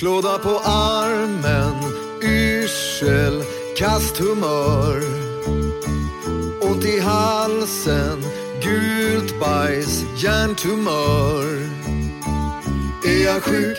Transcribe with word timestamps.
Klåda 0.00 0.38
på 0.38 0.60
armen, 0.64 1.74
yrsel, 2.22 3.42
kast 3.76 4.18
humör. 4.18 5.02
Ont 6.60 6.84
i 6.84 7.00
halsen, 7.00 8.22
gult 8.62 9.40
bajs, 9.40 10.04
hjärntumör. 10.16 11.44
Är 13.06 13.24
jag 13.24 13.42
sjuk? 13.42 13.78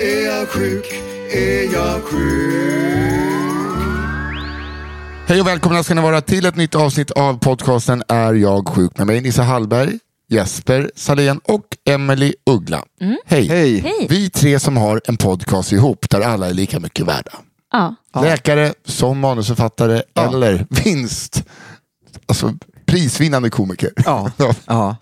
Är 0.00 0.24
jag 0.24 0.48
sjuk? 0.48 0.86
Är 1.32 1.72
jag 1.72 2.02
sjuk? 2.02 2.78
Hej 5.26 5.40
och 5.40 5.46
välkomna 5.46 5.82
ska 5.82 5.94
ni 5.94 6.02
vara 6.02 6.20
till 6.20 6.46
ett 6.46 6.56
nytt 6.56 6.74
avsnitt 6.74 7.10
av 7.10 7.38
podcasten 7.38 8.02
Är 8.08 8.34
jag 8.34 8.68
sjuk? 8.68 8.98
Med 8.98 9.06
mig 9.06 9.20
Nisse 9.20 9.42
Hallberg, 9.42 9.98
Jesper 10.28 10.90
Salén 10.94 11.40
och 11.44 11.64
Emily 11.84 12.34
Uggla. 12.50 12.84
Hej. 13.26 13.48
Hej. 13.48 13.78
Hej. 13.78 14.06
Vi 14.10 14.30
tre 14.30 14.60
som 14.60 14.76
har 14.76 15.00
en 15.04 15.16
podcast 15.16 15.72
ihop 15.72 16.10
där 16.10 16.20
alla 16.20 16.48
är 16.48 16.54
lika 16.54 16.80
mycket 16.80 17.06
värda. 17.06 17.32
Ja. 17.72 17.94
Läkare, 18.22 18.74
som 18.84 19.18
manusförfattare 19.18 20.02
eller 20.14 20.66
vinst. 20.70 21.44
Alltså 22.26 22.54
prisvinnande 22.88 23.50
komiker. 23.50 23.90
Ja. 24.04 24.30
Ja. 24.66 24.96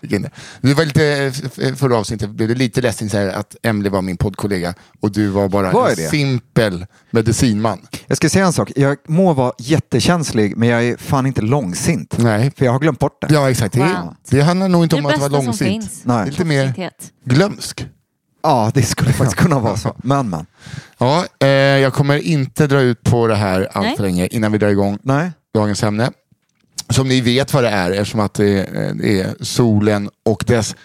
Du 0.61 0.73
var 0.73 0.85
lite, 0.85 1.31
eh, 1.61 1.75
förra 1.75 1.97
avsnittet 1.97 2.29
blev 2.29 2.47
du 2.49 2.55
lite 2.55 2.81
ledsen 2.81 3.09
så 3.09 3.17
här, 3.17 3.27
att 3.27 3.55
Emily 3.63 3.89
var 3.89 4.01
min 4.01 4.17
poddkollega 4.17 4.73
och 4.99 5.11
du 5.11 5.27
var 5.27 5.49
bara 5.49 5.71
Var 5.71 5.89
en 5.89 5.95
det? 5.95 6.09
simpel 6.09 6.85
medicinman. 7.11 7.79
Jag 8.07 8.17
ska 8.17 8.29
säga 8.29 8.45
en 8.45 8.53
sak. 8.53 8.71
Jag 8.75 8.97
må 9.07 9.33
vara 9.33 9.53
jättekänslig, 9.59 10.57
men 10.57 10.69
jag 10.69 10.83
är 10.83 10.97
fan 10.97 11.25
inte 11.25 11.41
långsint. 11.41 12.17
Nej. 12.17 12.51
För 12.57 12.65
jag 12.65 12.71
har 12.71 12.79
glömt 12.79 12.99
bort 12.99 13.21
det. 13.21 13.33
Ja 13.33 13.49
exakt, 13.51 13.73
det, 13.73 13.79
Wow. 13.79 14.15
det 14.29 14.41
handlar 14.41 14.67
nog 14.69 14.83
inte 14.83 14.95
Det 14.95 14.99
om 14.99 15.05
att 15.05 15.17
vara 15.19 15.29
långsint. 15.43 15.91
Det 16.03 16.13
Nej. 16.13 16.29
lite 16.29 16.45
mer 16.45 16.91
glömsk. 17.25 17.85
Ja, 18.43 18.71
det 18.73 18.81
skulle 18.83 19.13
faktiskt 19.13 19.37
kunna 19.37 19.59
vara 19.59 19.77
så. 19.77 19.95
Men, 20.03 20.29
men. 20.29 20.45
Ja, 20.97 21.25
eh, 21.39 21.47
jag 21.49 21.93
kommer 21.93 22.17
inte 22.17 22.67
dra 22.67 22.79
ut 22.81 23.03
på 23.03 23.27
det 23.27 23.35
här 23.35 23.67
allt 23.71 23.95
för 23.97 24.03
länge 24.03 24.27
innan 24.27 24.51
vi 24.51 24.57
drar 24.57 24.67
igång 24.69 24.99
Nej. 25.03 25.31
dagens 25.53 25.83
ämne. 25.83 26.11
Som 26.89 27.07
ni 27.07 27.21
vet 27.21 27.53
vad 27.53 27.63
det 27.63 27.69
är 27.69 27.91
eftersom 27.91 28.19
att 28.19 28.33
det 28.33 28.59
är, 28.59 29.43
solen 29.43 30.09
och 30.25 30.43
dess 30.47 30.75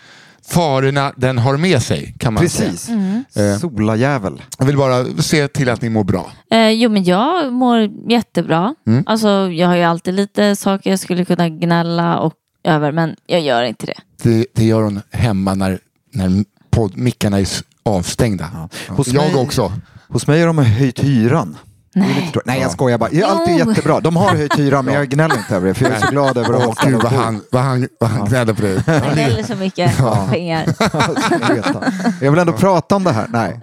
farorna 0.49 1.13
den 1.17 1.39
har 1.39 1.57
med 1.57 1.83
sig. 1.83 2.15
Kan 2.19 2.35
man 2.35 2.43
Precis. 2.43 2.81
Säga. 2.81 3.53
Eh, 3.53 3.59
Solajävel. 3.59 4.43
jag 4.59 4.67
vill 4.67 4.77
bara 4.77 5.05
se 5.05 5.49
till 5.49 5.69
att 5.69 5.83
ni 5.83 5.89
mår 5.89 6.05
bra. 6.05 6.33
Eh, 6.51 6.69
jo 6.69 6.91
men 6.91 7.05
jag 7.05 7.53
mår 7.53 7.91
jättebra. 8.11 8.75
Mm. 8.87 9.05
Alltså 9.07 9.29
jag 9.29 9.69
har 9.69 9.77
ju 9.77 9.83
alltid 9.83 10.15
lite 10.15 10.57
saker 10.57 10.91
jag 10.91 10.99
skulle 10.99 11.25
kunna 11.25 11.49
gnälla 11.49 12.19
och 12.19 12.35
över 12.65 12.93
men 12.93 13.17
jag 13.27 13.41
gör 13.41 13.63
inte 13.63 13.87
det. 13.87 13.99
Det, 14.23 14.47
det 14.55 14.65
gör 14.65 14.83
hon 14.83 15.01
hemma 15.11 15.55
när, 15.55 15.79
när 16.13 16.45
podd, 16.71 16.97
mickarna 16.97 17.41
är 17.41 17.49
avstängda. 17.83 18.51
Ja. 18.55 18.95
Hos 18.95 19.09
jag 19.09 19.33
mig- 19.33 19.43
också. 19.43 19.73
Hos 20.09 20.27
mig 20.27 20.41
har 20.41 20.47
de 20.47 20.59
höjt 20.59 20.99
hyran. 21.01 21.57
Är 21.95 22.01
tråkigt. 22.33 22.43
Nej, 22.45 22.61
jag 22.61 22.71
skojar 22.71 22.99
bara. 22.99 23.11
Det 23.11 23.21
är 23.21 23.27
alltid 23.27 23.59
Jo. 23.59 23.69
jättebra. 23.69 24.01
De 24.01 24.17
har 24.17 24.29
höjt 24.37 24.59
hyran, 24.59 24.85
men 24.85 24.95
jag 24.95 25.09
gnäller 25.11 25.37
inte 25.37 25.57
över 25.57 25.69
det. 25.69 25.75
För 25.75 25.85
jag 25.85 25.95
är 25.95 26.01
så 26.01 26.07
glad 26.11 26.39
över 26.39 26.55
att 26.55 26.65
ha 26.65 26.75
gud 26.87 27.03
vad 27.03 27.13
han, 27.13 27.41
vad 27.51 27.63
han, 27.63 27.89
vad 28.01 28.11
han 28.11 28.29
gnällde 28.29 28.55
på 28.55 28.63
dig. 28.63 28.83
Jag 28.87 29.13
gnäller 29.13 29.43
så 29.43 29.55
mycket 29.55 29.97
pengar. 30.31 30.67
Ni 31.49 31.55
veta. 31.55 31.93
Jag 32.21 32.31
vill 32.31 32.41
ändå 32.41 32.53
prata 32.53 32.97
om 32.97 33.05
det 33.05 33.13
här. 33.13 33.27
Nej, 33.33 33.61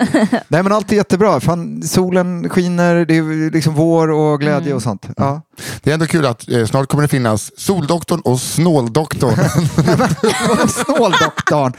Nej 0.47 0.63
men 0.63 0.71
allt 0.71 0.91
är 0.91 0.95
jättebra. 0.95 1.39
Fan, 1.39 1.83
solen 1.83 2.49
skiner, 2.49 3.05
det 3.05 3.17
är 3.17 3.51
liksom 3.51 3.73
vår 3.75 4.11
och 4.11 4.39
glädje 4.39 4.73
och 4.73 4.81
sånt. 4.81 5.05
Ja. 5.17 5.41
Det 5.83 5.89
är 5.89 5.93
ändå 5.93 6.05
kul 6.05 6.25
att 6.25 6.49
eh, 6.49 6.65
snart 6.65 6.87
kommer 6.89 7.01
det 7.01 7.07
finnas 7.07 7.51
Soldoktorn 7.57 8.19
och 8.19 8.39
Snåldoktorn. 8.39 9.35
Snåldoktorn? 10.69 11.73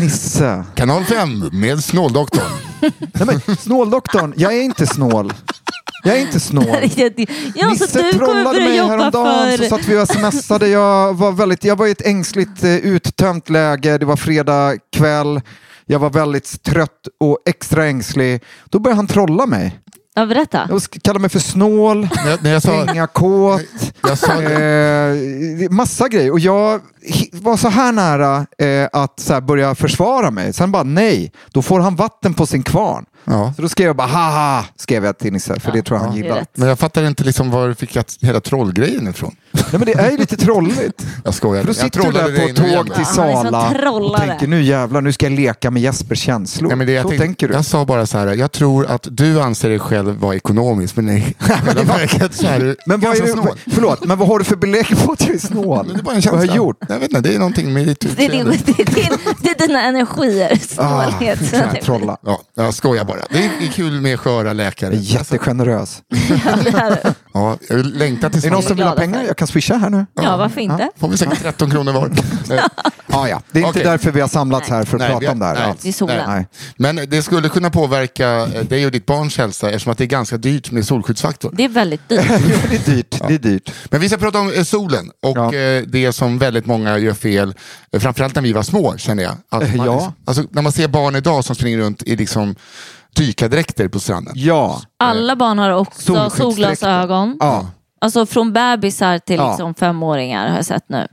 Nisse. 0.00 0.64
Kanal 0.74 1.04
5 1.04 1.48
med 1.52 1.84
Snåldoktorn. 1.84 2.42
Nej, 3.12 3.40
men, 3.46 3.56
snåldoktorn, 3.56 4.34
jag 4.36 4.54
är 4.54 4.62
inte 4.62 4.86
snål. 4.86 5.32
Jag 6.04 6.16
är 6.16 6.20
inte 6.20 6.40
snål. 6.40 6.66
ja, 7.54 7.66
så 7.66 7.68
Nisse 7.68 8.02
du 8.02 8.12
trollade 8.12 8.60
mig 8.60 8.76
jobba 8.76 8.96
häromdagen 8.96 9.50
så 9.50 9.56
för... 9.56 9.68
satt 9.68 9.88
vi 9.88 9.98
och 9.98 10.08
smsade. 10.08 10.68
Jag 10.68 11.14
var, 11.14 11.32
väldigt, 11.32 11.64
jag 11.64 11.76
var 11.76 11.86
i 11.86 11.90
ett 11.90 12.06
ängsligt 12.06 12.64
eh, 12.64 12.76
uttömt 12.76 13.48
läge. 13.48 13.98
Det 13.98 14.06
var 14.06 14.16
fredag 14.16 14.74
kväll. 14.96 15.40
Jag 15.86 15.98
var 15.98 16.10
väldigt 16.10 16.62
trött 16.62 17.08
och 17.20 17.38
extra 17.46 17.86
ängslig. 17.86 18.42
Då 18.70 18.78
började 18.78 18.96
han 18.96 19.06
trolla 19.06 19.46
mig. 19.46 19.80
Ja, 20.14 20.26
berätta. 20.26 20.66
Sk- 20.66 21.00
kallade 21.02 21.20
mig 21.20 21.30
för 21.30 21.38
snål, 21.38 22.08
jag, 22.26 22.52
jag 22.52 22.62
pengakåt. 22.62 23.62
jag. 24.02 24.42
Eh, 24.42 25.70
massa 25.70 26.08
grejer. 26.08 26.30
Och 26.30 26.40
jag 26.40 26.80
var 27.32 27.56
så 27.56 27.68
här 27.68 27.92
nära 27.92 28.46
eh, 28.58 28.88
att 28.92 29.20
så 29.20 29.34
här, 29.34 29.40
börja 29.40 29.74
försvara 29.74 30.30
mig. 30.30 30.52
Sen 30.52 30.72
bara 30.72 30.82
nej, 30.82 31.32
då 31.52 31.62
får 31.62 31.80
han 31.80 31.96
vatten 31.96 32.34
på 32.34 32.46
sin 32.46 32.62
kvarn. 32.62 33.04
Ja. 33.24 33.52
Så 33.56 33.62
då 33.62 33.68
skrev 33.68 33.86
jag 33.86 33.96
bara 33.96 34.06
haha, 34.08 34.64
skrev 34.76 35.04
jag 35.04 35.18
till 35.18 35.32
Nisse, 35.32 35.60
för 35.60 35.72
det 35.72 35.82
tror 35.82 35.98
jag 36.00 36.06
han 36.06 36.16
gillar. 36.16 36.44
Men 36.54 36.68
jag 36.68 36.78
fattar 36.78 37.06
inte 37.06 37.24
liksom 37.24 37.50
var 37.50 37.68
du 37.68 37.74
fick 37.74 37.96
att, 37.96 38.16
hela 38.20 38.40
trollgrejen 38.40 39.08
ifrån. 39.08 39.36
Nej, 39.52 39.64
men 39.70 39.80
det 39.80 39.92
är 39.94 40.10
ju 40.10 40.16
lite 40.16 40.36
trolligt. 40.36 41.06
Jag 41.24 41.34
skojar. 41.34 41.62
För 41.62 41.66
då 41.66 41.70
jag 41.70 41.76
sitter 41.76 41.98
du 41.98 42.02
trollade 42.02 42.32
där 42.32 42.48
på 42.48 42.84
tåg 42.84 42.94
till 42.94 43.06
Sala 43.06 43.72
och 44.00 44.16
tänker 44.16 44.46
nu 44.46 44.62
jävlar, 44.62 45.00
nu 45.00 45.12
ska 45.12 45.26
jag 45.26 45.32
leka 45.32 45.70
med 45.70 45.82
Jespers 45.82 46.18
känslor. 46.20 46.68
Nej, 46.68 46.76
men 46.76 46.86
det, 46.86 46.92
jag, 46.92 47.02
så 47.02 47.08
tänkte- 47.08 47.26
tänker 47.26 47.48
du. 47.48 47.54
jag 47.54 47.64
sa 47.64 47.84
bara 47.84 48.06
så 48.06 48.18
här, 48.18 48.26
jag 48.34 48.52
tror 48.52 48.86
att 48.86 49.08
du 49.10 49.40
anser 49.40 49.68
dig 49.68 49.78
själv 49.78 50.16
vara 50.18 50.34
ekonomisk, 50.36 50.96
men 50.96 51.08
i 51.10 51.34
själva 51.38 51.82
verket 51.82 52.34
så 52.34 52.46
är 52.46 52.60
du 52.60 52.76
Men 52.86 53.00
vad 53.00 53.16
är 53.16 53.26
snål. 53.26 53.58
förlåt, 53.66 54.04
men 54.04 54.18
vad 54.18 54.28
har 54.28 54.38
du 54.38 54.44
för 54.44 54.56
belägg 54.56 55.04
på 55.04 55.12
att 55.12 55.20
jag 55.26 55.34
är 55.34 55.38
snål? 55.38 55.86
Men 55.86 55.94
det 55.94 56.00
är 56.00 56.04
bara 56.04 56.14
en 56.14 56.20
vad 56.24 56.34
har 56.34 56.40
känsla. 56.40 56.46
jag 56.46 56.56
gjort? 56.56 56.76
Jag 56.88 56.98
vet 56.98 57.08
inte, 57.08 57.20
det 57.20 57.34
är 57.34 57.38
någonting 57.38 57.72
med 57.72 57.86
ditt 57.86 58.00
Det 58.16 58.24
är, 58.24 58.30
din, 58.30 58.46
utseende. 58.46 58.72
det, 58.76 58.82
är 58.82 58.94
din, 58.94 59.18
det 59.42 59.48
är 59.50 59.66
dina 59.66 59.82
energier, 59.82 60.60
Ah, 60.76 61.02
snålhet. 61.10 61.38
jag 61.52 61.82
trolla. 61.82 62.16
Ja, 62.26 62.40
jag 62.54 62.74
skojar 62.74 63.04
bara. 63.04 63.13
Det 63.30 63.44
är 63.44 63.72
kul 63.72 64.00
med 64.00 64.20
sköra 64.20 64.52
läkare. 64.52 64.96
Jättegenerös. 64.96 66.02
Ja, 67.36 67.58
jag 67.68 67.86
längtar 67.86 68.30
till 68.30 68.38
Är 68.38 68.42
det 68.42 68.50
någon 68.50 68.62
som 68.62 68.76
vill 68.76 68.86
ha 68.86 68.94
pengar? 68.94 69.24
Jag 69.26 69.36
kan 69.36 69.48
swisha 69.48 69.74
här 69.76 69.90
nu. 69.90 70.06
Ja, 70.14 70.36
varför 70.36 70.60
inte? 70.60 70.90
Får 70.96 71.08
vi 71.08 71.16
säkert 71.16 71.40
13 71.42 71.70
kronor 71.70 71.92
var. 71.92 72.10
Ah, 73.16 73.28
ja. 73.28 73.42
Det 73.52 73.58
är 73.58 73.66
inte 73.66 73.70
Okej. 73.80 73.84
därför 73.90 74.10
vi 74.10 74.20
har 74.20 74.28
samlats 74.28 74.68
här 74.68 74.84
för 74.84 74.96
att 74.96 75.00
Nej, 75.00 75.10
prata 75.10 75.26
har- 75.26 75.32
om 75.32 75.38
det 75.38 75.46
här. 75.46 75.54
nej. 75.66 75.74
Det 75.82 75.88
är 75.88 75.92
solen. 75.92 76.22
Nej. 76.30 76.46
Men 76.76 76.96
det 77.10 77.22
skulle 77.22 77.48
kunna 77.48 77.70
påverka 77.70 78.28
eh, 78.28 78.64
dig 78.64 78.86
och 78.86 78.92
ditt 78.92 79.06
barns 79.06 79.38
hälsa 79.38 79.70
eftersom 79.70 79.92
att 79.92 79.98
det 79.98 80.04
är 80.04 80.08
ganska 80.08 80.36
dyrt 80.36 80.70
med 80.70 80.86
solskyddsfaktor. 80.86 81.50
Det 81.56 81.64
är 81.64 81.68
väldigt 81.68 82.08
dyrt. 82.08 82.24
Ja, 82.28 82.38
det 82.70 82.76
är 82.88 82.94
dyrt. 82.94 83.20
Det 83.28 83.34
är 83.34 83.38
dyrt. 83.38 83.70
Men 83.90 84.00
vi 84.00 84.08
ska 84.08 84.16
prata 84.18 84.38
om 84.40 84.52
eh, 84.52 84.62
solen 84.62 85.10
och 85.22 85.36
Ja. 85.36 85.54
eh, 85.54 85.82
det 85.86 86.12
som 86.12 86.38
väldigt 86.38 86.66
många 86.66 86.98
gör 86.98 87.14
fel, 87.14 87.54
framförallt 87.98 88.34
när 88.34 88.42
vi 88.42 88.52
var 88.52 88.62
små 88.62 88.96
känner 88.96 89.22
jag, 89.22 89.34
Att 89.50 89.76
man, 89.76 89.86
Ja. 89.86 90.12
alltså, 90.24 90.44
när 90.50 90.62
man 90.62 90.72
ser 90.72 90.88
barn 90.88 91.16
idag 91.16 91.44
som 91.44 91.54
springer 91.56 91.78
runt 91.78 92.02
i 92.02 92.16
liksom 92.16 92.54
dykardräkter 93.16 93.88
på 93.88 94.00
stranden. 94.00 94.32
Ja. 94.36 94.80
Alla 94.98 95.36
barn 95.36 95.58
har 95.58 95.70
också 95.70 96.30
solglasögon. 96.30 97.36
ja. 97.40 97.66
Alltså 98.00 98.26
från 98.26 98.52
bebisar 98.52 99.18
till 99.18 99.36
Ja. 99.36 99.48
liksom 99.50 99.74
femåringar 99.74 100.48
har 100.48 100.56
jag 100.56 100.64
sett 100.64 100.88
nu. 100.88 101.06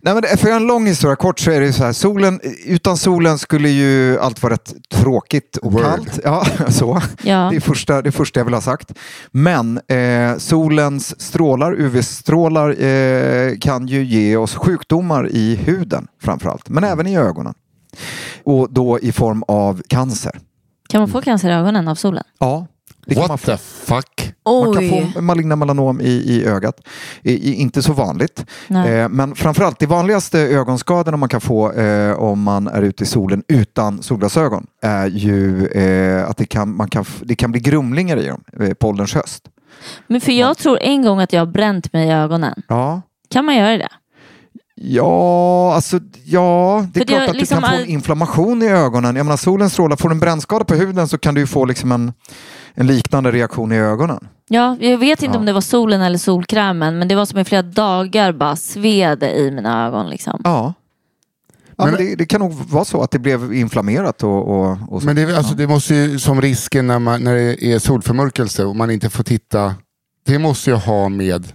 Nej, 0.00 0.14
men 0.14 0.38
för 0.38 0.50
en 0.50 0.66
lång 0.66 0.86
historia 0.86 1.16
kort 1.16 1.38
så 1.38 1.50
är 1.50 1.60
det 1.60 1.72
så 1.72 1.84
här, 1.84 1.92
solen, 1.92 2.40
utan 2.66 2.96
solen 2.96 3.38
skulle 3.38 3.68
ju 3.68 4.20
allt 4.20 4.42
vara 4.42 4.52
rätt 4.52 4.72
tråkigt 4.94 5.56
och 5.56 5.72
Word. 5.72 5.82
kallt. 5.82 6.20
Ja, 6.24 6.46
så. 6.68 7.00
Ja. 7.22 7.48
Det 7.50 7.56
är 7.56 7.60
första, 7.60 8.02
det 8.02 8.12
första 8.12 8.40
jag 8.40 8.44
vill 8.44 8.54
ha 8.54 8.60
sagt. 8.60 8.92
Men 9.30 9.80
eh, 9.88 10.36
solens 10.38 11.20
strålar, 11.20 11.72
UV-strålar, 11.80 12.82
eh, 12.82 13.58
kan 13.58 13.86
ju 13.86 14.04
ge 14.04 14.36
oss 14.36 14.54
sjukdomar 14.54 15.28
i 15.28 15.56
huden 15.56 16.06
framförallt, 16.22 16.68
men 16.68 16.84
även 16.84 17.06
i 17.06 17.18
ögonen. 17.18 17.54
Och 18.44 18.72
då 18.72 18.98
i 19.00 19.12
form 19.12 19.42
av 19.48 19.82
cancer. 19.88 20.38
Kan 20.88 21.00
man 21.00 21.08
få 21.08 21.20
cancer 21.20 21.48
i 21.48 21.52
ögonen 21.52 21.88
av 21.88 21.94
solen? 21.94 22.24
Ja, 22.38 22.66
det 23.06 23.14
kan 23.14 23.20
man 23.22 23.28
What 23.28 23.40
få. 23.40 23.46
the 23.50 23.56
fuck? 23.56 24.32
Man 24.44 24.74
kan 24.74 24.78
Oj. 24.78 25.10
få 25.14 25.20
maligna 25.20 25.56
melanom 25.56 26.00
i, 26.00 26.04
i 26.08 26.44
ögat. 26.44 26.80
I, 27.22 27.32
i, 27.50 27.54
inte 27.54 27.82
så 27.82 27.92
vanligt. 27.92 28.46
Nej. 28.68 28.94
Eh, 28.94 29.08
men 29.08 29.34
framförallt 29.34 29.78
de 29.78 29.86
vanligaste 29.86 30.38
ögonskadorna 30.40 31.16
man 31.16 31.28
kan 31.28 31.40
få 31.40 31.72
eh, 31.72 32.12
om 32.18 32.42
man 32.42 32.66
är 32.68 32.82
ute 32.82 33.02
i 33.04 33.06
solen 33.06 33.42
utan 33.48 34.02
solglasögon 34.02 34.66
är 34.82 35.06
ju 35.06 35.66
eh, 35.66 36.28
att 36.30 36.36
det 36.36 36.46
kan, 36.46 36.76
man 36.76 36.88
kan, 36.88 37.02
f- 37.02 37.20
det 37.24 37.34
kan 37.34 37.52
bli 37.52 37.60
grumlingar 37.60 38.16
i 38.16 38.26
dem 38.26 38.44
eh, 38.60 38.74
på 38.74 38.88
ålderns 38.88 39.14
höst. 39.14 39.44
Men 40.06 40.20
för 40.20 40.32
jag 40.32 40.58
tror 40.58 40.78
en 40.82 41.02
gång 41.02 41.20
att 41.20 41.32
jag 41.32 41.40
har 41.40 41.46
bränt 41.46 41.92
mig 41.92 42.08
i 42.08 42.12
ögonen. 42.12 42.62
Ja, 42.68 43.02
Kan 43.30 43.44
man 43.44 43.56
göra 43.56 43.78
det? 43.78 43.88
Ja 44.80 45.72
alltså 45.74 46.00
ja, 46.24 46.86
det 46.92 47.00
är 47.00 47.04
För 47.04 47.12
det 47.12 47.16
klart 47.18 47.28
att 47.30 47.36
liksom 47.36 47.56
du 47.56 47.62
kan 47.62 47.70
få 47.76 47.82
en 47.82 47.88
inflammation 47.88 48.62
i 48.62 48.66
ögonen. 48.68 49.16
Jag 49.16 49.26
menar 49.26 49.36
solen 49.36 49.70
strålar, 49.70 49.96
får 49.96 50.08
du 50.08 50.12
en 50.14 50.20
brännskada 50.20 50.64
på 50.64 50.74
huden 50.74 51.08
så 51.08 51.18
kan 51.18 51.34
du 51.34 51.40
ju 51.40 51.46
få 51.46 51.64
liksom 51.64 51.92
en, 51.92 52.12
en 52.74 52.86
liknande 52.86 53.30
reaktion 53.32 53.72
i 53.72 53.76
ögonen. 53.78 54.28
Ja, 54.48 54.76
jag 54.80 54.98
vet 54.98 55.22
inte 55.22 55.34
Ja. 55.34 55.38
om 55.40 55.46
det 55.46 55.52
var 55.52 55.60
solen 55.60 56.00
eller 56.00 56.18
solkrämen 56.18 56.98
men 56.98 57.08
det 57.08 57.14
var 57.14 57.26
som 57.26 57.38
i 57.38 57.44
flera 57.44 57.62
dagar 57.62 58.32
bara 58.32 58.56
sved 58.56 59.22
i 59.22 59.50
mina 59.50 59.86
ögon. 59.86 60.10
Liksom. 60.10 60.40
Ja. 60.44 60.74
Ja, 61.78 61.84
Men- 61.84 61.94
men 61.94 62.06
det, 62.06 62.14
det 62.14 62.26
kan 62.26 62.40
nog 62.40 62.52
vara 62.52 62.84
så 62.84 63.02
att 63.02 63.10
det 63.10 63.18
blev 63.18 63.54
inflammerat 63.54 64.22
och, 64.22 64.48
och, 64.48 64.78
och 64.88 65.00
så. 65.02 65.06
Men 65.06 65.16
det, 65.16 65.22
är- 65.22 65.36
alltså, 65.36 65.54
det 65.54 65.66
måste 65.66 65.94
ju, 65.94 66.18
som 66.18 66.40
risken 66.42 66.86
när, 66.86 66.98
man, 66.98 67.22
när 67.24 67.34
det 67.34 67.64
är 67.64 67.78
solförmörkelse 67.78 68.64
och 68.64 68.76
man 68.76 68.90
inte 68.90 69.10
får 69.10 69.24
titta. 69.24 69.74
Det 70.26 70.38
måste 70.38 70.70
ju 70.70 70.76
ha 70.76 71.08
med 71.08 71.46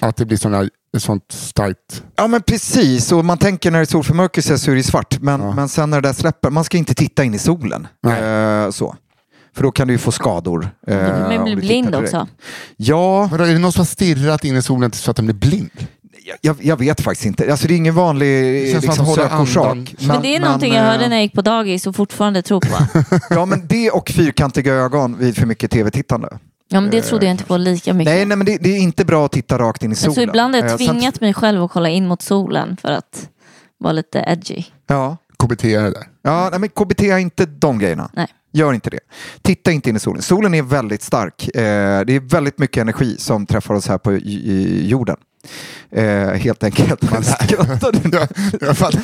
att 0.00 0.16
det 0.16 0.24
blir 0.26 0.36
såna, 0.38 0.68
ett 0.96 1.02
sånt 1.02 1.24
starkt... 1.32 2.02
Ja 2.16 2.26
men 2.26 2.42
precis, 2.42 3.12
och 3.12 3.24
man 3.24 3.38
tänker 3.38 3.70
när 3.70 3.78
det 3.78 3.82
är 3.82 3.86
solförmörkelse 3.86 4.58
så 4.58 4.70
är 4.70 4.74
det 4.74 4.82
svart. 4.82 5.18
Men, 5.20 5.40
Ja. 5.40 5.54
men 5.54 5.68
sen 5.68 5.90
när 5.90 6.00
det 6.00 6.08
där 6.08 6.12
släpper, 6.14 6.50
man 6.50 6.64
ska 6.64 6.76
inte 6.78 6.94
titta 6.94 7.24
in 7.24 7.34
i 7.34 7.38
solen. 7.38 7.86
Eh, 8.06 8.70
så. 8.70 8.96
För 9.54 9.62
då 9.62 9.70
kan 9.70 9.86
du 9.88 9.94
ju 9.94 9.98
få 9.98 10.12
skador. 10.12 10.70
eh, 10.86 10.96
Då 10.98 11.04
kan 11.06 11.20
man 11.20 11.38
om 11.38 11.44
bli 11.44 11.54
du 11.54 11.60
blind 11.60 11.94
också. 11.94 12.28
Ja, 12.76 13.28
Vadå, 13.32 13.44
är 13.44 13.52
det 13.52 13.58
någon 13.58 13.72
som 13.72 13.80
har 13.80 13.86
stirrat 13.86 14.44
in 14.44 14.56
i 14.56 14.62
solen 14.62 14.92
så 14.92 15.10
att 15.10 15.16
den 15.16 15.26
blir 15.26 15.34
blind? 15.36 15.86
jag, 16.40 16.56
jag 16.62 16.76
vet 16.76 17.00
faktiskt 17.00 17.26
inte. 17.26 17.50
Alltså, 17.50 17.68
det 17.68 17.74
är 17.74 17.76
ingen 17.76 17.94
vanlig 17.94 18.52
liksom, 18.74 19.06
sökorsak. 19.06 19.66
andan. 19.66 19.86
Men, 20.00 20.22
det 20.22 20.36
är 20.36 20.40
någonting 20.40 20.74
jag 20.74 20.84
eh, 20.84 20.90
hörde 20.90 21.08
när 21.08 21.16
jag 21.16 21.22
gick 21.22 21.34
på 21.34 21.42
dagis 21.42 21.86
och 21.86 21.96
fortfarande 21.96 22.42
tror 22.42 22.60
på. 22.60 23.00
Ja 23.34 23.46
men 23.46 23.66
det 23.66 23.90
och 23.90 24.10
fyrkantiga 24.10 24.74
ögon 24.74 25.18
vid 25.18 25.36
för 25.36 25.46
mycket 25.46 25.70
tv-tittande. 25.70 26.38
Ja, 26.72 26.80
men 26.80 26.90
det 26.90 27.02
trodde 27.02 27.26
jag 27.26 27.30
inte 27.30 27.44
på 27.44 27.56
lika 27.56 27.94
mycket. 27.94 28.14
Nej, 28.14 28.24
nej 28.26 28.36
men 28.36 28.46
det, 28.46 28.56
det 28.60 28.68
är 28.76 28.78
inte 28.78 29.04
bra 29.04 29.26
att 29.26 29.32
titta 29.32 29.58
rakt 29.58 29.82
in 29.82 29.92
i 29.92 29.94
solen. 29.94 30.14
så 30.14 30.20
ibland 30.20 30.54
har 30.54 30.62
Eh, 30.62 30.70
jag 30.70 30.80
sen- 30.80 30.88
tvingat 30.88 31.20
mig 31.20 31.34
själv 31.34 31.62
att 31.62 31.70
kolla 31.70 31.88
in 31.88 32.06
mot 32.08 32.22
solen 32.22 32.76
för 32.82 32.88
att 32.92 33.28
vara 33.78 33.92
lite 33.92 34.24
edgy. 34.28 34.64
Ja, 34.86 35.16
KBT 35.38 35.64
är 35.64 35.82
det 35.82 35.90
där. 35.90 36.04
ja 36.22 36.48
nej, 36.50 36.60
men 36.60 36.68
KBT 36.68 37.00
är 37.10 37.18
inte 37.18 37.46
de 37.46 37.78
grejerna. 37.78 38.10
Nej. 38.12 38.26
Gör 38.54 38.72
inte 38.72 38.90
det. 38.90 39.00
Titta 39.42 39.72
inte 39.72 39.90
in 39.90 39.96
i 39.96 40.00
solen. 40.00 40.22
Solen 40.22 40.54
är 40.54 40.62
väldigt 40.62 41.02
stark. 41.02 41.48
Eh, 41.56 42.00
det 42.04 42.16
är 42.16 42.20
väldigt 42.28 42.58
mycket 42.58 42.80
energi 42.80 43.16
som 43.18 43.46
träffar 43.46 43.74
oss 43.74 43.88
här 43.88 43.98
på 43.98 44.12
jorden. 44.12 45.16
Eh, 45.90 46.28
helt 46.28 46.64
enkelt. 46.64 47.10
Man 47.10 47.24
skrattar 47.40 47.92
du? 47.92 48.10
Ja, 48.18 48.26
jag 48.60 48.78
fattar. 48.78 49.00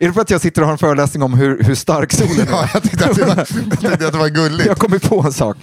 är 0.00 0.06
det 0.06 0.12
för 0.12 0.20
att 0.20 0.30
jag 0.30 0.40
sitter 0.40 0.62
och 0.62 0.66
har 0.66 0.72
en 0.72 0.78
föreläsning 0.78 1.22
om 1.22 1.34
hur, 1.34 1.62
hur 1.62 1.74
stark 1.74 2.12
solen 2.12 2.40
är? 2.40 2.46
Ja, 2.50 2.68
jag 2.74 2.82
tyckte 2.82 3.04
att 3.04 3.16
det 3.16 3.24
var, 3.24 3.36
jag 3.36 3.46
tyckte 3.90 4.06
att 4.06 4.12
det 4.12 4.18
var 4.18 4.28
gulligt. 4.28 4.66
Jag 4.66 4.78
kommer 4.78 4.98
på 4.98 5.20
en 5.20 5.32
sak. 5.32 5.56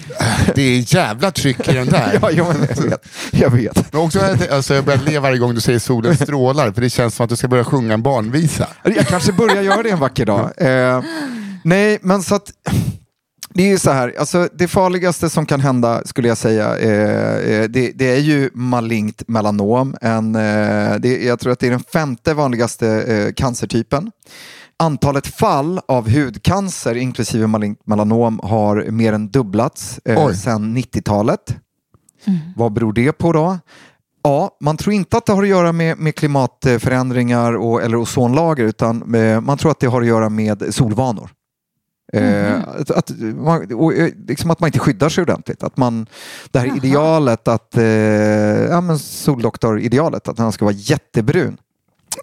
Det 0.56 0.62
är 0.62 0.96
jävla 0.96 1.32
tryck 1.32 1.70
i 1.70 1.74
den 1.74 1.88
där. 1.88 2.20
Ja, 2.22 2.32
ja, 2.32 2.46
men 2.48 2.68
jag 2.76 2.84
vet. 2.84 3.06
Jag 3.32 3.50
vet. 3.50 3.94
Men 3.94 4.02
också, 4.02 4.20
alltså, 4.52 4.76
jag 4.76 4.84
börjar 4.86 5.00
le 5.06 5.20
varje 5.20 5.38
gång 5.38 5.56
du 5.56 5.62
säger 5.62 5.80
solen 5.80 6.18
strålar, 6.18 6.72
för 6.72 6.82
det 6.82 6.90
känns 6.90 7.16
som 7.16 7.24
att 7.24 7.30
du 7.30 7.36
ska 7.36 7.48
börja 7.48 7.64
sjunga 7.64 7.94
en 7.94 8.02
barnvisa. 8.02 8.68
Jag 8.84 9.08
kanske 9.08 9.32
börjar 9.34 9.62
göra 9.62 9.84
det 9.84 9.90
en 9.90 10.00
vacker 10.00 10.26
dag. 10.26 10.52
Eh, 10.58 11.02
nej, 11.64 12.00
men 12.02 12.24
så 12.24 12.36
att 12.36 12.52
det 13.58 13.64
är 13.64 13.68
ju 13.68 13.80
så 13.80 13.92
här, 13.92 14.14
alltså 14.20 14.50
det 14.54 14.68
farligaste 14.68 15.30
som 15.30 15.46
kan 15.46 15.60
hända 15.60 16.02
skulle 16.06 16.28
jag 16.28 16.38
säga, 16.38 16.78
eh, 16.78 17.54
eh, 17.54 17.64
det, 17.70 17.92
det 17.92 18.12
är 18.12 18.20
ju 18.20 18.50
malignt 18.54 19.24
melanom. 19.28 19.96
En, 20.02 20.36
eh, 20.36 20.96
det, 21.00 21.24
jag 21.24 21.40
tror 21.40 21.52
att 21.52 21.60
det 21.60 21.68
är 21.68 21.72
den 21.72 21.84
femte 21.94 22.34
vanligaste 22.34 22.88
eh, 22.88 23.34
cancertypen. 23.34 24.12
Antalet 24.80 25.28
fall 25.28 25.80
av 25.88 26.10
hudcancer, 26.10 26.96
inklusive 26.96 27.48
malignt 27.48 27.88
melanom, 27.88 28.40
har 28.44 28.92
mer 28.92 29.14
än 29.14 29.28
dubblats 29.28 30.00
eh, 30.06 30.30
sedan 30.30 30.78
90-talet. 30.78 31.56
Vad 32.56 32.74
beror 32.74 32.94
det 32.94 33.12
på 33.12 33.34
då? 33.34 33.60
Ja, 34.24 34.58
man 34.62 34.78
tror 34.78 34.94
inte 34.94 35.18
att 35.18 35.26
det 35.26 35.34
har 35.34 35.44
att 35.44 35.50
göra 35.50 35.72
med, 35.72 35.98
med 35.98 36.16
klimatförändringar 36.16 37.54
och, 37.54 37.82
eller 37.82 37.98
ozonlager 37.98 38.64
utan 38.64 39.16
eh, 39.16 39.42
man 39.42 39.58
tror 39.58 39.72
att 39.72 39.80
det 39.80 39.88
har 39.88 40.02
att 40.02 40.08
göra 40.08 40.30
med 40.30 40.64
solvanor. 40.76 41.30
Eh, 42.14 42.60
att, 42.80 42.92
att, 42.92 43.10
man, 43.20 43.74
och, 43.74 43.94
eh, 43.94 44.10
liksom 44.28 44.52
att 44.52 44.60
man 44.60 44.68
inte 44.68 44.80
skyddar 44.80 45.10
sig 45.10 45.22
ordentligt. 45.22 45.64
Att 45.64 45.78
man, 45.78 46.08
det 46.52 46.60
här 46.60 46.78
idealet, 46.78 47.48
att, 47.48 47.78
eh, 47.78 47.84
ja, 47.84 48.82
men 48.82 49.00
soldoktor-idealet, 49.00 50.28
att 50.28 50.38
han 50.40 50.52
ska 50.52 50.66
vara 50.66 50.76
jättebrun 50.76 51.58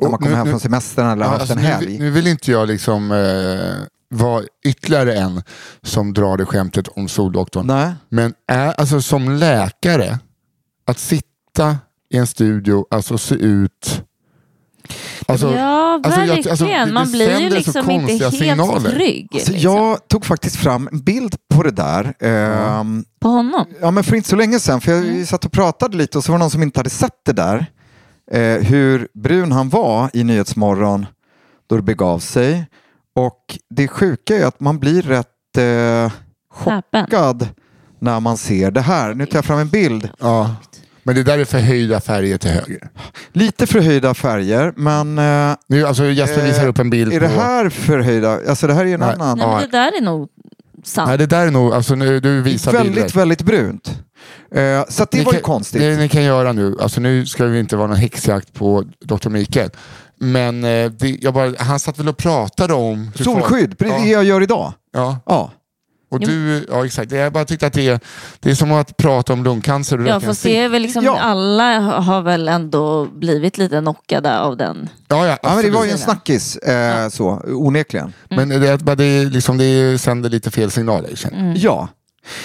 när 0.00 0.08
man 0.10 0.18
kommer 0.18 0.30
nu- 0.30 0.36
hem 0.36 0.44
nu- 0.46 0.50
från 0.50 0.60
semestern 0.60 1.06
eller 1.10 1.24
Ja, 1.24 1.28
haft 1.30 1.40
alltså, 1.40 1.56
en 1.56 1.62
nu, 1.62 1.68
helg. 1.68 1.98
nu 1.98 2.10
vill 2.10 2.26
inte 2.26 2.50
jag 2.50 2.68
liksom 2.68 3.12
eh, 3.12 3.86
vara 4.18 4.42
ytterligare 4.66 5.14
en 5.14 5.42
som 5.82 6.12
drar 6.14 6.36
det 6.36 6.46
skämtet 6.46 6.88
om 6.88 7.08
soldoktorn. 7.08 7.66
Nej. 7.66 7.92
Men 8.08 8.34
är, 8.48 8.72
alltså, 8.72 9.02
som 9.02 9.30
läkare, 9.30 10.18
att 10.86 10.98
sitta 10.98 11.76
i 12.10 12.16
en 12.16 12.26
studio, 12.26 12.86
alltså 12.90 13.18
se 13.18 13.34
ut... 13.34 14.02
Alltså, 15.26 15.54
ja, 15.54 16.00
alltså, 16.04 16.20
jag- 16.20 16.26
verkligen. 16.26 16.50
alltså, 16.50 16.64
det- 16.64 16.92
Man 16.92 17.06
det 17.06 17.12
blir 17.12 17.40
ju 17.40 17.50
liksom 17.50 17.90
inte 17.90 18.12
helt 18.12 18.34
signaler. 18.38 18.90
trygg. 18.90 19.28
Alltså, 19.34 19.52
liksom. 19.52 19.72
jag 19.74 20.08
tog 20.08 20.24
faktiskt 20.26 20.56
fram 20.56 20.88
en 20.92 21.00
bild 21.04 21.36
på 21.54 21.62
det 21.62 21.70
där. 21.70 22.14
Ehm, 22.20 23.04
På 23.20 23.28
honom. 23.28 23.66
Ja, 23.80 23.90
men 23.90 24.04
för 24.04 24.16
inte 24.16 24.28
så 24.28 24.36
länge 24.36 24.60
sedan, 24.60 24.80
för 24.80 24.92
jag 24.92 25.04
Mm. 25.04 25.26
satt 25.26 25.44
och 25.44 25.52
pratade 25.52 25.96
lite 25.96 26.18
och 26.18 26.24
så 26.24 26.32
var 26.32 26.38
det 26.38 26.42
någon 26.42 26.50
som 26.50 26.62
inte 26.62 26.78
hade 26.80 26.90
sett 26.90 27.24
det 27.26 27.32
där. 27.32 27.66
Eh, 28.32 28.62
hur 28.62 29.08
brun 29.14 29.52
han 29.52 29.68
var 29.68 30.10
i 30.12 30.24
Nyhetsmorgon 30.24 31.06
då 31.68 31.76
det 31.76 31.82
begav 31.82 32.18
sig. 32.18 32.66
Och 33.16 33.58
det 33.70 33.88
sjuka 33.88 34.36
är 34.36 34.46
att 34.46 34.60
man 34.60 34.78
blir 34.78 35.02
rätt 35.02 35.26
eh, 35.58 36.12
Häpen. 36.64 36.82
chockad 37.04 37.48
när 37.98 38.20
man 38.20 38.36
ser 38.36 38.70
det 38.70 38.80
här. 38.80 39.14
Nu 39.14 39.26
tar 39.26 39.36
jag 39.38 39.44
fram 39.44 39.58
en 39.58 39.68
bild. 39.68 40.08
ja. 40.20 40.54
Men 41.04 41.14
det 41.14 41.22
där 41.22 41.38
är 41.38 41.44
förhöjda 41.44 42.00
färger 42.00 42.38
till 42.38 42.50
höger. 42.50 42.88
Lite 43.32 43.66
förhöjda 43.66 44.14
färger, 44.14 44.72
men 44.76 45.18
eh, 45.18 45.56
Nu, 45.68 45.86
alltså, 45.86 46.04
Jesper 46.04 46.40
Eh, 46.40 46.44
visar 46.46 46.66
upp 46.68 46.78
en 46.78 46.90
bild 46.90 47.12
är 47.12 47.20
det 47.20 47.28
på... 47.28 47.40
här 47.40 47.68
förhöjda? 47.68 48.40
Alltså 48.48 48.66
det 48.66 48.74
här 48.74 48.86
är 48.86 48.94
en 48.94 49.00
Nej. 49.00 49.08
annan. 49.18 49.38
Nej, 49.38 49.46
Ja. 49.46 49.52
men 49.60 49.70
det 49.70 49.76
där 49.78 49.96
är 49.98 50.00
nog 50.00 50.28
sant. 50.84 51.08
Nej, 51.08 51.18
det 51.18 51.26
där 51.26 51.46
är 51.46 51.50
nog... 51.50 51.74
Alltså, 51.74 51.94
nu, 51.94 52.20
du 52.20 52.42
visar 52.42 52.72
väldigt, 52.72 52.94
bilder. 52.94 53.18
väldigt 53.18 53.42
brunt. 53.42 53.98
Eh, 54.54 54.84
så 54.88 55.02
att 55.02 55.10
det 55.10 55.18
Ni 55.18 55.24
var 55.24 55.32
ju 55.32 55.38
kan- 55.38 55.44
konstigt. 55.44 55.80
Det 55.80 55.96
ni 55.96 56.08
kan 56.08 56.22
göra 56.22 56.52
nu, 56.52 56.76
alltså 56.80 57.00
nu 57.00 57.26
ska 57.26 57.44
vi 57.44 57.58
inte 57.60 57.76
vara 57.76 57.86
någon 57.88 57.96
häxjakt 57.96 58.52
på 58.52 58.84
Dr. 59.04 59.28
Mikael. 59.28 59.70
Men 60.18 60.64
eh, 60.64 60.90
det, 60.90 61.08
jag 61.20 61.34
bara, 61.34 61.52
han 61.58 61.80
satt 61.80 61.98
väl 61.98 62.08
och 62.08 62.16
pratade 62.16 62.74
om... 62.74 63.10
Solskydd, 63.14 63.74
det 63.78 63.84
är 63.84 63.88
det 63.88 63.96
Ja. 63.98 64.06
jag 64.06 64.24
gör 64.24 64.40
idag. 64.42 64.72
Ja, 64.92 65.18
Ja. 65.26 65.52
Och 66.14 66.20
Jo. 66.22 66.28
du, 66.28 66.66
ja 66.70 66.86
exakt. 66.86 67.12
Jag 67.12 67.32
bara 67.32 67.44
tyckte 67.44 67.66
att 67.66 67.72
det 67.72 67.88
är, 67.88 68.00
det 68.40 68.50
är 68.50 68.54
som 68.54 68.72
att 68.72 68.96
prata 68.96 69.32
om 69.32 69.44
lungcancer 69.44 70.00
och 70.00 70.06
Ja, 70.08 70.20
fast 70.20 70.42
det 70.42 70.56
är 70.56 70.68
väl 70.68 70.82
liksom, 70.82 71.04
Ja. 71.04 71.18
alla 71.20 71.78
har 71.80 72.22
väl 72.22 72.48
ändå 72.48 73.04
blivit 73.06 73.58
lite 73.58 73.78
knockade 73.80 74.40
av 74.40 74.56
den. 74.56 74.88
Ja, 75.08 75.26
ja, 75.26 75.38
Ja, 75.42 75.54
men 75.54 75.64
det 75.64 75.70
var 75.70 75.84
ju 75.84 75.90
en 75.90 75.98
snackis, 75.98 76.56
eh, 76.56 77.08
så, 77.08 77.42
onekligen. 77.46 78.12
Men 78.30 78.48
det, 78.48 78.68
är 78.68 78.76
bara 78.76 78.96
det, 78.96 79.24
liksom, 79.24 79.58
det 79.58 79.98
sänder 80.00 80.30
lite 80.30 80.50
fel 80.50 80.70
signaler. 80.70 81.10
känner 81.16 81.48
jag. 81.48 81.56
Ja. 81.56 81.88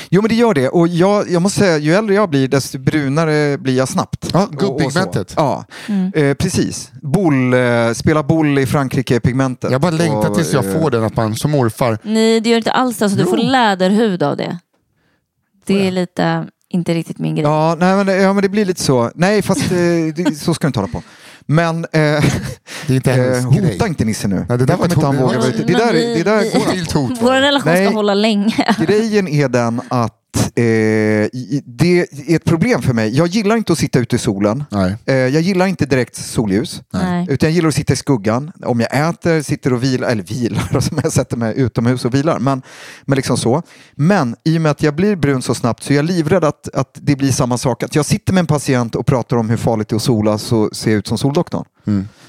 Jo 0.09 0.21
men 0.21 0.29
det 0.29 0.35
gör 0.35 0.53
det 0.53 0.69
och 0.69 0.87
jag, 0.87 1.29
jag 1.31 1.41
måste 1.41 1.59
säga 1.59 1.77
ju 1.77 1.93
äldre 1.93 2.15
jag 2.15 2.29
blir 2.29 2.47
desto 2.47 2.77
brunare 2.77 3.57
blir 3.57 3.77
jag 3.77 3.89
snabbt. 3.89 4.29
Ja, 4.33 4.47
gubbpigmentet. 4.51 5.33
Ja, 5.37 5.65
eh, 6.13 6.33
precis. 6.33 6.91
Boll, 7.01 7.53
eh, 7.53 7.91
spela 7.93 8.23
boll 8.23 8.57
i 8.59 8.65
Frankrike-pigmentet. 8.65 9.71
Jag 9.71 9.81
bara 9.81 9.91
längtar 9.91 10.35
tills 10.35 10.53
jag 10.53 10.65
eh, 10.65 10.81
får 10.81 10.91
den, 10.91 11.03
att 11.03 11.15
man 11.15 11.35
som 11.35 11.51
morfar... 11.51 11.97
Nej, 12.03 12.39
det 12.41 12.49
gör 12.49 12.57
inte 12.57 12.71
alls 12.71 13.01
alltså, 13.01 13.17
Du 13.17 13.25
får 13.25 13.37
läderhud 13.37 14.23
av 14.23 14.37
det. 14.37 14.57
Det 15.65 15.87
är 15.87 15.91
lite, 15.91 16.47
inte 16.69 16.93
riktigt 16.93 17.19
min 17.19 17.35
grej. 17.35 17.43
Ja, 17.43 17.75
nej, 17.79 17.95
men, 17.95 18.05
det- 18.05 18.15
ja, 18.15 18.33
men 18.33 18.41
det 18.41 18.49
blir 18.49 18.65
lite 18.65 18.81
så. 18.81 19.11
Nej, 19.15 19.41
fast 19.41 19.71
eh, 19.71 19.77
det, 20.15 20.39
så 20.39 20.53
ska 20.53 20.67
du 20.67 20.69
inte 20.69 20.79
hålla 20.79 20.91
på. 20.91 21.03
Men 21.51 21.85
eh, 21.85 21.89
Det 21.91 22.23
är 22.87 22.95
inte 22.95 23.11
eh, 23.13 23.51
grej. 23.51 23.71
hota 23.73 23.87
inte 23.87 24.05
Nisse 24.05 24.27
nu. 24.27 24.45
Nej, 24.49 24.57
det 24.57 24.65
där 24.65 24.75
kommer 24.75 24.93
inte 24.93 25.05
han 25.05 25.17
våga 25.17 25.39
Det 25.39 25.63
där, 25.63 25.93
det 25.93 26.23
där 26.23 26.43
går. 26.93 27.21
Vår 27.21 27.41
relation 27.41 27.75
ska 27.75 27.89
hålla 27.89 28.13
länge. 28.13 28.75
Grejen 28.87 29.27
är 29.27 29.47
den 29.49 29.81
att 29.89 30.18
eh, 30.55 31.29
det 31.65 31.99
är 31.99 32.35
ett 32.35 32.45
problem 32.45 32.81
för 32.81 32.93
mig. 32.93 33.17
Jag 33.17 33.27
gillar 33.27 33.55
inte 33.55 33.73
att 33.73 33.79
sitta 33.79 33.99
ute 33.99 34.15
i 34.15 34.19
solen. 34.19 34.63
Nej. 34.71 34.95
Eh, 35.05 35.15
jag 35.15 35.41
gillar 35.41 35.67
inte 35.67 35.85
direkt 35.85 36.15
solljus. 36.15 36.81
Nej. 36.93 37.27
Utan 37.29 37.49
jag 37.49 37.55
gillar 37.55 37.69
att 37.69 37.75
sitta 37.75 37.93
i 37.93 37.95
skuggan. 37.95 38.51
Om 38.65 38.79
jag 38.79 39.09
äter, 39.09 39.41
sitter 39.41 39.73
och 39.73 39.83
vilar, 39.83 40.09
eller 40.09 40.23
vilar, 40.23 40.79
som 40.79 40.99
jag 41.03 41.11
sätter 41.11 41.37
mig 41.37 41.53
utomhus 41.57 42.05
och 42.05 42.13
vilar. 42.13 42.39
Men, 42.39 42.61
men 43.05 43.15
liksom 43.15 43.37
så. 43.37 43.61
Men 43.95 44.35
i 44.43 44.57
och 44.57 44.61
med 44.61 44.71
att 44.71 44.83
jag 44.83 44.95
blir 44.95 45.15
brun 45.15 45.41
så 45.41 45.55
snabbt 45.55 45.83
så 45.83 45.93
är 45.93 45.95
jag 45.95 46.05
livrädd 46.05 46.43
att, 46.43 46.69
att 46.75 46.97
det 47.01 47.15
blir 47.15 47.31
samma 47.31 47.57
sak. 47.57 47.83
Att 47.83 47.95
jag 47.95 48.05
sitter 48.05 48.33
med 48.33 48.39
en 48.39 48.47
patient 48.47 48.95
och 48.95 49.05
pratar 49.05 49.37
om 49.37 49.49
hur 49.49 49.57
farligt 49.57 49.89
det 49.89 49.93
är 49.93 49.97
att 49.97 50.01
sola 50.03 50.37
så 50.37 50.69
ser 50.73 50.91
jag 50.91 50.97
ut 50.97 51.07
som 51.07 51.17
soldoktorn. 51.17 51.65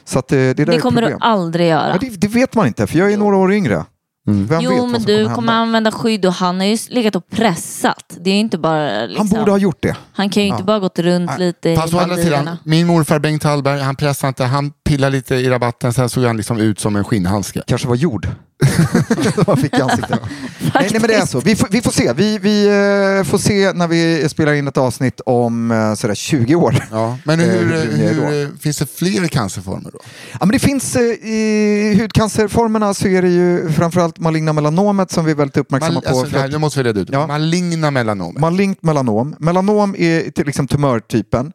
Så 0.05 0.19
att, 0.19 0.33
eh, 0.33 0.37
det, 0.37 0.55
Det 0.55 0.63
ett 0.63 0.83
kommer 0.83 1.03
du 1.03 1.17
aldrig 1.21 1.69
göra. 1.69 1.89
Ja, 1.93 1.99
det, 2.01 2.21
det 2.21 2.29
vet 2.29 2.55
man 2.55 2.67
inte, 2.67 2.87
för 2.87 2.99
jag 2.99 3.13
är 3.13 3.17
några 3.17 3.37
år 3.37 3.53
yngre. 3.53 3.85
Vem 4.27 4.47
vet 4.47 4.63
Jo, 4.63 4.87
men 4.87 5.03
du 5.03 5.25
kommer 5.25 5.35
kommer 5.35 5.53
använda 5.53 5.93
skydd 5.93 6.27
och 6.27 6.33
han 6.33 6.61
har 6.61 6.67
ju 6.67 6.77
legat 6.89 7.17
och 7.17 7.29
pressat. 7.29 8.17
Det 8.21 8.31
är 8.31 8.35
inte 8.41 8.59
bara 8.59 9.07
liksom, 9.07 9.29
Han 9.29 9.39
borde 9.39 9.51
ha 9.51 9.59
gjort 9.59 9.83
det. 9.83 9.97
Han 10.13 10.31
kan 10.31 10.43
ju 10.43 10.49
inte 10.49 10.61
Ja. 10.63 10.65
bara 10.67 10.79
gått 10.79 10.99
runt 10.99 11.39
lite 11.39 11.77
Fast 11.77 11.93
i 11.93 11.97
å 11.97 11.99
andra 12.01 12.17
sidan, 12.17 12.57
min 12.65 12.87
morfar 12.87 13.19
Bengt 13.19 13.43
Hallberg, 13.45 13.81
han 13.81 13.97
pressade 13.97 14.29
inte, 14.29 14.45
han 14.45 14.71
pillade 14.85 15.17
lite 15.17 15.35
i 15.35 15.49
rabatten, 15.51 15.93
sen 15.93 16.09
såg 16.09 16.25
han 16.25 16.37
liksom 16.37 16.59
ut 16.59 16.81
som 16.81 16.97
en 16.97 17.05
skinnhandske. 17.05 17.63
kanske 17.67 17.89
var 17.89 17.97
jord. 17.97 18.29
Man 19.47 19.57
fick 19.57 19.79
i 19.79 19.81
ansiktet. 19.83 20.21
nej, 20.61 20.71
nej, 20.75 20.91
men 20.93 21.03
det 21.03 21.15
är 21.15 21.27
så. 21.27 21.41
Vi 21.41 21.57
får, 21.57 21.69
vi 21.71 21.83
får 21.83 21.91
se. 21.91 22.13
Vi, 22.13 22.39
vi 22.39 22.67
eh, 22.67 23.25
får 23.25 23.39
se 23.39 23.73
när 23.73 23.89
vi 23.89 24.29
spelar 24.29 24.53
in 24.53 24.69
ett 24.69 24.77
avsnitt 24.77 25.21
om 25.27 25.71
eh, 25.71 25.95
sådär 25.95 26.15
20 26.15 26.55
år. 26.55 26.89
Ja. 26.91 27.19
Men 27.25 27.41
Eh, 27.41 27.47
hur, 27.47 27.65
hur 27.67 28.31
hur, 28.31 28.57
finns 28.59 28.79
det 28.79 28.87
fler 28.87 29.29
cancerformer 29.29 29.91
då? 29.91 29.99
Ja, 30.33 30.39
men 30.41 30.49
det 30.49 30.59
finns 30.59 30.97
eh, 30.97 31.03
i 31.03 31.99
hudcancerformerna 32.01 32.95
så 32.95 33.09
är 33.09 33.23
det 33.23 33.29
ju 33.29 33.73
framförallt 33.73 34.19
maligna 34.19 34.53
melanomet 34.53 35.11
som 35.11 35.25
vi 35.25 35.31
är 35.31 35.35
väldigt 35.35 35.57
uppmärksamma 35.57 35.95
Mal, 35.95 36.03
på. 36.03 36.09
alltså, 36.21 36.39
här, 36.39 36.49
nu 36.49 36.59
måste 36.59 36.83
vi 36.83 36.89
reda 36.89 37.01
ut. 37.01 37.09
Ja. 37.13 37.27
Maligna 37.27 37.91
melanomer. 37.91 38.41
Malignt 38.41 38.83
melanom. 38.83 39.37
Melanom 39.39 39.95
är 39.99 40.31
till 40.31 40.47
liksom 40.47 40.67
tumörtypen. 40.67 41.53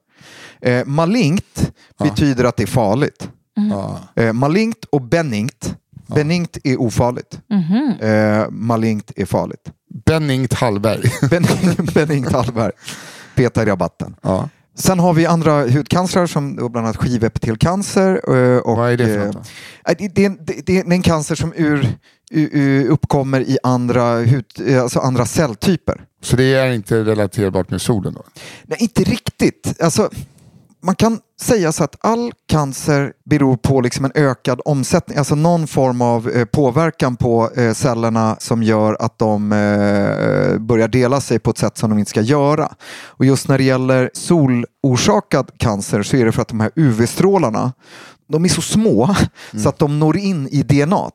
Eh, 0.62 0.86
malignt 0.86 1.72
betyder 2.04 2.44
att 2.44 2.58
det 2.58 2.64
är 2.64 2.68
farligt. 2.68 3.30
ja. 3.72 4.00
Eh, 4.24 4.34
malignt 4.34 4.86
och 4.90 5.02
benignt. 5.02 5.76
Benignt 6.08 6.58
är 6.64 6.82
ofarligt. 6.82 7.40
Mhm. 7.50 7.94
Eh, 8.02 8.50
malignt 8.50 9.12
är 9.16 9.26
farligt. 9.26 9.72
Bengt 10.06 10.54
Hallberg. 10.54 11.12
Benignt, 11.30 11.94
benignt 11.94 12.32
Hallberg. 12.32 12.72
Peta 13.36 13.64
i 13.64 13.66
rabatten. 13.66 14.16
ja. 14.22 14.50
Sen 14.78 15.00
har 15.00 15.14
vi 15.14 15.26
andra 15.26 15.68
hudcancrar 15.68 16.28
som 16.28 16.56
bland 16.56 16.78
annat 16.78 16.98
skivepitelcancer. 16.98 18.22
eh, 18.36 18.58
Och, 18.58 18.78
Vad 18.78 18.92
är 18.92 18.98
det 18.98 19.06
för 19.06 19.20
eh, 19.20 19.26
något 19.26 19.36
eh, 19.90 19.96
det, 19.98 20.08
det, 20.16 20.22
är 20.22 20.26
en- 20.26 20.40
det, 20.46 20.66
det 20.66 20.78
är 20.80 20.92
en 20.92 21.02
cancer 21.02 21.36
som 21.36 21.54
ur, 21.56 21.88
ur, 22.32 22.50
ur, 22.52 22.88
uppkommer 22.90 23.42
i 23.42 23.58
andra, 23.64 24.16
hud, 24.16 24.46
eh, 24.68 24.82
alltså 24.82 25.00
andra 25.00 25.26
celltyper. 25.26 26.02
Så 26.22 26.36
det 26.36 26.44
är 26.54 26.72
inte 26.72 27.04
relaterbart 27.04 27.70
med 27.70 27.82
solen 27.82 28.14
då? 28.14 28.24
Nej, 28.64 28.78
inte 28.82 29.04
riktigt. 29.04 29.82
Alltså, 29.82 30.10
man 30.84 30.96
kan 30.96 31.20
säga 31.42 31.72
så 31.72 31.84
att 31.84 31.96
all 32.00 32.32
cancer 32.48 33.14
beror 33.26 33.58
på 33.58 33.82
liksom 33.82 34.06
en 34.06 34.12
ökad 34.16 34.62
omsättning, 34.66 35.18
alltså 35.18 35.36
någon 35.36 35.68
form 35.68 36.02
av 36.02 36.30
eh, 36.30 36.46
påverkan 36.46 37.16
på 37.16 37.50
eh, 37.56 37.74
cellerna 37.74 38.36
som 38.40 38.64
gör 38.64 38.98
att 39.00 39.20
de 39.20 39.52
eh, 39.52 40.58
börjar 40.60 40.88
dela 40.88 41.22
sig 41.22 41.40
på 41.40 41.50
ett 41.50 41.58
sätt 41.58 41.78
som 41.78 41.90
de 41.90 42.00
inte 42.00 42.10
ska 42.10 42.22
göra. 42.22 42.72
Och 43.06 43.26
just 43.26 43.48
när 43.48 43.58
det 43.58 43.64
gäller 43.64 44.10
solorsakad 44.14 45.52
cancer 45.58 46.04
så 46.04 46.18
är 46.18 46.26
det 46.26 46.32
för 46.32 46.42
att 46.42 46.48
de 46.48 46.60
här 46.60 46.72
UV-strålarna, 46.76 47.74
de 48.28 48.46
är 48.46 48.50
så 48.50 48.62
små 48.62 49.16
så 49.64 49.70
att 49.70 49.80
de 49.80 50.00
når 50.00 50.18
in 50.18 50.48
i 50.48 50.64
DNA. 50.64 51.10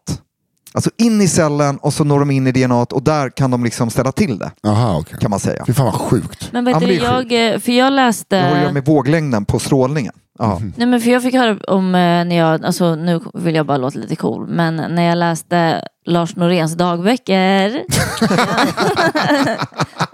Alltså 0.74 0.90
in 0.96 1.20
i 1.20 1.28
cellen 1.28 1.78
och 1.78 1.92
så 1.94 2.04
når 2.04 2.18
de 2.18 2.30
in 2.30 2.46
i 2.46 2.52
DNA 2.52 2.80
och 2.82 3.02
där 3.02 3.30
kan 3.30 3.50
de 3.50 3.64
liksom 3.64 3.90
ställa 3.90 4.12
till 4.12 4.38
det, 4.38 4.50
Jaha, 4.62 4.98
okej. 4.98 5.18
kan 5.20 5.30
man 5.30 5.40
säga. 5.40 5.64
Fy 5.66 5.72
fan 5.72 5.84
vad 5.86 5.94
sjukt. 5.94 6.48
Men 6.52 6.64
vet 6.64 6.72
Ja, 6.74 6.80
men 6.80 6.88
du, 6.88 6.98
det 6.98 7.06
är 7.06 7.12
jag, 7.40 7.54
eh, 7.54 7.58
för 7.60 7.72
jag 7.72 7.92
läste... 7.92 8.36
Det 8.36 8.42
har 8.48 8.56
att 8.56 8.62
göra 8.62 8.72
med 8.72 8.84
våglängden 8.84 9.44
på 9.44 9.58
strålningen. 9.58 10.12
Ja. 10.38 10.60
Nej, 10.76 10.86
men 10.86 11.00
för 11.00 11.10
jag 11.10 11.22
fick 11.22 11.34
höra 11.34 11.58
om 11.74 11.86
eh, 11.86 12.00
när 12.00 12.36
jag, 12.36 12.64
alltså 12.64 12.94
nu 12.94 13.20
vill 13.34 13.54
jag 13.54 13.66
bara 13.66 13.76
låta 13.76 13.98
lite 13.98 14.16
cool, 14.16 14.46
men 14.48 14.76
när 14.76 15.02
jag 15.08 15.18
läste 15.18 15.84
Lars 16.06 16.36
Noréns 16.36 16.74
dagböcker. 16.74 17.84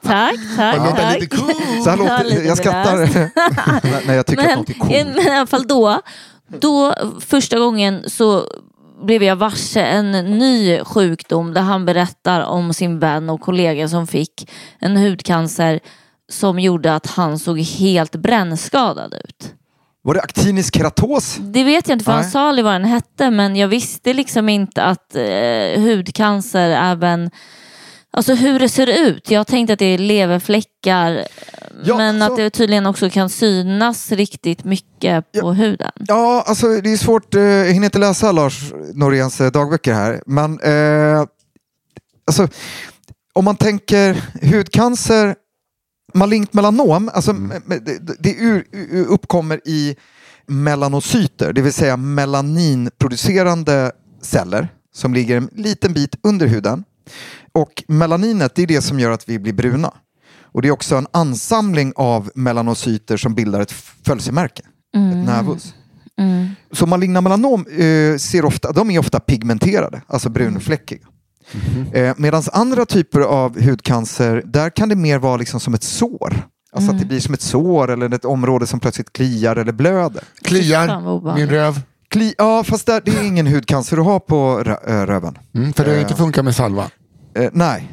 tack, 0.03 0.35
tack, 0.57 0.77
Det 0.77 0.85
låter 0.85 1.03
tack. 1.03 1.21
lite 1.21 1.37
cool. 1.37 1.51
Så 1.85 1.91
här 1.91 1.97
låter, 1.97 2.25
lite 2.25 2.43
jag 2.43 2.57
skrattar 2.59 2.97
när- 4.07 4.15
jag 4.15 4.27
tycker 4.27 4.43
att 4.43 4.49
Men, 4.49 4.59
något 4.59 4.71
är 4.71 4.75
coolt. 4.75 4.91
men 5.17 5.27
i 5.27 5.31
alla 5.31 5.47
fall 5.47 5.67
då, 5.67 6.01
då 6.61 6.95
första 7.21 7.59
gången 7.59 8.05
så 8.07 8.45
blev 9.05 9.23
jag 9.23 9.37
varse 9.37 9.81
en 9.81 10.11
ny 10.11 10.85
sjukdom 10.85 11.55
där 11.55 11.63
han 11.63 11.85
berättar 11.85 12.41
om 12.41 12.75
sin 12.75 12.99
vän 12.99 13.31
och 13.31 13.41
kollega 13.41 13.89
som 13.89 14.07
fick 14.07 14.51
en 14.79 14.97
hudcancer 14.97 15.81
som 16.29 16.59
gjorde 16.59 16.95
att 16.95 17.07
han 17.07 17.39
såg 17.39 17.61
helt 17.61 18.17
brännskadad 18.17 19.15
ut. 19.15 19.55
Var 20.03 20.15
det 20.15 20.21
actinisk 20.21 20.77
keratos? 20.77 21.37
Det 21.41 21.65
vet 21.65 21.89
jag 21.89 21.95
inte 21.95 22.05
för 22.05 22.13
han 22.13 22.23
Nej. 22.23 22.31
sa 22.31 22.49
aldrig 22.49 22.65
vad 22.65 22.75
den 22.75 22.85
hette 22.85 23.31
men 23.31 23.57
jag 23.57 23.69
visste 23.69 24.13
liksom 24.13 24.49
inte 24.49 24.83
att 24.83 25.17
eh, 25.17 25.81
hudcancer 25.81 26.71
även 26.71 27.31
Alltså 28.17 28.35
hur 28.35 28.59
det 28.59 28.69
ser 28.69 29.09
ut. 29.09 29.31
Jag 29.31 29.47
tänkte 29.47 29.73
att 29.73 29.79
det 29.79 29.85
är 29.85 29.99
leverfläckar 29.99 31.27
Ja, 31.85 31.97
men 31.97 32.19
så- 32.21 32.25
att 32.25 32.37
det 32.37 32.51
tydligen 32.51 32.87
också 32.87 33.11
kan 33.11 33.29
synas 33.31 34.13
riktigt 34.13 34.65
mycket 34.65 35.33
på 35.41 35.53
huden. 35.53 35.91
Ja, 35.99 36.45
alltså 36.47 36.67
det 36.81 36.93
är 36.93 36.97
svårt. 36.97 37.35
eh, 37.35 37.41
Jag 37.43 37.73
hinner 37.73 37.85
inte 37.85 37.99
läsa 37.99 38.33
Lars 38.33 38.73
Noréns 38.95 39.41
eh, 39.41 39.51
dagböcker 39.51 39.93
här. 39.95 40.23
Men 40.27 40.61
eh, 40.61 41.27
alltså, 42.27 42.49
om 43.33 43.45
man 43.45 43.57
tänker 43.57 44.23
hudcancer, 44.53 45.35
malignt 46.15 46.53
melanom, 46.53 47.11
alltså, 47.15 47.31
m- 47.31 47.53
m- 47.71 47.83
det, 47.87 48.17
det 48.19 48.35
ur, 48.35 48.67
uppkommer 49.09 49.61
i 49.65 49.97
melanocyter, 50.47 51.53
det 51.53 51.63
vill 51.63 51.73
säga 51.73 51.97
melaninproducerande 51.97 53.93
celler 54.23 54.69
som 54.95 55.15
ligger 55.15 55.37
en 55.37 55.51
liten 55.53 55.93
bit 55.93 56.15
under 56.23 56.47
huden. 56.47 56.85
Och 57.57 57.85
melaninet 57.89 58.55
det 58.55 58.63
är 58.63 58.67
det 58.67 58.83
som 58.83 59.01
gör 59.01 59.11
att 59.11 59.29
vi 59.29 59.39
blir 59.39 59.53
bruna. 59.53 59.95
Och 60.43 60.63
det 60.63 60.69
är 60.69 60.73
också 60.73 60.97
en 60.97 61.07
ansamling 61.13 61.93
av 61.97 62.31
melanocyter 62.35 63.17
som 63.17 63.35
bildar 63.35 63.61
ett 63.61 63.73
födelsemärke, 63.73 64.63
ett 64.93 65.27
nervus. 65.27 65.75
Mm. 66.19 66.49
Så 66.73 66.87
maligna 66.87 67.21
melanom 67.21 67.67
eh, 67.67 68.17
ser 68.19 68.45
ofta, 68.45 68.73
de 68.73 68.91
är 68.91 68.99
ofta 68.99 69.21
pigmenterade, 69.21 70.03
alltså 70.07 70.29
brunfläckiga. 70.29 71.07
Eh, 71.93 72.15
Medan 72.17 72.43
andra 72.53 72.87
typer 72.87 73.21
av 73.21 73.63
hudcancer, 73.63 74.43
där 74.45 74.71
kan 74.71 74.89
det 74.89 74.97
mer 74.97 75.19
vara 75.19 75.37
liksom 75.37 75.61
som 75.61 75.75
ett 75.75 75.83
sår. 75.83 76.47
Alltså 76.73 76.93
att 76.93 76.99
det 76.99 77.07
blir 77.07 77.21
som 77.21 77.35
ett 77.35 77.41
sår 77.41 77.91
eller 77.91 78.15
ett 78.15 78.25
område 78.25 78.67
som 78.67 78.81
plötsligt 78.81 79.13
kliar 79.13 79.57
eller 79.57 79.73
blöder. 79.73 80.25
Kliar, 80.43 81.37
min 81.37 81.49
röv. 81.49 81.81
Kli, 82.09 82.35
ja, 82.39 82.65
fast 82.65 82.87
där, 82.87 83.03
det 83.05 83.11
är 83.11 83.23
ingen 83.23 83.47
hudcancer 83.47 83.97
du 83.97 84.03
har 84.03 84.21
på 84.21 84.63
äh, 84.87 84.93
röven. 84.93 85.39
Mm, 85.55 85.73
för 85.73 85.85
det 85.85 85.91
har 85.91 85.97
ju 85.97 86.03
inte 86.03 86.15
funkat 86.15 86.45
med 86.45 86.55
salva. 86.55 86.91
Eh, 87.37 87.51
nej. 87.53 87.93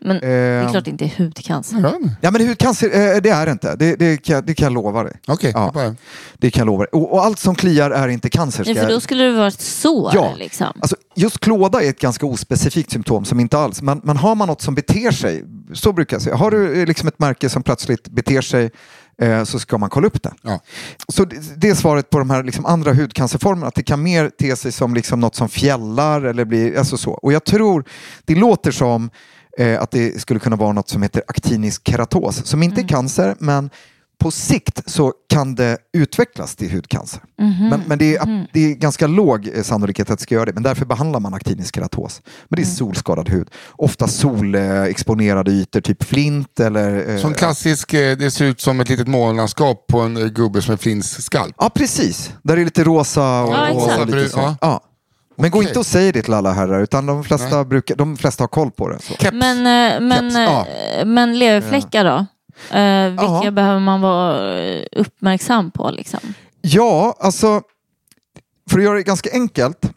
Men 0.00 0.20
det 0.20 0.26
är 0.26 0.62
Eh, 0.64 0.70
klart 0.70 0.84
det 0.84 0.90
inte 0.90 1.04
är 1.04 1.12
hudcancer. 1.18 1.80
Ja, 1.82 1.98
Ja, 2.20 2.30
men 2.30 2.48
hudcancer, 2.48 2.86
eh, 2.86 3.20
det 3.20 3.30
är 3.30 3.46
det 3.46 3.52
inte. 3.52 3.76
Det, 3.76 3.96
det, 3.96 4.16
kan, 4.16 4.46
det 4.46 4.54
kan 4.54 4.64
jag 4.64 4.72
lova 4.72 5.02
dig. 5.02 5.12
Okej, 5.26 5.50
Ja. 5.54 5.64
jag 5.64 5.72
bara- 5.74 5.94
Det 6.34 6.50
kan 6.50 6.60
jag 6.60 6.66
lova 6.66 6.78
dig. 6.84 6.88
Och, 6.92 7.12
och 7.12 7.24
allt 7.24 7.38
som 7.38 7.54
kliar 7.54 7.90
är 7.90 8.08
inte 8.08 8.30
cancer. 8.30 8.64
Nej, 8.64 8.74
ska 8.74 8.82
för 8.82 8.88
då 8.88 8.94
jag- 8.94 9.02
skulle 9.02 9.24
det 9.24 9.32
vara 9.32 9.48
ett 9.48 9.60
sår. 9.60 10.10
Ja. 10.14 10.34
Liksom. 10.38 10.66
Alltså, 10.80 10.96
just 11.14 11.38
klåda 11.40 11.82
är 11.82 11.88
ett 11.90 12.00
ganska 12.00 12.26
ospecifikt 12.26 12.90
symptom 12.90 13.24
som 13.24 13.40
inte 13.40 13.58
alls, 13.58 13.82
men, 13.82 14.00
men 14.04 14.16
har 14.16 14.34
man 14.34 14.48
något 14.48 14.62
som 14.62 14.74
beter 14.74 15.10
sig, 15.10 15.44
så 15.72 15.92
brukar 15.92 16.14
jag 16.16 16.22
säga, 16.22 16.36
har 16.36 16.50
du 16.50 16.80
eh, 16.80 16.86
liksom 16.86 17.08
ett 17.08 17.18
märke 17.18 17.48
som 17.48 17.62
plötsligt 17.62 18.08
beter 18.08 18.40
sig 18.40 18.70
eh, 19.22 19.44
så 19.44 19.58
ska 19.58 19.78
man 19.78 19.90
kolla 19.90 20.06
upp 20.06 20.22
det. 20.22 20.32
Ja. 20.42 20.60
Så 21.08 21.24
det, 21.24 21.36
det 21.56 21.68
är 21.68 21.74
svaret 21.74 22.10
på 22.10 22.18
de 22.18 22.30
här 22.30 22.42
liksom 22.42 22.66
andra 22.66 22.92
hudcancerformerna, 22.92 23.66
att 23.66 23.74
det 23.74 23.82
kan 23.82 24.02
mer 24.02 24.30
te 24.30 24.56
sig 24.56 24.72
som 24.72 24.94
liksom 24.94 25.20
något 25.20 25.34
som 25.34 25.48
fjällar 25.48 26.22
eller 26.22 26.44
blir, 26.44 26.78
alltså 26.78 26.96
så. 26.96 27.10
Och 27.10 27.32
jag 27.32 27.44
tror, 27.44 27.84
det 28.24 28.34
låter 28.34 28.70
som 28.70 29.10
eh, 29.58 29.82
att 29.82 29.90
det 29.90 30.20
skulle 30.20 30.40
kunna 30.40 30.56
vara 30.56 30.72
något 30.72 30.88
som 30.88 31.02
heter 31.02 31.22
aktinisk 31.26 31.88
keratos, 31.88 32.46
som 32.46 32.62
inte 32.62 32.80
är 32.80 32.88
cancer, 32.88 33.36
men 33.38 33.70
på 34.18 34.30
sikt 34.30 34.90
så 34.90 35.12
kan 35.28 35.54
det 35.54 35.78
utvecklas 35.92 36.56
till 36.56 36.72
hudcancer. 36.72 37.20
Men, 37.70 37.82
men 37.86 37.98
det, 37.98 38.16
är, 38.16 38.46
det 38.52 38.60
är 38.60 38.74
ganska 38.74 39.06
låg 39.06 39.48
eh, 39.54 39.62
sannolikhet 39.62 40.10
att 40.10 40.18
det 40.18 40.22
ska 40.22 40.34
göra 40.34 40.44
det, 40.44 40.52
men 40.52 40.62
därför 40.62 40.86
behandlar 40.86 41.20
man 41.20 41.34
aktinisk 41.34 41.74
keratos. 41.74 42.20
Men 42.48 42.56
det 42.56 42.62
är 42.62 42.66
solskadad 42.66 43.28
hud. 43.28 43.48
Ofta 43.76 44.08
solexponerade 44.08 45.50
ytor, 45.50 45.80
typ 45.80 46.04
flint 46.04 46.60
eller... 46.60 47.14
eh, 47.14 47.20
Som 47.20 47.34
klassisk, 47.34 47.94
eh, 47.94 48.16
det 48.16 48.30
ser 48.30 48.44
ut 48.44 48.60
som 48.60 48.80
ett 48.80 48.88
litet 48.88 49.08
månlandskap 49.08 49.86
på 49.86 50.00
en 50.00 50.14
gubbe 50.34 50.62
som 50.62 50.72
är 50.72 50.76
flins 50.76 51.22
skalp. 51.24 51.54
Ja, 51.58 51.70
precis. 51.74 52.32
Där 52.42 52.56
är 52.56 52.64
lite 52.64 52.84
rosa 52.84 53.42
och, 53.42 53.54
Ja, 53.54 53.98
och, 54.00 54.06
lite 54.06 54.28
så. 54.28 54.38
Ja. 54.38 54.56
Ja. 54.60 54.80
Men 55.36 55.50
gå 55.50 55.62
inte 55.62 55.78
och 55.78 55.86
säg 55.86 56.12
det 56.12 56.22
till 56.22 56.34
alla 56.34 56.52
herrar, 56.52 56.82
utan 56.82 57.06
de 57.06 57.24
flesta, 57.24 57.64
brukar, 57.64 57.96
de 57.96 58.16
flesta 58.16 58.42
har 58.42 58.48
koll 58.48 58.70
på 58.70 58.88
det. 58.88 58.98
Så. 59.02 59.14
Men, 59.32 59.62
men, 60.08 60.30
Keps, 60.30 60.34
ja. 60.36 60.66
men 61.04 61.38
leverfläckar 61.38 62.04
då? 62.04 62.26
Eh, 62.72 63.08
vilka 63.10 63.40
Ja. 63.44 63.50
behöver 63.50 63.80
man 63.80 64.00
vara 64.00 64.58
eh, 64.60 64.84
uppmärksam 64.92 65.70
på? 65.70 65.90
Liksom? 65.90 66.20
Ja, 66.60 67.16
alltså 67.20 67.62
för 68.70 68.78
att 68.78 68.84
göra 68.84 68.96
det 68.96 69.02
ganska 69.02 69.30
enkelt. 69.32 69.90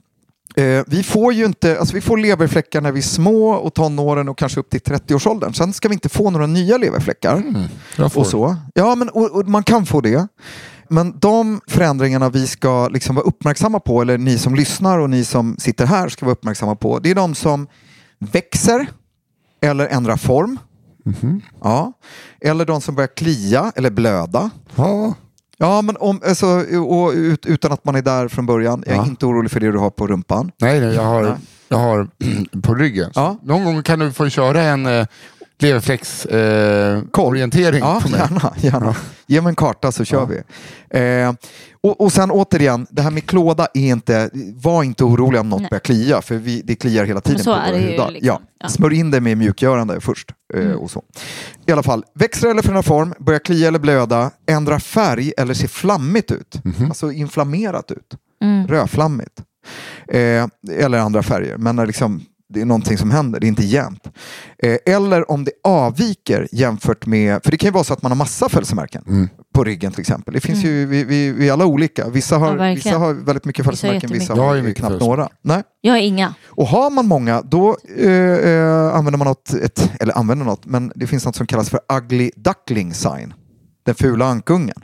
Eh, 0.56 0.84
vi 0.88 1.03
får 1.03 1.34
ju 1.34 1.46
inte, 1.46 1.80
alltså 1.80 1.96
vi 1.96 2.01
får 2.01 2.18
leverfläckar 2.18 2.82
när 2.82 2.91
vi 2.91 3.00
är 3.00 3.03
små 3.03 3.50
och 3.51 3.74
tonåren 3.74 4.30
och 4.30 4.38
kanske 4.38 4.60
upp 4.60 4.70
till 4.70 4.80
30-årsåldern. 4.82 5.53
Sen 5.53 5.74
ska 5.74 5.88
vi 5.88 5.94
inte 5.94 6.10
få 6.10 6.30
några 6.30 6.48
nya 6.48 6.77
leverfläckar. 6.77 7.44
Får. 8.10 8.20
och 8.22 8.27
så. 8.27 8.56
Ja, 8.74 8.96
men 8.96 9.10
och, 9.10 9.32
och 9.32 9.48
man 9.48 9.63
kan 9.63 9.86
få 9.86 10.01
det. 10.01 10.27
Men 10.89 11.20
de 11.20 11.62
förändringarna 11.68 12.30
vi 12.30 12.48
ska 12.48 12.88
liksom 12.88 13.15
vara 13.15 13.25
uppmärksamma 13.25 13.80
på, 13.80 14.01
eller 14.01 14.18
ni 14.18 14.38
som 14.38 14.56
lyssnar 14.56 15.00
och 15.00 15.10
ni 15.10 15.25
som 15.25 15.58
sitter 15.58 15.86
här 15.86 16.10
ska 16.10 16.25
vara 16.25 16.34
uppmärksamma 16.34 16.75
på, 16.75 17.00
det 17.00 17.12
är 17.12 17.15
de 17.15 17.36
som 17.36 17.68
växer 18.20 18.88
eller 19.62 19.88
ändrar 19.88 20.18
form. 20.18 20.60
Ja. 21.63 21.93
Eller 22.41 22.65
de 22.65 22.81
som 22.81 22.96
börjar 22.96 23.08
klia 23.15 23.72
eller 23.75 23.89
blöda. 23.89 24.50
Ja. 24.75 25.13
Ja, 25.58 25.81
men 25.81 25.98
om, 26.00 26.22
alltså, 26.27 26.48
och 26.88 27.12
ut, 27.12 27.46
utan 27.46 27.72
att 27.72 27.86
man 27.86 27.96
är 27.96 28.01
där 28.01 28.27
från 28.27 28.46
början. 28.46 28.84
Jag 28.86 28.93
är 28.96 29.00
Ja. 29.00 29.05
inte 29.05 29.25
orolig 29.25 29.51
för 29.51 29.60
det 29.60 29.72
du 29.72 29.77
har 29.77 29.89
på 29.89 30.08
rumpan. 30.08 30.51
Nej, 30.62 30.79
nej, 30.79 30.96
jag 30.96 31.03
har, 31.03 31.38
jag 31.67 31.77
har 31.77 32.08
på 32.62 32.75
ryggen. 32.75 33.12
Ja. 33.15 33.38
Någon 33.43 33.63
gång 33.65 33.84
kan 33.84 34.00
du 34.00 34.12
få 34.12 34.29
köra 34.29 34.62
en 34.62 34.86
eh, 34.86 35.05
leverflex-orientering 35.60 37.81
eh, 37.84 37.89
Ja, 37.89 38.00
på 38.03 38.10
mig. 38.10 38.20
gärna. 38.20 38.53
gärna. 38.58 38.96
Ge 39.27 39.41
mig 39.41 39.50
en 39.50 39.55
karta 39.55 39.91
så 39.91 40.03
kör 40.05 40.25
vi. 40.25 40.38
Eh, 41.00 41.34
och, 41.83 42.01
och 42.01 42.13
sen 42.13 42.31
återigen, 42.31 42.88
det 42.89 43.01
här 43.01 43.11
med 43.11 43.25
klåda 43.25 43.67
är 43.73 43.81
inte, 43.88 44.29
var 44.55 44.83
inte 44.83 45.03
orolig 45.03 45.41
om 45.41 45.50
något 45.50 45.59
Nej. 45.61 45.69
börjar 45.69 45.79
klia, 45.79 46.21
för 46.21 46.35
vi, 46.35 46.61
det 46.61 46.75
kliar 46.75 47.05
hela 47.05 47.21
tiden 47.21 47.39
så 47.43 47.53
på 47.55 47.59
våra 47.59 47.77
hudar. 47.79 48.11
liksom. 48.11 48.27
Ja. 48.27 48.41
Ja. 48.59 48.69
Smörj 48.69 48.95
in 49.00 49.11
det 49.11 49.21
med 49.21 49.38
mjukgörande 49.38 50.01
först. 50.01 50.31
Eh, 50.53 50.61
Mm. 50.65 50.77
och 50.79 50.91
så. 50.91 51.03
I 51.65 51.71
alla 51.71 51.83
fall, 51.83 52.03
växer 52.15 52.47
eller 52.50 52.61
förändrar 52.61 52.81
form, 52.81 53.13
börjar 53.19 53.39
klia 53.39 53.67
eller 53.67 53.79
blöda, 53.79 54.31
ändrar 54.47 54.79
färg 54.79 55.33
eller 55.38 55.53
ser 55.53 55.67
flammigt 55.67 56.31
ut. 56.31 56.55
Alltså 56.88 57.11
inflammerat 57.11 57.91
ut. 57.91 58.17
Mm. 58.43 58.67
Rödflammigt. 58.67 59.41
Eh, 60.07 60.47
eller 60.79 60.97
andra 60.97 61.23
färger, 61.23 61.57
men 61.57 61.75
när 61.75 61.85
liksom, 61.85 62.21
det 62.53 62.62
är 62.62 62.65
någonting 62.65 62.98
som 62.98 63.12
händer, 63.12 63.39
det 63.39 63.46
är 63.46 63.48
inte 63.48 63.63
jämnt. 63.65 64.08
Eh, 64.63 64.77
eller 64.86 65.31
om 65.31 65.43
det 65.43 65.51
avviker 65.63 66.48
jämfört 66.51 67.05
med, 67.05 67.43
för 67.43 67.51
det 67.51 67.58
kan 67.58 67.67
ju 67.67 67.72
vara 67.72 67.84
så 67.84 67.93
att 67.93 68.01
man 68.01 68.12
har 68.12 68.17
massa 68.17 68.50
födelsemärken 68.50 69.29
på 69.53 69.63
ryggen 69.63 69.91
till 69.91 70.01
exempel. 70.01 70.34
Det 70.34 70.39
finns 70.39 70.63
ju, 70.63 70.86
vi, 70.86 71.03
vi, 71.03 71.31
vi 71.31 71.48
är 71.50 71.53
alla 71.53 71.65
olika. 71.65 72.10
Vissa 72.10 72.38
har, 72.38 72.51
Mm. 72.51 72.67
Ja, 72.67 72.74
vissa 72.75 72.98
har 72.98 73.13
väldigt 73.13 73.46
mycket 73.46 73.65
födelsemärken, 73.65 74.10
vissa 74.20 74.34
har 74.36 74.55
ju 74.55 74.74
knappt 74.74 75.00
några. 75.00 75.29
Nej. 75.41 75.63
Jag 75.81 75.93
har 75.93 76.00
inga. 76.00 76.34
Och 76.48 76.67
har 76.67 76.89
man 76.89 77.08
många, 77.08 77.41
då 77.41 77.77
eh, 77.98 78.12
eh, 78.12 78.96
använder 78.96 79.17
man 79.17 79.27
något, 79.27 79.53
ett, 79.53 79.91
eller 80.00 80.17
använder 80.17 80.46
något, 80.46 80.65
men 80.65 80.91
det 80.96 81.08
finns 81.08 81.25
något 81.25 81.36
som 81.36 81.48
kallas 81.48 81.70
för 81.70 81.79
ugly 81.98 82.31
duckling 82.36 82.93
sign. 82.93 83.34
Den 83.86 83.96
fula 83.96 84.25
ankungen. 84.25 84.77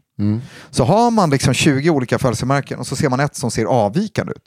Så 0.70 0.84
har 0.84 1.12
man 1.12 1.30
liksom 1.30 1.54
20 1.54 1.90
olika 1.90 2.20
födelsemärken 2.20 2.80
och 2.80 2.88
så 2.88 2.96
ser 2.96 3.10
man 3.10 3.20
ett 3.20 3.36
som 3.36 3.52
ser 3.52 3.66
avvikande 3.66 4.32
ut. 4.36 4.44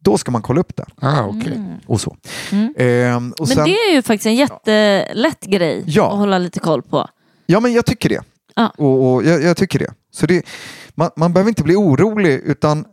Då 0.00 0.18
ska 0.18 0.30
man 0.30 0.42
kolla 0.42 0.60
upp 0.60 0.76
det. 0.76 0.84
Ah, 1.00 1.22
okej. 1.24 1.60
Och 1.86 2.00
så. 2.00 2.16
Mm. 2.52 2.74
Ehm, 2.78 3.32
och 3.38 3.48
Men 3.48 3.56
sen, 3.56 3.64
det 3.64 3.70
är 3.74 3.94
ju 3.94 4.02
faktiskt 4.02 4.26
en 4.26 4.34
jättelätt 4.34 5.44
grej 5.46 5.82
Ja. 5.86 6.12
att 6.12 6.18
hålla 6.18 6.38
lite 6.38 6.60
koll 6.60 6.82
på. 6.82 7.08
Ja, 7.46 7.60
men 7.60 7.72
jag 7.72 7.86
tycker 7.86 8.08
det. 8.08 8.22
Ja. 8.56 8.72
Och, 8.78 9.12
och 9.14 9.24
jag, 9.24 9.42
jag 9.42 9.56
tycker 9.56 9.78
det. 9.78 9.92
Så 10.12 10.26
det 10.26 10.46
man, 10.94 11.10
man 11.16 11.32
behöver 11.32 11.48
inte 11.48 11.62
bli 11.62 11.76
orolig, 11.76 12.32
utan 12.44 12.84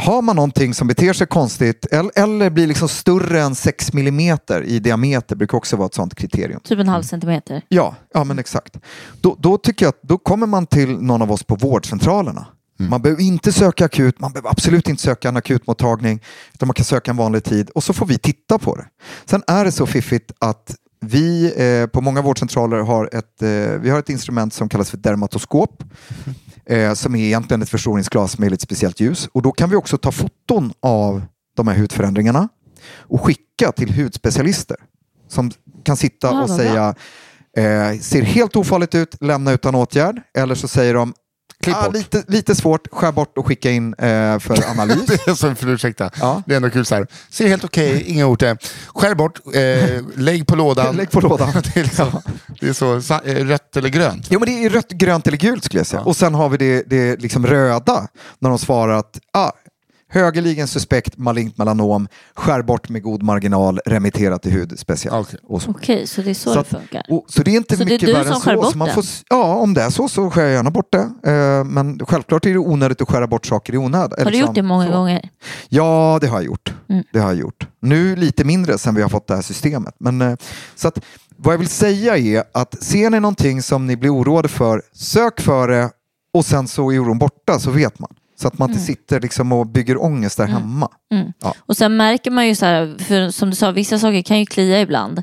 har 0.00 0.22
man 0.22 0.36
någonting 0.36 0.74
som 0.74 0.88
beter 0.88 1.12
sig 1.12 1.26
konstigt 1.26 1.86
eller, 1.90 2.10
eller 2.14 2.50
blir 2.50 2.66
liksom 2.66 2.88
större 2.88 3.40
än 3.40 3.54
6 3.54 3.92
millimeter 3.92 4.62
i 4.62 4.78
diameter, 4.78 5.36
brukar 5.36 5.58
också 5.58 5.76
vara 5.76 5.86
ett 5.86 5.94
sånt 5.94 6.14
kriterium. 6.14 6.60
Typ 6.64 6.78
en 6.78 6.88
halv 6.88 7.02
centimeter. 7.02 7.62
Ja, 7.68 7.94
ja 8.14 8.24
men 8.24 8.38
exakt. 8.38 8.76
Då, 9.20 9.36
då 9.38 9.58
tycker 9.58 9.84
jag 9.86 9.90
att 9.90 10.02
då 10.02 10.18
kommer 10.18 10.46
man 10.46 10.66
till 10.66 10.88
någon 10.90 11.22
av 11.22 11.32
oss 11.32 11.42
på 11.42 11.54
vårdcentralerna. 11.54 12.46
Man 12.88 13.02
behöver 13.02 13.22
inte 13.22 13.52
söka 13.52 13.84
akut, 13.84 14.20
man 14.20 14.32
behöver 14.32 14.50
absolut 14.50 14.88
inte 14.88 15.02
söka 15.02 15.28
en 15.28 15.36
akutmottagning, 15.36 16.22
utan 16.54 16.66
man 16.66 16.74
kan 16.74 16.84
söka 16.84 17.10
en 17.10 17.16
vanlig 17.16 17.44
tid 17.44 17.70
och 17.70 17.84
så 17.84 17.92
får 17.92 18.06
vi 18.06 18.18
titta 18.18 18.58
på 18.58 18.76
det. 18.76 18.86
Sen 19.24 19.42
är 19.46 19.64
det 19.64 19.72
så 19.72 19.86
fiffigt 19.86 20.32
att 20.38 20.76
vi 21.00 21.52
eh, 21.56 21.86
på 21.86 22.00
många 22.00 22.22
vårdcentraler 22.22 22.78
har 22.78 23.08
ett, 23.12 23.42
eh, 23.42 23.80
vi 23.80 23.90
har 23.90 23.98
ett 23.98 24.10
instrument 24.10 24.54
som 24.54 24.68
kallas 24.68 24.90
för 24.90 24.96
dermatoskop. 24.96 25.84
Eh, 26.66 26.94
som 26.94 27.14
är 27.14 27.24
egentligen 27.24 27.62
ett 27.62 27.68
förstoringsglas 27.68 28.38
med 28.38 28.50
lite 28.50 28.62
speciellt 28.62 29.00
ljus. 29.00 29.28
Och 29.32 29.42
då 29.42 29.52
kan 29.52 29.70
vi 29.70 29.76
också 29.76 29.98
ta 29.98 30.12
foton 30.12 30.72
av 30.80 31.22
de 31.56 31.68
här 31.68 31.76
hudförändringarna 31.76 32.48
och 32.96 33.20
skicka 33.20 33.72
till 33.76 33.94
hudspecialister 33.94 34.76
som 35.28 35.50
kan 35.84 35.96
sitta 35.96 36.26
Ja, 36.26 36.42
och 36.42 36.48
vad 36.48 36.58
säga 36.58 36.94
eh, 37.56 37.98
ser 38.00 38.22
helt 38.22 38.56
ofarligt 38.56 38.94
ut, 38.94 39.16
lämna 39.20 39.52
utan 39.52 39.74
åtgärd. 39.74 40.22
Eller 40.34 40.54
så 40.54 40.68
säger 40.68 40.94
de 40.94 41.14
Klipp 41.62 41.76
ah, 41.76 41.84
bort." 41.84 41.94
lite, 41.94 42.24
lite 42.28 42.54
svårt, 42.54 42.88
skär 42.92 43.12
bort 43.12 43.38
och 43.38 43.46
skicka 43.46 43.70
in 43.70 43.94
eh, 43.94 44.38
för 44.38 44.70
analys. 44.70 45.06
Det 45.06 45.28
är 45.28 45.34
som, 45.34 45.56
för 45.56 45.68
ursäkta. 45.68 46.10
Ja. 46.20 46.42
Det 46.46 46.52
är 46.52 46.56
ändå 46.56 46.70
kul 46.70 46.86
så 46.86 46.94
här. 46.94 47.06
Ser 47.30 47.48
helt 47.48 47.64
okej, 47.64 48.02
inga 48.06 48.26
ord. 48.26 48.44
Skär 48.94 49.14
bort, 49.14 49.40
eh, 49.54 50.04
lägg 50.16 50.46
på 50.46 50.56
lådan. 50.56 50.96
Lägg 50.96 51.10
på 51.10 51.20
lådan. 51.20 51.52
det, 51.74 51.80
är 51.80 51.84
liksom, 51.84 52.22
det 52.60 52.68
är 52.68 52.72
så 52.72 53.02
sa- 53.02 53.20
eh, 53.24 53.46
rött 53.46 53.76
eller 53.76 53.88
grönt. 53.88 54.26
Jo 54.30 54.40
men 54.40 54.48
det 54.48 54.64
är 54.64 54.70
rött, 54.70 54.90
grönt 54.90 55.26
eller 55.26 55.38
gult 55.38 55.64
skulle 55.64 55.80
jag 55.80 55.86
säga. 55.86 56.02
Och 56.02 56.16
sen 56.16 56.34
har 56.34 56.48
vi 56.48 56.56
det, 56.56 56.82
det 56.86 57.16
liksom 57.16 57.46
röda 57.46 58.08
när 58.38 58.48
de 58.50 58.58
svarar 58.58 58.94
att 58.98 59.20
ah, 59.32 59.50
högerligen 60.10 60.68
suspekt 60.68 61.18
malignt 61.18 61.58
melanom, 61.58 62.08
skär 62.34 62.62
bort 62.62 62.88
med 62.88 63.02
god 63.02 63.22
marginal, 63.22 63.80
remittera 63.86 64.38
till 64.38 64.52
hudspecialist. 64.52 65.28
Okej. 65.34 65.40
Och 65.48 65.62
så. 65.62 65.70
Okej, 65.70 66.06
så 66.06 66.22
det 66.22 66.30
är 66.30 66.34
så, 66.34 66.50
Så 66.50 66.54
det 66.54 66.60
att- 66.60 66.66
funkar. 66.68 67.02
Och, 67.08 67.24
så 67.28 67.42
det 67.42 67.50
är 67.50 67.56
inte 67.56 67.76
Så 67.76 67.84
det 67.84 67.90
är 67.90 67.94
mycket 67.94 68.06
du 68.06 68.12
värre 68.12 68.24
som 68.24 68.34
än 68.34 68.40
skär 68.40 68.54
så. 68.54 68.60
bort 68.62 68.72
så 68.72 68.78
man 68.78 68.90
får, 68.94 69.04
ja, 69.30 69.42
om 69.54 69.74
det 69.74 69.82
är 69.82 69.90
så 69.90 70.08
så 70.08 70.30
skär 70.30 70.42
jag 70.42 70.52
gärna 70.52 70.70
bort 70.70 70.92
det. 70.92 71.30
Eh, 71.30 71.64
men 71.64 71.98
självklart 72.06 72.46
är 72.46 72.50
det 72.52 72.58
onödigt 72.58 73.00
att 73.02 73.08
skära 73.10 73.26
bort 73.26 73.46
saker 73.46 73.74
i 73.74 73.76
onödan. 73.76 74.24
Har 74.24 74.30
du 74.30 74.38
gjort 74.38 74.54
det 74.54 74.62
många 74.62 74.90
gånger? 74.90 75.28
Ja, 75.68 76.18
det 76.20 76.26
har 76.26 76.36
jag 76.38 76.44
gjort. 76.46 76.74
Mm. 76.88 77.04
Det 77.12 77.18
har 77.18 77.28
jag 77.28 77.38
gjort. 77.38 77.66
Nu 77.82 78.16
lite 78.16 78.44
mindre 78.44 78.78
sen 78.78 78.94
vi 78.94 79.02
har 79.02 79.08
fått 79.08 79.26
det 79.26 79.34
här 79.34 79.42
systemet. 79.42 79.94
Men, 80.00 80.20
eh, 80.22 80.34
så 80.74 80.88
att, 80.88 81.00
vad 81.36 81.54
jag 81.54 81.58
vill 81.58 81.68
säga 81.68 82.16
är 82.18 82.44
att 82.52 82.82
ser 82.82 83.10
ni 83.10 83.20
någonting 83.20 83.62
som 83.62 83.86
ni 83.86 83.96
blir 83.96 84.14
oroade 84.14 84.48
för, 84.48 84.82
sök 84.92 85.40
för 85.40 85.68
det 85.68 85.90
och 86.34 86.44
sen 86.44 86.68
så 86.68 86.92
är 86.92 86.98
oron 86.98 87.18
borta 87.18 87.58
så 87.58 87.70
vet 87.70 87.98
man. 87.98 88.10
Så 88.40 88.48
att 88.48 88.58
man 88.58 88.70
inte 88.70 88.82
sitter 88.82 89.20
liksom 89.20 89.52
och 89.52 89.66
bygger 89.66 90.02
ångest 90.02 90.36
där 90.36 90.46
hemma. 90.46 90.88
Mm. 91.12 91.32
Ja. 91.42 91.54
Och 91.60 91.76
sen 91.76 91.96
märker 91.96 92.30
man 92.30 92.46
ju 92.48 92.54
så 92.54 92.66
här, 92.66 92.96
för 93.04 93.30
som 93.30 93.50
du 93.50 93.56
sa, 93.56 93.70
vissa 93.70 93.98
saker 93.98 94.22
kan 94.22 94.38
ju 94.38 94.46
klia 94.46 94.80
ibland. 94.80 95.22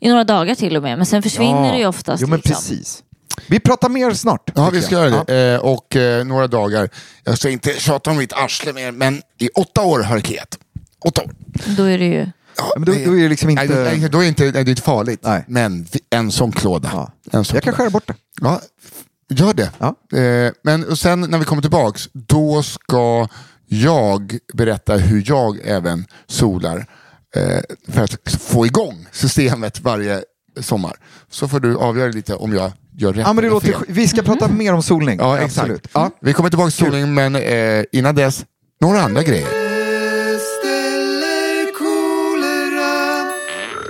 I 0.00 0.08
några 0.08 0.24
dagar 0.24 0.54
till 0.54 0.76
och 0.76 0.82
med, 0.82 0.96
men 0.96 1.06
sen 1.06 1.22
försvinner 1.22 1.64
Ja. 1.66 1.72
det 1.72 1.78
ju 1.78 1.86
oftast. 1.86 2.22
Jo 2.22 2.28
men 2.28 2.36
liksom. 2.36 2.54
precis. 2.54 3.02
Vi 3.46 3.60
pratar 3.60 3.88
mer 3.88 4.10
snart. 4.12 4.50
Ja, 4.54 4.70
vi 4.72 4.82
ska 4.82 4.94
jag. 4.94 5.10
göra 5.10 5.24
det. 5.24 5.54
Eh, 5.54 5.60
och 5.60 5.96
eh, 5.96 6.24
några 6.24 6.46
dagar. 6.46 6.88
Jag 7.24 7.38
ska 7.38 7.50
inte 7.50 7.70
tjata 7.70 8.10
om 8.10 8.16
mitt 8.16 8.32
arsle 8.32 8.72
mer, 8.72 8.92
men 8.92 9.22
i 9.38 9.48
åtta 9.48 9.82
år 9.82 10.00
har 10.00 10.16
det 10.16 10.22
kliat. 10.22 10.58
Åtta 11.04 11.22
år. 11.22 11.34
Då 11.76 11.82
är 11.82 11.98
det 11.98 12.04
ju... 12.04 12.26
Ja, 12.56 12.72
Men 12.76 12.84
då, 12.84 12.92
då 12.92 13.18
är 13.18 13.22
det 13.22 13.28
liksom 13.28 13.50
inte... 13.50 13.64
Nej, 13.64 14.08
då, 14.08 14.18
är 14.18 14.22
det 14.22 14.28
inte, 14.28 14.42
nej, 14.42 14.52
det 14.52 14.58
är 14.58 14.68
inte 14.70 14.82
farligt. 14.82 15.20
Nej. 15.22 15.44
Men 15.48 15.86
en 16.10 16.32
sån 16.32 16.52
klåda. 16.52 16.90
Ja. 16.92 17.12
En 17.32 17.44
sån 17.44 17.54
Jag 17.54 17.62
kan 17.64 17.72
klåda. 17.72 17.76
skära 17.76 17.90
bort 17.90 18.06
det. 18.06 18.14
Ja, 18.40 18.60
gör 19.28 19.54
det. 19.54 19.70
Ja. 19.78 20.18
Eh, 20.18 20.52
men 20.62 20.96
sen 20.96 21.20
när 21.20 21.38
vi 21.38 21.44
kommer 21.44 21.62
tillbaks, 21.62 22.08
då 22.12 22.62
ska 22.62 23.28
jag 23.66 24.38
berätta 24.54 24.96
hur 24.96 25.22
jag 25.26 25.58
även 25.64 26.06
solar 26.26 26.86
eh, 27.36 27.58
för 27.88 28.02
att 28.02 28.32
få 28.40 28.66
igång 28.66 29.06
systemet 29.12 29.80
varje 29.80 30.22
sommar. 30.60 30.96
Så 31.30 31.48
får 31.48 31.60
du 31.60 31.76
avgöra 31.76 32.08
lite 32.12 32.34
om 32.34 32.52
jag 32.52 32.72
gör 32.96 33.12
rätt 33.12 33.26
Ja, 33.26 33.32
men 33.32 33.36
det 33.36 33.40
eller 33.40 33.50
låter, 33.50 33.72
fel. 33.72 33.82
vi 33.88 34.08
ska 34.08 34.22
prata 34.22 34.48
mer 34.48 34.74
om 34.74 34.82
solning. 34.82 35.18
Ja, 35.18 35.38
exakt. 35.38 35.58
Absolut. 35.58 35.88
Ja. 35.92 36.10
Vi 36.20 36.32
kommer 36.32 36.50
tillbaka 36.50 36.70
till 36.70 36.84
solning, 36.86 37.14
men 37.14 37.36
eh, 37.36 37.84
innan 37.92 38.14
dess, 38.14 38.44
några 38.80 39.00
andra 39.02 39.22
grejer. 39.22 39.48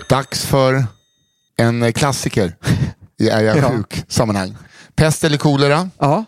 Dags 0.09 0.45
för 0.47 0.85
en 1.59 1.93
klassiker 1.93 2.57
i 3.21 3.29
Är 3.29 3.41
jag 3.41 3.57
Ja. 3.63 3.71
sjuk-sammanhang. 3.71 4.57
Pest 4.99 5.25
eller 5.25 5.37
kolera. 5.39 5.91
Ja. 5.99 6.25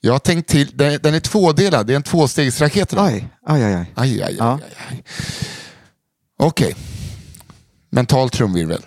Jag 0.00 0.12
har 0.12 0.18
tänkt 0.18 0.48
till, 0.50 0.76
den, 0.76 0.98
den 1.02 1.14
är 1.14 1.20
tvådelad, 1.20 1.86
det 1.86 1.92
är 1.92 1.96
en 1.96 2.02
tvåstegsraket. 2.02 2.92
Aj, 2.94 3.28
aj, 3.46 3.64
aj. 3.64 3.74
aj. 3.74 3.86
Aj, 3.96 4.36
Ja. 4.38 4.60
aj, 4.64 4.76
aj. 4.90 5.04
Okej. 6.38 6.74
Mental 7.90 8.30
trumvirvel. 8.30 8.82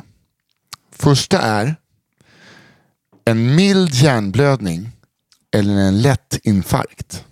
Första 0.95 1.41
är 1.41 1.75
en 3.25 3.55
mild 3.55 3.93
hjärnblödning 3.93 4.91
eller 5.55 5.73
en 5.73 6.01
lätt 6.01 6.39
infarkt. 6.43 7.25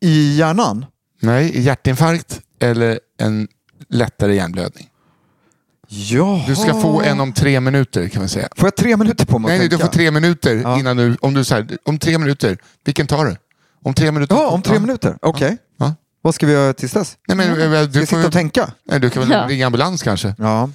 I 0.00 0.36
hjärnan? 0.36 0.86
Nej, 1.20 1.60
hjärtinfarkt 1.60 2.40
eller 2.58 3.00
en 3.18 3.48
lättare 3.88 4.34
hjärnblödning. 4.34 4.88
Ja. 5.88 6.44
Du 6.46 6.56
ska 6.56 6.80
få 6.80 7.02
en 7.02 7.20
om 7.20 7.32
tre 7.32 7.60
minuter 7.60 8.08
kan 8.08 8.22
vi 8.22 8.28
säga. 8.28 8.48
Får 8.56 8.66
jag 8.66 8.76
tre 8.76 8.96
minuter 8.96 9.26
på 9.26 9.38
mig 9.38 9.48
Nej, 9.48 9.58
nej, 9.58 9.68
du 9.68 9.78
får 9.78 9.88
tre 9.88 10.10
minuter 10.10 10.54
Ja. 10.56 10.78
innan 10.78 10.96
du, 10.96 11.16
om 11.20 11.34
du 11.34 11.44
så 11.44 11.54
här, 11.54 11.66
om 11.84 11.98
tre 11.98 12.18
minuter, 12.18 12.58
vilken 12.84 13.06
tar 13.06 13.24
du? 13.24 13.36
Om 13.84 13.94
tre 13.94 14.12
minuter? 14.12 14.34
Ja, 14.36 14.48
om 14.48 14.62
tre 14.62 14.78
minuter. 14.78 15.18
Okej. 15.22 15.56
Ja. 15.78 15.94
Vad 16.22 16.34
ska 16.34 16.46
vi 16.46 16.52
göra 16.52 16.72
tills 16.72 16.92
dess? 16.92 17.16
Nej, 17.28 17.36
men, 17.36 17.48
eh, 17.50 17.54
Ska 17.54 17.80
du, 17.86 18.00
vi 18.00 18.06
får, 18.06 18.16
sitta 18.16 18.26
och 18.26 18.32
tänka? 18.32 18.70
nej, 18.90 19.00
du 19.00 19.10
kan 19.10 19.22
väl 19.22 19.30
Ja. 19.30 19.46
ringa 19.48 19.66
ambulans 19.66 20.02
kanske? 20.02 20.34
Ja. 20.38 20.70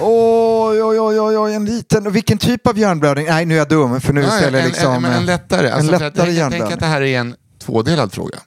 Oj, 0.00 0.82
oj, 0.82 1.00
oj, 1.00 1.20
oj, 1.20 1.38
oj, 1.38 1.54
en 1.54 1.64
liten. 1.64 2.12
Vilken 2.12 2.38
typ 2.38 2.66
av 2.66 2.78
hjärnblödning? 2.78 3.26
Nej, 3.26 3.44
nu 3.46 3.54
är 3.54 3.58
jag 3.58 3.68
dum 3.68 4.00
för 4.00 4.12
nu 4.12 4.20
Ja, 4.22 4.30
ställer 4.30 4.58
jag 4.58 4.64
en, 4.64 4.68
liksom... 4.68 4.94
en, 4.94 5.02
men 5.02 5.12
en 5.12 5.26
lättare. 5.26 5.68
Alltså, 5.70 5.92
en 5.92 5.98
för 5.98 6.06
att 6.06 6.14
lättare 6.14 6.32
jag, 6.32 6.44
jag 6.44 6.50
tänker 6.50 6.56
hjärnblödning. 6.58 6.72
att 6.74 6.80
det 6.80 6.86
här 6.86 7.02
är 7.02 7.18
en 7.20 7.34
tvådelad 7.64 8.12
fråga. 8.12 8.38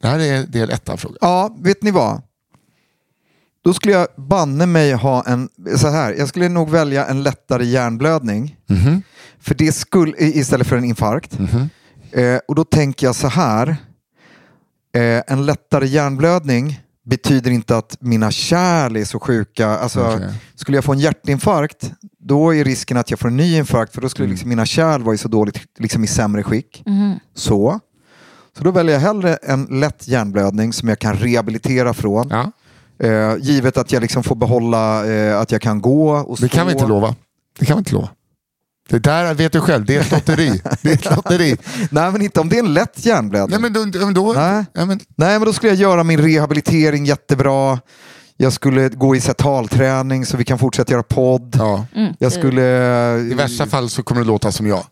Det 0.00 0.08
här 0.08 0.18
är 0.18 0.42
del 0.42 0.70
ett 0.70 0.88
av 0.88 0.96
frågan. 0.96 1.18
Ja, 1.20 1.56
vet 1.60 1.82
ni 1.82 1.90
vad? 1.90 2.22
Då 3.64 3.74
skulle 3.74 3.94
jag 3.94 4.08
banne 4.16 4.66
mig 4.66 4.92
ha 4.92 5.22
en, 5.26 5.48
så 5.76 5.88
här, 5.88 6.14
jag 6.18 6.28
skulle 6.28 6.48
nog 6.48 6.70
välja 6.70 7.06
en 7.06 7.22
lättare 7.22 7.64
hjärnblödning. 7.64 8.56
Mhm. 8.66 9.02
För 9.40 9.54
det 9.54 9.72
skulle, 9.72 10.16
istället 10.18 10.66
för 10.66 10.76
en 10.76 10.84
infarkt. 10.84 11.38
Eh, 12.12 12.38
och 12.48 12.54
då 12.54 12.64
tänker 12.64 13.06
jag 13.06 13.14
så 13.14 13.28
här. 13.28 13.68
Eh, 14.94 15.22
en 15.26 15.46
lättare 15.46 15.86
hjärnblödning 15.86 16.80
betyder 17.04 17.50
inte 17.50 17.76
att 17.76 17.96
mina 18.00 18.30
kärl 18.30 18.96
är 18.96 19.04
så 19.04 19.20
sjuka. 19.20 19.68
Alltså, 19.68 20.12
Okej. 20.14 20.34
Skulle 20.54 20.76
jag 20.76 20.84
få 20.84 20.92
en 20.92 20.98
hjärtinfarkt, 20.98 21.92
då 22.18 22.54
är 22.54 22.64
risken 22.64 22.96
att 22.96 23.10
jag 23.10 23.18
får 23.20 23.28
en 23.28 23.36
ny 23.36 23.56
infarkt. 23.56 23.94
För 23.94 24.00
då 24.00 24.08
skulle 24.08 24.28
liksom 24.28 24.48
mina 24.48 24.66
kärl 24.66 25.02
vara 25.02 25.14
i 25.14 25.18
så 25.18 25.28
dåligt, 25.28 25.60
liksom 25.78 26.04
i 26.04 26.06
sämre 26.06 26.42
skick. 26.42 26.84
Så. 27.34 27.80
Så 28.58 28.64
då 28.64 28.70
väljer 28.70 28.94
jag 28.94 29.00
hellre 29.00 29.34
en 29.42 29.64
lätt 29.64 30.08
hjärnblödning 30.08 30.72
som 30.72 30.88
jag 30.88 30.98
kan 30.98 31.16
rehabilitera 31.16 31.94
från. 31.94 32.28
Ja, 32.30 32.52
Eh, 33.02 33.36
givet 33.40 33.76
att 33.76 33.92
jag 33.92 34.00
liksom 34.00 34.22
får 34.22 34.34
behålla 34.36 35.06
eh, 35.06 35.40
att 35.40 35.52
jag 35.52 35.60
kan 35.62 35.80
gå 35.80 36.10
och 36.10 36.38
stå. 36.38 36.46
det 36.46 36.48
kan 36.48 36.66
vi 36.66 36.72
inte 36.72 36.86
lova. 36.86 37.14
Det 37.58 37.66
kan 37.66 37.76
vi 37.76 37.78
inte 37.78 37.92
lova. 37.94 38.08
Det 38.88 38.98
där 38.98 39.34
vet 39.34 39.52
du 39.52 39.60
själv, 39.60 39.84
det 39.84 39.96
är 39.96 40.00
ett 40.00 40.10
lotteri. 40.12 40.62
Det 40.82 40.90
är 40.90 40.94
ett 40.94 41.16
lotteri. 41.16 41.56
Nej 41.90 42.12
men 42.12 42.22
inte 42.22 42.40
om 42.40 42.48
det 42.48 42.56
är 42.56 42.62
en 42.62 42.74
lätt 42.74 43.06
hjärnblödning. 43.06 43.60
Nej, 43.60 43.70
men 43.72 43.90
då, 43.92 44.10
då, 44.10 44.32
Nej. 44.32 44.64
Ja, 44.72 44.84
men, 44.86 45.00
Nej, 45.16 45.38
men 45.38 45.46
då 45.46 45.52
skulle 45.52 45.72
jag 45.72 45.80
göra 45.80 46.04
min 46.04 46.20
rehabilitering 46.20 47.04
jättebra. 47.04 47.78
Jag 48.36 48.52
skulle 48.52 48.88
gå 48.88 49.16
i 49.16 49.20
så 49.20 49.26
här 49.26 49.34
talträning 49.34 50.26
så 50.26 50.36
vi 50.36 50.44
kan 50.44 50.58
fortsätta 50.58 50.92
göra 50.92 51.02
podd. 51.02 51.56
ja. 51.58 51.86
Jag 52.18 52.32
skulle... 52.32 52.62
I 53.18 53.34
värsta 53.34 53.66
fall 53.66 53.90
så 53.90 54.02
kommer 54.02 54.20
det 54.20 54.26
låta 54.26 54.52
som 54.52 54.66
jag. 54.66 54.84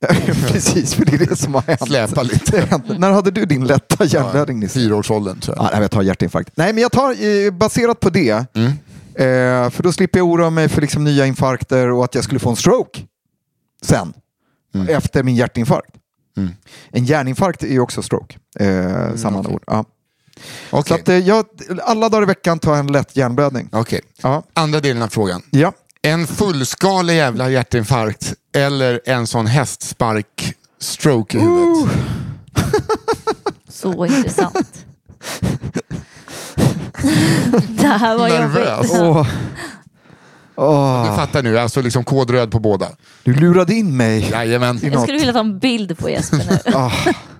Precis, 0.48 0.94
för 0.94 1.04
det 1.04 1.12
är 1.12 1.26
det 1.26 1.36
som 1.36 1.54
har 1.54 1.62
hänt. 1.62 1.86
Släpa 1.86 2.22
lite. 2.22 2.80
När 2.98 3.10
hade 3.10 3.30
du 3.30 3.44
din 3.46 3.66
lätta 3.66 4.04
hjärnblödning 4.04 4.60
Nisse? 4.60 4.74
Fyraårsåldern. 4.74 5.40
tror 5.40 5.56
jag. 5.56 5.64
Ja, 5.66 5.70
nej, 5.72 5.80
jag 5.82 5.90
tar 5.90 6.02
hjärtinfarkt. 6.02 6.50
Nej, 6.54 6.72
men 6.72 6.82
jag 6.82 6.92
tar 6.92 7.24
eh, 7.24 7.50
baserat 7.50 8.00
på 8.00 8.10
det. 8.10 8.46
Mm. 8.54 8.70
Eh, 9.14 9.70
för 9.70 9.82
då 9.82 9.92
slipper 9.92 10.18
jag 10.18 10.28
oroa 10.28 10.50
mig 10.50 10.68
för 10.68 10.80
liksom, 10.80 11.04
nya 11.04 11.26
infarkter 11.26 11.90
och 11.90 12.04
att 12.04 12.14
jag 12.14 12.24
skulle 12.24 12.40
få 12.40 12.50
en 12.50 12.56
stroke 12.56 13.00
sen. 13.82 14.12
Efter 14.88 15.22
min 15.22 15.36
hjärtinfarkt. 15.36 15.90
Mm. 16.36 16.50
En 16.90 17.04
hjärninfarkt 17.04 17.62
är 17.62 17.68
ju 17.68 17.80
också 17.80 18.02
stroke. 18.02 18.38
Eh, 18.58 19.14
samma 19.16 19.40
okej. 19.40 19.54
ord. 19.54 19.62
Ja. 19.66 19.84
Så 20.70 20.76
Okej, 20.78 20.94
att, 21.00 21.08
eh, 21.08 21.18
jag, 21.18 21.44
alla 21.82 22.08
dagar 22.08 22.22
i 22.22 22.26
veckan 22.26 22.58
tar 22.58 22.70
jag 22.70 22.80
en 22.80 22.92
lätt 22.92 23.16
hjärnblödning. 23.16 23.68
Okej. 23.72 24.00
Ja. 24.22 24.42
andra 24.54 24.80
delen 24.80 25.02
av 25.02 25.08
frågan. 25.08 25.42
Ja. 25.50 25.72
En 26.02 26.26
fullskalig 26.26 27.16
jävla 27.16 27.50
hjärtinfarkt 27.50 28.34
eller 28.54 29.00
en 29.06 29.26
sån 29.26 29.46
hästspark 29.46 30.54
stroke 30.80 31.38
i 31.38 31.40
huvudet. 31.40 31.94
Så 33.68 34.06
intressant. 34.06 34.84
det 37.68 37.86
här 37.86 38.18
var 38.18 38.28
Nervös. 38.28 38.88
jobbigt. 38.88 39.02
Åh. 39.02 39.26
Åh. 40.56 41.10
Du 41.10 41.16
fattar 41.16 41.42
nu, 41.42 41.58
alltså 41.58 41.82
liksom 41.82 42.04
kodröd 42.04 42.50
på 42.50 42.58
båda. 42.58 42.88
Du 43.22 43.34
lurade 43.34 43.74
in 43.74 43.96
mig. 43.96 44.30
Jajamän, 44.30 44.80
Jag 44.82 45.02
skulle 45.02 45.18
vilja 45.18 45.32
ta 45.32 45.40
en 45.40 45.58
bild 45.58 45.98
på 45.98 46.10
Jesper 46.10 46.36
nu. 46.50 46.58
Ah. 46.74 46.90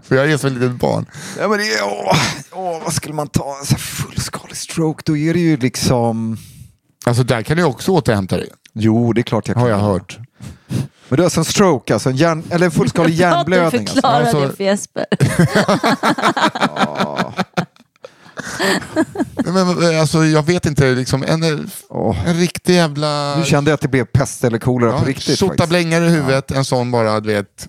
för 0.03 0.17
jag 0.17 0.33
är 0.33 0.37
så 0.37 0.49
litet 0.49 0.73
barn. 0.73 1.07
Ja, 1.39 1.49
men 1.49 1.59
det 1.59 1.65
är, 1.65 1.83
åh, 1.85 2.17
åh, 2.53 2.81
vad 2.85 2.93
skulle 2.93 3.15
man 3.15 3.29
ta? 3.29 3.57
En 3.61 3.67
fullskalig 3.79 4.57
stroke, 4.57 5.03
då 5.07 5.17
är 5.17 5.35
det 5.35 5.41
ju 5.41 5.57
liksom... 5.57 6.39
Alltså 7.07 7.23
där 7.23 7.43
kan 7.43 7.57
du 7.57 7.63
också 7.65 7.93
återhämta 7.93 8.37
dig, 8.37 8.49
Jo, 8.73 9.13
det 9.13 9.21
är 9.21 9.23
klart 9.23 9.49
jag 9.49 9.55
kan. 9.55 9.63
har 9.63 9.71
jag 9.71 9.79
hört. 9.79 10.19
Men 11.09 11.17
det 11.17 11.23
är 11.23 11.25
alltså 11.25 11.41
en 11.41 11.45
stroke, 11.45 11.93
alltså 11.93 12.11
en, 12.11 12.17
hjärn, 12.17 12.43
eller 12.51 12.65
en 12.67 12.71
fullskalig 12.73 13.17
Bra 13.19 13.27
att 13.29 13.47
du 13.47 13.53
hjärnblödning. 13.57 13.81
Alltså. 13.81 13.95
förklarar 13.95 14.21
Alltså- 14.21 14.41
det 14.41 14.53
för 14.57 14.65
Jesper. 14.65 15.07
Men, 19.45 19.75
men, 19.75 20.01
alltså, 20.01 20.25
jag 20.25 20.43
vet 20.43 20.67
inte, 20.67 20.95
liksom, 20.95 21.25
en, 21.29 21.71
Åh. 21.89 22.29
en 22.29 22.35
riktig 22.37 22.75
jävla... 22.75 23.35
Nu 23.37 23.45
kände 23.45 23.71
jag 23.71 23.75
att 23.75 23.81
det 23.81 23.89
blev 23.89 24.05
pest 24.05 24.45
eller 24.45 24.59
kolera 24.59 24.91
på 24.93 24.97
riktigt. 25.05 25.15
faktiskt. 25.17 25.39
Tjottablängare 25.39 26.07
i 26.07 26.09
huvudet, 26.09 26.51
en 26.51 26.65
sån 26.65 26.91
bara, 26.91 27.21
du 27.21 27.29
vet. 27.33 27.69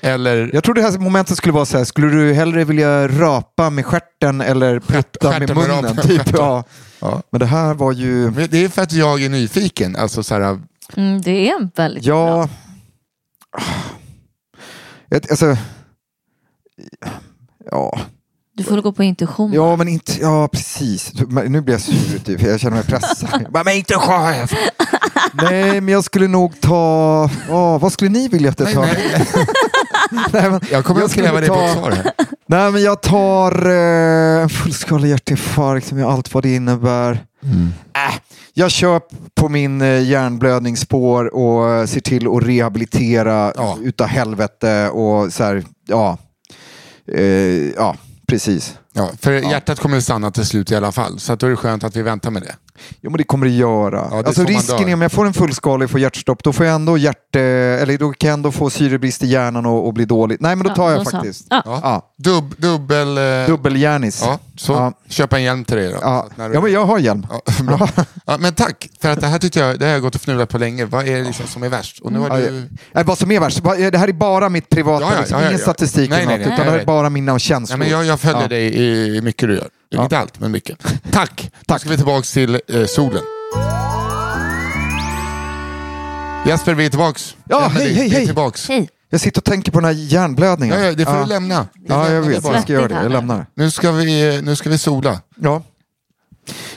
Eller 0.00 0.50
Jag 0.52 0.64
tror 0.64 0.74
det 0.74 0.82
här 0.82 0.98
momentet 0.98 1.36
skulle 1.36 1.52
vara 1.52 1.64
så 1.64 1.78
här, 1.78 1.84
skulle 1.84 2.06
du 2.06 2.32
hellre 2.32 2.64
vilja 2.64 3.08
rapa 3.08 3.70
med 3.70 3.86
stjärten 3.86 4.40
eller 4.40 4.80
prutta 4.80 5.30
med 5.30 5.40
med 5.40 5.56
munnen? 5.56 5.84
rapen. 5.84 5.96
Typ, 6.08 6.22
ja. 6.36 6.64
Ja. 7.00 7.22
Men 7.30 7.38
det 7.40 7.46
här 7.46 7.74
var 7.74 7.92
ju... 7.92 8.30
Men 8.30 8.48
det 8.50 8.64
är 8.64 8.68
för 8.68 8.82
att 8.82 8.92
jag 8.92 9.22
är 9.22 9.28
nyfiken. 9.28 9.96
Alltså, 9.96 10.22
så 10.22 10.34
här, 10.34 10.58
Mm, 10.96 11.20
det 11.22 11.30
är 11.50 11.56
en 11.60 11.70
väldigt 11.76 12.04
bra. 12.04 12.38
Ja... 12.38 12.48
Ett, 15.16 15.30
alltså... 15.30 15.56
Ja. 17.70 18.00
Du 18.56 18.64
får 18.64 18.82
gå 18.82 18.92
på 18.92 19.02
intuition. 19.02 19.52
ja, 19.52 19.76
men 19.76 19.88
inte... 19.88 20.12
Ja, 20.20 20.48
precis. 20.52 21.12
Nu 21.48 21.60
blir 21.60 21.74
jag 21.74 21.80
sur, 21.80 22.18
typ, 22.18 22.40
för 22.40 22.48
jag 22.48 22.60
känner 22.60 22.76
mig 22.76 22.84
pressad. 22.86 23.46
Bara, 23.50 23.64
men 23.64 23.76
inte 23.76 23.94
chef! 23.94 24.52
Nej, 25.32 25.80
men 25.80 25.88
jag 25.88 26.04
skulle 26.04 26.28
nog 26.28 26.60
ta... 26.60 27.30
Åh, 27.50 27.78
vad 27.80 27.92
skulle 27.92 28.10
ni 28.10 28.28
vilja 28.28 28.50
att 28.50 28.60
jag 28.60 28.72
tar? 28.72 28.82
nej. 28.82 28.96
Nej, 29.12 29.26
men 30.32 30.60
Jag 30.70 30.84
kommer 30.84 31.02
att 31.02 31.10
skulle 31.10 31.26
kräva 31.26 31.40
dig 31.40 31.48
på 31.48 31.54
ta- 31.54 31.64
ett 31.66 31.72
svar. 31.72 31.98
Nej, 32.46 32.72
men 32.72 32.82
jag 32.82 33.02
tar 33.02 33.66
eh, 33.70 34.42
en 34.42 34.48
fullskalig 34.48 35.08
hjärtinfarkt 35.08 35.92
med 35.92 36.06
allt 36.06 36.34
vad 36.34 36.42
det 36.42 36.54
innebär. 36.54 37.12
Äh, 37.94 38.14
jag 38.54 38.70
kör 38.70 39.00
på 39.34 39.48
min 39.48 39.80
eh, 39.82 40.02
hjärnblödningsspår 40.02 41.34
och 41.34 41.88
ser 41.88 42.00
till 42.00 42.26
att 42.36 42.42
rehabilitera 42.42 43.52
Ja. 43.56 43.78
utav 43.82 44.06
helvete 44.06 44.88
och 44.88 45.32
så 45.32 45.44
här, 45.44 45.64
ja. 45.86 46.18
Eh, 47.12 47.22
ja, 47.76 47.96
precis. 48.28 48.78
Ja, 48.92 49.10
för 49.20 49.32
hjärtat 49.32 49.78
kommer 49.80 49.96
att 49.96 50.04
stanna 50.04 50.30
till 50.30 50.44
slut 50.46 50.70
i 50.70 50.76
alla 50.76 50.92
fall. 50.92 51.18
Så 51.18 51.32
att 51.32 51.40
då 51.40 51.46
är 51.46 51.50
det 51.50 51.56
skönt 51.56 51.84
att 51.84 51.96
vi 51.96 52.02
väntar 52.02 52.30
med 52.30 52.42
det. 52.42 52.54
Jo 53.00 53.10
men 53.10 53.18
det 53.18 53.24
kommer 53.24 53.46
det 53.46 53.52
göra. 53.52 54.08
Ja, 54.10 54.16
det 54.16 54.22
är 54.22 54.26
alltså 54.26 54.44
risken 54.44 54.88
är 54.88 54.94
om 54.94 55.02
jag 55.02 55.12
får 55.12 55.26
en 55.26 55.34
fullskalig 55.34 55.84
och 55.84 55.90
får 55.90 56.00
hjärtstopp, 56.00 56.42
då 56.42 56.52
får 56.52 56.66
jag 56.66 56.74
ändå 56.74 56.98
hjärt... 56.98 57.36
Eller 57.36 57.98
då 57.98 58.12
kan 58.12 58.28
jag 58.28 58.34
ändå 58.34 58.52
få 58.52 58.70
syrebrist 58.70 59.22
i 59.22 59.26
hjärnan 59.26 59.66
och, 59.66 59.86
och 59.86 59.94
bli 59.94 60.04
dålig. 60.04 60.36
Nej 60.40 60.56
men 60.56 60.64
då 60.64 60.70
Ja, 60.70 60.74
tar 60.74 60.90
jag 60.90 61.00
då 61.00 61.04
så. 61.04 61.10
faktiskt. 61.10 61.46
Ja. 61.50 61.62
Ja. 61.64 61.80
Ja. 61.82 62.12
Dubb, 62.18 62.54
dubbel... 62.58 63.18
Eh, 63.18 63.46
Dubbelhjärnis. 63.46 64.22
Ja, 64.24 64.38
så 64.56 64.72
Ja. 64.72 64.92
köpa 65.08 65.36
en 65.38 65.42
hjälm 65.42 65.64
till 65.64 65.76
dig 65.76 65.88
då. 65.88 65.98
Ja. 66.02 66.26
Du- 66.36 66.42
ja 66.54 66.60
men 66.60 66.72
jag 66.72 66.84
har 66.84 66.98
hjälm. 66.98 67.26
Ja, 67.30 67.40
bra. 67.64 67.88
Ja, 68.26 68.36
men 68.40 68.54
tack, 68.54 68.88
för 69.00 69.08
att 69.10 69.20
det 69.20 69.26
här 69.26 69.38
tyckte 69.38 69.60
jag, 69.60 69.78
det 69.78 69.84
har 69.86 69.92
jag 69.92 70.02
gått 70.02 70.14
och 70.14 70.20
fnulat 70.20 70.48
på 70.48 70.58
länge. 70.58 70.84
Vad 70.84 71.08
är 71.08 71.16
det 71.18 71.24
liksom 71.24 71.46
som 71.46 71.62
är 71.62 71.68
värst? 71.68 72.00
Och 72.00 72.12
nu 72.12 72.18
har 72.18 72.28
Ja, 72.40 72.46
du... 72.50 72.68
Nej, 72.92 73.04
vad 73.04 73.18
som 73.18 73.30
är 73.30 73.40
värst, 73.40 73.62
det 73.92 73.98
här 73.98 74.08
är 74.08 74.12
bara 74.12 74.48
mitt 74.48 74.68
privata, 74.68 75.04
Ja, 75.04 75.12
ja, 75.14 75.18
liksom, 75.20 75.38
ja, 75.38 75.42
ja, 75.44 75.48
ingen 75.48 75.58
ja. 75.58 75.62
statistik 75.64 76.10
Nej, 76.10 76.18
eller 76.22 76.28
nej, 76.28 76.38
något, 76.38 76.46
nej, 76.46 76.54
utan 76.54 76.64
jag 76.66 76.74
det 76.74 76.76
är 76.76 76.78
vet. 76.78 76.86
bara 76.86 77.10
mina 77.10 77.32
Ja, 77.32 77.38
känslor. 77.38 77.78
men 77.78 77.88
jag, 77.88 78.04
jag 78.04 78.20
följer 78.20 78.42
Ja. 78.42 78.48
dig 78.48 78.76
i 79.16 79.20
mycket 79.22 79.48
du 79.48 79.54
gör. 79.54 79.68
Ja. 79.88 80.02
Inte 80.02 80.18
allt, 80.18 80.40
men 80.40 80.52
mycket. 80.52 80.78
Tack! 81.12 81.50
Tack. 81.66 81.80
ska 81.80 81.90
vi 81.90 81.96
tillbaka 81.96 82.22
till 82.22 82.60
eh, 82.68 82.84
solen. 82.86 83.22
Jesper, 86.46 86.74
vi 86.74 86.86
är 86.86 86.90
tillbaks. 86.90 87.36
Ja, 87.48 87.66
Emelie, 87.70 87.86
hej, 87.86 87.94
hej, 87.94 88.08
Vi 88.08 88.14
är 88.14 88.18
hej. 88.18 88.26
tillbaks. 88.26 88.68
Hej. 88.68 88.88
Jag 89.10 89.20
sitter 89.20 89.40
och 89.40 89.44
tänker 89.44 89.72
på 89.72 89.80
den 89.80 89.84
här 89.84 89.92
hjärnblödningen. 89.92 90.78
Ja, 90.80 90.84
ja, 90.86 90.92
det 90.92 91.04
får 91.04 91.18
du 91.20 91.26
lämna. 91.26 91.58
Det 91.58 91.68
Ja, 91.88 92.04
jag 92.04 92.10
lämnar 92.10 92.20
vi 92.28 92.34
vet. 92.34 92.42
bara. 92.42 92.54
Jag 92.54 92.62
ska 92.62 92.72
göra 92.72 92.88
det. 92.88 92.94
Jag 92.94 93.12
lämnar. 93.12 93.46
Nu 93.54 93.70
ska, 93.70 93.92
vi, 93.92 94.40
nu 94.42 94.56
ska 94.56 94.70
vi 94.70 94.78
sola. 94.78 95.20
Ja. 95.36 95.62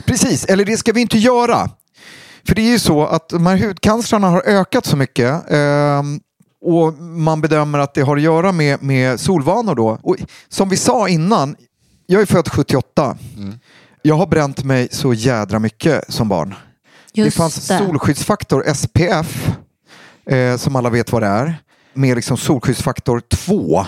Precis, 0.06 0.46
eller 0.46 0.66
det 0.66 0.78
ska 0.78 0.92
vi 0.94 1.02
inte 1.02 1.18
göra. 1.18 1.70
För 2.48 2.56
det 2.56 2.62
är 2.62 2.72
ju 2.72 2.80
så 2.80 3.06
att 3.06 3.30
de 3.30 3.46
här 3.46 3.58
hudcancerna 3.58 4.30
har 4.30 4.42
ökat 4.46 4.86
så 4.86 4.98
mycket 4.98 5.52
ehm, 5.52 6.20
och 6.66 6.94
man 6.94 7.42
bedömer 7.42 7.80
att 7.80 7.94
det 7.94 8.02
har 8.02 8.18
att 8.18 8.22
göra 8.24 8.52
med, 8.52 8.84
med 8.84 9.20
solvanor 9.20 9.76
då. 9.76 10.00
Och 10.04 10.16
som 10.50 10.70
vi 10.70 10.78
sa 10.78 11.08
innan, 11.10 11.56
jag 12.12 12.22
är 12.22 12.26
född 12.26 12.50
78. 12.50 13.18
Jag 14.02 14.16
har 14.16 14.28
bränt 14.28 14.64
mig 14.64 14.88
så 14.92 15.14
jädra 15.14 15.60
mycket 15.60 16.14
som 16.14 16.30
barn. 16.30 16.56
Just 17.14 17.38
det 17.38 17.38
fanns 17.38 17.68
solskyddsfaktor 17.68 18.64
SPF, 18.74 19.52
eh, 20.26 20.58
som 20.58 20.76
alla 20.76 20.90
vet 20.90 21.12
vad 21.12 21.22
det 21.22 21.28
är, 21.28 21.56
med 21.94 22.16
liksom 22.16 22.38
solskyddsfaktor 22.38 23.22
2. 23.30 23.86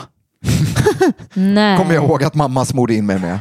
Nej. 1.34 1.78
kommer 1.78 1.94
jag 1.94 2.04
ihåg 2.04 2.24
att 2.24 2.36
mamma 2.36 2.66
smorde 2.66 2.94
in 2.94 3.06
mig 3.06 3.20
med. 3.20 3.40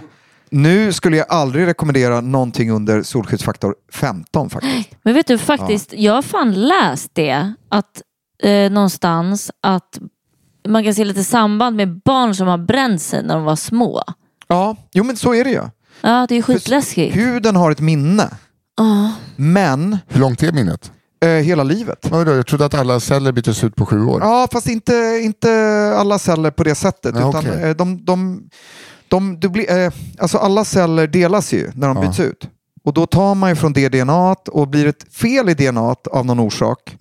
Nu 0.51 0.93
skulle 0.93 1.17
jag 1.17 1.27
aldrig 1.29 1.67
rekommendera 1.67 2.21
någonting 2.21 2.71
under 2.71 3.03
solskyddsfaktor 3.03 3.75
15 3.93 4.51
faktiskt. 4.51 4.91
Men 5.03 5.15
vet 5.15 5.27
du 5.27 5.39
faktiskt, 5.39 5.93
jag 5.93 6.13
har 6.13 6.23
fan 6.23 6.53
läst 6.53 7.11
det 7.15 7.55
att 7.69 8.03
eh, 8.43 8.71
någonstans 8.71 9.51
att 9.61 9.99
man 10.69 10.85
kan 10.85 10.95
se 10.95 11.05
lite 11.05 11.25
samband 11.25 11.77
med 11.77 12.01
barn 12.05 12.35
som 12.35 12.49
har 12.49 12.59
bränt 12.59 13.03
sig 13.03 13.23
när 13.23 13.35
de 13.35 13.45
var 13.45 13.57
små. 13.57 14.03
Ja, 14.51 14.77
jo 14.93 15.05
men 15.05 15.17
så 15.17 15.35
är 15.35 15.45
det 15.45 15.51
ju. 15.51 15.63
Ja, 16.01 16.27
det 16.29 16.35
är 16.39 16.43
skitläskigt. 16.43 17.17
Huden 17.17 17.57
har 17.57 17.71
ett 17.71 17.81
minne, 17.81 18.29
Ja. 18.77 19.13
men 19.37 19.99
Hur 20.09 20.21
långt 20.21 20.43
är 20.43 20.53
minnet? 20.53 20.93
eh, 21.25 21.29
hela 21.31 21.63
livet. 21.63 22.07
Vadå, 22.11 22.33
Jag 22.33 22.47
trodde 22.47 22.65
att 22.65 22.75
alla 22.75 23.01
celler 23.01 23.33
byttes 23.33 23.65
ut 23.65 23.77
på 23.77 23.87
sju 23.87 24.05
år. 24.05 24.21
Ja, 24.23 24.49
fast 24.53 24.67
inte, 24.69 25.21
inte 25.23 25.51
alla 25.99 26.19
celler 26.19 26.51
på 26.51 26.65
det 26.65 26.75
sättet. 26.75 27.15
Ja, 27.19 27.29
utan 27.29 27.47
okej. 27.51 27.63
eh, 27.63 27.77
de, 27.77 28.05
de, 28.05 28.43
de, 29.09 29.37
dubli- 29.39 29.85
eh, 29.87 29.93
alltså 30.19 30.39
alla 30.39 30.65
celler 30.65 31.07
delas 31.07 31.53
ju 31.53 31.71
när 31.75 31.89
de 31.89 31.97
Ja. 31.97 32.03
byts 32.03 32.21
ut. 32.21 32.49
Och 32.85 32.95
då 32.95 33.07
tar 33.07 33.35
man 33.35 33.51
ju 33.51 33.57
från 33.57 33.73
det 33.73 33.89
DNA 33.89 34.35
och 34.51 34.69
blir 34.69 34.87
ett 34.87 35.13
fel 35.15 35.49
i 35.49 35.55
DNA 35.55 35.95
av 36.11 36.27
någon 36.27 36.41
orsak 36.41 36.97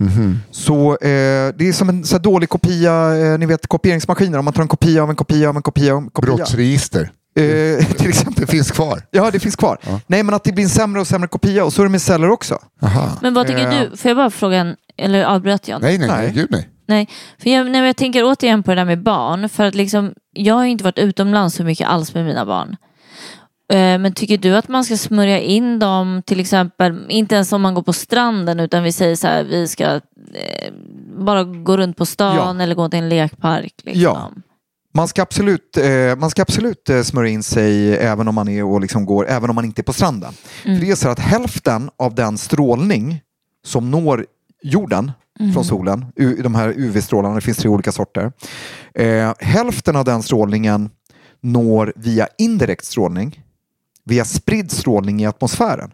så 0.51 0.91
eh, 0.91 1.53
det 1.57 1.67
är 1.67 1.73
som 1.73 1.89
en 1.89 2.03
så 2.05 2.15
här 2.15 2.23
dålig 2.23 2.49
kopia, 2.49 3.15
eh, 3.17 3.37
ni 3.37 3.45
vet 3.45 3.67
kopieringsmaskiner, 3.67 4.39
om 4.39 4.45
man 4.45 4.53
tar 4.53 4.61
en 4.61 4.67
kopia 4.67 5.03
av 5.03 5.09
en 5.09 5.15
kopia 5.15 5.49
av 5.49 5.55
en 5.55 5.61
kopia 5.61 5.93
av 5.95 5.97
en 6.03 6.09
kopia. 6.09 6.35
Brottsregister. 6.35 7.11
Eh, 7.35 7.85
till 7.97 8.09
exempel. 8.09 8.45
Det 8.45 8.51
finns 8.51 8.71
kvar. 8.71 9.01
Ja, 9.11 9.31
det 9.31 9.39
finns 9.39 9.55
kvar. 9.55 9.77
Nej, 10.07 10.23
men 10.23 10.35
att 10.35 10.43
det 10.43 10.51
blir 10.51 10.63
en 10.63 10.69
sämre 10.69 11.01
och 11.01 11.07
sämre 11.07 11.27
kopia 11.27 11.65
och 11.65 11.73
så 11.73 11.81
är 11.81 11.85
det 11.85 11.91
med 11.91 12.01
celler 12.01 12.29
också. 12.29 12.57
Aha. 12.81 13.09
Men 13.21 13.33
vad 13.33 13.47
tycker 13.47 13.71
Eh. 13.71 13.79
du? 13.91 13.97
Får 13.97 14.09
jag 14.09 14.17
bara 14.17 14.29
fråga 14.29 14.57
en, 14.57 14.75
eller 14.97 15.23
avbröt 15.23 15.67
jag? 15.67 15.81
Nej, 15.81 15.97
nej, 15.97 16.07
Nej. 16.07 16.31
Gud 16.35 16.47
nej. 16.51 16.69
Nej, 16.85 17.09
för 17.37 17.49
jag, 17.49 17.63
nej, 17.63 17.71
men 17.81 17.85
jag 17.85 17.95
tänker 17.95 18.23
återigen 18.23 18.63
på 18.63 18.71
det 18.71 18.75
där 18.75 18.85
med 18.85 19.03
barn. 19.03 19.49
För 19.49 19.63
att 19.63 19.75
liksom, 19.75 20.13
jag 20.33 20.55
har 20.55 20.65
inte 20.65 20.83
varit 20.83 20.99
utomlands 20.99 21.55
så 21.55 21.63
mycket 21.63 21.87
alls 21.87 22.13
med 22.13 22.25
mina 22.25 22.45
barn. 22.45 22.75
Eh, 23.73 23.77
Men 23.99 24.13
tycker 24.13 24.37
du 24.37 24.55
att 24.57 24.67
man 24.67 24.83
ska 24.85 24.97
smörja 24.97 25.39
in 25.39 25.79
dem 25.79 26.21
till 26.25 26.39
exempel, 26.39 27.05
inte 27.09 27.35
ens 27.35 27.53
om 27.53 27.61
man 27.61 27.73
går 27.73 27.81
på 27.83 27.93
stranden 27.93 28.59
utan 28.59 28.83
vi 28.83 28.91
säger 28.91 29.15
så 29.15 29.27
här, 29.27 29.43
vi 29.43 29.67
ska 29.67 29.83
eh, 29.83 30.73
bara 31.19 31.43
gå 31.43 31.77
runt 31.77 31.97
på 31.97 32.05
stan 32.05 32.35
Ja. 32.57 32.63
eller 32.63 32.75
gå 32.75 32.89
till 32.89 32.99
en 32.99 33.09
lekpark. 33.09 33.73
Liksom. 33.83 34.01
Ja. 34.03 34.31
Man 34.93 35.07
ska 35.07 35.21
absolut, 35.21 35.77
eh, 35.77 36.15
man 36.17 36.29
ska 36.29 36.41
absolut 36.41 36.89
eh, 36.89 37.01
smörja 37.01 37.29
in 37.29 37.43
sig 37.43 37.97
även 37.97 38.27
om 38.27 38.35
man, 38.35 38.47
är 38.47 38.63
och 38.63 38.81
liksom 38.81 39.05
går, 39.05 39.27
även 39.27 39.49
om 39.49 39.55
man 39.55 39.65
inte 39.65 39.81
är 39.81 39.83
på 39.83 39.93
stranden. 39.93 40.33
För 40.63 40.69
det 40.85 40.91
är 40.91 40.95
så 40.95 41.09
att 41.09 41.19
hälften 41.19 41.89
av 41.97 42.15
den 42.15 42.37
strålning 42.37 43.21
som 43.65 43.91
når 43.91 44.25
jorden 44.63 45.11
från 45.53 45.65
solen, 45.65 46.05
u- 46.15 46.41
de 46.43 46.55
här 46.55 46.73
UV-strålarna, 46.77 47.35
det 47.35 47.41
finns 47.41 47.57
tre 47.57 47.69
olika 47.69 47.91
sorter. 47.91 48.31
Eh, 48.93 49.33
hälften 49.39 49.95
av 49.95 50.05
den 50.05 50.23
strålningen 50.23 50.89
når 51.41 51.93
via 51.95 52.27
indirekt 52.37 52.85
strålning, 52.85 53.43
via 54.05 54.25
spridd 54.25 54.71
strålning 54.71 55.21
i 55.21 55.25
atmosfären. 55.25 55.91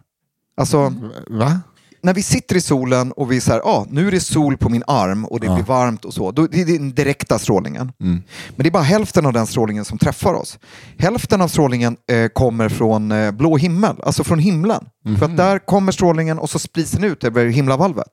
Alltså, 0.56 0.94
Va? 1.28 1.60
När 2.06 2.14
vi 2.14 2.22
sitter 2.22 2.56
i 2.56 2.60
solen 2.60 3.12
och 3.12 3.32
vi 3.32 3.40
säger 3.40 3.60
ah, 3.60 3.86
nu 3.90 4.08
är 4.08 4.10
det 4.10 4.20
sol 4.20 4.56
på 4.56 4.68
min 4.68 4.82
arm 4.86 5.24
och 5.24 5.40
det 5.40 5.46
blir 5.54 5.64
varmt 5.64 6.04
och 6.04 6.14
så. 6.14 6.30
Då, 6.32 6.46
det 6.46 6.60
är 6.60 6.66
den 6.66 6.94
direkta 6.94 7.38
strålningen. 7.38 7.92
Men 7.98 8.22
det 8.56 8.68
är 8.68 8.70
bara 8.70 8.82
hälften 8.82 9.26
av 9.26 9.32
den 9.32 9.46
strålningen 9.46 9.84
som 9.84 9.98
träffar 9.98 10.34
oss. 10.34 10.58
Hälften 10.98 11.40
av 11.40 11.48
strålningen 11.48 11.96
eh, 12.12 12.28
kommer 12.28 12.68
från 12.68 13.12
eh, 13.12 13.30
blå 13.30 13.56
himmel, 13.56 13.96
alltså 14.02 14.24
från 14.24 14.38
himlen. 14.38 14.84
För 15.18 15.24
att 15.26 15.36
där 15.36 15.58
kommer 15.58 15.92
strålningen 15.92 16.38
och 16.38 16.50
så 16.50 16.58
sprids 16.58 16.90
den 16.90 17.04
ut 17.04 17.24
över 17.24 17.46
himlavalvet. 17.46 18.08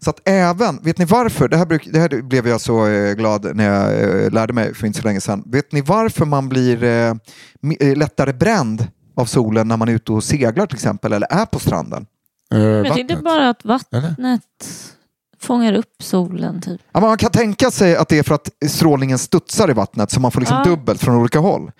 Så 0.00 0.10
att 0.10 0.28
även, 0.28 0.78
vet 0.82 0.98
ni 0.98 1.04
varför? 1.04 1.48
Det 1.48 1.56
här, 1.56 1.66
bruk, 1.66 1.88
det 1.92 1.98
här 1.98 2.22
blev 2.22 2.48
jag 2.48 2.60
så 2.60 2.86
eh, 2.86 3.14
glad 3.14 3.56
när 3.56 3.64
jag 3.64 4.02
eh, 4.24 4.30
lärde 4.30 4.52
mig 4.52 4.74
för 4.74 4.86
inte 4.86 5.00
så 5.00 5.06
länge 5.06 5.20
sedan. 5.20 5.42
Vet 5.46 5.72
ni 5.72 5.80
varför 5.80 6.24
man 6.24 6.48
blir 6.48 6.84
eh, 6.84 7.14
eh, 7.80 7.96
lättare 7.96 8.32
bränd 8.32 8.86
av 9.16 9.24
solen 9.24 9.68
när 9.68 9.76
man 9.76 9.88
är 9.88 9.92
ute 9.92 10.12
och 10.12 10.24
seglar 10.24 10.66
till 10.66 10.76
exempel 10.76 11.12
eller 11.12 11.26
är 11.30 11.46
på 11.46 11.58
stranden? 11.58 12.06
Eh, 12.52 12.58
Men 12.58 12.84
jag 12.84 12.94
tyckte 12.94 13.14
vattnet? 13.14 13.24
bara 13.24 13.48
att 13.48 13.64
Eller? 13.94 14.08
vattnet 14.08 14.42
fångar 15.40 15.72
upp 15.72 16.02
solen. 16.02 16.60
Typ. 16.60 16.80
Ja, 16.92 17.00
man 17.00 17.16
kan 17.18 17.30
tänka 17.30 17.70
sig 17.70 17.96
att 17.96 18.08
det 18.08 18.18
är 18.18 18.22
för 18.22 18.34
att 18.34 18.48
strålningen 18.68 19.18
studsar 19.18 19.70
i 19.70 19.72
vattnet 19.72 20.10
så 20.10 20.20
man 20.20 20.30
får 20.30 20.40
liksom 20.40 20.56
Ja. 20.58 20.64
dubbelt 20.70 21.00
från 21.00 21.16
olika 21.16 21.38
håll. 21.38 21.70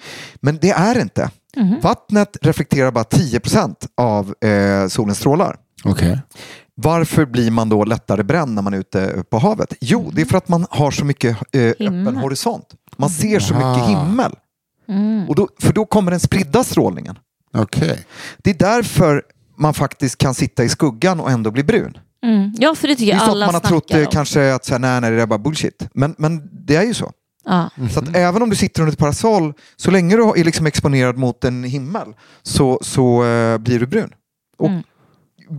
Men 0.41 0.59
det 0.61 0.71
är 0.71 0.95
det 0.95 1.01
inte. 1.01 1.31
Vattnet 1.83 2.37
reflekterar 2.43 2.91
bara 2.91 3.05
10% 3.05 3.87
av 3.97 4.35
eh, 4.45 4.89
solens 4.89 5.19
strålar. 5.19 5.57
Okej. 5.85 6.21
Varför 6.75 7.25
blir 7.27 7.51
man 7.51 7.69
då 7.69 7.85
lättare 7.85 8.23
bränd 8.23 8.55
när 8.55 8.63
man 8.63 8.75
är 8.75 8.79
ute 8.79 9.25
på 9.31 9.39
havet? 9.39 9.75
Jo, 9.81 10.11
det 10.15 10.21
är 10.23 10.27
för 10.27 10.39
att 10.39 10.49
man 10.49 10.67
har 10.71 10.91
så 10.91 11.05
mycket 11.05 11.37
eh, 11.53 11.63
öppen 11.71 12.17
horisont. 12.17 12.67
Man 12.97 13.11
ser 13.11 13.41
så 13.41 13.55
Aha. 13.55 13.71
mycket 13.77 13.89
himmel. 13.89 14.33
Mm. 14.89 15.29
Och 15.29 15.35
då, 15.35 15.49
för 15.61 15.73
då 15.73 15.85
kommer 15.85 16.11
den 16.11 16.21
spridda 16.21 16.65
strålningen. 16.65 17.19
Okej. 17.57 18.05
Det 18.39 18.51
är 18.51 18.55
därför 18.55 19.23
man 19.57 19.75
faktiskt 19.75 20.19
kan 20.19 20.35
sitta 20.35 20.65
i 20.65 20.69
skuggan 20.69 21.21
och 21.21 21.31
ändå 21.31 21.51
bli 21.51 21.65
brun. 21.65 21.99
Mm. 22.25 22.53
Ja, 22.59 22.75
för 22.75 22.89
det 22.89 22.95
tycker 22.97 23.15
Det 23.15 23.21
är 23.21 23.29
alla 23.29 23.47
man 23.47 23.55
har 23.55 23.61
trott 23.61 23.91
om. 23.95 24.07
kanske 24.11 24.55
att 24.55 24.65
så 24.65 24.73
här, 24.75 24.79
nej, 24.79 25.01
nej, 25.01 25.11
det 25.11 25.23
är 25.23 25.27
bara 25.27 25.39
bullshit. 25.39 25.89
Men, 25.95 26.15
men 26.19 26.49
det 26.67 26.77
är 26.77 26.83
ju 26.83 26.95
så. 26.95 27.13
Ja. 27.47 27.71
Så 27.93 27.99
att 27.99 28.17
även 28.17 28.43
om 28.43 28.51
du 28.51 28.57
sitter 28.57 28.83
under 28.83 28.93
ett 28.93 28.99
parasoll, 28.99 29.53
så 29.77 29.91
länge 29.91 30.17
du 30.17 30.23
är 30.23 30.45
liksom 30.45 30.67
exponerad 30.67 31.17
mot 31.19 31.45
en 31.45 31.65
himmel 31.65 32.07
så, 32.43 32.79
så 32.83 33.25
eh, 33.25 33.59
blir 33.59 33.81
du 33.81 33.87
brun. 33.87 34.11
Och, 34.59 34.69
Mm. 34.69 34.83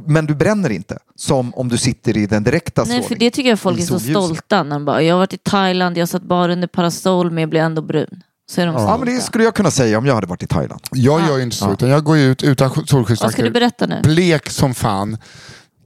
Men 0.08 0.26
du 0.26 0.36
bränner 0.36 0.70
inte, 0.70 0.98
som 1.16 1.54
om 1.54 1.70
du 1.70 1.78
sitter 1.78 2.18
i 2.18 2.26
den 2.26 2.44
direkta 2.44 2.84
Nej, 2.88 3.04
för 3.04 3.16
det 3.16 3.32
tycker 3.32 3.50
jag 3.50 3.60
folk 3.60 3.80
är 3.80 3.84
så 3.84 4.00
stolta. 4.00 4.64
När 4.64 4.80
bara, 4.80 5.02
jag 5.02 5.16
har 5.16 5.20
varit 5.20 5.34
i 5.34 5.38
Thailand, 5.38 5.98
jag 5.98 6.10
satt 6.10 6.22
bara 6.24 6.52
under 6.54 6.68
parasoll 6.68 7.32
men 7.32 7.42
jag 7.42 7.50
blev 7.50 7.64
ändå 7.64 7.82
brun. 7.82 8.24
Så 8.52 8.62
är 8.62 8.66
de 8.66 8.76
Ja, 8.76 8.80
stolta. 8.80 8.98
men 9.06 9.16
det 9.16 9.22
skulle 9.22 9.44
jag 9.44 9.56
kunna 9.56 9.72
säga 9.72 9.98
om 9.98 10.06
jag 10.06 10.16
hade 10.16 10.28
varit 10.28 10.44
i 10.44 10.48
Thailand. 10.48 10.82
Jag 10.92 11.28
gör 11.28 11.38
ju 11.38 11.44
inte 11.44 11.56
så, 11.56 11.74
utan 11.74 11.90
jag 11.90 12.04
går 12.04 12.18
ju 12.18 12.32
ut 12.32 12.44
utan 12.44 12.68
Vad 12.68 12.74
ska 12.74 12.82
du 12.82 12.88
solskyddsfaktor. 12.88 13.50
berätta 13.50 13.86
nu? 13.86 14.02
Blek 14.04 14.50
som 14.50 14.74
fan. 14.74 15.18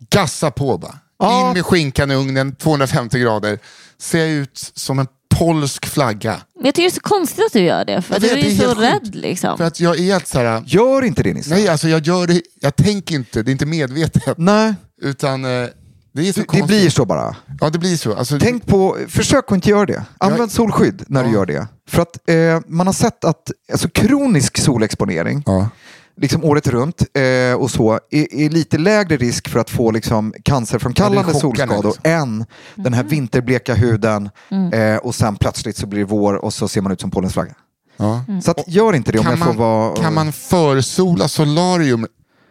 Gassa 0.10 0.52
på 0.52 0.78
bara. 0.78 0.96
Ja. 1.20 1.48
In 1.48 1.54
med 1.54 1.66
skinkan 1.66 2.12
i 2.12 2.16
ugnen, 2.16 2.56
250 2.56 3.20
grader. 3.20 3.60
Ser 3.98 4.20
jag 4.20 4.30
ut 4.30 4.72
som 4.76 5.00
en 5.00 5.08
polsk 5.36 5.86
flagga. 5.86 6.42
Men 6.56 6.66
jag 6.66 6.76
tycker 6.76 6.90
det 6.90 6.94
är 6.94 6.96
så 6.96 7.02
konstigt 7.02 7.46
att 7.46 7.54
du 7.54 7.60
gör 7.60 7.86
det. 7.86 8.02
För 8.02 8.14
Jag 8.14 8.22
du 8.22 8.28
vet, 8.28 8.38
är 8.38 8.42
det 8.42 8.50
ju 8.50 8.58
så 8.58 8.68
helt 8.68 8.80
rädd 8.80 9.00
sjukt. 9.04 9.16
liksom. 9.16 9.58
För 9.58 9.64
att 9.66 9.80
jag 9.80 10.00
är 10.00 10.04
helt 10.04 10.28
så 10.28 10.40
här... 10.40 10.64
Gör 10.66 11.02
inte 11.06 11.24
det 11.24 11.34
Nisse. 11.34 11.50
Nej, 11.50 11.68
alltså 11.68 11.88
jag 11.90 12.08
gör 12.08 12.28
det, 12.28 12.42
jag 12.62 12.76
tänker 12.76 13.16
inte, 13.16 13.44
det 13.44 13.50
är 13.50 13.52
inte 13.52 13.66
medvetet. 13.66 14.38
Nej, 14.38 14.74
Utan 15.02 15.46
eh, 15.46 15.50
det 15.50 15.62
är 15.62 16.34
så 16.34 16.40
det, 16.40 16.42
det 16.42 16.44
konstigt. 16.44 16.68
blir 16.68 16.90
så 16.90 17.06
bara. 17.06 17.36
Ja, 17.62 17.70
det 17.70 17.80
blir 17.80 17.98
så. 17.98 18.16
Alltså, 18.16 18.38
Tänk 18.42 18.66
på, 18.66 18.98
försök 19.08 19.46
att 19.48 19.52
inte 19.56 19.70
göra 19.70 19.86
det. 19.86 20.04
Använd 20.18 20.42
Jag- 20.42 20.52
solskydd 20.52 21.04
när 21.08 21.24
du 21.24 21.30
Ja. 21.30 21.34
gör 21.36 21.46
det. 21.46 21.68
För 21.90 22.02
att 22.02 22.30
eh, 22.30 22.60
man 22.68 22.88
har 22.88 22.94
sett 22.94 23.26
att 23.26 23.52
alltså, 23.72 23.90
kronisk 23.90 24.58
solexponering 24.58 25.44
Ja. 25.46 25.70
liksom 26.18 26.44
året 26.44 26.68
runt 26.68 27.02
eh, 27.14 27.54
och 27.60 27.72
så 27.72 28.00
är, 28.12 28.34
är 28.36 28.50
lite 28.50 28.78
lägre 28.78 29.18
risk 29.18 29.50
för 29.50 29.60
att 29.60 29.70
få 29.70 29.92
liksom, 29.92 30.34
Ja, 30.36 30.42
cancerframkallande 30.44 31.34
chockande, 31.34 31.40
solskador 31.42 31.84
liksom. 31.84 32.12
än 32.12 32.46
den 32.76 32.94
här 32.94 33.04
vinterbleka 33.04 33.74
huden 33.76 34.30
eh, 34.74 34.96
och 34.98 35.16
sen 35.16 35.36
plötsligt 35.36 35.78
så 35.78 35.88
blir 35.88 36.00
det 36.00 36.06
vår 36.06 36.34
och 36.34 36.54
så 36.54 36.68
ser 36.68 36.82
man 36.82 36.92
ut 36.92 37.02
som 37.02 37.12
Polens 37.12 37.34
flagga. 37.34 37.54
Ja. 37.98 38.24
Så 38.44 38.52
att, 38.52 38.64
gör 38.68 38.96
inte 38.96 39.12
det 39.12 39.20
om 39.20 39.24
Kan, 39.26 39.32
jag 39.32 39.40
får 39.40 39.46
man, 39.54 39.58
vara... 39.58 39.96
kan 39.96 40.14
man 40.14 40.32
försola 40.32 41.28
solarium 41.28 42.08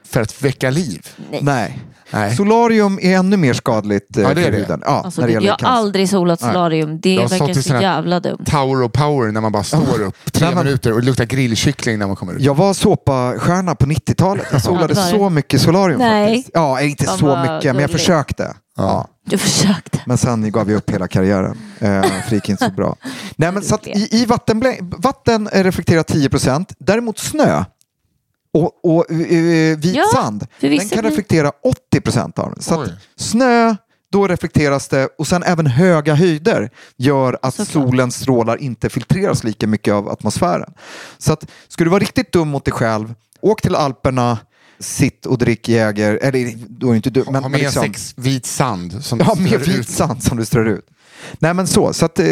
för 0.09 0.21
att 0.21 0.43
väcka 0.43 0.71
liv? 0.71 1.07
Nej. 1.31 1.41
Nej. 1.43 1.79
Solarium 2.37 2.99
är 3.03 3.17
ännu 3.17 3.37
mer 3.37 3.55
skadligt 3.55 4.17
eh, 4.17 4.23
Ja, 4.23 4.35
det 4.35 4.41
är 4.41 4.45
för 4.45 4.53
det. 4.53 4.59
huden. 4.59 4.83
Ja, 4.85 5.03
Alltså, 5.05 5.21
när 5.21 5.29
det 5.29 5.35
jag 5.35 5.41
har 5.43 5.49
cancer. 5.59 5.67
aldrig 5.67 6.09
solat 6.09 6.41
Nej. 6.43 6.53
solarium. 6.53 7.01
Det 7.01 7.15
Jag 7.15 7.29
verkar 7.29 7.55
så 7.55 7.75
jävla 7.75 8.21
dumt. 8.21 8.45
Tower 8.47 8.83
of 8.83 8.93
power 8.93 9.33
när 9.33 9.41
man 9.41 9.53
bara 9.53 9.63
står 9.63 10.03
upp 10.03 10.33
tre 10.33 10.47
Nej, 10.47 10.55
men- 10.55 10.65
minuter 10.65 10.93
och 10.93 11.03
luktar 11.03 11.25
grillkyckling 11.25 11.99
när 11.99 12.07
man 12.07 12.17
kommer 12.17 12.33
ut. 12.35 12.41
Jag 12.43 12.55
var 12.55 12.75
såpastjärna 12.75 13.75
på 13.75 13.87
90-talet. 13.87 14.47
Jag 14.53 14.63
solade 14.63 14.95
så 14.95 15.31
mycket 15.31 15.61
solarium 15.61 15.99
Nej. 15.99 16.27
faktiskt. 16.37 16.51
Ja, 16.55 16.81
inte 16.81 17.05
Fan, 17.05 17.19
så 17.19 17.37
mycket, 17.37 17.73
men 17.75 17.83
jag 17.83 17.91
försökte. 17.91 18.55
Ja. 18.77 19.07
Du 19.27 19.39
försökte. 19.39 19.99
Men 20.07 20.19
sen 20.19 20.53
gav 20.53 20.71
jag 20.71 20.77
upp 20.79 20.91
hela 20.91 21.09
karriären. 21.09 21.59
Eh, 21.79 22.03
för 22.03 22.31
det 22.31 22.35
gick 22.35 22.49
inte 22.49 22.65
så 22.65 22.71
bra. 22.71 22.97
Nej, 23.37 23.53
men 23.53 23.63
så 23.63 23.75
att 23.75 23.87
i, 23.87 24.09
i 24.11 24.27
vatten 24.99 25.49
reflekterar 25.53 26.03
10% 26.03 26.67
Däremot 26.79 27.19
snö 27.19 27.65
och, 28.55 28.85
och 28.85 29.11
eh, 29.11 29.77
vit 29.79 29.95
Ja, 29.97 30.05
sand, 30.15 30.47
den 30.61 30.89
kan 30.89 31.03
reflektera 31.03 31.53
80 31.93 32.41
av 32.41 32.51
den. 32.55 32.63
Så 32.63 32.87
snö, 33.17 33.77
då 34.13 34.29
reflekteras 34.29 34.89
det 34.89 35.09
och 35.19 35.27
sen 35.27 35.43
även 35.43 35.67
höga 35.67 36.15
höjder 36.15 36.71
gör 36.97 37.39
att 37.43 37.55
Såklart. 37.55 37.73
solens 37.89 38.17
strålar 38.21 38.57
inte 38.57 38.89
filtreras 38.89 39.45
lika 39.45 39.67
mycket 39.67 39.95
av 39.95 40.09
atmosfären. 40.09 40.73
Så 41.19 41.33
att 41.33 41.47
ska 41.69 41.85
du 41.85 41.91
vara 41.91 42.01
riktigt 42.01 42.33
dum 42.33 42.49
mot 42.49 42.65
dig 42.65 42.73
själv, 42.73 43.15
åk 43.41 43.63
till 43.63 43.75
Alperna, 43.75 44.39
sitt 44.81 45.27
och 45.27 45.39
drick 45.39 45.69
Jäger, 45.69 46.19
eller 46.23 46.53
då 46.69 46.87
är 46.87 46.91
det 46.91 46.97
inte 46.97 47.11
dum, 47.11 47.25
men, 47.31 47.43
ha 47.43 47.49
med 47.49 47.61
liksom, 47.61 47.83
sex 47.83 48.15
vit 48.17 48.47
sand. 48.47 49.05
Som 49.05 49.19
Ja, 49.19 49.25
strör 49.25 49.43
med 49.43 49.53
ut. 49.53 49.69
vit 49.69 49.89
sand 49.89 50.23
som 50.23 50.37
du 50.37 50.45
strör 50.45 50.65
ut. 50.65 50.87
Nej 51.39 51.55
men 51.55 51.67
så, 51.67 51.93
så 51.93 52.05
att, 52.05 52.19
eh, 52.19 52.27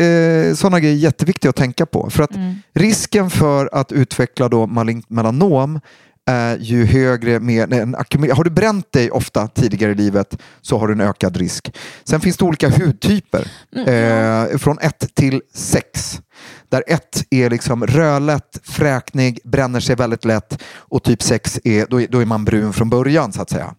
sådana 0.55 0.81
grejer 0.81 0.95
är 0.95 0.99
jätteviktiga 0.99 1.49
att 1.51 1.57
tänka 1.57 1.87
på. 1.87 2.11
För 2.11 2.23
att 2.23 2.31
risken 2.75 3.31
för 3.31 3.69
att 3.73 3.93
utveckla 3.93 4.49
då 4.49 4.67
malignt 4.67 5.11
melanom 5.11 5.81
är 6.27 6.57
ju 6.59 6.85
högre 6.85 7.41
med 7.41 7.73
en 7.73 7.95
Har 7.95 8.45
du 8.45 8.51
bränt 8.51 8.93
dig 8.93 9.11
ofta 9.11 9.49
tidigare 9.49 9.93
i 9.93 9.95
livet 9.95 10.39
så 10.63 10.79
har 10.79 10.87
du 10.87 10.93
en 10.93 11.01
ökad 11.01 11.37
risk. 11.37 11.77
Sen 12.05 12.21
finns 12.21 12.37
det 12.37 12.45
olika 12.45 12.69
hudtyper. 12.69 13.49
Eh, 13.77 14.59
från 14.59 14.79
1 14.79 15.15
till 15.15 15.43
6. 15.55 16.21
Där 16.69 16.85
1 16.87 17.25
är 17.31 17.51
liksom 17.51 17.87
rödlätt, 17.87 18.61
fräknig, 18.63 19.41
bränner 19.45 19.81
sig 19.81 19.97
väldigt 19.97 20.25
lätt 20.25 20.63
och 20.77 21.03
typ 21.03 21.23
6 21.23 21.61
är, 21.65 21.87
då 21.91 22.01
är, 22.01 22.07
då 22.09 22.23
är 22.23 22.27
man 22.27 22.45
brun 22.45 22.73
från 22.73 22.91
början 22.91 23.33
så 23.33 23.43
att 23.43 23.51
säga. 23.51 23.75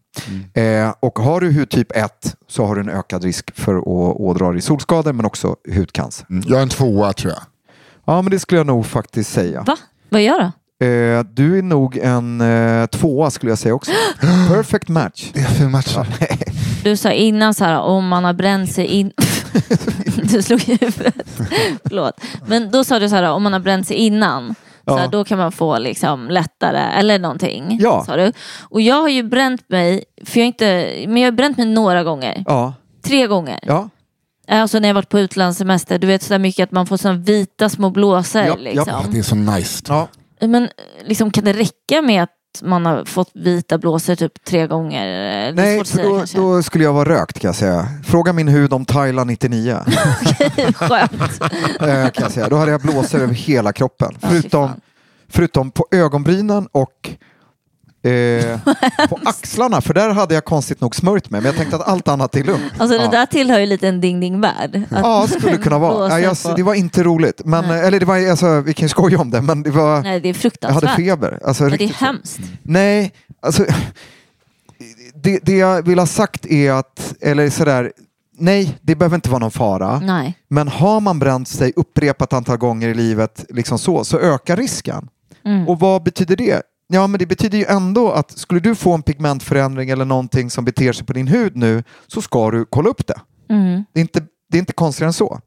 Eh, 0.53 0.93
och 0.99 1.19
har 1.19 1.41
du 1.41 1.51
hudtyp 1.51 1.91
1 1.95 2.35
så 2.47 2.65
har 2.65 2.75
du 2.75 2.81
en 2.81 2.89
ökad 2.89 3.23
risk 3.23 3.55
för 3.55 3.75
att 3.75 3.83
ådra 4.17 4.51
dig 4.51 4.61
solskador 4.61 5.13
men 5.13 5.25
också 5.25 5.55
hudcancer. 5.75 6.25
Mm. 6.29 6.43
Jag 6.47 6.57
är 6.57 6.63
en 6.63 6.69
tvåa 6.69 7.13
tror 7.13 7.33
jag. 7.33 7.41
Ja 8.05 8.21
men 8.21 8.31
det 8.31 8.39
skulle 8.39 8.59
jag 8.59 8.67
nog 8.67 8.85
faktiskt 8.85 9.31
säga. 9.31 9.63
Va? 9.63 9.77
Vad 10.09 10.21
gör 10.21 10.39
du? 10.39 10.51
Eh, 10.83 11.23
du 11.33 11.57
är 11.57 11.61
nog 11.61 11.97
en 11.97 12.41
eh, 12.41 12.85
tvåa 12.85 13.29
skulle 13.31 13.51
jag 13.51 13.59
säga 13.59 13.73
också. 13.75 13.91
Perfect 14.49 14.87
match. 14.89 15.31
Det 15.33 15.39
är 15.39 15.45
för 15.45 15.65
matcher. 15.65 16.07
Du 16.83 16.97
sa 16.97 17.11
innan 17.11 17.53
så 17.53 17.63
här 17.65 17.79
om 17.79 18.07
man 18.07 18.23
har 18.23 18.33
bränt 18.33 18.71
sig 18.71 18.85
in... 18.85 19.11
du 20.23 20.41
slog 20.41 20.69
i 20.69 20.77
huvudet. 20.81 21.15
Förlåt. 21.85 22.21
Men 22.47 22.71
då 22.71 22.83
sa 22.83 22.99
du 22.99 23.09
så 23.09 23.15
här 23.15 23.31
om 23.31 23.43
man 23.43 23.53
har 23.53 23.59
bränt 23.59 23.87
sig 23.87 23.97
innan 23.97 24.55
Så 24.85 24.95
här, 24.97 25.03
Ja. 25.03 25.07
då 25.07 25.23
kan 25.23 25.37
man 25.37 25.51
få 25.51 25.77
liksom 25.79 26.27
lättare 26.29 26.99
eller 26.99 27.19
någonting. 27.19 27.77
Ja. 27.81 28.03
Sa 28.05 28.15
du. 28.15 28.31
Och 28.69 28.81
jag 28.81 29.01
har 29.01 29.09
ju 29.09 29.23
bränt 29.23 29.69
mig, 29.69 30.03
för 30.25 30.39
jag 30.39 30.43
har 30.43 30.47
inte, 30.47 30.93
men 31.07 31.17
jag 31.17 31.27
har 31.31 31.35
bränt 31.35 31.57
mig 31.57 31.65
några 31.67 32.03
gånger. 32.03 32.43
Ja, 32.47 32.73
Tre 33.05 33.27
gånger. 33.27 33.59
ja. 33.61 33.89
Alltså 34.49 34.79
när 34.79 34.89
jag 34.89 34.93
varit 34.95 35.09
på 35.09 35.19
utlandssemester. 35.19 35.99
Du 35.99 36.07
vet 36.07 36.23
så 36.23 36.33
där 36.33 36.39
mycket 36.39 36.63
att 36.63 36.71
man 36.71 36.87
får 36.87 36.97
såna 36.97 37.13
vita 37.13 37.69
små 37.69 37.89
blåsor. 37.89 38.41
Ja, 38.41 38.47
ja. 38.47 38.55
liksom. 38.55 38.85
Ja, 38.87 39.03
det 39.11 39.19
är 39.19 39.23
så 39.23 39.35
nice. 39.35 39.83
ja. 39.87 40.07
Men 40.39 40.69
liksom, 41.03 41.31
kan 41.31 41.43
det 41.43 41.53
räcka 41.53 42.01
med 42.01 42.23
att 42.23 42.29
man 42.61 42.85
har 42.85 43.05
fått 43.05 43.31
vita 43.33 43.77
blåsor 43.77 44.15
typ 44.15 44.43
tre 44.45 44.67
gånger? 44.67 45.53
Nej, 45.53 45.77
för 45.77 45.85
säga 45.85 46.09
då, 46.09 46.17
kanske. 46.17 46.37
då 46.37 46.63
skulle 46.63 46.83
jag 46.83 46.93
vara 46.93 47.09
rökt 47.09 47.39
kan 47.39 47.47
jag 47.47 47.55
säga. 47.55 47.87
Fråga 48.05 48.33
min 48.33 48.47
hud 48.47 48.73
om 48.73 48.85
Thailand 48.85 49.27
99. 49.29 49.77
Skönt. 50.75 51.41
eh, 51.81 52.09
kan 52.09 52.23
jag 52.23 52.31
säga. 52.31 52.49
Då 52.49 52.55
hade 52.55 52.71
jag 52.71 52.81
blåsor 52.81 53.19
över 53.21 53.33
hela 53.33 53.73
kroppen. 53.73 54.17
Förutom, 54.21 54.69
förutom 55.29 55.71
på 55.71 55.87
ögonbrynen 55.91 56.67
och 56.71 57.09
eh, 58.03 58.59
på 59.09 59.19
axlarna. 59.25 59.81
För 59.81 59.93
där 59.93 60.09
hade 60.09 60.33
jag 60.33 60.45
konstigt 60.45 60.81
nog 60.81 60.95
smörjt 60.95 61.29
mig. 61.29 61.41
Men 61.41 61.45
jag 61.45 61.55
tänkte 61.55 61.75
att 61.75 61.87
allt 61.87 62.07
annat 62.07 62.35
är 62.35 62.43
lugnt. 62.43 62.73
Alltså 62.77 62.97
det 62.97 63.03
Ja. 63.03 63.11
där 63.11 63.25
tillhör 63.25 63.59
ju 63.59 63.65
lite 63.65 63.87
en 63.87 64.01
ding-ding-värld. 64.01 64.75
Att 64.91 64.99
Ja, 65.03 65.27
skulle 65.39 65.57
kunna 65.57 65.79
vara. 65.79 66.09
Ja, 66.19 66.35
jag, 66.43 66.55
det 66.55 66.63
var 66.63 66.73
inte 66.73 67.03
roligt. 67.03 67.41
Men, 67.45 67.67
Nej. 67.67 67.87
eller 67.87 67.99
det 67.99 68.05
var, 68.05 68.29
alltså, 68.29 68.61
vi 68.61 68.73
kan 68.73 68.85
ju 68.85 68.89
skoja 68.89 69.19
om 69.19 69.29
det, 69.29 69.41
men 69.41 69.63
det 69.63 69.71
var, 69.71 70.01
Nej, 70.01 70.19
det 70.19 70.27
är 70.27 70.29
jag 70.29 70.35
fruktansvärt. 70.35 70.83
hade 70.83 70.95
feber. 71.03 71.39
Alltså, 71.45 71.63
Ja, 71.63 71.77
det 71.77 71.83
är 71.83 71.87
hemskt. 71.93 72.39
Nej, 72.63 73.11
alltså 73.41 73.65
det, 75.23 75.39
det 75.43 75.57
jag 75.57 75.81
vill 75.87 75.99
ha 75.99 76.05
sagt 76.05 76.45
är 76.45 76.71
att, 76.71 77.13
eller 77.21 77.49
sådär, 77.49 77.91
nej, 78.39 78.77
det 78.81 78.95
behöver 78.95 79.15
inte 79.15 79.29
vara 79.29 79.39
någon 79.39 79.51
fara. 79.51 79.99
Nej. 79.99 80.37
Men 80.49 80.67
har 80.67 80.99
man 80.99 81.19
bränt 81.19 81.47
sig 81.47 81.73
upprepat 81.75 82.33
antal 82.33 82.57
gånger 82.57 82.89
i 82.89 82.93
livet 82.93 83.45
liksom 83.49 83.79
så, 83.79 84.03
så 84.03 84.19
ökar 84.19 84.57
risken. 84.57 85.07
Mm. 85.45 85.67
Och 85.67 85.79
vad 85.79 86.03
betyder 86.03 86.35
det? 86.35 86.61
Ja, 86.87 87.07
men 87.07 87.19
det 87.19 87.25
betyder 87.25 87.57
ju 87.57 87.65
ändå 87.65 88.11
att 88.11 88.37
skulle 88.37 88.59
du 88.59 88.75
få 88.75 88.93
en 88.93 89.01
pigmentförändring 89.03 89.89
eller 89.89 90.05
någonting 90.05 90.49
som 90.49 90.65
beter 90.65 90.93
sig 90.93 91.05
på 91.05 91.13
din 91.13 91.27
hud 91.27 91.55
nu 91.55 91.83
så 92.07 92.21
ska 92.21 92.51
du 92.51 92.65
kolla 92.65 92.89
upp 92.89 93.07
det. 93.07 93.21
Mm. 93.49 93.83
Det 93.93 93.99
är 93.99 94.01
inte, 94.01 94.23
det 94.51 94.57
är 94.57 94.59
inte 94.59 94.73
konstigare 94.73 95.09
än 95.09 95.13
så. 95.13 95.39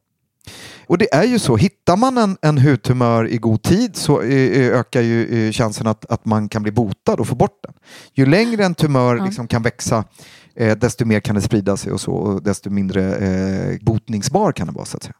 Och 0.86 0.98
det 0.98 1.14
är 1.14 1.24
ju 1.24 1.38
så, 1.38 1.56
hittar 1.56 1.96
man 1.96 2.18
en, 2.18 2.36
en 2.42 2.58
hudtumör 2.58 3.28
i 3.28 3.36
god 3.38 3.62
tid 3.62 3.96
så 3.96 4.22
eh, 4.22 4.60
eh, 4.60 4.78
ökar 4.78 5.00
ju 5.00 5.46
eh, 5.46 5.52
chansen 5.52 5.86
att, 5.86 6.04
att 6.10 6.24
man 6.24 6.48
kan 6.48 6.62
bli 6.62 6.72
botad 6.72 7.20
och 7.20 7.26
få 7.26 7.34
bort 7.34 7.58
den. 7.62 7.74
Ju 8.14 8.26
längre 8.26 8.64
en 8.64 8.74
tumör 8.74 9.16
Ja. 9.16 9.24
liksom 9.24 9.48
kan 9.48 9.62
växa 9.62 10.04
eh, 10.56 10.76
desto 10.78 11.04
mer 11.04 11.20
kan 11.20 11.34
det 11.34 11.40
sprida 11.40 11.76
sig 11.76 11.92
och 11.92 12.00
så 12.00 12.12
och 12.12 12.42
desto 12.42 12.70
mindre 12.70 13.14
eh, 13.16 13.76
botningsbar 13.80 14.52
kan 14.52 14.66
det 14.66 14.72
vara 14.72 14.84
så 14.84 14.96
att 14.96 15.02
säga. 15.02 15.14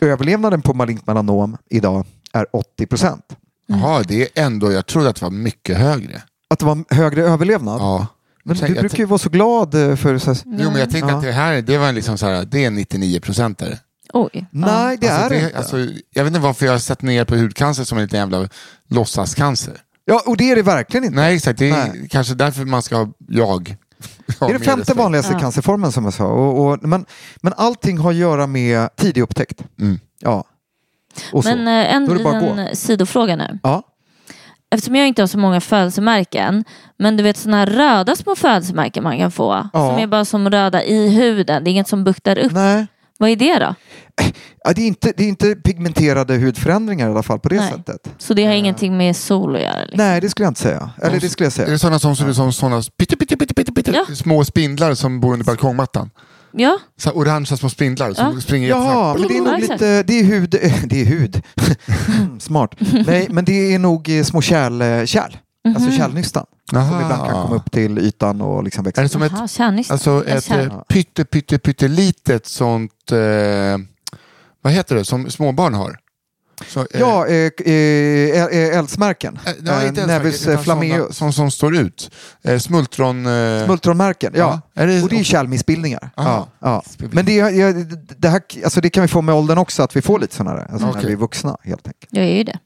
Överlevnaden 0.00 0.62
på 0.62 0.74
malignt 0.74 1.06
melanom 1.06 1.56
idag 1.70 2.06
är 2.32 2.46
80 2.52 2.86
procent. 2.86 3.24
Jaha, 3.70 4.02
det 4.08 4.22
är 4.22 4.44
ändå, 4.44 4.72
jag 4.72 4.86
trodde 4.86 5.08
att 5.08 5.16
det 5.16 5.22
var 5.22 5.30
mycket 5.30 5.76
högre. 5.78 6.22
Att 6.50 6.58
det 6.58 6.64
var 6.66 6.94
högre 6.94 7.22
överlevnad. 7.24 7.80
Ja. 7.80 8.06
Men 8.44 8.56
Tänk- 8.56 8.74
du 8.74 8.80
brukar 8.80 8.98
ju 8.98 9.04
vara 9.04 9.18
så 9.18 9.28
glad 9.28 9.74
eh, 9.74 9.96
för 9.96 10.18
så 10.18 10.30
här, 10.32 10.38
Jo, 10.44 10.70
men 10.70 10.76
jag 10.80 10.90
tänkte 10.90 11.10
Ja. 11.10 11.16
att 11.16 11.22
det 11.22 11.32
här 11.32 11.62
det 11.62 11.78
var 11.78 11.92
liksom 11.92 12.18
så 12.18 12.26
här, 12.26 12.44
det 12.44 12.64
är 12.64 12.70
99 12.70 13.20
procentare. 13.20 13.78
Oj. 14.12 14.46
Nej, 14.50 14.96
det 15.00 15.08
alltså, 15.08 15.24
är 15.26 15.30
det 15.30 15.44
inte. 15.44 15.58
alltså, 15.58 15.76
Jag 16.14 16.24
vet 16.24 16.30
inte 16.30 16.40
varför 16.40 16.66
jag 16.66 16.72
har 16.72 16.78
sett 16.78 17.02
ner 17.02 17.24
på 17.24 17.36
hudcancer 17.36 17.84
som 17.84 17.98
en 17.98 18.04
liten 18.04 18.18
jävla 18.20 18.48
låtsascancer. 18.88 19.76
Ja, 20.04 20.22
och 20.26 20.36
det 20.36 20.50
är 20.50 20.56
det 20.56 20.62
verkligen 20.62 21.04
inte. 21.04 21.16
Nej, 21.16 21.34
exakt. 21.36 21.58
Det 21.58 21.70
är 21.70 21.88
Nej. 21.88 22.08
kanske 22.10 22.34
därför 22.34 22.64
man 22.64 22.82
ska 22.82 22.96
ha 22.96 23.08
jag. 23.28 23.76
Det 24.26 24.44
är 24.46 24.48
den 24.52 24.60
femte 24.60 24.94
vanligaste 24.94 25.32
Ja. 25.32 25.38
cancerformen 25.40 25.92
som 25.92 26.04
jag 26.04 26.14
sa. 26.14 26.24
Och, 26.24 26.66
och, 26.66 26.78
men, 26.82 27.06
men 27.40 27.52
allting 27.56 27.98
har 27.98 28.10
att 28.10 28.16
göra 28.16 28.46
med 28.46 28.96
tidig 28.96 29.20
upptäckt. 29.20 29.62
Mm. 29.80 29.98
Ja. 30.20 30.44
Och. 31.32 31.44
Men 31.44 31.68
eh, 31.68 31.94
en 31.94 32.06
Då 32.06 32.12
är 32.12 32.18
det 32.18 32.24
bara 32.24 32.36
att 32.36 32.42
liten 32.42 32.76
sidofråga 32.76 33.36
nu. 33.36 33.58
ja. 33.62 33.82
Eftersom 34.72 34.96
jag 34.96 35.08
inte 35.08 35.22
har 35.22 35.26
så 35.26 35.38
många 35.38 35.60
födelsemärken, 35.60 36.64
men 36.98 37.16
du 37.16 37.22
vet 37.22 37.36
sådana 37.36 37.56
här 37.56 37.66
röda 37.66 38.16
små 38.16 38.36
födelsemärken 38.36 39.02
man 39.04 39.18
kan 39.18 39.30
få, 39.30 39.68
Ja. 39.72 39.90
som 39.90 39.98
är 39.98 40.06
bara 40.06 40.24
som 40.24 40.50
röda 40.50 40.84
i 40.84 41.08
huden, 41.08 41.64
det 41.64 41.70
är 41.70 41.72
inget 41.72 41.88
som 41.88 42.04
buktar 42.04 42.38
upp. 42.38 42.52
Nej. 42.52 42.86
Vad 43.18 43.30
är 43.30 43.36
det 43.36 43.58
då? 43.58 43.74
Ja, 44.64 44.72
det, 44.72 44.82
är 44.82 44.86
inte, 44.86 45.12
det 45.16 45.24
är 45.24 45.28
inte 45.28 45.54
pigmenterade 45.56 46.34
hudförändringar 46.36 47.08
i 47.08 47.10
alla 47.10 47.22
fall 47.22 47.38
på 47.40 47.48
det 47.48 47.56
Nej. 47.56 47.70
sättet. 47.70 48.10
Så 48.18 48.34
det 48.34 48.44
har 48.46 48.52
ingenting 48.52 48.96
med 48.96 49.16
sol 49.16 49.56
att 49.56 49.62
göra? 49.62 49.80
Liksom. 49.84 49.98
Nej, 50.06 50.20
det 50.20 50.28
skulle 50.28 50.44
jag 50.44 50.50
inte 50.50 50.60
säga. 50.60 50.90
Eller 51.02 51.20
det 51.20 51.28
skulle 51.28 51.50
jag 51.56 51.68
Är 51.68 51.70
det 51.72 51.78
sådana 51.78 51.98
som 51.98 52.16
ser 52.16 52.28
ut 52.30 52.36
som 52.36 52.52
sådana 52.52 52.82
pytte, 52.98 53.16
pytte, 53.16 53.36
pytte, 53.36 53.54
pytte, 53.54 53.72
pytte, 53.72 54.04
Ja. 54.08 54.14
små 54.14 54.44
spindlar 54.44 54.94
som 54.94 55.20
bor 55.20 55.32
under 55.32 55.44
balkongmattan? 55.46 56.10
Ja, 56.52 56.78
Så 56.96 57.08
här 57.08 57.16
orangea 57.18 57.56
små 57.56 57.68
spindlar 57.68 58.12
som 58.12 58.34
Ja. 58.34 58.40
springer 58.40 58.68
Jaha, 58.68 58.84
jättesnabbt. 58.84 59.20
men 59.20 59.28
det 59.28 59.36
är 59.36 59.40
nog 59.40 59.62
Ja, 59.68 59.72
lite, 59.72 60.02
det 60.02 60.20
är 60.20 60.24
hud, 60.24 60.50
det 60.84 61.00
är 61.00 61.04
hud. 61.04 61.42
Mm, 62.18 62.40
Smart. 62.40 62.74
Nej, 63.06 63.26
men 63.30 63.44
det 63.44 63.74
är 63.74 63.78
nog 63.78 64.08
eh, 64.18 64.24
små 64.24 64.40
kärl, 64.42 64.82
eh, 64.82 65.04
kärl. 65.04 65.36
Mhm. 65.64 65.76
Alltså 65.76 65.90
kärlnystan. 65.90 66.46
Som 66.70 66.78
Aha. 66.78 67.02
ibland 67.02 67.22
kan 67.30 67.42
komma 67.42 67.54
upp 67.56 67.70
till 67.72 67.98
ytan 67.98 68.40
och 68.40 68.64
liksom 68.64 68.84
växa. 68.84 69.00
Är 69.00 69.02
det 69.02 69.08
som 69.08 69.22
ett, 69.22 69.32
Jaha, 69.36 69.48
kärnnysta. 69.48 69.94
alltså 69.94 70.24
ett 70.26 70.50
eh, 70.50 70.80
pytte, 70.88 71.24
pytte, 71.24 71.58
pyttelitet 71.58 72.46
sånt, 72.46 73.12
eh, 73.12 73.18
vad 74.62 74.72
heter 74.72 74.94
det, 74.94 75.04
som 75.04 75.30
småbarn 75.30 75.74
har? 75.74 75.98
Så, 76.68 76.80
eh, 76.80 76.86
Ja, 77.00 77.26
eh, 77.26 77.50
eh, 77.66 78.44
eh, 78.44 78.78
eldsmärken. 78.78 79.38
eh, 79.46 79.52
ja, 79.64 79.86
inte 79.86 80.06
Nevis 80.06 80.42
sådana 80.64 81.12
Som, 81.12 81.32
som 81.32 81.50
står 81.50 81.76
ut. 81.76 82.10
Eh, 82.42 82.58
smultron... 82.58 83.26
Eh, 83.26 83.64
Smultronmärken, 83.64 84.32
ja. 84.36 84.60
Ja, 84.74 84.86
det 84.86 85.02
och 85.02 85.08
det 85.08 85.18
är 85.20 85.24
kärlmissbildningar. 85.24 86.10
Ja, 86.16 86.48
ja. 86.58 86.82
Men 86.98 87.24
det, 87.24 87.34
ja, 87.34 87.72
det, 88.18 88.28
här, 88.28 88.42
alltså 88.64 88.80
det 88.80 88.90
kan 88.90 89.02
vi 89.02 89.08
få 89.08 89.22
med 89.22 89.34
åldern 89.34 89.58
också, 89.58 89.82
att 89.82 89.96
vi 89.96 90.02
får 90.02 90.18
lite 90.18 90.34
sådana 90.34 90.56
där. 90.56 90.66
Alltså 90.70 90.86
när 90.86 90.92
Okej. 90.92 91.06
vi 91.06 91.12
är 91.12 91.16
vuxna 91.16 91.56
helt 91.64 91.86
enkelt. 91.86 92.08
Jag 92.10 92.24
är 92.24 92.36
ju 92.36 92.44
det. 92.44 92.58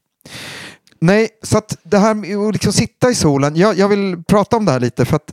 Nej, 1.01 1.29
så 1.43 1.59
att 1.59 1.77
det 1.83 1.99
här 1.99 2.15
med 2.15 2.37
att 2.37 2.53
liksom 2.53 2.73
sitta 2.73 3.11
i 3.11 3.15
solen. 3.15 3.57
Jag, 3.57 3.79
jag 3.79 3.89
vill 3.89 4.23
prata 4.29 4.57
om 4.57 4.65
det 4.65 4.73
här 4.73 4.81
lite 4.81 5.05
för 5.05 5.17
att 5.17 5.33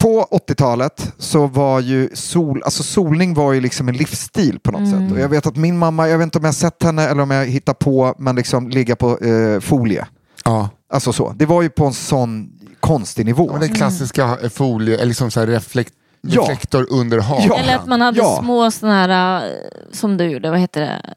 på 0.00 0.26
80-talet 0.30 1.12
så 1.18 1.46
var 1.46 1.80
ju 1.80 2.10
sol, 2.14 2.62
alltså 2.64 2.82
solning 2.82 3.34
var 3.34 3.52
ju 3.52 3.60
liksom 3.60 3.88
en 3.88 3.96
livsstil 3.96 4.58
på 4.60 4.70
något 4.72 4.80
Mm. 4.80 4.90
sätt. 5.08 5.12
Och 5.12 5.20
jag 5.20 5.28
vet 5.28 5.46
att 5.46 5.56
min 5.56 5.78
mamma, 5.78 6.08
jag 6.08 6.18
vet 6.18 6.24
inte 6.24 6.38
om 6.38 6.44
jag 6.44 6.48
har 6.48 6.52
sett 6.54 6.82
henne 6.82 7.02
eller 7.08 7.22
om 7.22 7.30
jag 7.30 7.46
hittar 7.46 7.74
på, 7.74 8.14
men 8.18 8.36
liksom 8.36 8.68
ligga 8.68 8.96
på 8.96 9.18
eh, 9.18 9.60
folie. 9.60 10.06
ja. 10.44 10.68
Alltså 10.92 11.12
så. 11.12 11.32
Det 11.36 11.46
var 11.46 11.62
ju 11.62 11.68
på 11.70 11.86
en 11.86 11.92
sån 11.92 12.52
konstig 12.80 13.24
nivå. 13.26 13.46
Ja, 13.46 13.52
men 13.52 13.60
den 13.60 13.74
klassiska 13.74 14.38
eh, 14.42 14.48
folie, 14.48 14.94
eller 14.94 15.06
liksom 15.06 15.30
så 15.30 15.40
här 15.40 15.46
reflekt, 15.46 15.92
Ja. 16.20 16.40
reflektor 16.42 16.86
under 16.90 17.18
hakan. 17.18 17.46
Ja. 17.48 17.58
Eller 17.58 17.76
att 17.76 17.86
man 17.86 18.00
hade 18.00 18.18
Ja. 18.18 18.38
små 18.42 18.70
sådana 18.70 18.94
här, 19.06 19.44
eh, 19.46 19.52
som 19.92 20.16
du 20.16 20.24
gjorde, 20.24 20.50
vad 20.50 20.58
heter 20.60 20.80
det? 20.80 21.14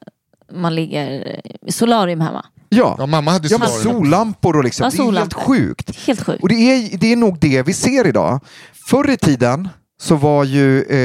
Man 0.52 0.74
ligger 0.74 1.40
i 1.66 1.72
solarium 1.72 2.20
hemma. 2.20 2.44
Ja, 2.68 2.96
Ja, 2.98 3.06
mamma 3.06 3.30
hade 3.30 3.48
ja 3.48 3.58
men 3.58 3.68
sollampor 3.94 4.56
och 4.56 4.64
liksom. 4.64 4.84
Ja, 4.84 4.90
det 4.90 4.96
är 4.96 5.20
helt 5.20 5.34
sjukt. 5.34 6.06
Helt 6.06 6.22
sjukt. 6.26 6.42
Och 6.42 6.48
det 6.48 6.54
är, 6.54 6.98
det 6.98 7.12
är 7.12 7.16
nog 7.16 7.38
det 7.40 7.62
vi 7.62 7.72
ser 7.72 8.06
idag. 8.06 8.40
Förr 8.86 9.10
i 9.10 9.16
tiden 9.16 9.68
så 10.02 10.16
var 10.16 10.44
ju, 10.44 10.82
eh, 10.82 10.98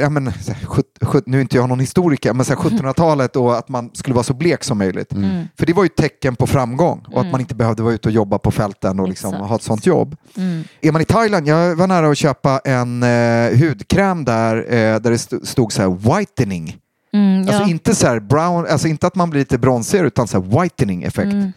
ja, 0.00 0.10
men, 0.10 0.32
sjut- 0.32 0.98
sjut- 1.00 1.22
nu 1.26 1.36
är 1.36 1.40
inte 1.40 1.56
jag 1.56 1.68
någon 1.68 1.80
historiker, 1.80 2.32
men 2.32 2.44
så 2.44 2.54
här 2.54 2.60
1700-talet 2.60 3.36
och 3.36 3.58
att 3.58 3.68
man 3.68 3.90
skulle 3.94 4.14
vara 4.14 4.24
så 4.24 4.34
blek 4.34 4.64
som 4.64 4.78
möjligt. 4.78 5.12
Mm. 5.12 5.44
För 5.58 5.66
det 5.66 5.72
var 5.72 5.82
ju 5.82 5.88
tecken 5.88 6.36
på 6.36 6.46
framgång 6.46 7.04
och 7.12 7.20
att 7.20 7.30
man 7.32 7.40
inte 7.40 7.54
behövde 7.54 7.82
vara 7.82 7.94
ute 7.94 8.08
och 8.08 8.12
jobba 8.14 8.38
på 8.38 8.50
fälten 8.50 9.00
och 9.00 9.08
liksom 9.08 9.34
ha 9.34 9.56
ett 9.56 9.62
sånt 9.62 9.86
jobb. 9.86 10.16
Mm. 10.36 10.64
Är 10.80 10.92
man 10.92 11.02
i 11.02 11.04
Thailand, 11.04 11.46
jag 11.48 11.76
var 11.76 11.86
nära 11.86 12.08
att 12.10 12.18
köpa 12.18 12.60
en 12.64 13.02
eh, 13.02 13.58
hudkräm 13.58 14.24
där, 14.24 14.56
eh, 14.56 15.00
där 15.00 15.10
det 15.10 15.14
st- 15.16 15.46
stod 15.46 15.72
så 15.72 15.82
här 15.82 16.18
whitening. 16.18 16.76
Mm, 17.12 17.42
ja. 17.46 17.52
Alltså 17.54 17.70
inte 17.70 17.94
så 17.94 18.06
här 18.06 18.20
brown, 18.20 18.66
alltså 18.66 18.88
inte 18.88 19.06
att 19.06 19.14
man 19.14 19.30
blir 19.30 19.40
lite 19.40 19.58
bronsigare 19.58 20.06
utan 20.06 20.28
så 20.28 20.40
här 20.42 20.62
whitening 20.62 21.02
effekt. 21.02 21.32
Mm. 21.32 21.52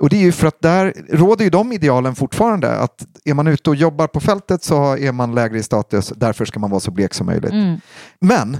Och 0.00 0.08
det 0.08 0.16
är 0.16 0.20
ju 0.20 0.32
för 0.32 0.46
att 0.48 0.60
där 0.62 0.94
råder 1.08 1.44
ju 1.44 1.50
de 1.50 1.72
idealen 1.72 2.14
fortfarande 2.14 2.70
att 2.76 3.06
är 3.24 3.34
man 3.34 3.46
ute 3.46 3.70
och 3.70 3.76
jobbar 3.76 4.06
på 4.06 4.20
fältet 4.20 4.64
så 4.64 4.96
är 4.96 5.12
man 5.12 5.34
lägre 5.34 5.58
i 5.58 5.62
status, 5.62 6.12
därför 6.16 6.44
ska 6.44 6.60
man 6.60 6.70
vara 6.70 6.80
så 6.80 6.90
blek 6.90 7.14
som 7.14 7.26
möjligt. 7.26 7.52
Mm. 7.52 7.80
Men 8.20 8.56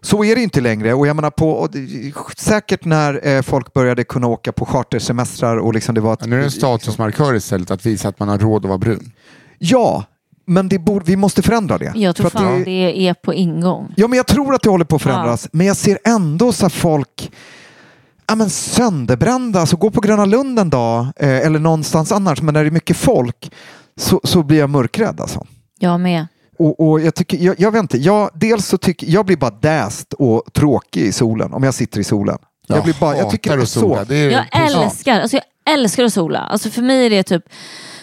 så 0.00 0.24
är 0.24 0.34
det 0.36 0.42
inte 0.42 0.60
längre 0.60 0.94
och 0.94 1.06
jag 1.06 1.16
menar 1.16 1.30
på, 1.30 1.50
och 1.50 1.70
det, 1.70 2.12
säkert 2.36 2.84
när 2.84 3.26
eh, 3.28 3.42
folk 3.42 3.72
började 3.72 4.04
kunna 4.04 4.26
åka 4.26 4.52
på 4.52 4.66
chartersemestrar 4.66 5.56
och 5.56 5.74
liksom 5.74 5.94
det 5.94 6.00
var... 6.00 6.12
ett- 6.12 6.18
Ja, 6.22 6.26
nu 6.26 6.36
är 6.36 6.38
det 6.40 6.44
en 6.44 6.50
statusmarkör 6.50 7.34
istället 7.34 7.70
att 7.70 7.86
visa 7.86 8.08
att 8.08 8.18
man 8.18 8.28
har 8.28 8.38
råd 8.38 8.64
att 8.64 8.68
vara 8.68 8.78
brun. 8.78 9.12
Ja, 9.58 10.04
men 10.46 10.68
det 10.68 10.78
borde, 10.78 11.04
vi 11.04 11.16
måste 11.16 11.42
förändra 11.42 11.78
det. 11.78 11.92
Jag 11.96 12.16
tror 12.16 12.30
För 12.30 12.38
att 12.38 12.44
fan 12.44 12.58
det- 12.58 12.64
det 12.64 13.08
är 13.08 13.14
på 13.14 13.34
ingång. 13.34 13.92
Ja, 13.96 14.08
men 14.08 14.16
jag 14.16 14.26
tror 14.26 14.54
att 14.54 14.62
det 14.62 14.70
håller 14.70 14.84
på 14.84 14.96
att 14.96 15.02
förändras. 15.02 15.48
Men 15.52 15.66
jag 15.66 15.76
ser 15.76 15.98
ändå 16.04 16.52
så 16.52 16.70
folk 16.70 17.32
ja, 18.28 18.34
men 18.34 18.50
sönderbrända, 18.50 19.60
alltså 19.60 19.76
gå 19.76 19.90
på 19.90 20.00
Gröna 20.00 20.24
Lund 20.24 20.58
en 20.58 20.70
dag 20.70 21.06
eh, 21.16 21.28
eller 21.46 21.58
någonstans 21.58 22.12
annars, 22.12 22.42
men 22.42 22.54
när 22.54 22.62
det 22.64 22.68
är 22.68 22.70
mycket 22.70 22.96
folk 22.96 23.52
så, 23.96 24.20
så 24.24 24.42
blir 24.42 24.58
jag 24.58 24.70
mörkrädd. 24.70 25.20
Alltså. 25.20 25.46
Jag 25.78 26.00
med. 26.00 26.26
Och, 26.58 26.80
och 26.88 27.00
jag, 27.00 27.14
tycker, 27.14 27.38
jag, 27.38 27.54
jag 27.60 27.70
vet 27.72 27.80
inte, 27.82 27.98
jag, 27.98 28.30
dels 28.34 28.66
så 28.66 28.78
tycker 28.78 29.06
jag 29.06 29.26
blir 29.26 29.36
bara 29.36 29.50
däst 29.50 30.12
och 30.12 30.42
tråkig 30.52 31.02
i 31.02 31.12
solen 31.12 31.52
om 31.54 31.62
jag 31.62 31.74
sitter 31.74 32.00
i 32.00 32.04
solen. 32.04 32.38
Jag, 32.66 32.84
blir 32.84 32.96
bara, 33.00 33.16
jag 33.16 33.30
tycker 33.30 33.56
det 33.56 33.62
är 33.62 33.66
så. 33.66 34.04
Det 34.08 34.16
är, 34.16 34.30
Jag 34.30 34.44
älskar, 34.84 35.20
alltså 35.20 35.36
jag 35.36 35.74
älskar 35.74 36.04
att 36.04 36.12
sola. 36.12 36.38
Alltså 36.38 36.70
för 36.70 36.82
mig 36.82 37.06
är 37.06 37.10
det 37.10 37.22
typ 37.22 37.42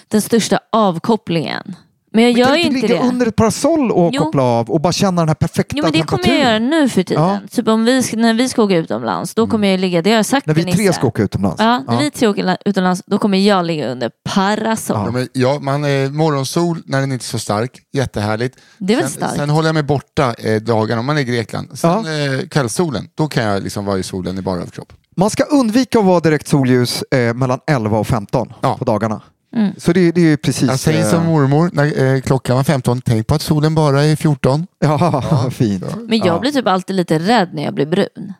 den 0.07 0.22
största 0.22 0.59
avkopplingen. 0.72 1.76
Men 2.14 2.24
jag 2.24 2.32
Men 2.34 2.39
gör 2.39 2.45
kan 2.47 2.55
ju 2.57 2.61
inte 2.64 2.76
inte 2.76 2.88
ligga 2.88 3.01
det. 3.01 3.07
under 3.09 3.26
ett 3.28 3.36
parasoll 3.36 3.91
och 3.91 4.09
Jo. 4.14 4.24
koppla 4.24 4.43
av 4.43 4.70
och 4.72 4.82
bara 4.82 4.93
känna 4.93 5.22
den 5.22 5.28
här 5.30 5.36
perfekta 5.36 5.76
Jo 5.78 5.84
men 5.84 5.91
det 5.91 6.01
kommer 6.01 6.24
jag 6.24 6.24
temperaturen? 6.36 6.70
göra 6.72 6.82
nu 6.82 6.89
för 6.89 7.03
tiden. 7.03 7.24
Ja. 7.24 7.39
Typ 7.51 7.68
om 7.68 7.86
vi, 7.86 8.03
när 8.14 8.34
vi 8.34 8.49
ska 8.49 8.64
åka 8.64 8.76
utomlands, 8.78 9.34
då 9.34 9.47
kommer 9.47 9.68
jag 9.68 9.80
ligga, 9.80 10.01
det 10.01 10.09
har 10.09 10.18
jag 10.18 10.26
sagt 10.26 10.47
När 10.47 10.53
vi 10.53 10.64
tre 10.74 10.93
ska 10.93 11.07
åka 11.07 11.24
utomlands? 11.24 11.61
Ja, 11.61 11.84
när 11.88 11.99
vi 11.99 12.11
tre 12.11 12.28
åker 12.28 12.43
la- 12.43 12.57
utomlands, 12.66 13.03
då 13.05 13.18
kommer 13.18 13.38
jag 13.38 13.66
ligga 13.66 13.88
under 13.91 14.11
parasoll. 14.34 14.97
Ja, 15.05 15.11
men, 15.11 15.28
ja, 15.34 15.59
man, 15.61 15.84
eh, 15.86 16.09
morgonsol 16.09 16.78
när 16.86 16.99
den 17.01 17.11
inte 17.11 17.24
är 17.24 17.28
så 17.28 17.39
stark, 17.39 17.72
jättehärligt. 17.93 18.57
Det 18.78 18.93
är 18.93 18.97
väl 18.97 19.05
sen, 19.09 19.14
starkt? 19.14 19.36
sen 19.36 19.49
håller 19.49 19.68
jag 19.68 19.74
mig 19.74 19.84
borta 19.84 20.34
eh, 20.34 20.61
dagarna 20.61 20.99
om 20.99 21.05
man 21.05 21.18
är 21.18 21.22
i 21.22 21.26
Grekland. 21.26 21.80
Sen 21.80 21.91
eh, 21.91 22.47
kvällssolen, 22.49 23.07
då 23.16 23.28
kan 23.28 23.43
jag 23.43 23.64
liksom 23.64 23.86
vara 23.86 23.97
i 23.97 24.03
solen 24.03 24.38
i 24.38 24.41
bara 24.41 24.59
överkropp. 24.59 24.93
Man 25.18 25.30
ska 25.30 25.43
undvika 25.43 25.99
att 25.99 26.05
vara 26.05 26.20
direkt 26.20 26.47
solljus 26.47 27.03
eh, 27.11 27.34
mellan 27.34 27.59
11 27.68 27.97
och 27.97 28.07
15 28.07 28.53
Ja. 28.61 28.78
på 28.78 28.86
dagarna. 28.86 29.22
Mm. 29.56 29.74
Så 29.78 29.93
det, 29.93 30.12
det 30.12 30.22
är 30.32 30.38
precis... 30.38 30.70
Jag 30.70 30.80
säger 30.80 30.99
eh, 31.06 31.10
som 31.12 31.26
mormor 31.26 31.70
när 31.74 32.04
eh, 32.16 32.22
klockan 32.22 32.56
var 32.56 32.64
15, 32.64 33.01
tänk 33.01 33.28
på 33.28 33.36
att 33.36 33.41
solen 33.41 33.76
bara 33.76 34.04
är 34.04 34.16
14. 34.16 34.68
Ja, 34.80 35.49
fint. 35.51 35.84
Men 36.08 36.18
jag 36.18 36.28
Ja. 36.28 36.39
blir 36.39 36.51
typ 36.51 36.68
alltid 36.68 36.95
lite 36.95 37.20
rädd 37.20 37.49
när 37.54 37.64
jag 37.64 37.74
blir 37.74 37.86
brun. 37.86 38.34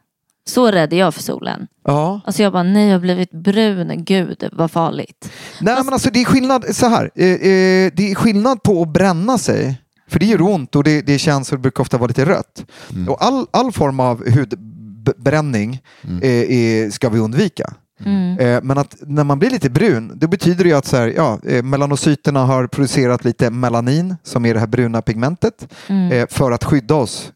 Så 0.46 0.72
rädd 0.72 0.94
är 0.94 0.98
jag 0.98 1.14
för 1.14 1.22
solen. 1.24 1.68
Ja. 1.86 2.22
Alltså 2.26 2.44
jag 2.44 2.54
bara, 2.54 2.64
nej 2.64 2.86
jag 2.88 2.96
har 2.96 3.00
blivit 3.00 3.32
brun, 3.32 4.06
gud 4.06 4.50
vad 4.52 4.72
farligt. 4.72 5.30
Nej 5.62 5.76
men 5.84 5.94
alltså 5.94 6.10
det 6.14 6.22
är 6.22 6.26
skillnad 6.26 6.76
så 6.76 6.88
här. 6.88 7.12
Eh, 7.16 7.28
eh, 7.28 7.92
det 7.96 8.12
är 8.12 8.16
skillnad 8.16 8.64
på 8.64 8.82
att 8.82 8.94
bränna 8.94 9.38
sig. 9.38 9.80
För 10.08 10.20
det 10.20 10.26
gör 10.26 10.42
ont 10.42 10.76
och 10.76 10.84
det, 10.84 11.02
det 11.02 11.18
känns 11.20 11.52
och 11.52 11.58
det 11.58 11.62
brukar 11.62 11.82
ofta 11.82 11.98
vara 11.98 12.08
lite 12.08 12.26
rött. 12.26 12.66
Och 13.10 13.24
all, 13.26 13.46
all 13.52 13.72
form 13.72 14.00
av 14.00 14.24
hudbränning 14.30 15.82
eh, 16.22 16.30
är, 16.52 16.90
ska 16.90 17.10
vi 17.10 17.20
undvika. 17.20 17.74
Mm. 18.06 18.40
Eh, 18.40 18.62
men 18.64 18.78
att 18.78 18.96
när 19.02 19.24
man 19.24 19.40
blir 19.40 19.50
lite 19.50 19.70
brun, 19.70 20.12
då 20.16 20.28
betyder 20.28 20.64
det 20.64 20.70
ju 20.70 20.76
att 20.76 20.86
så 20.86 20.98
här, 20.98 21.08
ja, 21.08 21.40
eh, 21.44 21.64
melanocyterna 21.64 22.46
har 22.46 22.68
producerat 22.68 23.26
lite 23.26 23.50
melanin, 23.50 24.16
som 24.24 24.46
är 24.46 24.54
det 24.54 24.60
här 24.60 24.68
bruna 24.68 25.02
pigmentet, 25.02 25.68
Mm. 25.88 26.12
eh, 26.12 26.28
för 26.30 26.52
att 26.52 26.64
skydda 26.64 26.96
oss 26.96 27.32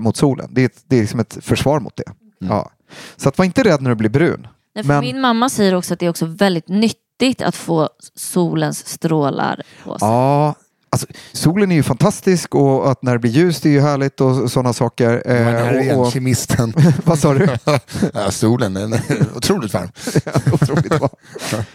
mot 0.00 0.16
solen. 0.16 0.48
Det 0.52 0.64
är, 0.64 0.70
det 0.86 0.96
är 0.96 1.00
liksom 1.00 1.20
ett 1.20 1.38
försvar 1.40 1.80
mot 1.80 1.96
det. 1.96 2.12
Ja. 2.38 2.70
Så 3.16 3.28
att 3.28 3.38
var 3.38 3.44
inte 3.44 3.62
rädd 3.64 3.82
när 3.82 3.90
du 3.90 3.96
blir 3.96 4.10
brun. 4.10 4.46
Nej, 4.74 4.84
för 4.84 4.88
Men- 4.88 5.00
Min 5.00 5.20
mamma 5.20 5.48
säger 5.48 5.74
också 5.74 5.94
att 5.94 6.00
det 6.00 6.06
är 6.06 6.10
också 6.10 6.26
väldigt 6.26 6.68
nyttigt 6.68 7.42
att 7.42 7.54
få 7.56 7.88
solens 8.14 8.86
strålar 8.88 9.62
på 9.84 9.98
sig. 9.98 10.08
Ja, 10.08 10.54
alltså, 10.90 11.06
solen 11.32 11.72
är 11.72 11.76
ju 11.76 11.82
fantastisk 11.82 12.54
och 12.54 12.90
att 12.90 13.02
när 13.02 13.12
det 13.12 13.18
blir 13.18 13.30
ljust 13.30 13.66
är 13.66 13.70
ju 13.70 13.80
härligt 13.80 14.20
och 14.20 14.50
sådana 14.50 14.72
saker. 14.72 15.22
Eh, 15.26 15.34
Men 15.34 15.44
här 15.44 15.74
är 15.74 15.96
och, 15.96 16.06
och, 16.06 16.12
kemisten. 16.12 16.74
vad 17.04 17.18
sa 17.18 17.34
du? 17.34 17.48
ja, 18.14 18.30
solen 18.30 18.76
är 18.76 19.00
otroligt 19.36 19.74
varm. 19.74 19.88
Otroligt 20.52 20.98
bra. 20.98 21.08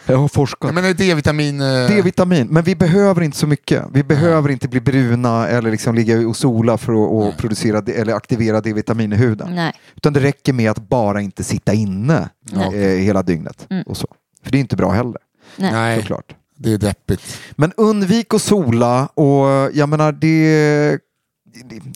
Jag 0.06 0.18
har 0.18 0.28
forskat. 0.28 0.72
Ja, 0.76 0.82
men 0.82 0.96
D-vitamin. 0.96 1.62
eh, 1.62 1.88
D-vitamin, 1.88 2.48
men 2.48 2.64
vi 2.64 2.76
behöver 2.76 3.22
inte 3.22 3.38
så 3.38 3.48
mycket. 3.48 3.84
Vi 3.94 4.04
behöver 4.04 4.50
inte 4.50 4.68
bli 4.68 4.82
bruna 4.82 5.48
eller 5.48 5.72
liksom 5.72 5.96
ligga 5.96 6.28
och 6.28 6.36
sola 6.38 6.78
för 6.78 6.94
att 6.94 7.12
och 7.12 7.38
producera 7.38 7.84
eller 7.88 8.14
aktivera 8.14 8.62
D-vitamin 8.62 9.14
i 9.14 9.16
huden. 9.16 9.56
Nej. 9.56 9.74
Utan 9.96 10.14
det 10.14 10.20
räcker 10.20 10.54
med 10.54 10.72
att 10.72 10.90
bara 10.90 11.22
inte 11.22 11.44
sitta 11.44 11.74
inne 11.74 12.30
eh, 12.54 12.80
hela 12.80 13.24
dygnet. 13.24 13.68
Mm. 13.70 13.84
Och 13.84 13.98
så. 13.98 14.08
För 14.44 14.52
det 14.52 14.58
är 14.58 14.60
inte 14.60 14.76
bra 14.76 14.92
heller, 14.92 15.18
Nej. 15.58 15.72
Nej, 15.72 16.00
såklart. 16.00 16.36
Det 16.64 16.74
är 16.74 16.78
deppigt. 16.78 17.22
Men 17.52 17.74
undvik 17.78 18.34
att 18.34 18.42
sola 18.42 19.06
och 19.08 19.70
jag 19.74 19.90
menar 19.90 20.12
det... 20.12 21.00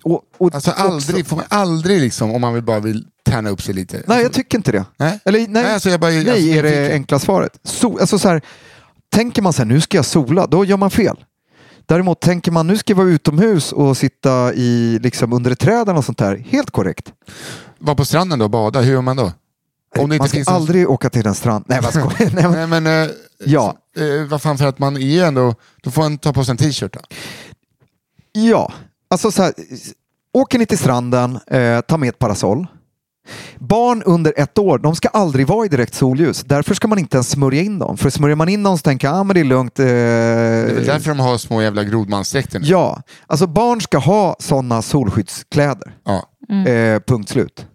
Och, 0.03 0.21
och 0.37 0.55
Alltså 0.55 0.71
också- 0.71 0.81
aldrig, 0.83 1.27
får 1.27 1.35
man 1.35 1.45
aldrig 1.49 2.01
liksom, 2.01 2.31
om 2.35 2.41
man 2.41 2.53
vill 2.53 2.63
bara 2.63 2.79
vill 2.79 3.05
tärna 3.25 3.49
upp 3.49 3.61
sig 3.61 3.73
lite. 3.75 4.03
Nej, 4.07 4.21
jag 4.21 4.33
tycker 4.33 4.57
inte 4.57 4.71
det. 4.71 4.85
Nej. 4.97 5.19
Eller, 5.25 5.39
nej, 5.39 5.47
Nej, 5.49 5.73
alltså 5.73 5.97
bara- 5.97 6.11
nej 6.11 6.29
alltså, 6.29 6.47
är 6.47 6.63
det 6.63 6.69
nyfiken. 6.69 6.91
enkla 6.93 7.19
svaret. 7.19 7.59
So, 7.63 7.97
alltså 7.99 8.19
så 8.19 8.27
här, 8.29 8.41
tänker 9.09 9.41
man 9.41 9.53
så 9.53 9.61
här, 9.61 9.65
nu 9.69 9.81
ska 9.81 9.97
jag 9.97 10.05
sola, 10.05 10.47
då 10.47 10.65
gör 10.65 10.77
man 10.77 10.91
fel. 10.91 11.17
Däremot 11.85 12.19
tänker 12.21 12.51
man, 12.51 12.67
nu 12.67 12.77
ska 12.77 12.91
jag 12.91 12.97
vara 12.97 13.07
utomhus 13.07 13.71
och 13.71 13.97
sitta 13.97 14.53
i, 14.53 14.99
liksom, 15.01 15.33
under 15.33 15.51
ett 15.51 15.59
träd 15.59 15.81
eller 15.81 15.93
något 15.93 16.05
sånt 16.05 16.17
där. 16.17 16.35
Helt 16.49 16.71
korrekt. 16.71 17.13
Var 17.79 17.95
på 17.95 18.05
stranden 18.05 18.39
då 18.39 18.45
och 18.45 18.51
bada, 18.51 18.81
hur 18.81 18.93
gör 18.93 19.01
man 19.01 19.15
då? 19.17 19.23
Om 19.23 19.31
det 20.09 20.15
inte 20.15 20.17
man 20.17 20.27
ska 20.27 20.35
finns 20.35 20.47
en- 20.47 20.53
aldrig 20.53 20.89
åka 20.89 21.09
till 21.09 21.27
en 21.27 21.35
strand. 21.35 21.65
Nej, 21.67 21.79
vad 21.81 22.13
Nej 22.53 22.67
men, 22.67 22.87
eh, 22.87 23.09
Ja. 23.45 23.77
eh, 23.97 24.27
vad 24.29 24.41
fan 24.41 24.57
för 24.57 24.65
att 24.65 24.79
man 24.79 24.97
är 24.97 25.23
ändå, 25.25 25.55
då 25.83 25.91
får 25.91 26.01
man 26.01 26.17
ta 26.17 26.33
på 26.33 26.43
sig 26.43 26.51
en 26.51 26.57
t-shirt 26.57 26.93
då. 26.93 26.99
ja, 28.31 28.73
alltså 29.09 29.31
så 29.31 29.43
här, 29.43 29.53
åker 30.33 30.59
ni 30.59 30.65
till 30.65 30.77
stranden, 30.77 31.39
eh, 31.47 31.81
ta 31.81 31.97
med 31.97 32.09
ett 32.09 32.19
parasoll. 32.19 32.67
Barn 33.59 34.03
under 34.03 34.33
ett 34.37 34.57
år, 34.57 34.77
de 34.77 34.95
ska 34.95 35.07
aldrig 35.07 35.47
vara 35.47 35.65
i 35.65 35.69
direkt 35.69 35.93
solljus. 35.93 36.43
Därför 36.43 36.75
ska 36.75 36.87
man 36.87 36.99
inte 36.99 37.17
ens 37.17 37.29
smörja 37.29 37.61
in 37.61 37.79
dem. 37.79 37.97
För 37.97 38.09
smörjer 38.09 38.35
man 38.35 38.49
in 38.49 38.63
dem 38.63 38.77
så 38.77 38.81
tänker 38.81 39.07
jag, 39.07 39.15
ah, 39.17 39.23
men 39.23 39.33
det 39.33 39.39
är 39.39 39.43
lugnt. 39.43 39.79
Eh, 39.79 39.85
Det 39.85 39.91
är 39.91 40.73
väl 40.73 40.85
därför 40.85 41.09
de 41.09 41.19
har 41.19 41.37
små 41.37 41.61
jävla 41.61 41.83
grodmansdräkter. 41.83 42.61
Ja, 42.63 43.01
alltså 43.27 43.47
barn 43.47 43.81
ska 43.81 43.97
ha 43.97 44.35
sådana 44.39 44.81
solskyddskläder. 44.81 45.93
Ja. 46.05 46.23
Eh, 46.71 46.99
punkt 46.99 47.29
slut. 47.29 47.65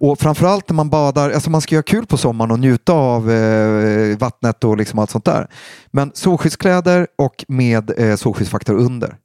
Och 0.00 0.18
framförallt 0.18 0.68
när 0.68 0.74
man 0.74 0.90
badar, 0.90 1.30
alltså 1.30 1.50
man 1.50 1.60
ska 1.60 1.74
göra 1.74 1.82
kul 1.82 2.06
på 2.06 2.16
sommaren 2.16 2.50
och 2.50 2.58
njuta 2.58 2.92
av 2.92 3.30
eh, 3.30 4.18
vattnet 4.18 4.64
och 4.64 4.76
liksom 4.76 4.98
allt 4.98 5.10
sånt 5.10 5.24
där. 5.24 5.46
Men 5.90 6.10
solskyddskläder 6.14 7.06
och 7.18 7.44
med 7.48 7.90
eh, 7.98 8.16
solskyddsfaktor 8.16 8.74
under. 8.74 9.16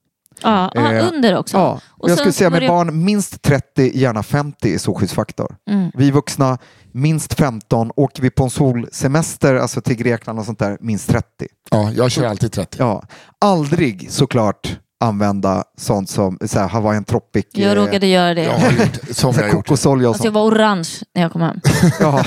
Ja, 0.41 0.71
ja, 0.74 0.93
Eh, 0.93 1.07
under 1.07 1.38
också. 1.38 1.57
Ja, 1.57 1.80
Och 1.89 2.09
jag 2.09 2.17
skulle 2.17 2.34
säga 2.34 2.49
med 2.49 2.67
barn 2.67 3.05
minst 3.05 3.41
30, 3.41 3.97
gärna 3.97 4.24
50 4.24 4.69
i 4.69 4.80
solskyddsfaktor. 4.80 5.55
Mm. 5.69 5.91
Vi 5.93 6.11
vuxna 6.11 6.57
minst 6.91 7.34
15, 7.34 7.91
åker 7.95 8.21
vi 8.21 8.30
på 8.30 8.43
en 8.43 8.49
solsemester, 8.49 9.55
alltså 9.55 9.82
till 9.82 9.95
Grekland 9.95 10.39
och 10.39 10.45
sånt 10.45 10.59
där, 10.59 10.78
minst 10.82 11.09
30. 11.09 11.47
ja, 11.71 11.91
jag 11.91 12.11
kör 12.11 12.26
alltid 12.26 12.51
30. 12.51 12.78
Ja, 12.80 13.03
aldrig 13.39 14.11
såklart 14.11 14.80
använda 15.04 15.64
sånt 15.78 16.10
som 16.10 16.38
så 16.45 16.60
här, 16.60 16.68
Hawaiian 16.68 17.04
Tropic. 17.04 17.45
Jag 17.51 17.72
eh, 17.72 17.76
råkade 17.76 18.08
göra 18.08 18.34
det. 18.34 18.43
Jag 18.43 18.54
har 18.58 18.72
gjort, 18.72 18.99
som 19.12 19.34
jag 19.38 19.51
kokosolja 19.51 20.10
och 20.10 20.16
Alltså 20.16 20.28
jag 20.28 20.34
sånt. 20.34 20.51
var 20.51 20.58
orange 20.58 20.89
när 21.16 21.22
jag 21.22 21.32
kom 21.32 21.41
hem. 21.41 21.60
Ja. 21.99 22.24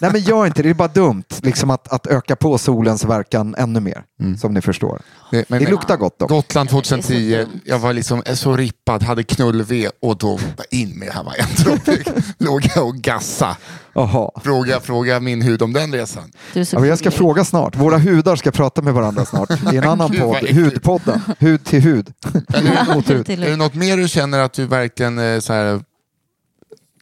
Nej 0.00 0.10
men 0.12 0.20
gör 0.20 0.46
inte 0.46 0.62
det, 0.62 0.68
det 0.68 0.72
är 0.72 0.74
bara 0.74 0.88
dumt 0.88 1.24
liksom 1.42 1.70
att, 1.70 1.92
att 1.92 2.06
öka 2.06 2.36
på 2.36 2.58
solens 2.58 3.04
verkan 3.04 3.54
ännu 3.58 3.80
mer. 3.80 4.02
Som 4.40 4.54
ni 4.54 4.60
förstår. 4.60 5.00
Det, 5.30 5.50
men, 5.50 5.64
Det 5.64 5.70
luktar 5.70 5.96
gott 5.96 6.18
dock. 6.18 6.28
Gotland 6.28 6.68
Det 6.68 6.70
är 6.70 6.80
2010, 6.80 7.30
så 7.32 7.38
dumt. 7.38 7.60
jag 7.64 7.78
var 7.78 7.92
liksom 7.92 8.22
så 8.34 8.56
rippad, 8.56 9.02
hade 9.02 9.22
knull-V 9.22 9.88
och 10.02 10.16
då 10.16 10.38
in 10.70 10.98
med 10.98 11.08
Hawaiian 11.08 11.48
Tropic. 11.48 12.06
Låg 12.38 12.66
jag 12.74 12.86
och 12.86 12.94
gassa. 12.96 13.56
Jaha. 14.00 14.30
Fråga, 14.44 14.80
fråga 14.80 15.20
min 15.20 15.42
hud 15.42 15.62
om 15.62 15.72
den 15.72 15.92
resan. 15.92 16.32
Du 16.54 16.64
Ja, 16.72 16.86
jag 16.86 16.98
ska 16.98 17.10
fråga 17.10 17.44
snart. 17.44 17.76
Våra 17.76 17.98
hudar 17.98 18.36
ska 18.36 18.50
prata 18.50 18.82
med 18.82 18.94
varandra 18.94 19.24
snart. 19.24 19.50
I 19.72 19.76
en 19.76 19.84
annan 19.88 20.10
Gud, 20.10 20.20
podd. 20.20 20.48
Hudpodden. 20.50 21.20
Hud 21.38 21.64
till 21.64 21.80
hud. 21.80 22.12
hud 22.48 22.94
mot 22.94 23.10
hud. 23.10 23.26
Till- 23.26 23.42
Är 23.42 23.50
det 23.50 23.56
något 23.56 23.74
mer 23.74 23.96
du 23.96 24.08
känner 24.08 24.38
att 24.38 24.52
du 24.52 24.66
verkligen 24.66 25.18
eh, 25.18 25.40
så 25.40 25.52
här, 25.52 25.80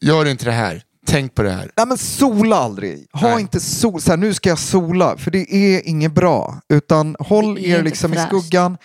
gör 0.00 0.28
inte 0.28 0.44
det 0.44 0.52
här, 0.52 0.82
tänk 1.06 1.34
på 1.34 1.42
det 1.42 1.50
här. 1.50 1.70
Nej 1.76 1.86
men 1.86 1.98
sola 1.98 2.56
aldrig. 2.56 3.06
Ha 3.12 3.28
Nej. 3.30 3.40
inte 3.40 3.60
sol, 3.60 4.00
så 4.00 4.10
här, 4.12 4.16
nu 4.16 4.34
ska 4.34 4.48
jag 4.48 4.58
sola, 4.58 5.16
för 5.16 5.30
det 5.30 5.54
är 5.54 5.88
inget 5.88 6.12
bra. 6.12 6.60
Utan 6.68 7.16
håll 7.18 7.58
er 7.58 7.82
liksom 7.82 8.14
i 8.14 8.16
skuggan. 8.16 8.76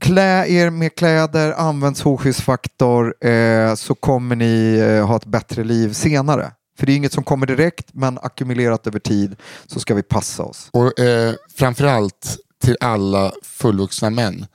Klä 0.00 0.46
er 0.48 0.70
med 0.70 0.94
kläder, 0.94 1.52
använd 1.52 1.96
solskyddsfaktor 1.96 3.26
eh, 3.28 3.74
så 3.74 3.94
kommer 3.94 4.36
ni 4.36 4.78
eh, 4.78 5.06
ha 5.06 5.16
ett 5.16 5.24
bättre 5.26 5.64
liv 5.64 5.92
senare. 5.92 6.50
För 6.78 6.86
det 6.86 6.92
är 6.92 6.96
inget 6.96 7.12
som 7.12 7.24
kommer 7.24 7.46
direkt, 7.46 7.86
men 7.92 8.18
ackumulerat 8.22 8.86
över 8.86 8.98
tid 8.98 9.36
så 9.66 9.80
ska 9.80 9.94
vi 9.94 10.02
passa 10.02 10.42
oss. 10.42 10.68
Och 10.70 11.00
eh, 11.00 11.34
framförallt 11.56 12.36
till 12.62 12.76
alla 12.80 13.32
fullvuxna 13.42 14.10
män, 14.10 14.46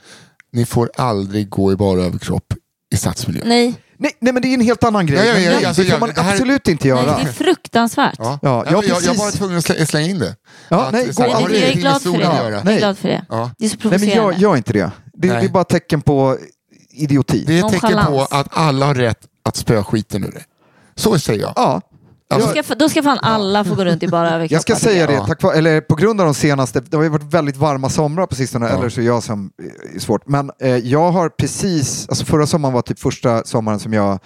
ni 0.52 0.66
får 0.66 0.92
aldrig 0.98 1.50
gå 1.50 1.72
i 1.72 1.76
bara 1.76 2.02
överkropp 2.02 2.54
i 2.94 2.98
stadsmiljö. 2.98 3.42
Nej, 3.46 3.76
Nej, 4.02 4.12
nej 4.20 4.34
men 4.34 4.42
det 4.42 4.48
är 4.48 4.54
en 4.54 4.62
helt 4.62 4.84
annan 4.84 5.06
grej. 5.06 5.18
Nej, 5.18 5.28
jag- 5.28 5.42
jag- 5.42 5.56
Men 5.56 5.66
alltså, 5.66 5.82
det 5.82 5.88
får 5.88 5.94
jag- 5.94 6.00
man 6.00 6.10
det 6.16 6.22
här- 6.22 6.32
absolut 6.34 6.68
inte 6.68 6.88
nej, 6.94 7.04
göra. 7.04 7.18
det 7.18 7.30
är 7.30 7.34
fruktansvärt. 7.34 8.16
Ja. 8.18 8.40
Ja, 8.42 8.66
jag, 8.66 8.74
jag 8.74 8.84
jag, 8.86 9.02
jag 9.04 9.16
var 9.16 9.32
tvungen 9.32 9.58
att 9.58 9.66
slä- 9.70 9.86
slänga 9.86 10.08
in 10.08 10.20
det. 10.20 10.36
Ja, 10.70 10.86
Att, 10.86 10.94
nej, 10.94 11.12
gå 11.16 11.24
har 11.24 11.42
Men 11.42 11.52
det 11.52 11.60
jag 11.60 11.70
är 11.70 11.74
glad 11.74 12.02
för 12.02 12.12
det. 12.12 12.18
göra? 12.18 12.50
Jag 12.50 12.60
är 12.60 12.64
Nej. 12.64 12.78
glad 12.78 12.98
för 12.98 13.08
det. 13.10 13.26
Ja. 13.30 13.52
Det 13.58 13.66
är 13.66 13.70
så 13.70 13.76
Nej, 13.76 13.84
men 13.84 14.00
provocerande. 14.00 14.34
gör, 14.34 14.42
gör 14.42 14.58
inte 14.58 14.74
det. 14.74 14.92
Det, 15.14 15.28
det 15.28 15.34
Nej. 15.34 15.46
är 15.46 15.50
bara 15.50 15.64
tecken 15.64 16.02
på 16.02 16.38
idioti. 16.90 17.44
Det 17.48 17.60
är 17.60 17.66
ett 17.66 17.72
tecken 17.82 18.06
på 18.06 18.28
att 18.32 18.48
alla 18.52 18.86
har 18.86 18.96
rätt 18.96 19.20
att 19.44 19.56
spöa 19.56 19.84
skiten 19.84 20.24
ur 20.24 20.32
det. 20.32 20.44
Så 20.96 21.20
säger 21.20 21.42
jag. 21.42 21.54
Ja, 21.56 21.82
Då 22.30 22.40
ska, 22.64 22.76
då 22.76 22.90
ska 22.90 23.04
fan 23.04 23.20
alla 23.22 23.64
få 23.64 23.76
gå 23.76 23.86
runt 23.86 24.04
i 24.04 24.08
bara 24.08 24.32
överkroppar. 24.32 24.56
Jag 24.56 24.62
ska 24.62 24.76
säga 24.76 25.08
det, 25.08 25.14
Ja. 25.14 25.26
tack 25.26 25.44
vare, 25.44 25.56
eller 25.58 25.82
på 25.82 25.96
grund 25.96 26.22
av 26.22 26.26
de 26.26 26.34
senaste, 26.34 26.80
det 26.80 26.98
har 26.98 27.04
ju 27.04 27.10
varit 27.10 27.34
väldigt 27.34 27.58
varma 27.58 27.90
somrar 27.90 28.26
på 28.26 28.36
sistone, 28.36 28.70
eller 28.70 28.90
så 28.90 29.02
är 29.02 29.06
jag 29.06 29.24
som 29.24 29.52
är 29.96 30.00
svårt. 30.00 30.28
Men 30.28 30.52
eh, 30.62 30.70
jag 30.78 31.12
har 31.12 31.30
precis, 31.30 32.10
alltså 32.10 32.26
förra 32.26 32.48
sommaren 32.48 32.74
var 32.74 32.82
typ 32.82 33.00
första 33.00 33.44
sommaren 33.44 33.80
som 33.80 33.94
jag 33.94 34.20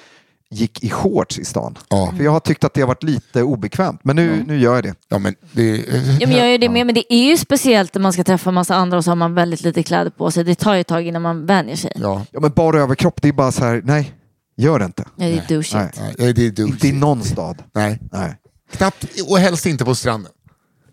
gick 0.52 0.84
i 0.84 0.90
shorts 0.90 1.40
i 1.40 1.46
stan. 1.46 1.78
Ja. 1.90 2.14
För 2.18 2.24
jag 2.24 2.32
har 2.32 2.40
tyckt 2.40 2.64
att 2.64 2.74
det 2.74 2.82
har 2.82 2.88
varit 2.88 3.04
lite 3.04 3.44
obekvämt, 3.44 4.00
men 4.04 4.16
nu, 4.16 4.44
nu 4.48 4.60
gör 4.60 4.76
jag 4.76 4.84
det. 4.84 4.96
Ja, 5.10 5.18
men 5.20 5.36
det, 5.52 5.78
Ja, 6.20 6.28
men 6.28 6.38
jag 6.38 6.52
gör 6.52 6.58
det 6.58 6.70
med, 6.70 6.86
men 6.86 6.96
det 6.96 7.14
är 7.14 7.24
ju 7.30 7.38
speciellt 7.38 7.94
när 7.94 8.02
man 8.02 8.14
ska 8.14 8.24
träffa 8.24 8.52
massa 8.52 8.76
andra 8.76 8.98
och 8.98 9.04
så 9.04 9.12
har 9.12 9.16
man 9.16 9.34
väldigt 9.36 9.62
lite 9.62 9.84
kläder 9.84 10.12
på 10.12 10.32
sig. 10.32 10.44
Det 10.44 10.56
tar 10.56 10.74
ju 10.74 10.82
ett 10.82 10.88
tag 10.88 11.08
innan 11.08 11.22
man 11.22 11.46
vänjer 11.46 11.76
sig. 11.76 11.92
ja. 11.96 12.22
Ja, 12.32 12.40
men 12.40 12.52
bara 12.52 12.80
överkropp, 12.82 13.22
det 13.22 13.28
är 13.28 13.34
bara 13.34 13.52
så 13.52 13.64
här, 13.66 13.82
nej, 13.86 14.14
gör 14.58 14.80
det 14.80 14.86
inte. 14.86 15.04
Ja, 15.16 15.26
det 15.26 15.38
är 15.38 15.48
douchigt. 15.48 15.74
Nej. 16.00 16.16
Nej, 16.18 16.34
det 16.34 16.42
är 16.42 16.46
Inte 16.46 16.62
i 16.62 16.66
douchigt. 16.66 16.96
någon 16.96 17.24
stad. 17.24 17.64
Nej. 17.76 18.00
Nej. 18.12 18.36
Knappt, 18.72 19.06
och 19.30 19.38
helst 19.40 19.66
inte 19.66 19.86
på 19.86 19.96
stranden. 19.96 20.32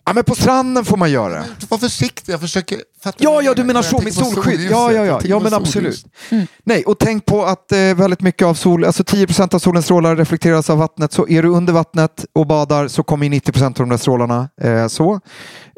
Ja, 0.06 0.12
men 0.14 0.24
på 0.24 0.34
stranden 0.34 0.84
får 0.84 0.96
man 0.96 1.10
göra. 1.10 1.44
Var 1.68 1.78
försiktig, 1.78 2.32
jag 2.32 2.40
försöker 2.40 2.78
fatta. 3.02 3.18
Ja, 3.24 3.42
ja, 3.42 3.54
du 3.54 3.64
menar 3.64 3.82
så 3.82 4.00
med 4.02 4.14
solskydd. 4.14 4.60
Ja, 4.60 4.92
ja, 4.92 5.04
Jag 5.04 5.06
ja, 5.06 5.20
ja 5.24 5.40
men 5.40 5.54
absolut. 5.54 6.06
Nej, 6.64 6.84
och 6.84 6.98
tänk 6.98 7.26
på 7.26 7.44
att 7.44 7.72
eh, 7.72 7.78
väldigt 7.78 8.20
mycket 8.20 8.46
av 8.46 8.54
sol, 8.54 8.84
alltså 8.84 9.02
10% 9.02 9.54
av 9.54 9.58
solens 9.58 9.84
strålar 9.84 10.16
reflekteras 10.16 10.70
av 10.70 10.78
vattnet. 10.78 11.12
Så 11.12 11.28
är 11.28 11.42
du 11.42 11.48
under 11.48 11.72
vattnet 11.72 12.24
och 12.32 12.46
badar 12.46 12.88
så 12.88 13.02
kommer 13.02 13.26
ju 13.26 13.32
90% 13.32 13.64
av 13.66 13.72
de 13.72 13.88
där 13.88 13.96
strålarna. 13.96 14.48
Eh, 14.60 14.86
så. 14.86 15.12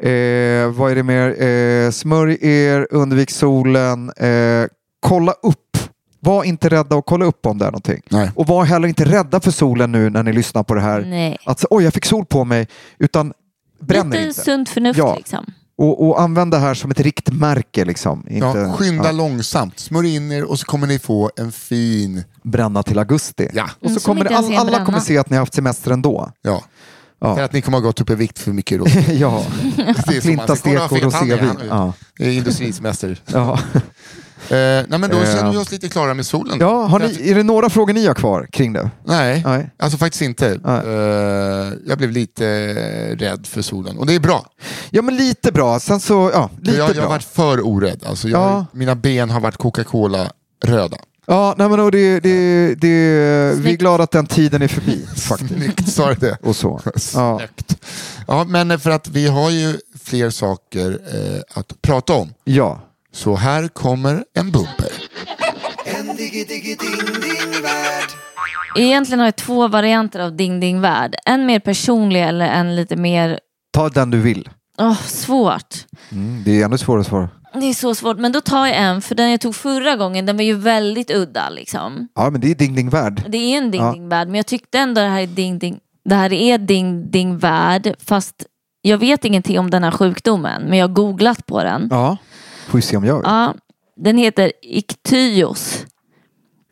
Eh, 0.03 0.67
vad 0.71 0.91
är 0.91 0.95
det 0.95 1.03
mer? 1.03 1.43
Eh, 1.43 1.91
smörj 1.91 2.37
er, 2.41 2.87
undvik 2.91 3.31
solen, 3.31 4.09
eh, 4.17 4.65
kolla 4.99 5.31
upp. 5.31 5.77
Var 6.23 6.43
inte 6.43 6.69
rädda 6.69 6.95
och 6.95 7.05
kolla 7.05 7.25
upp 7.25 7.45
om 7.45 7.57
det 7.57 7.65
är 7.65 7.71
någonting. 7.71 8.01
Nej. 8.09 8.31
Och 8.35 8.47
var 8.47 8.63
heller 8.65 8.87
inte 8.87 9.05
rädda 9.05 9.39
för 9.39 9.51
solen 9.51 9.91
nu 9.91 10.09
när 10.09 10.23
ni 10.23 10.33
lyssnar 10.33 10.63
på 10.63 10.73
det 10.73 10.81
här. 10.81 11.01
Nej. 11.01 11.37
Att 11.45 11.59
så, 11.59 11.67
oj, 11.69 11.83
jag 11.83 11.93
fick 11.93 12.05
sol 12.05 12.25
på 12.25 12.43
mig. 12.45 12.67
Utan 12.99 13.33
bränn 13.81 14.09
Lite 14.09 14.23
inte. 14.23 14.41
sunt 14.41 14.69
förnuft 14.69 14.97
Ja. 14.99 15.15
liksom. 15.15 15.45
Och, 15.77 16.07
och 16.07 16.21
använd 16.21 16.51
det 16.51 16.57
här 16.57 16.73
som 16.73 16.91
ett 16.91 16.99
riktmärke. 16.99 17.85
Liksom. 17.85 18.25
Inte, 18.29 18.45
Ja, 18.57 18.73
skynda 18.73 19.05
ja, 19.05 19.11
långsamt, 19.11 19.79
smörj 19.79 20.15
in 20.15 20.31
er 20.31 20.43
och 20.43 20.59
så 20.59 20.65
kommer 20.65 20.87
ni 20.87 20.99
få 20.99 21.31
en 21.35 21.51
fin... 21.51 22.23
bränna 22.43 22.83
till 22.83 22.99
augusti. 22.99 23.49
Ja. 23.53 23.63
Och 23.79 23.83
Mm, 23.83 23.93
så 23.93 23.99
som 23.99 24.15
kommer 24.15 24.31
ens 24.31 24.47
all, 24.47 24.55
alla 24.55 24.71
bränna. 24.71 24.85
kommer 24.85 24.99
se 24.99 25.17
att 25.17 25.29
ni 25.29 25.35
har 25.35 25.41
haft 25.41 25.53
semester 25.53 25.91
ändå. 25.91 26.31
Ja. 26.41 26.63
Ja. 27.21 27.35
För 27.35 27.43
att 27.43 27.53
ni 27.53 27.61
kommer 27.61 27.77
ha 27.77 27.83
gått 27.85 28.01
upp 28.01 28.09
i 28.09 28.15
vikt 28.15 28.39
för 28.39 28.51
mycket 28.51 28.79
då. 28.79 28.85
ja. 29.13 29.43
Flintastek 30.21 30.91
och 30.91 31.01
rosévin. 31.01 31.49
Ja. 31.69 31.93
Industrisemester. 32.19 33.21
Ja. 33.25 33.59
Eh, 34.49 34.85
nej 34.87 34.99
men 34.99 35.09
då 35.09 35.17
Eh. 35.17 35.23
känner 35.35 35.51
vi 35.51 35.57
oss 35.57 35.71
lite 35.71 35.89
klara 35.89 36.13
med 36.13 36.25
solen. 36.25 36.57
Ja, 36.59 36.83
har 36.85 36.99
ni, 36.99 37.29
är 37.29 37.35
det 37.35 37.43
några 37.43 37.69
frågor 37.69 37.93
ni 37.93 38.07
har 38.07 38.13
kvar 38.13 38.47
kring 38.51 38.73
det? 38.73 38.89
Nej, 39.05 39.41
Nej. 39.45 39.69
alltså 39.79 39.97
faktiskt 39.97 40.21
inte. 40.21 40.59
Nej. 40.63 40.79
Eh, 40.85 41.73
jag 41.85 41.97
blev 41.97 42.11
lite 42.11 42.45
rädd 43.15 43.47
för 43.47 43.61
solen 43.61 43.97
och 43.97 44.05
det 44.05 44.15
är 44.15 44.19
bra. 44.19 44.45
Ja, 44.89 45.01
men 45.01 45.15
lite 45.15 45.51
bra. 45.51 45.79
Sen 45.79 45.99
så, 45.99 46.31
ja, 46.33 46.49
lite 46.61 46.77
jag, 46.77 46.87
jag 46.89 46.95
bra. 46.95 47.03
har 47.03 47.09
varit 47.09 47.23
för 47.23 47.67
orädd. 47.67 48.03
Alltså 48.05 48.29
jag, 48.29 48.41
Ja. 48.41 48.65
Mina 48.71 48.95
ben 48.95 49.29
har 49.29 49.39
varit 49.39 49.57
Coca-Cola-röda. 49.57 50.97
Ja, 51.25 51.55
nej, 51.57 51.69
men 51.69 51.79
och 51.79 51.91
det, 51.91 52.19
det, 52.19 52.75
det, 52.75 53.53
vi 53.59 53.71
är 53.73 53.77
glada 53.77 54.03
att 54.03 54.11
den 54.11 54.27
tiden 54.27 54.61
är 54.61 54.67
förbi. 54.67 55.05
Faktiskt. 55.15 55.53
Snyggt 55.53 55.89
sa 55.91 56.09
du 56.09 56.15
det. 56.15 56.37
Och 56.43 56.55
så. 56.55 56.81
Ja. 57.13 57.41
Ja, 58.27 58.43
men 58.43 58.79
för 58.79 58.89
att 58.91 59.07
vi 59.07 59.27
har 59.27 59.49
ju 59.49 59.77
fler 60.03 60.29
saker 60.29 60.99
eh, 61.13 61.41
att 61.59 61.81
prata 61.81 62.13
om. 62.13 62.33
ja. 62.43 62.81
Så 63.13 63.35
här 63.35 63.67
kommer 63.67 64.23
en 64.35 64.51
bumper. 64.51 64.91
Egentligen 68.77 69.19
har 69.19 69.27
jag 69.27 69.35
två 69.35 69.67
varianter 69.67 70.19
av 70.19 70.35
Ding 70.35 70.59
Ding 70.59 70.81
Värld. 70.81 71.15
En 71.25 71.45
mer 71.45 71.59
personlig 71.59 72.23
eller 72.23 72.45
en 72.45 72.75
lite 72.75 72.95
mer... 72.95 73.39
Ta 73.73 73.89
den 73.89 74.09
du 74.11 74.21
vill. 74.21 74.49
Åh, 74.77 75.01
svårt. 75.01 75.75
Mm, 76.11 76.43
det 76.45 76.61
är 76.61 76.65
ännu 76.65 76.77
svårare 76.77 77.01
att 77.01 77.07
svara. 77.07 77.29
Det 77.53 77.65
är 77.65 77.73
så 77.73 77.95
svårt. 77.95 78.17
Men 78.17 78.31
då 78.31 78.41
tar 78.41 78.67
jag 78.67 78.77
en, 78.77 79.01
för 79.01 79.15
den 79.15 79.31
jag 79.31 79.41
tog 79.41 79.55
förra 79.55 79.95
gången 79.95 80.25
den 80.25 80.37
var 80.37 80.43
ju 80.43 80.53
väldigt 80.55 81.11
udda. 81.11 81.49
Liksom. 81.49 82.07
Ja, 82.15 82.29
men 82.29 82.41
det 82.41 82.51
är 82.51 82.55
Ding 82.55 82.75
Ding 82.75 82.89
Värld. 82.89 83.23
Det 83.27 83.37
är 83.37 83.57
en 83.57 83.71
Ding 83.71 83.81
Ja. 83.81 83.91
Ding 83.93 84.09
Värld, 84.09 84.27
men 84.27 84.35
jag 84.35 84.45
tyckte 84.45 84.79
ändå 84.79 85.01
det 85.01 85.07
här 85.07 85.21
är 85.21 85.27
Ding 85.27 85.59
Ding, 85.59 85.79
det 86.05 86.15
här 86.15 86.33
är 86.33 86.57
Ding 86.57 87.11
Ding 87.11 87.37
Värld. 87.37 87.95
Fast 88.05 88.35
jag 88.81 88.97
vet 88.97 89.25
ingenting 89.25 89.59
om 89.59 89.69
den 89.69 89.83
här 89.83 89.91
sjukdomen, 89.91 90.61
men 90.63 90.77
jag 90.77 90.87
har 90.87 90.93
googlat 90.93 91.45
på 91.45 91.63
den. 91.63 91.87
Ja. 91.91 92.17
Får 92.67 92.77
vi 92.77 92.81
se 92.81 92.97
om 92.97 93.05
jag 93.05 93.15
vet. 93.15 93.25
Ja, 93.25 93.53
den 93.95 94.17
heter 94.17 94.51
iktyos. 94.61 95.85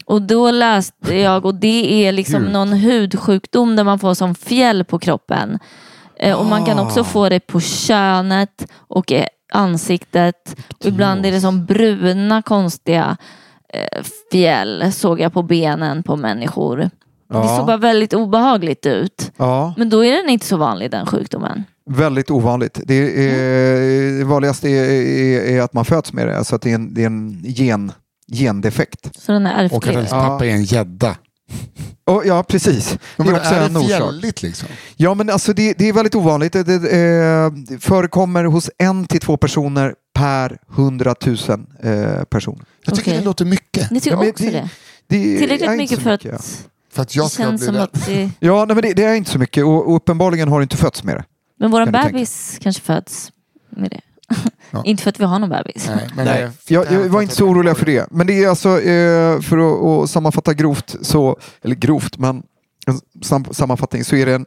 Och 0.05 0.21
då 0.21 0.51
läste 0.51 1.15
jag, 1.15 1.45
och 1.45 1.55
det 1.55 2.05
är 2.07 2.11
liksom 2.11 2.41
Gud. 2.43 2.51
någon 2.51 2.73
hudsjukdom 2.73 3.75
där 3.75 3.83
man 3.83 3.99
får 3.99 4.13
som 4.13 4.35
fjäll 4.35 4.83
på 4.85 4.99
kroppen. 4.99 5.59
Eh, 6.19 6.39
och 6.39 6.45
man 6.45 6.65
kan 6.65 6.79
Ah. 6.79 6.85
också 6.85 7.03
få 7.03 7.29
det 7.29 7.39
på 7.39 7.59
könet 7.59 8.67
och 8.75 9.11
i 9.11 9.25
ansiktet. 9.53 10.55
Och 10.79 10.85
ibland 10.85 11.25
är 11.25 11.31
det 11.31 11.41
som 11.41 11.65
bruna 11.65 12.41
konstiga 12.41 13.17
eh, 13.73 14.03
fjäll 14.31 14.91
såg 14.93 15.19
jag 15.19 15.33
på 15.33 15.41
benen 15.43 16.03
på 16.03 16.15
människor. 16.15 16.77
Det 16.77 16.89
Ja. 17.37 17.57
såg 17.57 17.65
bara 17.65 17.77
väldigt 17.77 18.13
obehagligt 18.13 18.85
ut. 18.85 19.31
Ja. 19.37 19.73
Men 19.77 19.89
då 19.89 20.05
är 20.05 20.11
den 20.11 20.29
inte 20.29 20.45
så 20.45 20.57
vanlig 20.57 20.91
den 20.91 21.05
sjukdomen. 21.05 21.63
Väldigt 21.95 22.31
ovanligt. 22.31 22.79
Det, 22.85 22.95
är, 23.25 24.17
det 24.17 24.23
vanligaste 24.23 24.69
är, 24.69 24.83
är, 24.91 25.41
är 25.57 25.61
att 25.61 25.73
man 25.73 25.85
föds 25.85 26.13
med 26.13 26.27
det. 26.27 26.37
Alltså 26.37 26.55
att 26.55 26.61
det 26.61 26.69
är 26.71 26.75
en, 26.75 26.93
det 26.93 27.01
är 27.01 27.05
en 27.05 27.41
gen, 27.43 27.91
gendefekt. 28.31 29.09
Så 29.21 29.31
den 29.31 29.45
är 29.45 29.73
Och 29.73 29.87
att 29.87 29.93
ens 29.93 30.11
Ja. 30.11 30.21
pappa 30.27 30.45
är 30.45 30.49
en 30.49 30.63
gädda. 30.63 31.15
Och, 32.05 32.23
ja, 32.25 32.43
precis. 32.43 32.97
Men 33.17 33.27
det 33.27 33.33
är 33.33 33.35
är, 33.35 33.39
också 33.39 33.55
en 33.55 33.73
det 33.73 33.79
orsak. 33.79 33.89
fjälligt 33.89 34.41
liksom? 34.43 34.67
Ja, 34.95 35.13
men 35.13 35.29
alltså 35.29 35.53
det, 35.53 35.73
det 35.77 35.89
är 35.89 35.93
väldigt 35.93 36.15
ovanligt. 36.15 36.53
Det, 36.53 36.63
det, 36.63 36.73
eh, 36.75 37.51
det 37.51 37.79
förekommer 37.83 38.43
hos 38.43 38.69
en 38.77 39.05
till 39.05 39.19
två 39.19 39.37
personer 39.37 39.95
per 40.13 40.57
hundratusen 40.67 41.67
eh, 41.83 42.23
personer. 42.23 42.65
Jag 42.85 42.95
tycker 42.95 43.11
Okej. 43.11 43.19
det 43.19 43.25
låter 43.25 43.45
mycket. 43.45 43.91
Ni 43.91 43.99
tycker 44.01 44.17
Ja, 44.23 44.29
också 44.29 44.43
det- 44.43 44.51
det? 44.51 44.69
Det 45.07 45.35
är- 45.35 45.39
Tillräckligt 45.39 45.69
är 45.69 45.75
mycket 45.77 45.99
för 45.99 46.09
att 46.11 46.25
ja. 46.25 46.37
För 46.93 47.01
att 47.01 47.15
jag 47.15 47.25
det 47.25 47.29
ska 47.29 47.51
bli 47.71 47.77
att 47.79 48.05
det... 48.05 48.29
Ja, 48.39 48.65
nej, 48.65 48.75
men 48.75 48.81
det, 48.81 48.93
det 48.93 49.03
är 49.03 49.13
inte 49.15 49.29
så 49.31 49.39
mycket 49.39 49.63
och, 49.63 49.87
och 49.89 49.95
uppenbarligen 49.95 50.47
har 50.49 50.59
du 50.59 50.63
inte 50.63 50.77
fötts 50.77 51.03
med 51.03 51.15
det. 51.15 51.23
Men 51.61 51.71
våran 51.71 51.93
Kan 51.93 52.03
bebis 52.07 52.57
kanske 52.61 52.81
föds 52.81 53.31
med 53.69 53.89
det. 53.89 54.01
Ja. 54.71 54.81
inte 54.85 55.03
för 55.03 55.09
att 55.09 55.19
vi 55.19 55.23
har 55.23 55.39
någon 55.39 55.49
bebis. 55.49 55.87
Nej, 55.95 56.09
men 56.15 56.25
Nej, 56.25 56.49
det- 56.65 56.73
jag, 56.73 56.91
jag 56.91 56.99
var 57.09 57.21
inte 57.21 57.35
så 57.35 57.45
orolig 57.47 57.77
för 57.77 57.85
det. 57.85 58.07
Men 58.11 58.27
det 58.27 58.43
är 58.43 58.49
alltså, 58.49 58.69
eh, 58.81 59.41
för 59.41 59.57
att, 59.57 60.03
att 60.03 60.09
sammanfatta 60.09 60.53
grovt, 60.53 60.95
så, 61.01 61.39
eller 61.61 61.75
grovt, 61.75 62.17
men 62.17 62.43
en 62.87 62.99
sam, 63.23 63.45
sammanfattning 63.51 64.03
så 64.03 64.15
är 64.15 64.25
det 64.25 64.35
en, 64.35 64.45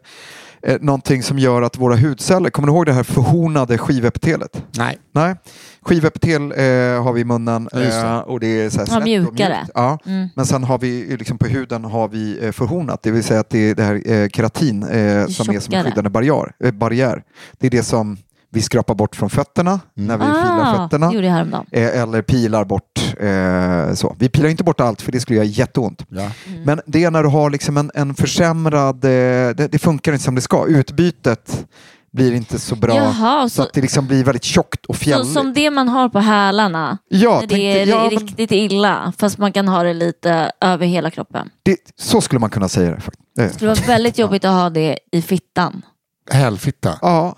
eh, 0.67 0.77
någonting 0.81 1.23
som 1.23 1.39
gör 1.39 1.62
att 1.62 1.79
våra 1.79 1.97
hudceller, 1.97 2.51
kommer 2.51 2.69
du 2.69 2.75
ihåg 2.75 2.87
det 2.87 2.93
här 2.93 3.03
förhornade 3.03 3.79
skivepitelet? 3.79 4.62
Nej. 4.79 4.99
Nej, 5.12 5.35
skivepitel 5.83 6.43
eh, 6.43 7.03
har 7.03 7.12
vi 7.12 7.21
i 7.21 7.25
munnen 7.25 7.69
det. 7.73 7.97
eh, 8.03 8.19
och 8.19 8.41
det 8.41 8.47
är 8.47 8.71
så 8.71 8.79
här 8.81 8.87
Ja, 8.91 9.01
mjukare. 9.01 9.57
mjukt. 9.59 9.71
Ja. 9.75 9.99
Mm. 10.07 10.29
Men 10.37 10.47
sen 10.47 10.65
har 10.65 10.79
vi 10.79 11.17
liksom 11.19 11.39
på 11.39 11.47
huden 11.47 11.85
har 11.85 12.09
vi 12.09 12.39
eh, 12.47 12.53
förhornat, 12.53 13.03
det 13.03 13.11
vill 13.11 13.25
säga 13.25 13.41
att 13.41 13.51
det 13.51 13.71
är 13.71 13.75
det 13.75 13.83
här 13.83 14.11
eh, 14.12 14.29
keratin 14.29 14.83
eh, 14.83 14.89
som 14.89 14.95
är 14.95 15.27
som 15.29 15.55
en 15.55 15.61
Tjockare. 15.61 15.83
skyddande 15.85 16.11
barriär, 16.11 16.53
eh, 16.65 16.71
barriär. 16.71 17.23
Det 17.59 17.67
är 17.67 17.71
det 17.71 17.83
som 17.83 18.17
vi 18.51 18.62
skrapar 18.62 18.95
bort 18.95 19.17
från 19.17 19.31
fötterna 19.31 19.81
när 19.95 20.17
vi 20.19 20.25
filar 20.25 20.77
fötterna. 20.77 21.07
Ah, 21.07 21.11
det 21.11 21.15
gjorde 21.15 21.27
jag 21.27 21.35
häromdagen. 21.35 21.67
Eh, 21.71 22.01
eller 22.03 22.23
pilar 22.23 22.65
bort. 22.65 22.94
Eh, 23.25 23.95
så. 23.95 24.16
Vi 24.18 24.29
pilar 24.29 24.49
inte 24.49 24.64
bort 24.64 24.81
allt 24.81 25.03
för 25.03 25.12
det 25.12 25.20
skulle 25.20 25.37
göra 25.37 25.47
jätteont. 25.47 26.07
Ja. 26.09 26.31
Mm. 26.49 26.62
Men 26.62 26.81
det 26.87 27.05
är 27.05 27.11
när 27.11 27.22
du 27.22 27.29
har 27.29 27.51
liksom 27.51 27.77
en, 27.77 27.91
en 27.95 28.14
försämrad, 28.14 29.05
eh, 29.05 29.09
det, 29.11 29.68
det 29.72 29.79
funkar 29.79 30.12
inte 30.12 30.25
som 30.25 30.35
det 30.35 30.41
ska. 30.41 30.66
Utbytet 30.66 31.66
blir 32.12 32.33
inte 32.35 32.59
så 32.59 32.77
bra. 32.77 32.95
Jaha, 32.97 33.49
så 33.49 33.55
så, 33.55 33.62
att 33.62 33.72
det 33.72 33.81
liksom 33.81 34.07
blir 34.07 34.25
väldigt 34.25 34.45
tjockt 34.45 34.87
och 34.87 34.97
så 34.97 35.01
fjälligt. 35.05 35.33
som 35.33 35.55
det 35.55 35.70
man 35.70 35.89
har 35.89 36.09
på 36.09 36.18
hälarna 36.18 36.99
ja, 37.09 37.31
när 37.31 37.39
tänkte, 37.39 37.57
det 37.57 37.81
är 37.81 37.87
ja, 37.87 38.01
men 38.01 38.11
riktigt 38.11 38.53
illa 38.53 39.12
fast 39.18 39.39
man 39.39 39.53
kan 39.53 39.68
ha 39.68 39.83
det 39.83 39.95
lite 39.95 40.53
över 40.61 40.87
hela 40.87 41.11
kroppen. 41.11 41.51
det, 41.62 41.77
så 41.97 42.20
skulle 42.20 42.39
man 42.39 42.51
kunna 42.51 42.68
säga 42.68 42.91
det. 42.91 43.01
faktiskt. 43.01 43.39
Eh, 43.39 43.45
Det 43.45 43.55
skulle 43.55 43.70
vara 43.70 43.81
väldigt 43.87 44.18
jobbigt 44.18 44.45
att 44.45 44.53
ha 44.53 44.70
det 44.70 44.99
i 45.12 45.22
fittan. 45.22 45.83
Hälfitta. 46.31 46.99
Ja, 47.03 47.37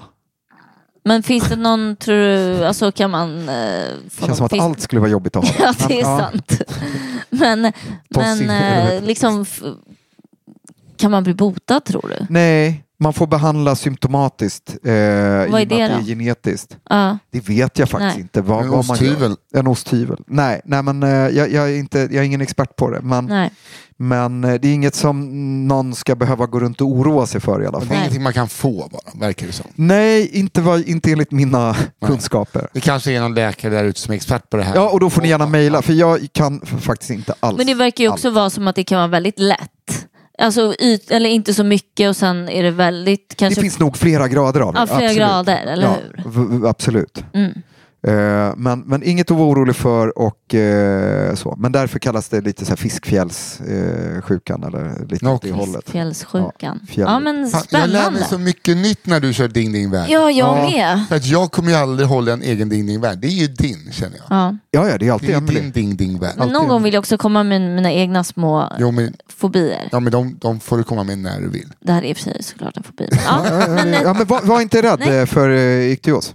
Men 1.06 1.22
finns 1.22 1.48
det 1.48 1.56
någon, 1.56 1.96
tror 1.96 2.16
du, 2.16 2.64
alltså 2.64 2.92
kan 2.92 3.10
man... 3.10 3.48
Eh, 3.48 3.54
det 4.18 4.26
känns 4.26 4.36
som 4.36 4.46
att 4.46 4.52
finns- 4.52 4.62
allt 4.62 4.80
skulle 4.80 5.00
vara 5.00 5.10
jobbigt 5.10 5.36
att 5.36 5.48
ha. 5.48 5.54
Ja, 5.78 5.86
det 5.88 6.00
är 6.00 6.04
sant. 6.04 6.62
Men, 7.30 7.72
men 8.08 8.50
eh, 8.50 9.02
liksom, 9.02 9.46
kan 10.96 11.10
man 11.10 11.22
bli 11.24 11.34
botad 11.34 11.84
tror 11.84 12.14
du? 12.18 12.26
Nej, 12.30 12.84
man 12.98 13.12
får 13.12 13.26
behandla 13.26 13.76
symptomatiskt. 13.76 14.76
Eh, 14.84 14.92
i 14.92 15.46
och 15.46 15.50
med 15.50 15.62
är 15.62 15.66
det 15.66 15.82
att 15.82 15.90
då? 15.90 15.96
är 15.98 16.02
genetiskt. 16.02 16.76
Ja. 16.90 17.18
Det 17.30 17.48
vet 17.48 17.78
jag 17.78 17.88
faktiskt 17.88 18.14
Nej. 18.16 18.20
inte. 18.22 18.40
Vad, 18.40 18.64
En 18.64 18.70
vad 18.70 18.86
man 18.86 18.96
gör. 18.96 19.06
osthyvel. 19.12 19.36
En 19.54 19.66
osthyvel. 19.66 20.18
Nej, 20.26 20.60
nej 20.64 20.82
men 20.82 21.02
eh, 21.02 21.08
jag, 21.10 21.52
jag, 21.52 21.70
är 21.70 21.76
inte, 21.76 21.98
jag 21.98 22.12
är 22.14 22.22
ingen 22.22 22.40
expert 22.40 22.76
på 22.76 22.90
det. 22.90 23.00
Men, 23.02 23.26
Nej. 23.26 23.50
men 23.96 24.44
eh, 24.44 24.54
det 24.54 24.68
är 24.68 24.72
inget 24.74 24.94
som 24.94 25.28
någon 25.68 25.94
ska 25.94 26.14
behöva 26.14 26.46
gå 26.46 26.60
runt 26.60 26.80
och 26.80 26.86
oroa 26.88 27.26
sig 27.26 27.40
för 27.40 27.62
i 27.62 27.66
alla 27.66 27.78
Men 27.78 27.80
det 27.80 27.86
fall. 27.86 27.96
är 27.96 28.00
ingenting 28.00 28.22
man 28.22 28.32
kan 28.32 28.48
få 28.48 28.88
bara, 28.92 29.26
verkar 29.26 29.46
det 29.46 29.52
som. 29.52 29.66
Nej, 29.74 30.28
inte, 30.32 30.60
vad, 30.60 30.80
inte 30.88 31.12
enligt 31.12 31.30
mina 31.30 31.76
kunskaper. 32.06 32.68
Det 32.72 32.80
kanske 32.80 33.12
är 33.12 33.20
någon 33.20 33.34
läkare 33.34 33.74
där 33.74 33.84
ute 33.84 34.00
som 34.00 34.12
är 34.12 34.16
expert 34.16 34.50
på 34.50 34.56
det 34.56 34.62
här. 34.62 34.74
Ja, 34.74 34.88
och 34.90 35.00
då 35.00 35.10
får 35.10 35.22
ni 35.22 35.28
gärna 35.28 35.46
mejla, 35.46 35.82
för 35.82 35.92
jag 35.92 36.26
kan 36.32 36.60
f- 36.62 36.74
faktiskt 36.80 37.10
inte 37.10 37.34
alls. 37.40 37.56
Men 37.58 37.66
det 37.66 37.74
verkar 37.74 38.04
ju 38.04 38.10
också 38.10 38.30
vara 38.30 38.50
som 38.50 38.68
att 38.68 38.76
det 38.76 38.84
kan 38.84 38.96
vara 38.98 39.08
väldigt 39.08 39.38
lätt. 39.38 40.05
Alltså 40.38 40.74
yt, 40.78 41.10
eller 41.10 41.30
inte 41.30 41.54
så 41.54 41.64
mycket 41.64 42.08
och 42.08 42.16
sen 42.16 42.48
är 42.48 42.62
det 42.62 42.70
väldigt 42.70 43.28
det 43.28 43.34
kanske... 43.34 43.60
finns 43.60 43.78
nog 43.78 43.96
flera 43.96 44.28
grader 44.28 44.60
av 44.60 44.74
det. 44.74 44.80
Ja, 44.80 44.86
flera 44.86 44.98
absolut. 44.98 45.18
grader, 45.18 45.66
eller 45.66 45.82
ja, 45.82 45.96
hur? 46.24 46.66
absolut. 46.68 47.24
Mm. 47.34 47.62
Eh, 48.02 48.52
men, 48.56 48.80
men 48.80 49.02
inget 49.02 49.30
att 49.30 49.36
vara 49.36 49.48
orolig 49.48 49.76
för 49.76 50.18
och 50.18 50.54
eh, 50.54 51.34
så. 51.34 51.54
Men 51.58 51.72
därför 51.72 51.98
kallas 51.98 52.28
det 52.28 52.40
lite 52.40 52.64
så 52.64 52.68
här 52.68 52.76
fiskfjällssjukan 52.76 54.62
eh, 54.62 54.68
eller 54.68 55.06
lite 55.08 55.26
åt 55.28 55.42
det 55.42 55.52
hållet. 55.52 55.90
Fjällssjukan. 55.90 56.52
Ja. 56.60 57.02
Ja, 57.02 57.18
men 57.20 57.48
Fan, 57.50 57.62
jag 57.70 57.80
lär 57.80 57.86
mig 57.88 58.00
spännande. 58.02 58.24
så 58.28 58.38
mycket 58.38 58.76
nytt 58.76 59.06
när 59.06 59.20
du 59.20 59.32
kör 59.32 59.48
Ding 59.48 59.72
Ding 59.72 59.90
Värld. 59.90 60.06
Ja, 60.10 60.30
jag 60.30 60.58
Ja. 60.58 60.70
med. 60.70 61.04
För 61.08 61.16
att 61.16 61.26
jag 61.26 61.52
kommer 61.52 61.70
ju 61.70 61.76
aldrig 61.76 62.08
hålla 62.08 62.32
en 62.32 62.42
egen 62.42 62.68
Ding 62.68 62.86
Ding 62.86 63.00
Värld. 63.00 63.18
Det 63.18 63.26
är 63.26 63.30
ju 63.30 63.46
din 63.46 63.92
känner 63.92 64.16
jag. 64.16 64.26
Ja. 64.30 64.56
Ja, 64.70 64.80
ja, 64.80 64.84
det 64.84 64.92
är 64.94 64.98
Det 64.98 65.10
alltid 65.10 65.28
är 65.28 65.32
ju 65.32 65.38
Emelie. 65.38 65.60
din 65.60 65.72
Ding 65.72 65.96
Ding 65.96 66.18
Värld. 66.18 66.34
Men 66.38 66.48
någon 66.48 66.68
gång 66.68 66.82
vill 66.82 66.94
jag 66.94 67.00
också 67.00 67.18
komma 67.18 67.42
med 67.42 67.60
mina 67.60 67.92
egna 67.92 68.24
små 68.24 68.72
Jo, 68.78 68.90
men, 68.90 69.14
fobier. 69.36 69.88
ja, 69.92 70.00
men 70.00 70.12
de, 70.12 70.36
de 70.40 70.60
får 70.60 70.78
du 70.78 70.84
komma 70.84 71.04
med 71.04 71.18
när 71.18 71.40
du 71.40 71.48
vill. 71.48 71.72
Det 71.80 71.92
här 71.92 72.02
är 72.02 72.06
i 72.06 72.12
och 72.12 72.16
för 72.16 72.24
sig 72.24 72.42
såklart 72.42 72.76
en 72.76 72.82
fobi. 72.82 73.08
Ja, 73.10 73.18
Ja, 73.50 73.60
ja, 73.60 73.68
men, 73.68 73.88
ja, 73.92 73.98
eh, 73.98 74.02
ja, 74.02 74.14
men 74.14 74.26
var, 74.26 74.40
var 74.42 74.60
inte 74.60 74.82
rädd 74.82 74.98
Nej. 74.98 75.18
eh, 75.18 75.26
för 75.26 75.48
uh, 75.50 75.92
Iktios. 75.92 76.34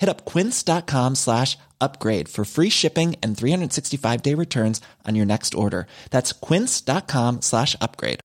Hit 0.00 0.08
up 0.08 0.24
quince.com 0.24 1.14
slash 1.14 1.58
upgrade 1.80 2.28
for 2.28 2.44
free 2.44 2.70
shipping 2.70 3.16
and 3.22 3.36
365 3.36 4.22
day 4.22 4.34
returns 4.34 4.80
on 5.06 5.14
your 5.14 5.26
next 5.26 5.54
order. 5.54 5.86
That's 6.10 6.32
quince.com 6.32 7.42
slash 7.42 7.76
upgrade. 7.80 8.20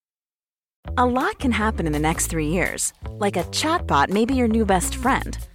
A 0.98 1.06
lot 1.06 1.40
can 1.40 1.52
happen 1.52 1.88
in 1.88 1.94
the 1.94 2.00
next 2.00 2.28
three 2.28 2.48
years. 2.48 2.94
Like 3.10 3.38
a 3.38 3.44
chatbot 3.46 4.10
may 4.10 4.26
be 4.26 4.36
your 4.36 4.48
new 4.48 4.66
best 4.66 4.96
friend. 4.96 5.38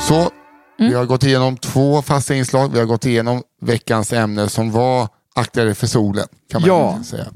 Så 0.00 0.30
vi 0.78 0.94
har 0.94 1.04
gått 1.04 1.22
igenom 1.24 1.56
två 1.56 2.02
fasta 2.02 2.34
inslag. 2.34 2.72
Vi 2.72 2.78
har 2.78 2.86
gått 2.86 3.04
igenom 3.06 3.42
veckans 3.60 4.12
ämne 4.12 4.48
som 4.48 4.70
var 4.72 5.08
akta 5.34 5.64
dig 5.64 5.74
för 5.74 5.86
solen. 5.86 6.26
Kan 6.52 6.60
man 6.60 6.68
Ja. 6.68 7.00
säga. 7.04 7.26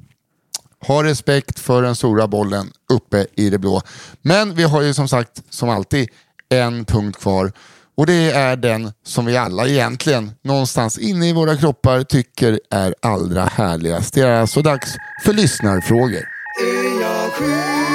Ha 0.87 1.05
respekt 1.05 1.59
för 1.59 1.83
den 1.83 1.97
stora 1.97 2.27
bollen 2.29 2.71
uppe 2.93 3.27
i 3.37 3.51
det 3.51 3.59
blå. 3.59 3.83
Men 4.23 4.55
vi 4.55 4.63
har 4.63 4.83
ju 4.83 4.95
som 4.95 5.09
sagt, 5.09 5.43
som 5.51 5.69
alltid, 5.69 6.09
en 6.49 6.85
punkt 6.85 7.19
kvar. 7.21 7.53
Och 7.97 8.07
det 8.07 8.31
är 8.31 8.57
den 8.57 8.93
som 9.05 9.27
vi 9.27 9.37
alla 9.37 9.67
egentligen 9.67 10.33
någonstans 10.45 10.99
inne 10.99 11.29
i 11.29 11.33
våra 11.33 11.57
kroppar 11.57 12.03
tycker 12.03 12.61
är 12.71 12.95
allra 13.03 13.45
härligast. 13.45 14.15
Det 14.15 14.21
är 14.21 14.41
alltså 14.41 14.63
dags 14.63 14.95
för 15.25 15.33
lyssnarfrågor. 15.33 16.23
Är 16.63 17.01
jag 17.01 17.33
sjuk? 17.33 17.92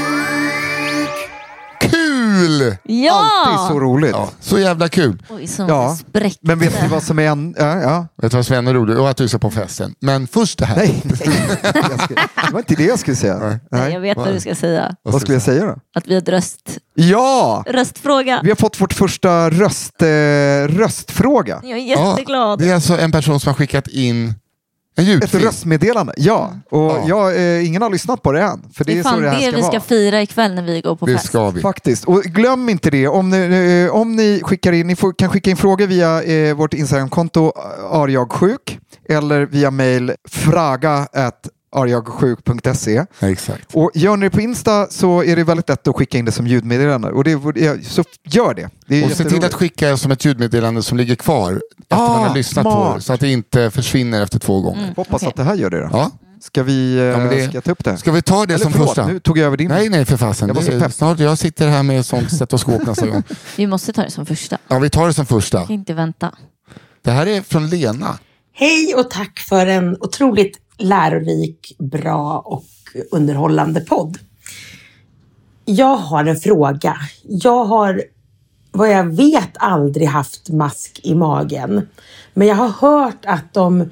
Kul! 2.47 2.77
Ja! 2.83 3.31
Alltid 3.45 3.75
så 3.75 3.79
roligt. 3.79 4.11
Ja, 4.11 4.29
så 4.39 4.59
jävla 4.59 4.89
kul. 4.89 5.23
Oj, 5.29 5.47
som 5.47 5.67
Ja, 5.67 5.97
spräckte. 6.09 6.39
Men 6.41 6.59
vet 6.59 6.81
ni 6.81 6.87
vad 6.87 7.03
som 7.03 7.19
är 7.19 7.27
en... 7.27 7.55
Ja, 7.57 7.81
ja. 7.81 8.07
Vet 8.21 8.31
du 8.31 8.37
vad 8.37 8.45
Sven 8.45 8.67
är 8.67 8.73
rolig? 8.73 8.97
Och 8.99 9.09
att 9.09 9.17
du 9.17 9.27
ska 9.27 9.37
på 9.39 9.51
festen. 9.51 9.95
Men 9.99 10.27
först 10.27 10.59
det 10.59 10.65
här. 10.65 10.75
Nej, 10.77 11.01
nej. 11.03 11.17
Ska, 11.99 12.13
det 12.15 12.51
var 12.51 12.59
inte 12.59 12.75
det 12.75 12.83
jag 12.83 12.99
skulle 12.99 13.17
säga. 13.17 13.59
Nej, 13.71 13.93
jag 13.93 13.99
vet 13.99 14.17
vad 14.17 14.33
du 14.33 14.39
ska 14.39 14.55
säga. 14.55 14.95
Vad 15.03 15.21
skulle 15.21 15.35
jag 15.35 15.41
säga 15.41 15.65
då? 15.65 15.75
Att 15.95 16.07
vi 16.07 16.13
har 16.13 16.21
ett 16.21 16.29
röst, 16.29 16.77
Ja! 16.95 17.63
röstfråga. 17.67 18.39
Vi 18.43 18.49
har 18.49 18.55
fått 18.55 18.81
vårt 18.81 18.93
första 18.93 19.49
röst, 19.49 20.01
eh, 20.01 20.07
röstfråga. 20.77 21.59
Jag 21.63 21.77
är 21.79 21.83
jätteglad. 21.83 22.59
det 22.59 22.69
är 22.69 22.75
alltså 22.75 22.99
en 22.99 23.11
person 23.11 23.39
som 23.39 23.49
har 23.49 23.55
skickat 23.55 23.87
in 23.87 24.33
Ett 24.97 25.33
röstmeddelande, 25.35 26.13
ja. 26.17 26.53
Och 26.71 26.79
Ja. 26.81 27.03
ja, 27.07 27.33
eh, 27.33 27.67
ingen 27.67 27.81
har 27.81 27.89
lyssnat 27.89 28.21
på 28.21 28.31
det 28.31 28.41
än. 28.41 28.61
För 28.73 28.85
det, 28.85 28.91
Det 28.91 28.97
är 28.97 28.99
är 28.99 29.03
fan 29.03 29.13
så 29.13 29.19
det 29.19 29.29
här 29.29 29.37
det 29.39 29.47
ska 29.47 29.55
vi 29.57 29.61
ska 29.63 29.71
vara. 29.71 29.79
fira 29.81 30.21
ikväll 30.21 30.53
när 30.55 30.63
vi 30.63 30.81
går 30.81 30.95
på 30.95 31.05
Det 31.05 31.13
fest. 31.13 31.25
ska 31.25 31.49
vi. 31.49 31.61
Faktiskt. 31.61 32.05
Och 32.05 32.23
glöm 32.23 32.69
inte 32.69 32.89
det, 32.89 33.07
om 33.07 33.29
ni, 33.29 33.85
eh, 33.89 33.95
om 33.95 34.15
ni 34.15 34.41
skickar 34.43 34.71
in, 34.73 34.87
ni 34.87 34.95
får, 34.95 35.13
kan 35.13 35.29
skicka 35.29 35.49
in 35.49 35.57
frågor 35.57 35.87
via 35.87 36.23
eh, 36.23 36.55
vårt 36.55 36.73
Instagramkonto 36.73 37.51
arjagsjuk 37.91 38.79
eller 39.09 39.45
via 39.45 39.71
mail 39.71 40.11
fraga 40.29 41.07
arjagsjuk.se. 41.71 43.05
Exakt. 43.19 43.75
Och 43.75 43.91
gör 43.93 44.17
ni 44.17 44.25
det 44.25 44.29
på 44.29 44.41
Insta 44.41 44.87
så 44.89 45.23
är 45.23 45.35
det 45.35 45.43
väldigt 45.43 45.69
lätt 45.69 45.87
att 45.87 45.95
skicka 45.95 46.17
in 46.17 46.25
det 46.25 46.31
som 46.31 46.47
ljudmeddelande. 46.47 47.07
Och 47.11 47.23
det, 47.23 47.39
så 47.85 48.03
gör 48.23 48.53
det. 48.53 48.69
det 48.87 49.03
Och 49.05 49.11
se 49.11 49.23
till 49.23 49.45
att 49.45 49.53
skicka 49.53 49.97
som 49.97 50.11
ett 50.11 50.25
ljudmeddelande 50.25 50.83
som 50.83 50.97
ligger 50.97 51.15
kvar 51.15 51.51
efter 51.81 51.95
Ah, 51.95 52.07
man 52.17 52.27
har 52.27 52.35
lyssnat 52.35 52.63
på 52.63 52.71
smart. 52.71 52.95
det. 52.95 53.01
Så 53.01 53.13
att 53.13 53.19
det 53.19 53.27
inte 53.29 53.71
försvinner 53.71 54.21
efter 54.23 54.39
två 54.39 54.61
gånger. 54.61 54.83
Mm. 54.83 54.93
Hoppas 54.97 55.15
Okej. 55.21 55.27
att 55.29 55.35
det 55.35 55.43
här 55.43 55.55
gör 55.55 55.69
det 55.69 55.79
då. 55.81 55.89
Ja. 55.91 56.11
Ska 56.41 56.63
vi 56.63 56.97
eh, 56.97 57.03
Ja, 57.03 57.17
men 57.17 57.29
det- 57.29 57.49
ska 57.49 57.61
ta 57.61 57.71
upp 57.71 57.83
det? 57.83 57.97
Ska 57.97 58.11
vi 58.11 58.21
ta 58.21 58.45
det 58.45 58.53
Eller 58.53 58.63
som 58.63 58.71
förlåt, 58.71 58.89
första? 58.89 59.07
nu 59.07 59.19
tog 59.19 59.37
jag 59.37 59.45
över 59.45 59.57
din. 59.57 59.67
Nej, 59.67 59.89
nej 59.89 60.05
för 60.05 60.17
fasen. 60.17 60.47
Jag 60.47 60.55
var 60.55 60.61
så. 60.61 60.89
Snart, 60.89 61.19
jag 61.19 61.37
sitter 61.37 61.67
här 61.67 61.83
med 61.83 62.05
sånt 62.05 62.31
stetoskop 62.31 62.85
nästa 62.85 63.07
gång. 63.07 63.23
Vi 63.55 63.67
måste 63.67 63.93
ta 63.93 64.01
det 64.03 64.11
som 64.11 64.25
första. 64.25 64.57
Ja, 64.67 64.79
vi 64.79 64.89
tar 64.89 65.07
det 65.07 65.13
som 65.13 65.25
första. 65.25 65.57
Jag 65.57 65.67
kan 65.67 65.73
inte 65.73 65.93
vänta. 65.93 66.31
Det 67.01 67.11
här 67.11 67.27
är 67.27 67.41
från 67.41 67.69
Lena. 67.69 68.17
Hej 68.53 68.95
och 68.95 69.09
tack 69.09 69.39
för 69.49 69.67
en 69.67 69.97
otroligt 69.99 70.57
lärorik, 70.77 71.75
bra 71.79 72.39
och 72.45 72.65
underhållande 73.11 73.81
podd. 73.81 74.17
Jag 75.65 75.97
har 75.97 76.25
en 76.25 76.35
fråga. 76.35 76.95
Jag 77.23 77.65
har 77.65 78.03
vad 78.71 78.91
jag 78.91 79.03
vet 79.03 79.51
aldrig 79.53 80.07
haft 80.07 80.49
mask 80.49 80.99
i 81.03 81.15
magen. 81.15 81.87
Men 82.33 82.47
jag 82.47 82.55
har 82.55 82.67
hört 82.69 83.25
att 83.25 83.53
de 83.53 83.89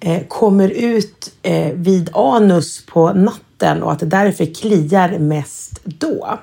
eh, 0.00 0.26
kommer 0.28 0.68
ut 0.68 1.32
eh, 1.42 1.72
vid 1.72 2.10
anus 2.14 2.86
på 2.86 3.12
natten 3.12 3.82
och 3.82 3.92
att 3.92 3.98
det 3.98 4.06
därför 4.06 4.54
kliar 4.54 5.18
mest 5.18 5.80
då. 5.84 6.38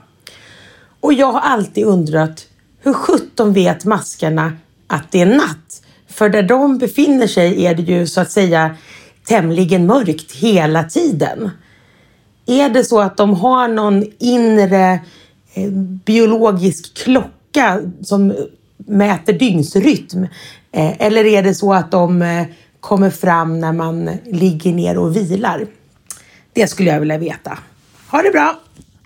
Och 1.00 1.14
jag 1.14 1.32
har 1.32 1.40
alltid 1.40 1.86
undrat 1.86 2.48
hur 2.80 2.94
sjutton 2.94 3.54
vet 3.54 3.86
maskarna 3.86 4.54
att 4.88 5.12
det 5.12 5.22
är 5.22 5.26
natt? 5.26 5.82
För 6.08 6.30
där 6.30 6.44
de 6.44 6.78
befinner 6.78 7.28
sig 7.28 7.66
är 7.66 7.76
det 7.76 7.82
ju 7.82 8.08
så 8.08 8.22
att 8.22 8.32
säga 8.32 8.76
tämligen 9.26 9.86
mörkt 9.86 10.32
hela 10.32 10.84
tiden. 10.84 11.50
Är 12.46 12.70
det 12.70 12.84
så 12.84 13.00
att 13.00 13.18
de 13.18 13.34
har 13.34 13.68
någon 13.68 14.06
inre 14.20 15.00
eh, 15.54 15.72
biologisk 16.06 16.98
klocka 16.98 17.82
som 18.02 18.34
mäter 18.78 19.34
dygnsrytm? 19.34 20.24
Eh, 20.72 21.02
eller 21.02 21.26
är 21.26 21.44
det 21.44 21.56
så 21.56 21.74
att 21.74 21.92
de 21.92 22.22
eh, 22.22 22.46
kommer 22.80 23.10
fram 23.10 23.60
när 23.60 23.74
man 23.74 24.10
ligger 24.26 24.74
ner 24.74 24.98
och 24.98 25.16
vilar? 25.16 25.68
Det 26.54 26.68
skulle 26.68 26.90
jag 26.90 27.00
vilja 27.00 27.18
veta. 27.18 27.58
Ha 28.12 28.22
det 28.22 28.32
bra! 28.32 28.60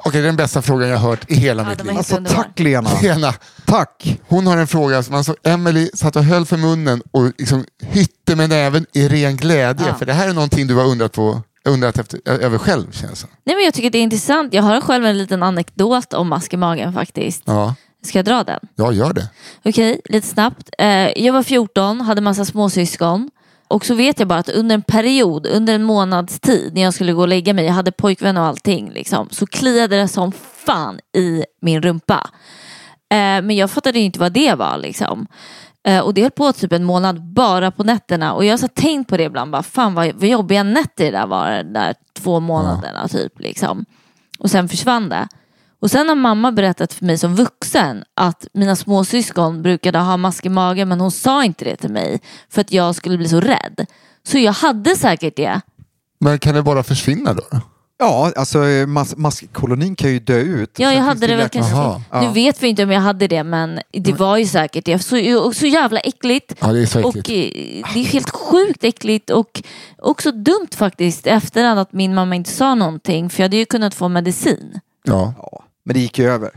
Okej, 0.05 0.21
det 0.21 0.25
är 0.25 0.27
den 0.27 0.35
bästa 0.35 0.61
frågan 0.61 0.89
jag 0.89 0.97
har 0.97 1.09
hört 1.09 1.31
i 1.31 1.35
hela 1.35 1.63
Ja, 1.63 1.69
mitt 1.69 1.77
de 1.77 1.83
är 1.83 1.87
liv. 1.87 1.97
Alltså 1.97 2.15
Underbar. 2.17 2.35
tack 2.43 2.59
Lena. 2.59 2.89
Lena, 3.01 3.33
Tack. 3.65 4.19
hon 4.27 4.47
har 4.47 4.57
en 4.57 4.67
fråga 4.67 5.03
som 5.03 5.15
alltså 5.15 5.35
Emily 5.43 5.89
satt 5.93 6.15
och 6.15 6.23
höll 6.23 6.45
för 6.45 6.57
munnen 6.57 7.01
och 7.11 7.31
liksom 7.37 7.65
hytte 7.83 8.35
med 8.35 8.49
näven 8.49 8.85
i 8.93 9.07
ren 9.07 9.37
glädje. 9.37 9.87
Ja. 9.87 9.93
För 9.93 10.05
det 10.05 10.13
här 10.13 10.29
är 10.29 10.33
någonting 10.33 10.67
du 10.67 10.75
har 10.75 10.85
undrat, 10.85 11.11
på, 11.13 11.41
undrat 11.65 11.97
efter, 11.97 12.19
över 12.29 12.57
själv 12.57 12.91
känns 12.91 13.21
det. 13.21 13.27
Nej, 13.45 13.55
men 13.55 13.65
jag 13.65 13.73
tycker 13.73 13.89
det 13.89 13.97
är 13.97 14.03
intressant. 14.03 14.53
Jag 14.53 14.63
har 14.63 14.81
själv 14.81 15.05
en 15.05 15.17
liten 15.17 15.43
anekdot 15.43 16.13
om 16.13 16.27
mask 16.27 16.53
i 16.53 16.57
magen 16.57 16.93
faktiskt. 16.93 17.41
Ja. 17.45 17.75
Ska 18.05 18.17
jag 18.17 18.25
dra 18.25 18.43
den? 18.43 18.59
Ja, 18.75 18.91
gör 18.91 19.13
det. 19.13 19.29
Okej, 19.65 20.01
lite 20.05 20.27
snabbt. 20.27 20.69
Eh, 20.77 20.87
jag 21.23 21.33
var 21.33 21.43
14, 21.43 22.01
hade 22.01 22.21
massa 22.21 22.45
småsyskon. 22.45 23.29
Och 23.67 23.85
så 23.85 23.95
vet 23.95 24.19
jag 24.19 24.27
bara 24.27 24.39
att 24.39 24.49
under 24.49 24.75
en 24.75 24.81
period, 24.81 25.47
under 25.47 25.75
en 25.75 25.83
månads 25.83 26.39
tid 26.39 26.73
när 26.73 26.81
jag 26.81 26.93
skulle 26.93 27.13
gå 27.13 27.21
och 27.21 27.27
lägga 27.27 27.53
mig, 27.53 27.65
jag 27.65 27.73
hade 27.73 27.91
pojkvän 27.91 28.37
och 28.37 28.43
allting, 28.43 28.91
liksom, 28.91 29.29
så 29.31 29.45
kliade 29.45 29.97
det 29.97 30.07
som 30.07 30.31
fan 30.65 30.99
i 31.17 31.43
min 31.61 31.81
rumpa. 31.81 32.29
Eh, 33.09 33.17
men 33.17 33.51
jag 33.51 33.71
fattade 33.71 33.99
inte 33.99 34.19
vad 34.19 34.31
det 34.31 34.53
var. 34.53 34.77
Liksom. 34.77 35.27
Eh, 35.87 35.99
och 35.99 36.13
det 36.13 36.21
höll 36.21 36.31
på 36.31 36.53
typ 36.53 36.71
en 36.71 36.83
månad 36.83 37.21
bara 37.21 37.71
på 37.71 37.83
nätterna. 37.83 38.33
Och 38.33 38.45
jag 38.45 38.57
har 38.57 38.67
tänkt 38.67 39.09
på 39.09 39.17
det 39.17 39.23
ibland, 39.23 39.51
bara, 39.51 39.63
fan 39.63 39.93
vad, 39.93 40.11
vad 40.13 40.29
jobbiga 40.29 40.63
nätter 40.63 41.05
det 41.05 41.11
där 41.11 41.27
var, 41.27 41.51
de 41.51 41.73
där 41.73 41.95
två 42.13 42.39
månaderna 42.39 43.07
typ. 43.07 43.39
Liksom. 43.39 43.85
Och 44.39 44.51
sen 44.51 44.69
försvann 44.69 45.09
det. 45.09 45.27
Och 45.81 45.91
sen 45.91 46.09
har 46.09 46.15
mamma 46.15 46.51
berättat 46.51 46.93
för 46.93 47.05
mig 47.05 47.17
som 47.17 47.35
vuxen 47.35 48.03
att 48.15 48.47
mina 48.53 48.75
småsyskon 48.75 49.61
brukade 49.61 49.99
ha 49.99 50.17
mask 50.17 50.45
i 50.45 50.49
magen 50.49 50.89
men 50.89 50.99
hon 51.01 51.11
sa 51.11 51.43
inte 51.43 51.65
det 51.65 51.75
till 51.75 51.91
mig 51.91 52.21
för 52.49 52.61
att 52.61 52.71
jag 52.71 52.95
skulle 52.95 53.17
bli 53.17 53.29
så 53.29 53.39
rädd. 53.39 53.85
Så 54.27 54.37
jag 54.37 54.53
hade 54.53 54.95
säkert 54.95 55.35
det. 55.35 55.61
Men 56.19 56.39
kan 56.39 56.55
det 56.55 56.63
bara 56.63 56.83
försvinna 56.83 57.33
då? 57.33 57.43
Ja, 57.97 58.31
alltså 58.35 58.57
mas 58.87 59.15
maskkolonin 59.17 59.95
kan 59.95 60.09
ju 60.11 60.19
dö 60.19 60.37
ut. 60.39 60.79
Ja, 60.79 60.93
jag 60.93 61.01
hade 61.01 61.19
det 61.27 61.35
väl 61.35 61.37
läkemedel. 61.37 61.71
kanske. 61.73 62.03
Jaha. 62.11 62.21
Nu 62.21 62.33
vet 62.33 62.63
vi 62.63 62.67
inte 62.67 62.83
om 62.83 62.91
jag 62.91 63.01
hade 63.01 63.27
det 63.27 63.43
men 63.43 63.79
det 63.91 64.13
var 64.13 64.37
ju 64.37 64.45
säkert 64.45 64.85
det. 64.85 64.99
Så, 64.99 65.53
så 65.53 65.65
jävla 65.65 65.99
äckligt. 65.99 66.53
Ja, 66.59 66.67
det 66.67 66.79
är 66.81 66.85
så 66.85 67.03
Och 67.07 67.17
äckligt. 67.17 67.55
eh, 67.57 67.93
det 67.93 67.99
är 67.99 68.03
helt 68.05 68.29
sjukt 68.29 68.83
äckligt 68.83 69.29
och 69.29 69.61
också 69.97 70.31
dumt 70.31 70.67
faktiskt 70.75 71.27
efterhand 71.27 71.79
att 71.79 71.93
min 71.93 72.15
mamma 72.15 72.35
inte 72.35 72.49
sa 72.51 72.75
någonting 72.75 73.29
för 73.29 73.39
jag 73.39 73.45
hade 73.45 73.57
ju 73.57 73.65
kunnat 73.65 73.93
få 73.93 74.07
medicin. 74.09 74.79
Ja. 75.03 75.33
Men 75.85 75.93
det 75.93 75.99
gick 75.99 76.19
ju 76.19 76.29
över. 76.29 76.51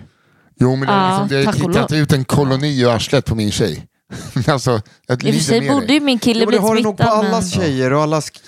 Jo, 0.60 0.76
men 0.76 0.88
det, 0.88 0.92
är 0.94 1.46
liksom, 1.46 1.72
det 1.72 1.78
har 1.78 1.86
tittat 1.86 1.92
ut 1.92 2.12
en 2.12 2.24
koloni 2.24 2.80
i 2.80 2.84
arslet 2.84 3.24
på 3.24 3.34
min 3.34 3.50
tjej. 3.50 3.86
alltså, 4.46 4.80
jag 5.06 5.24
I 5.24 5.30
och 5.30 5.34
för 5.34 5.40
sig 5.42 5.68
borde 5.70 5.92
ju 5.92 6.00
min 6.00 6.18
kille 6.18 6.40
Ja, 6.40 6.46
men 6.46 6.52
det 6.52 6.58
blivit 6.60 6.68
har 6.68 6.76
det 6.76 6.82
nog 6.82 6.96
på 6.96 7.02
smittad. 7.02 7.24
men- 7.24 7.34
alla 7.34 7.42
tjejer 7.46 7.92
och 7.92 8.02
alla 8.02 8.20
sk- 8.20 8.40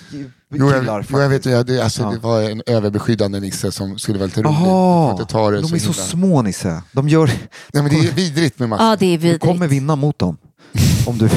Jo, 0.53 0.69
killar. 0.69 0.97
jag, 0.99 1.05
jo, 1.09 1.19
jag 1.21 1.29
vet, 1.29 1.45
jag, 1.45 1.65
det, 1.65 1.83
alltså, 1.83 2.01
Ja. 2.03 2.09
det 2.11 2.17
var 2.17 2.41
en 2.41 2.61
överbeskyddande 2.65 3.39
nisse 3.39 3.71
som 3.71 3.99
skulle 3.99 4.17
vara 4.19 4.25
lite 4.25 4.41
rolig. 4.41 5.17
Det 5.17 5.25
det 5.51 5.61
de 5.61 5.73
är 5.75 5.79
så 5.79 5.85
himla- 5.85 5.93
små 5.93 6.41
Nisse. 6.41 6.81
De 6.91 7.09
gör... 7.09 7.27
Nej, 7.27 7.83
men 7.83 7.89
det 7.89 7.95
är 8.07 8.11
vidrigt 8.11 8.59
med 8.59 8.69
mask. 8.69 8.81
Ja 8.81 8.95
det 8.99 9.05
är 9.05 9.17
Du 9.17 9.17
vidrigt. 9.17 9.43
kommer 9.45 9.67
vinna 9.67 9.95
mot 9.95 10.19
dem. 10.19 10.37
Om 11.07 11.17
du, 11.17 11.29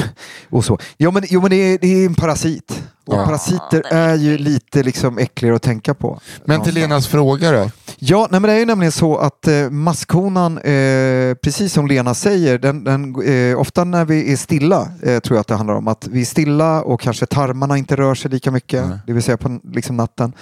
och 0.49 0.65
så. 0.65 0.77
Jo 0.97 1.11
men, 1.11 1.23
jo, 1.29 1.41
men 1.41 1.49
det, 1.49 1.55
är, 1.55 1.77
det 1.81 1.87
är 1.87 2.05
en 2.05 2.15
parasit. 2.15 2.83
Och 3.07 3.13
Ja. 3.15 3.25
parasiter 3.25 3.83
är 3.91 4.15
ju 4.15 4.37
lite 4.37 4.83
liksom 4.83 5.17
äckligare 5.17 5.55
att 5.55 5.61
tänka 5.61 5.93
på. 5.93 6.19
Men 6.45 6.61
till 6.61 6.73
Lenas 6.73 7.07
fråga 7.07 7.51
då? 7.51 7.71
Ja, 7.97 8.27
nej, 8.31 8.39
men 8.41 8.47
det 8.49 8.53
är 8.55 8.59
ju 8.59 8.65
nämligen 8.65 8.91
så 8.91 9.17
att 9.17 9.47
eh, 9.47 9.69
maskhonan, 9.69 10.57
eh, 10.57 11.33
precis 11.43 11.73
som 11.73 11.87
Lena 11.87 12.13
säger, 12.13 12.57
den, 12.57 12.83
den, 12.83 13.15
eh, 13.25 13.59
ofta 13.59 13.83
när 13.83 14.05
vi 14.05 14.31
är 14.33 14.37
stilla, 14.37 14.81
eh, 15.03 15.19
tror 15.19 15.35
jag 15.37 15.41
att 15.41 15.47
det 15.47 15.55
handlar 15.55 15.75
om, 15.75 15.87
att 15.87 16.07
vi 16.07 16.21
är 16.21 16.25
stilla 16.25 16.81
och 16.81 17.01
kanske 17.01 17.25
tarmarna 17.25 17.77
inte 17.77 17.95
rör 17.95 18.15
sig 18.15 18.31
lika 18.31 18.51
mycket, 18.51 18.85
det 19.07 19.13
vill 19.13 19.23
säga 19.23 19.37
på 19.37 19.59
liksom, 19.73 19.97
natten, 19.97 20.33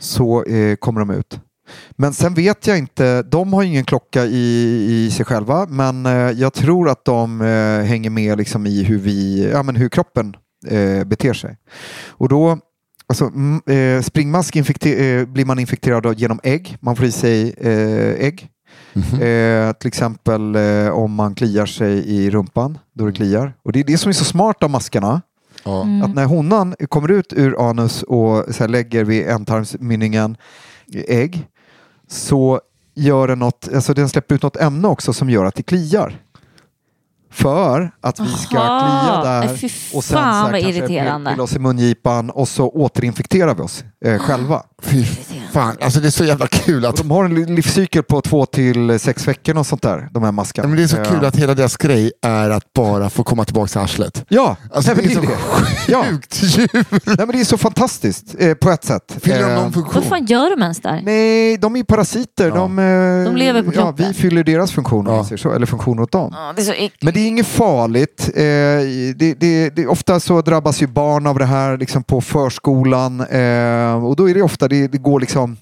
så 0.00 0.44
eh, 0.44 0.76
kommer 0.76 1.00
de 1.00 1.10
ut. 1.10 1.40
Men 1.90 2.14
sen 2.14 2.34
vet 2.34 2.66
jag 2.66 2.78
inte, 2.78 3.22
de 3.22 3.52
har 3.52 3.62
ju 3.62 3.68
ingen 3.68 3.84
klocka 3.84 4.24
i, 4.24 4.86
i 4.90 5.10
sig 5.10 5.24
själva, 5.24 5.66
men 5.68 6.06
eh, 6.06 6.12
jag 6.12 6.52
tror 6.52 6.88
att 6.88 7.04
de 7.04 7.40
eh, 7.40 7.86
hänger 7.86 8.10
med 8.10 8.38
liksom, 8.38 8.66
i 8.66 8.82
hur, 8.82 8.98
vi, 8.98 9.50
ja, 9.52 9.62
men 9.62 9.76
hur 9.76 9.88
kroppen 9.88 10.36
eh, 10.66 11.04
beter 11.04 11.32
sig. 11.32 11.56
Och 12.08 12.28
då 12.28 12.58
Alltså, 13.10 13.24
mm, 13.24 13.60
eh, 13.66 14.02
springmask 14.02 14.56
eh, 14.56 15.24
blir 15.26 15.44
man 15.44 15.58
infekterad 15.58 16.06
av 16.06 16.14
genom 16.14 16.40
ägg. 16.42 16.76
Man 16.80 16.96
får 16.96 17.06
i 17.06 17.12
sig 17.12 17.54
eh, 17.58 18.26
ägg. 18.26 18.48
Eh, 19.20 19.72
till 19.72 19.88
exempel 19.88 20.56
eh, 20.56 20.88
om 20.88 21.14
man 21.14 21.34
kliar 21.34 21.66
sig 21.66 22.08
i 22.08 22.30
rumpan, 22.30 22.78
då 22.94 23.06
det 23.06 23.12
kliar. 23.12 23.54
Och 23.62 23.72
det 23.72 23.80
är 23.80 23.84
det 23.84 23.98
som 23.98 24.08
är 24.08 24.12
så 24.12 24.24
smart 24.24 24.62
av 24.62 24.70
maskarna. 24.70 25.22
Ja. 25.64 25.86
Att 26.04 26.14
när 26.14 26.24
honan 26.24 26.74
kommer 26.88 27.10
ut 27.10 27.32
ur 27.32 27.70
anus 27.70 28.02
och 28.02 28.44
så 28.54 28.62
här, 28.62 28.68
lägger 28.68 29.04
vid 29.04 29.26
ändtarmsmynningen 29.26 30.36
ägg 31.08 31.46
så 32.10 32.60
gör 32.94 33.28
den 33.28 33.38
något, 33.38 33.68
alltså 33.74 33.94
den 33.94 34.08
släpper 34.08 34.34
ut 34.34 34.42
något 34.42 34.56
ämne 34.56 34.88
också 34.88 35.12
som 35.12 35.30
gör 35.30 35.44
att 35.44 35.54
det 35.54 35.62
kliar. 35.62 36.22
För 37.32 37.90
att 38.00 38.20
vi 38.20 38.28
ska 38.28 38.58
Aha, 38.58 39.22
klia 39.22 39.32
där 39.32 39.52
och 39.94 40.04
sen 40.04 40.04
så 40.04 40.16
här 40.16 40.50
kanske 40.52 40.70
irriterande. 40.70 41.30
pilla 41.30 41.42
oss 41.42 41.56
i 41.56 41.58
mungipan 41.58 42.30
och 42.30 42.48
så 42.48 42.68
återinfekterar 42.68 43.54
vi 43.54 43.62
oss 43.62 43.84
eh, 44.04 44.18
själva. 44.18 44.62
Fy 44.82 45.04
fan, 45.52 45.76
alltså 45.80 46.00
det 46.00 46.06
är 46.08 46.10
så 46.10 46.24
jävla 46.24 46.46
kul 46.46 46.84
Och 46.84 46.90
att... 46.90 46.96
de 46.96 47.10
har 47.10 47.24
en 47.24 47.34
li- 47.34 47.46
livscykel 47.46 48.02
på 48.02 48.20
två 48.20 48.46
till 48.46 48.98
sex 49.00 49.28
veckor 49.28 49.58
och 49.58 49.66
sånt 49.66 49.82
där, 49.82 50.08
de 50.12 50.22
här 50.22 50.32
maskarna. 50.32 50.64
Ja, 50.64 50.68
men 50.68 50.76
det 50.76 50.82
är 50.82 50.86
så 50.86 50.96
Eh, 50.96 51.04
kul 51.04 51.24
att 51.24 51.36
hela 51.36 51.54
deras 51.54 51.76
grej 51.76 52.12
är 52.22 52.50
att 52.50 52.72
bara 52.72 53.10
få 53.10 53.24
komma 53.24 53.44
tillbaka 53.44 53.68
till 53.68 53.78
arslet. 53.80 54.24
Ja, 54.28 54.56
Alltså, 54.74 54.94
nej, 54.94 55.06
det 55.06 55.12
är 55.12 55.16
så 55.16 55.28
Ja. 55.88 56.04
Sjukt 56.10 56.42
djur! 56.42 56.68
Nej, 57.06 57.16
men 57.18 57.28
det 57.28 57.40
är 57.40 57.44
så 57.44 57.58
fantastiskt 57.58 58.34
eh, 58.38 58.54
på 58.54 58.70
ett 58.70 58.84
sätt. 58.84 59.16
Fyller 59.22 59.38
de 59.42 59.44
Eh, 59.50 59.54
någon 59.62 59.72
funktion? 59.72 59.94
Vad 59.94 60.04
fan 60.04 60.24
gör 60.26 60.50
de 60.56 60.62
ens 60.62 60.80
där? 60.80 61.02
Nej, 61.04 61.56
de 61.58 61.76
är 61.76 61.82
parasiter. 61.82 62.48
Ja. 62.48 62.54
De, 62.54 62.78
eh, 62.78 62.84
De 63.24 63.36
lever 63.36 63.62
på 63.62 63.68
Ja, 63.68 63.72
kroppen. 63.72 64.06
vi 64.08 64.14
fyller 64.14 64.44
deras 64.44 64.72
funktioner, 64.72 65.10
om 65.10 65.26
Ja. 65.30 65.36
så, 65.36 65.52
eller 65.52 65.66
funktioner 65.66 66.02
åt 66.02 66.12
dem. 66.12 66.30
Ja, 66.36 66.52
det 66.56 66.62
är 66.62 66.66
så 66.66 66.72
äckligt. 66.72 67.02
Men 67.02 67.14
det 67.14 67.20
är 67.20 67.26
inget 67.28 67.46
farligt. 67.46 68.30
Eh, 68.34 68.42
det, 69.16 69.34
det, 69.40 69.70
det, 69.70 69.86
ofta 69.86 70.20
så 70.20 70.40
drabbas 70.42 70.82
ju 70.82 70.86
barn 70.86 71.26
av 71.26 71.38
det 71.38 71.44
här 71.46 71.76
liksom 71.78 72.02
på 72.02 72.20
förskolan 72.20 73.20
eh, 73.20 73.89
och 73.94 74.16
då 74.16 74.30
är 74.30 74.34
det 74.34 74.42
ofta, 74.42 74.68
det, 74.68 74.86
det 74.88 74.98
går 74.98 75.20
liksom 75.20 75.56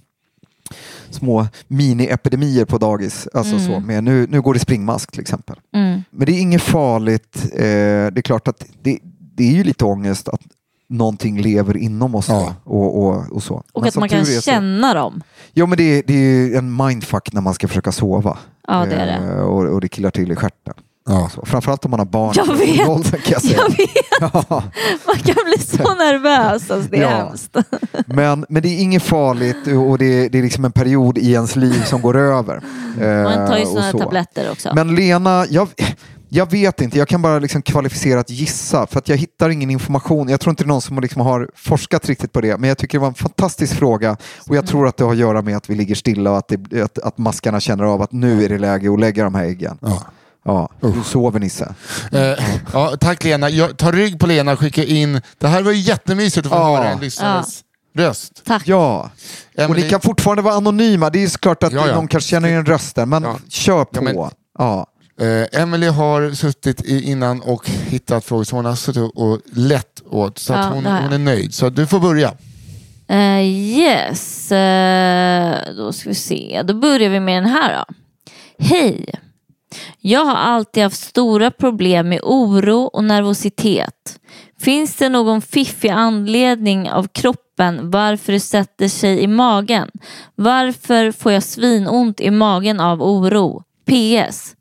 små 1.11 1.47
mini-epidemier 1.68 2.64
på 2.64 2.79
dagis. 2.79 3.29
Alltså 3.35 3.55
Mm. 3.57 3.66
så, 3.66 3.81
med, 3.81 4.05
nu, 4.05 4.26
nu 4.31 4.41
går 4.43 4.55
det 4.55 4.61
springmask 4.61 5.11
till 5.12 5.20
exempel. 5.20 5.57
Mm. 5.74 6.03
Men 6.11 6.26
det 6.26 6.33
är 6.33 6.41
inget 6.41 6.62
farligt. 6.62 7.37
Eh, 7.53 7.59
det 7.61 8.18
är 8.18 8.22
klart 8.22 8.49
att 8.49 8.64
det, 8.83 8.99
det 9.35 9.45
är 9.49 9.53
ju 9.53 9.64
lite 9.64 9.85
ångest 9.85 10.29
att 10.29 10.41
någonting 10.89 11.41
lever 11.41 11.76
inom 11.76 12.14
oss 12.14 12.29
Ja. 12.29 12.55
och, 12.64 13.03
och, 13.03 13.33
och 13.33 13.43
så. 13.43 13.55
Och 13.72 13.83
Men 13.83 13.89
att 13.89 13.97
man 13.97 14.09
kan 14.09 14.20
är 14.20 14.24
så- 14.24 14.41
känna 14.41 14.95
dem. 14.95 15.22
Jo 15.53 15.66
men 15.66 15.79
det, 15.79 16.03
det 16.07 16.14
är 16.14 16.18
ju 16.47 16.55
en 16.57 16.76
mindfuck 16.76 17.33
när 17.33 17.41
man 17.41 17.55
ska 17.55 17.68
försöka 17.68 17.93
sova. 17.93 18.39
Ja 18.68 18.87
det 18.87 18.95
är 18.95 19.07
det. 19.07 19.33
Eh, 19.33 19.41
och, 19.41 19.64
och 19.74 19.81
det 19.81 19.89
killar 19.89 20.11
till 20.11 20.33
i 20.33 20.37
stjärten. 20.37 20.74
Ja. 21.09 21.30
Så, 21.34 21.46
framförallt 21.46 21.84
om 21.84 21.90
man 21.90 22.00
har 22.00 22.06
barn. 22.06 22.32
Jag 22.36 22.54
vet. 22.56 22.88
åldern, 22.88 23.20
kan 23.20 23.32
jag 23.32 23.42
säga. 23.42 23.56
Jag 23.59 23.76
vet, 23.76 23.90
Ja. 24.20 24.62
man 25.06 25.16
kan 25.16 25.36
bli 25.44 25.59
så 25.66 25.76
nervös. 25.94 26.70
Alltså, 26.70 26.90
det 26.90 26.96
är 26.96 27.02
Ja. 27.02 27.09
hemskt. 27.09 27.56
Men, 28.06 28.46
men 28.48 28.62
det 28.62 28.68
är 28.68 28.82
inget 28.82 29.02
farligt 29.02 29.66
och 29.88 29.98
det, 29.98 30.28
det 30.28 30.38
är 30.38 30.42
liksom 30.42 30.64
en 30.64 30.72
period 30.72 31.18
i 31.18 31.32
ens 31.32 31.56
liv 31.56 31.82
som 31.84 32.02
går 32.02 32.16
över. 32.16 32.61
Man 33.24 33.48
tar 33.48 33.56
ju 33.56 33.62
Eh, 33.62 33.66
sådana 33.68 33.80
här 33.84 33.92
så. 33.92 33.98
tabletter 33.98 34.50
också. 34.52 34.70
Men 34.74 34.94
Lena, 34.94 35.46
jag, 35.50 35.68
jag 36.28 36.50
vet 36.50 36.80
inte, 36.80 36.98
jag 36.98 37.09
kan 37.09 37.22
bara 37.22 37.38
liksom 37.38 37.62
kvalificerat 37.62 38.30
gissa 38.30 38.86
för 38.86 38.98
att 38.98 39.09
jag 39.09 39.16
hittar 39.16 39.50
ingen 39.50 39.70
information. 39.70 40.28
Jag 40.28 40.40
tror 40.40 40.50
inte 40.50 40.64
det 40.64 40.66
är 40.66 40.68
någon 40.68 40.80
som 40.82 41.00
liksom 41.00 41.22
har 41.22 41.48
forskat 41.54 42.06
riktigt 42.09 42.32
på 42.32 42.40
det, 42.40 42.56
men 42.59 42.68
jag 42.68 42.78
tycker 42.78 42.98
det 42.98 43.02
var 43.02 43.09
en 43.09 43.14
fantastisk 43.14 43.74
fråga 43.76 44.16
och 44.48 44.56
jag 44.56 44.66
tror 44.66 44.88
att 44.88 44.96
det 44.96 45.04
har 45.04 45.12
att 45.12 45.18
göra 45.18 45.42
med 45.42 45.56
att 45.56 45.70
vi 45.70 45.74
ligger 45.74 45.94
stilla 45.94 46.30
och 46.30 46.38
att, 46.38 46.48
det, 46.48 46.82
att, 46.82 46.98
att 46.98 47.18
maskarna 47.18 47.61
känner 47.61 47.84
av 47.84 48.02
att 48.02 48.12
nu 48.12 48.44
är 48.44 48.48
det 48.48 48.59
läge 48.59 48.92
att 48.92 49.00
lägga 49.00 49.24
de 49.24 49.34
här 49.34 49.44
äggen. 49.44 49.78
Ja. 49.80 50.02
Ja, 50.45 50.68
du 50.80 50.95
sover 51.05 51.41
Nisse. 51.41 51.74
Eh, 52.12 52.45
ja, 52.72 52.97
tack 53.01 53.24
Lena. 53.24 53.51
Jag, 53.51 53.76
ta 53.76 53.93
rygg 53.93 54.20
på 54.20 54.26
Lena 54.26 54.53
och 54.53 54.59
skicka 54.59 54.84
in. 54.84 55.20
Det 55.39 55.49
här 55.49 55.62
var 55.62 55.72
ju 55.72 55.78
jättemysigt 55.78 56.47
att 56.47 56.53
få 56.53 56.59
Ja. 56.59 56.76
höra 56.76 56.89
en 56.91 57.01
lyssnares 57.01 57.61
röst. 57.97 58.43
Tack. 58.47 58.62
Ja, 58.66 59.11
och 59.57 59.61
Emily- 59.62 59.82
ni 59.82 59.91
kan 59.91 60.01
fortfarande 60.01 60.43
vara 60.43 60.55
anonyma. 60.55 61.11
Det 61.11 61.18
är 61.18 61.20
ju 61.20 61.28
såklart 61.28 61.62
att 61.62 61.72
Ja, 61.72 61.86
ja. 61.89 61.95
någon 61.95 62.09
kanske 62.09 62.30
känner 62.30 62.49
igen 62.49 62.66
rösten, 62.66 63.09
men 63.09 63.22
Ja. 63.22 63.39
kör 63.49 63.84
på. 63.84 63.91
Ja, 63.97 64.03
men- 64.03 64.30
Ja. 64.59 64.86
Eh, 65.20 65.61
Emily 65.62 65.86
har 65.86 66.30
suttit 66.34 66.82
i, 66.84 67.03
innan 67.11 67.41
och 67.41 67.68
hittat 67.70 68.24
frågor 68.24 68.45
som 68.45 68.57
hon 68.57 68.64
har 68.64 68.74
suttit 68.74 69.12
och 69.14 69.41
lett 69.53 70.03
åt. 70.11 70.39
Så 70.39 70.53
Ja, 70.53 70.59
att 70.59 70.74
hon, 70.74 70.84
det 70.84 70.91
har 70.91 70.97
jag. 70.97 71.03
hon 71.05 71.12
är 71.12 71.18
nöjd. 71.18 71.55
Så 71.55 71.70
du 71.70 71.86
får 71.86 72.01
börja. 72.01 72.34
Eh, 73.09 73.41
yes, 73.43 74.53
Eh, 74.53 75.74
då 75.76 75.93
ska 75.93 76.09
vi 76.09 76.14
se. 76.14 76.62
Då 76.64 76.74
börjar 76.74 77.11
vi 77.11 77.20
med 77.20 77.43
den 77.43 77.51
här 77.51 77.76
då. 77.76 77.95
Hej! 78.64 79.14
Jag 80.09 80.24
har 80.24 80.34
alltid 80.34 80.82
haft 80.82 81.00
stora 81.00 81.50
problem 81.50 82.09
med 82.09 82.20
oro 82.22 82.82
och 82.82 83.04
nervositet. 83.04 84.20
Finns 84.61 84.96
det 84.96 85.09
någon 85.09 85.42
fiffig 85.42 85.88
anledning 85.88 86.90
av 86.90 87.09
kroppen 87.09 87.90
varför 87.90 88.32
det 88.32 88.40
sätter 88.40 88.88
sig 88.88 89.20
i 89.20 89.26
magen? 89.26 89.90
Varför 90.34 91.12
får 91.12 91.32
jag 91.32 91.42
svinont 91.42 92.20
i 92.20 92.30
magen 92.30 92.80
av 92.80 93.02
oro? 93.02 93.62
PS. 93.86 94.54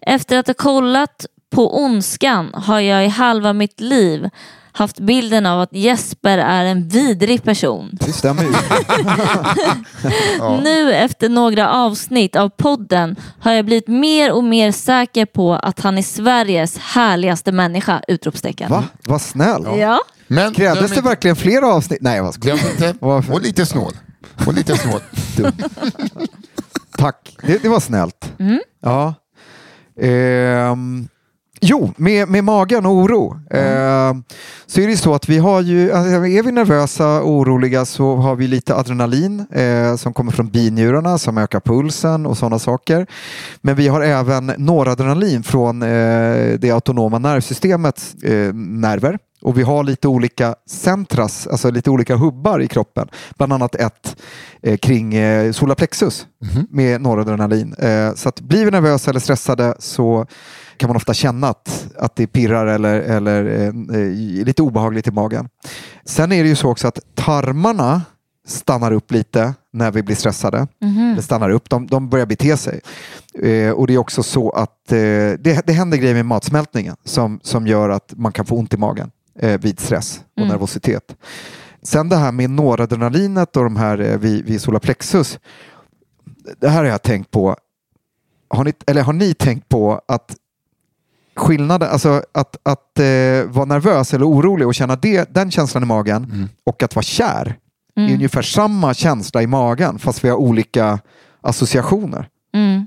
Efter 0.00 0.38
att 0.38 0.46
ha 0.46 0.54
kollat 0.54 1.26
på 1.50 1.82
Ondskan 1.82 2.50
har 2.54 2.80
jag 2.80 3.04
i 3.04 3.08
halva 3.08 3.52
mitt 3.52 3.80
liv 3.80 4.30
haft 4.78 5.00
bilden 5.00 5.46
av 5.46 5.60
att 5.60 5.72
Jesper 5.72 6.38
är 6.38 6.64
en 6.64 6.88
vidrig 6.88 7.42
person. 7.42 7.90
Det 7.92 8.12
stämmer 8.12 8.42
ju. 8.42 8.48
Nu 10.62 10.94
efter 10.94 11.28
några 11.28 11.72
avsnitt 11.72 12.36
av 12.36 12.48
podden 12.48 13.16
har 13.40 13.52
jag 13.52 13.64
blivit 13.64 13.88
mer 13.88 14.32
och 14.32 14.44
mer 14.44 14.72
säker 14.72 15.26
på 15.26 15.54
att 15.54 15.80
han 15.80 15.98
är 15.98 16.02
Sveriges 16.02 16.78
härligaste 16.78 17.52
människa! 17.52 18.02
Utropstecken. 18.08 18.70
Va? 18.70 18.84
Vad 19.04 19.22
snäll. 19.22 19.66
Ja. 19.78 20.00
Men 20.26 20.54
Krävdes 20.54 20.90
det 20.90 20.96
inte- 20.96 21.08
verkligen 21.08 21.36
fler 21.36 21.62
avsnitt? 21.62 21.98
Nej, 22.02 22.22
vad 22.22 22.34
skojar. 22.34 22.56
Glöm 22.56 22.70
inte. 22.70 22.94
Varför? 23.06 23.32
Och 23.32 23.42
lite 23.42 23.66
snål. 23.66 23.92
Och 24.46 24.54
lite 24.54 24.76
snål. 24.76 25.00
Tack, 26.98 27.36
det, 27.42 27.62
det 27.62 27.68
var 27.68 27.80
snällt. 27.80 28.32
Mm. 28.38 28.60
Ja. 28.82 29.14
Ehm, 30.00 31.08
jo, 31.60 31.92
med, 31.96 32.28
med 32.28 32.44
magen 32.44 32.86
och 32.86 32.92
oro. 32.92 33.40
Ehm, 33.50 34.24
så 34.66 34.80
är 34.80 34.86
det 34.86 34.96
så 34.96 35.14
att 35.14 35.28
vi 35.28 35.38
har 35.38 35.60
ju, 35.60 35.92
alltså, 35.92 36.12
är 36.12 36.42
vi 36.42 36.52
nervösa 36.52 37.20
och 37.20 37.30
oroliga 37.30 37.84
så 37.84 38.16
har 38.16 38.36
vi 38.36 38.46
lite 38.46 38.74
adrenalin 38.74 39.46
eh, 39.52 39.96
som 39.96 40.12
kommer 40.12 40.32
från 40.32 40.48
binjurarna 40.48 41.18
som 41.18 41.38
ökar 41.38 41.60
pulsen 41.60 42.26
och 42.26 42.38
sådana 42.38 42.58
saker. 42.58 43.06
Men 43.60 43.76
vi 43.76 43.88
har 43.88 44.00
även 44.00 44.46
noradrenalin 44.46 45.42
från 45.42 45.82
eh, 45.82 45.88
det 46.58 46.70
autonoma 46.70 47.18
nervsystemets 47.18 48.14
eh, 48.14 48.54
nerver. 48.54 49.18
Och 49.42 49.58
vi 49.58 49.62
har 49.62 49.84
lite 49.84 50.08
olika 50.08 50.54
centras, 50.66 51.46
alltså 51.46 51.70
lite 51.70 51.90
olika 51.90 52.16
hubbar 52.16 52.60
i 52.60 52.68
kroppen. 52.68 53.08
Bland 53.36 53.52
annat 53.52 53.74
ett 53.74 54.16
eh, 54.62 54.76
kring 54.76 55.14
eh, 55.14 55.52
solarplexus 55.52 56.26
med 56.70 57.00
noradrenalin. 57.00 57.74
Eh, 57.74 58.14
så 58.14 58.28
att 58.28 58.40
blir 58.40 58.64
vi 58.64 58.70
nervösa 58.70 59.10
eller 59.10 59.20
stressade 59.20 59.74
så 59.78 60.26
kan 60.78 60.88
man 60.88 60.96
ofta 60.96 61.14
känna 61.14 61.48
att, 61.48 61.86
att 61.98 62.16
det 62.16 62.26
pirrar 62.26 62.66
eller, 62.66 63.00
eller 63.00 63.44
eh, 63.44 64.00
eh, 64.00 64.44
lite 64.44 64.62
obehagligt 64.62 65.06
i 65.06 65.10
magen. 65.10 65.48
Sen 66.04 66.32
är 66.32 66.42
det 66.42 66.48
ju 66.48 66.56
så 66.56 66.70
också 66.70 66.88
att 66.88 67.00
tarmarna 67.14 68.02
stannar 68.46 68.92
upp 68.92 69.10
lite 69.10 69.54
när 69.72 69.90
vi 69.90 70.02
blir 70.02 70.16
stressade. 70.16 70.66
Eller 71.12 71.22
stannar 71.22 71.50
upp, 71.50 71.70
de, 71.70 71.86
de 71.86 72.08
börjar 72.08 72.26
bete 72.26 72.56
sig. 72.56 72.80
Eh, 73.34 73.70
och 73.70 73.86
det 73.86 73.94
är 73.94 73.98
också 73.98 74.22
så 74.22 74.50
att 74.50 74.92
eh, 74.92 74.98
det, 75.38 75.66
det 75.66 75.72
händer 75.72 75.98
grejer 75.98 76.14
med 76.14 76.26
matsmältningen 76.26 76.96
som, 77.04 77.40
som 77.42 77.66
gör 77.66 77.88
att 77.88 78.12
man 78.16 78.32
kan 78.32 78.46
få 78.46 78.56
ont 78.56 78.74
i 78.74 78.76
magen 78.76 79.10
eh, 79.38 79.60
vid 79.60 79.80
stress 79.80 80.20
och 80.40 80.46
nervositet. 80.46 81.16
Sen 81.82 82.08
det 82.08 82.16
här 82.16 82.32
med 82.32 82.50
noradrenalinet 82.50 83.56
och 83.56 83.64
de 83.64 83.76
här 83.76 83.98
eh, 83.98 84.18
vid, 84.18 84.44
vid 84.44 84.60
solarplexus. 84.60 85.38
Det 86.58 86.68
här 86.68 86.78
har 86.78 86.90
jag 86.90 87.02
tänkt 87.02 87.30
på. 87.30 87.56
Har 88.50 88.64
ni, 88.64 88.72
eller 88.86 89.02
har 89.02 89.12
ni 89.12 89.34
tänkt 89.34 89.68
på 89.68 90.00
att 90.08 90.36
skillnaden, 91.38 91.88
alltså 91.90 92.22
att, 92.34 92.56
att 92.62 92.98
eh, 92.98 93.44
vara 93.46 93.64
nervös 93.64 94.14
eller 94.14 94.26
orolig 94.28 94.66
och 94.66 94.74
känna 94.74 94.96
det, 94.96 95.34
den 95.34 95.50
känslan 95.50 95.82
i 95.82 95.86
magen 95.86 96.48
och 96.66 96.82
att 96.82 96.94
vara 96.96 97.02
kär 97.02 97.56
är 97.96 98.14
ungefär 98.14 98.42
samma 98.42 98.94
känsla 98.94 99.42
i 99.42 99.46
magen 99.46 99.98
fast 99.98 100.24
vi 100.24 100.28
har 100.28 100.36
olika 100.36 100.98
associationer. 101.40 102.28
Mm. 102.54 102.86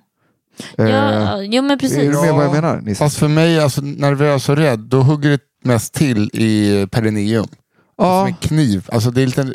Eh, 0.77 0.89
Ja, 0.89 1.41
jo 1.41 1.61
men 1.61 1.71
är 1.71 1.77
precis. 1.77 1.97
du 1.97 2.21
med 2.21 2.33
vad 2.33 2.45
jag 2.45 2.51
menar? 2.53 2.81
Nisse? 2.81 2.99
Fast 2.99 3.17
för 3.17 3.27
mig, 3.27 3.59
alltså, 3.59 3.81
nervös 3.81 4.49
och 4.49 4.57
rädd, 4.57 4.79
då 4.79 5.01
hugger 5.01 5.29
det 5.29 5.39
mest 5.63 5.93
till 5.93 6.29
i 6.33 6.87
perineum. 6.91 7.45
Som 7.47 7.55
Ja, 7.97 8.27
en 8.27 8.33
kniv. 8.33 8.89
Alltså, 8.91 9.11
det 9.11 9.21
är 9.21 9.25
lite, 9.25 9.53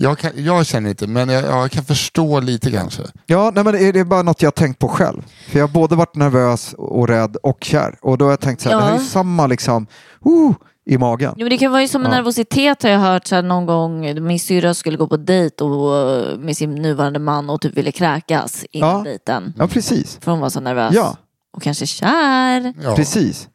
jag, 0.00 0.18
kan, 0.18 0.30
jag 0.36 0.66
känner 0.66 0.90
inte, 0.90 1.06
men 1.06 1.28
jag, 1.28 1.44
jag 1.44 1.70
kan 1.70 1.84
förstå 1.84 2.40
lite 2.40 2.70
kanske. 2.70 3.02
ja 3.26 3.52
nej, 3.54 3.64
men 3.64 3.72
det 3.72 3.98
är- 3.98 4.04
bara 4.04 4.22
något 4.22 4.42
jag 4.42 4.46
har 4.46 4.52
tänkt 4.52 4.78
på 4.78 4.88
själv. 4.88 5.22
För 5.48 5.58
jag 5.58 5.66
har 5.66 5.72
både 5.74 5.96
varit 5.96 6.14
nervös 6.16 6.74
och 6.78 7.08
rädd 7.08 7.36
och 7.36 7.58
kär. 7.64 7.98
Och 8.02 8.18
då 8.18 8.24
har 8.24 8.32
jag 8.32 8.40
tänkt 8.40 8.60
så 8.62 8.68
här, 8.68 8.76
Ja. 8.76 8.80
det 8.80 8.86
här 8.86 8.94
är 8.94 8.98
samma 8.98 9.46
liksom, 9.46 9.86
uh, 10.26 10.52
i 10.86 10.98
magen. 10.98 11.32
Jo, 11.36 11.44
men 11.44 11.50
det 11.50 11.58
kan 11.58 11.72
vara 11.72 11.82
ju 11.82 11.88
som 11.88 12.04
en 12.04 12.10
Ja. 12.10 12.16
nervositet 12.16 12.82
har 12.82 12.90
jag 12.90 12.98
hört 12.98 13.26
så 13.26 13.34
här, 13.34 13.42
någon 13.42 13.66
gång. 13.66 14.24
Min 14.26 14.40
syrra 14.40 14.74
skulle 14.74 14.96
gå 14.96 15.06
på 15.08 15.16
dejt 15.16 15.64
och, 15.64 16.38
med 16.40 16.56
sin 16.56 16.74
nuvarande 16.74 17.18
man 17.18 17.50
och 17.50 17.60
typ 17.60 17.76
ville 17.76 17.92
kräkas 17.92 18.64
innan 18.70 18.90
Ja. 18.98 19.02
dejten. 19.04 19.54
Ja, 19.58 19.66
precis. 19.68 20.18
För 20.22 20.30
hon 20.30 20.40
var 20.40 20.48
så 20.50 20.60
nervös. 20.60 20.94
Ja. 20.94 21.16
Och 21.56 21.62
kanske 21.62 21.86
kär. 21.86 22.74
Ja. 22.82 22.96
Precis. 22.96 23.48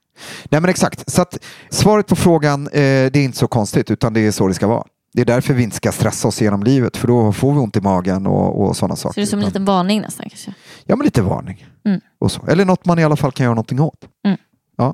Nej 0.50 0.62
men 0.62 0.70
exakt. 0.70 1.12
Så 1.12 1.22
att 1.22 1.38
svaret 1.70 2.08
på 2.08 2.16
frågan, 2.16 2.68
eh, 2.68 2.72
det 2.82 3.16
är 3.16 3.24
inte 3.24 3.38
så 3.38 3.48
konstigt 3.48 3.92
utan 3.92 4.14
det 4.14 4.20
är 4.28 4.32
så 4.32 4.48
det 4.48 4.54
ska 4.54 4.68
vara. 4.68 4.84
Det 5.14 5.22
är 5.22 5.26
därför 5.26 5.54
vi 5.54 5.64
inte 5.64 5.76
ska 5.76 5.92
stressa 5.92 6.28
oss 6.28 6.42
genom 6.42 6.64
livet 6.64 6.98
för 6.98 7.08
då 7.08 7.34
får 7.34 7.54
vi 7.54 7.60
ont 7.60 7.76
i 7.78 7.82
magen 7.82 8.28
och, 8.28 8.62
och 8.68 8.78
sådana 8.78 8.96
Så 8.96 9.02
saker. 9.02 9.22
det 9.22 9.26
är 9.26 9.30
som 9.30 9.40
en 9.40 9.46
liten 9.46 9.66
varning 9.66 10.02
nästan 10.02 10.30
kanske. 10.30 10.54
Ja 10.86 10.96
men 10.96 11.06
lite 11.06 11.22
varning. 11.22 11.66
Mm. 11.86 12.02
Och 12.20 12.32
så. 12.32 12.46
Eller 12.48 12.66
något 12.66 12.86
man 12.86 13.00
i 13.00 13.04
alla 13.04 13.16
fall 13.16 13.32
kan 13.32 13.44
göra 13.44 13.54
någonting 13.56 13.80
åt. 13.80 14.00
Mm. 14.26 14.38
Ja. 14.78 14.94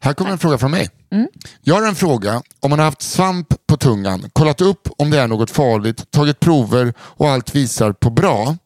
Här 0.00 0.12
kommer 0.14 0.30
en 0.30 0.38
fråga 0.38 0.58
från 0.58 0.70
mig. 0.70 0.88
Mm. 1.10 1.28
Jag 1.62 1.74
har 1.74 1.88
en 1.88 1.94
fråga. 1.94 2.42
Om 2.60 2.70
man 2.70 2.78
har 2.78 2.86
haft 2.86 3.02
svamp 3.02 3.54
på 3.66 3.76
tungan, 3.76 4.30
kollat 4.32 4.60
upp 4.60 4.88
om 4.98 5.10
det 5.10 5.18
är 5.20 5.28
något 5.28 5.50
farligt, 5.50 6.10
tagit 6.10 6.40
prover 6.40 6.94
och 6.98 7.28
allt 7.28 7.54
visar 7.54 7.92
på 7.92 8.10
bra. 8.10 8.56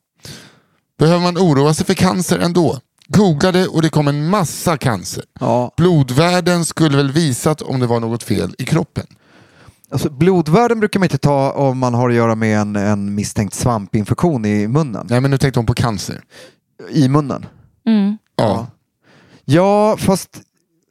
Behöver 0.99 1.21
man 1.21 1.39
oroa 1.39 1.75
sig 1.75 1.87
för 1.87 1.95
cancer 1.95 2.39
ändå? 2.39 2.79
Googlade 3.07 3.67
och 3.67 3.83
det 3.83 3.89
kom 3.89 4.09
en 4.09 4.29
massa 4.29 4.77
cancer. 4.77 5.25
Ja. 5.41 5.73
Blodvärden 5.77 6.65
skulle 6.65 6.97
väl 6.97 7.13
visat 7.13 7.63
om 7.63 7.81
det 7.81 7.87
var 7.87 8.01
något 8.01 8.23
fel 8.23 8.55
i 8.59 8.65
kroppen. 8.65 9.07
Alltså, 9.91 10.11
blodvärden 10.11 10.81
brukar 10.81 11.01
man 11.01 11.05
inte 11.05 11.19
ta 11.19 11.51
om 11.51 11.79
man 11.79 11.95
har 11.95 12.09
att 12.09 12.15
göra 12.15 12.35
med 12.35 12.59
en, 12.59 12.77
en 12.77 13.15
misstänkt 13.15 13.55
svampinfektion 13.55 14.45
i 14.45 14.69
munnen. 14.69 15.07
Nej 15.11 15.21
men 15.21 15.31
nu 15.31 15.39
tänkte 15.39 15.59
hon 15.59 15.67
på 15.67 15.75
cancer. 15.75 16.21
I 16.91 17.09
munnen. 17.09 17.47
Mm. 17.87 18.19
Ja. 18.37 18.67
Ja, 19.45 19.97
fast 19.99 20.41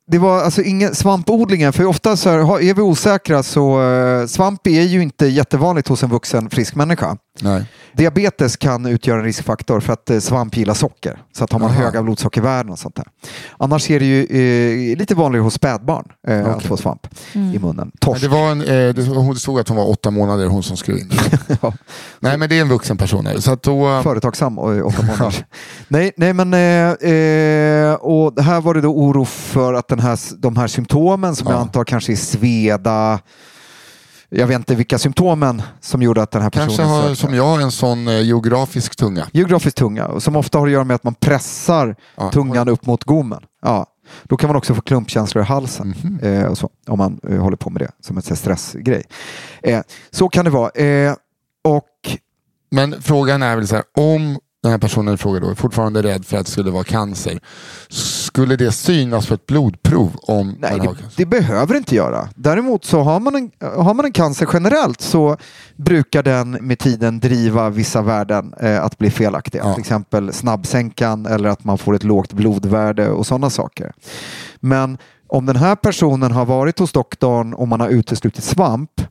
det 0.08 0.18
var 0.18 0.42
alltså 0.44 0.62
ingen 0.62 0.96
svampodlingen, 0.96 1.74
för 1.74 1.86
ofta 1.86 2.18
så 2.18 2.30
här, 2.30 2.62
är 2.62 2.74
vi 2.74 2.82
osäkra 2.82 3.44
så 3.44 3.84
eh, 3.84 4.26
svamp 4.26 4.68
är 4.68 4.82
ju 4.82 5.02
inte 5.02 5.28
jättevanligt 5.28 5.88
hos 5.88 6.04
en 6.04 6.10
vuxen 6.10 6.50
frisk 6.50 6.76
människa. 6.76 7.18
Nej. 7.42 7.66
Diabetes 7.94 8.58
kan 8.58 8.86
utgöra 8.86 9.18
en 9.20 9.24
riskfaktor 9.24 9.80
för 9.80 9.94
att 9.94 10.10
eh, 10.10 10.20
svamp 10.20 10.58
gillar 10.58 10.74
socker. 10.74 11.22
Så 11.38 11.44
att 11.44 11.52
har 11.52 11.60
man 11.60 11.70
Aha. 11.72 11.82
höga 11.84 12.04
blodsockervärden 12.04 12.72
och 12.72 12.80
sånt 12.80 12.96
där. 12.96 13.06
Annars 13.58 13.90
är 13.92 14.00
det 14.00 14.06
ju 14.06 14.24
eh, 14.92 14.98
lite 14.98 15.16
vanligare 15.16 15.44
hos 15.44 15.54
spädbarn 15.54 16.06
eh, 16.28 16.46
att 16.48 16.56
Okej. 16.56 16.68
få 16.68 16.78
svamp 16.78 17.08
i 17.34 17.38
munnen. 17.60 17.76
Men 17.76 17.92
Torsk. 18.00 18.22
det, 18.22 18.28
var 18.28 18.52
en, 18.52 18.62
eh, 18.62 18.94
det, 18.94 19.08
hon 19.08 19.36
stod 19.36 19.60
att 19.60 19.68
hon 19.68 19.78
var 19.78 19.90
åtta 19.90 20.12
månader, 20.12 20.48
hon 20.48 20.64
som 20.64 20.78
skrev 20.78 20.98
in. 20.98 21.12
Ja. 21.62 21.74
Nej 22.20 22.38
men 22.38 22.50
det 22.50 22.58
är 22.58 22.62
en 22.62 22.70
vuxen 22.70 22.98
person. 22.98 23.26
här. 23.26 23.40
Så 23.40 23.52
att 23.52 23.64
då, 23.64 24.02
Företagsam 24.04 24.60
och 24.60 24.86
åtta 24.88 25.02
månader. 25.02 25.46
nej, 25.88 26.12
nej, 26.18 26.34
men 26.34 26.54
eh, 26.54 27.10
eh, 27.12 27.94
och 27.94 28.34
det 28.36 28.42
här 28.42 28.62
var 28.62 28.74
det 28.74 28.82
då 28.82 28.90
oro 28.90 29.26
för 29.26 29.74
att 29.74 29.88
den 29.88 30.00
här, 30.00 30.20
de 30.42 30.58
här 30.58 30.68
symptomen 30.68 31.36
som 31.36 31.48
jag 31.48 31.56
Ja. 31.56 31.62
antar 31.62 31.84
kanske 31.84 32.12
är 32.12 32.16
sveda. 32.16 33.20
Jag 34.30 34.48
vet 34.48 34.56
inte 34.56 34.76
vilka 34.76 34.98
symptomen 34.98 35.62
som 35.80 36.02
gjorde 36.02 36.22
att 36.22 36.32
den 36.32 36.42
här 36.42 36.50
personen 36.50 36.68
kanske 36.68 36.84
har, 36.84 37.02
sökte. 37.02 37.16
som 37.22 37.36
jag, 37.36 37.62
en 37.62 37.72
sån 37.72 38.08
eh, 38.08 38.22
geografisk 38.22 38.96
tunga. 38.96 39.28
Geografiskt 39.32 39.78
tunga, 39.78 40.06
och 40.08 40.24
som 40.24 40.36
ofta 40.36 40.58
har 40.60 40.68
att 40.68 40.74
göra 40.74 40.84
med 40.84 40.96
att 40.96 41.04
man 41.04 41.14
pressar 41.14 41.96
Ja. 42.16 42.32
tungan 42.32 42.70
upp 42.70 42.86
mot 42.86 43.04
gommen. 43.04 43.44
Ja. 43.62 43.86
Då 44.24 44.38
kan 44.38 44.48
man 44.50 44.56
också 44.56 44.76
få 44.76 44.82
klumpkänslor 44.82 45.44
i 45.44 45.48
halsen 45.48 45.96
Mhm. 46.04 46.20
eh, 46.20 46.46
och 46.46 46.58
så, 46.58 46.70
om 46.88 46.98
man 46.98 47.20
eh, 47.30 47.38
håller 47.42 47.58
på 47.58 47.70
med 47.70 47.82
det 47.82 47.92
som 48.02 48.18
en 48.18 48.24
här 48.30 48.36
stressgrej. 48.36 49.04
Eh, 49.64 49.82
så 50.12 50.30
kan 50.30 50.46
det 50.46 50.52
vara. 50.52 50.70
Eh, 50.70 51.14
och 51.64 51.84
Men 52.72 53.02
frågan 53.02 53.44
är 53.44 53.56
väl 53.56 53.68
så 53.68 53.76
här, 53.76 53.84
om 53.98 54.40
den 54.68 54.72
här 54.72 54.80
personen 54.80 55.14
i 55.14 55.18
fråga 55.18 55.40
då 55.40 55.50
är 55.50 55.56
fortfarande 55.56 56.04
rädd 56.04 56.26
för 56.26 56.38
att 56.38 56.46
det 56.46 56.52
skulle 56.52 56.72
vara 56.72 56.84
cancer. 56.84 57.40
Skulle 57.90 58.56
det 58.56 58.72
synas 58.72 59.28
på 59.28 59.34
ett 59.34 59.46
blodprov 59.46 60.12
om 60.22 60.56
Nej, 60.60 60.72
man 60.72 60.80
det, 60.80 60.88
har 60.88 60.96
cancer? 60.96 61.14
det 61.18 61.26
behöver 61.26 61.74
det 61.74 61.78
inte 61.78 61.96
göra. 61.96 62.30
Däremot 62.36 62.86
så 62.86 63.00
har 63.00 63.20
man, 63.20 63.36
en, 63.36 63.52
har 63.60 63.94
man 63.94 64.06
en 64.06 64.12
cancer 64.12 64.48
generellt 64.54 65.02
så 65.02 65.38
brukar 65.76 66.24
den 66.24 66.52
med 66.52 66.80
tiden 66.80 67.20
driva 67.20 67.70
vissa 67.70 68.02
värden 68.02 68.54
eh, 68.60 68.84
att 68.84 68.98
bli 68.98 69.12
felaktiga. 69.12 69.64
Ja. 69.66 69.74
Till 69.74 69.82
exempel 69.82 70.34
snabbsänkan 70.34 71.26
eller 71.26 71.50
att 71.50 71.64
man 71.64 71.78
får 71.78 71.96
ett 71.96 72.04
lågt 72.04 72.34
blodvärde 72.34 73.10
och 73.10 73.28
sådana 73.28 73.50
saker. 73.50 73.94
Men 74.60 74.98
om 75.28 75.46
den 75.46 75.56
här 75.56 75.76
personen 75.76 76.32
har 76.32 76.46
varit 76.46 76.80
hos 76.80 76.92
doktorn 76.92 77.54
och 77.54 77.68
man 77.68 77.80
har 77.80 77.90
uteslutit 77.90 78.44
svamp. 78.44 79.02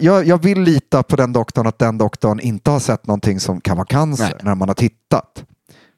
Jag, 0.00 0.26
jag 0.26 0.42
vill 0.42 0.60
lita 0.60 1.02
på 1.02 1.16
den 1.16 1.32
doktorn 1.32 1.66
att 1.66 1.78
den 1.78 1.98
doktorn 1.98 2.40
inte 2.40 2.70
har 2.70 2.80
sett 2.80 3.06
någonting 3.06 3.40
som 3.40 3.60
kan 3.60 3.76
vara 3.76 3.86
cancer 3.86 4.24
Nej. 4.24 4.34
när 4.42 4.54
man 4.54 4.68
har 4.68 4.74
tittat. 4.74 5.44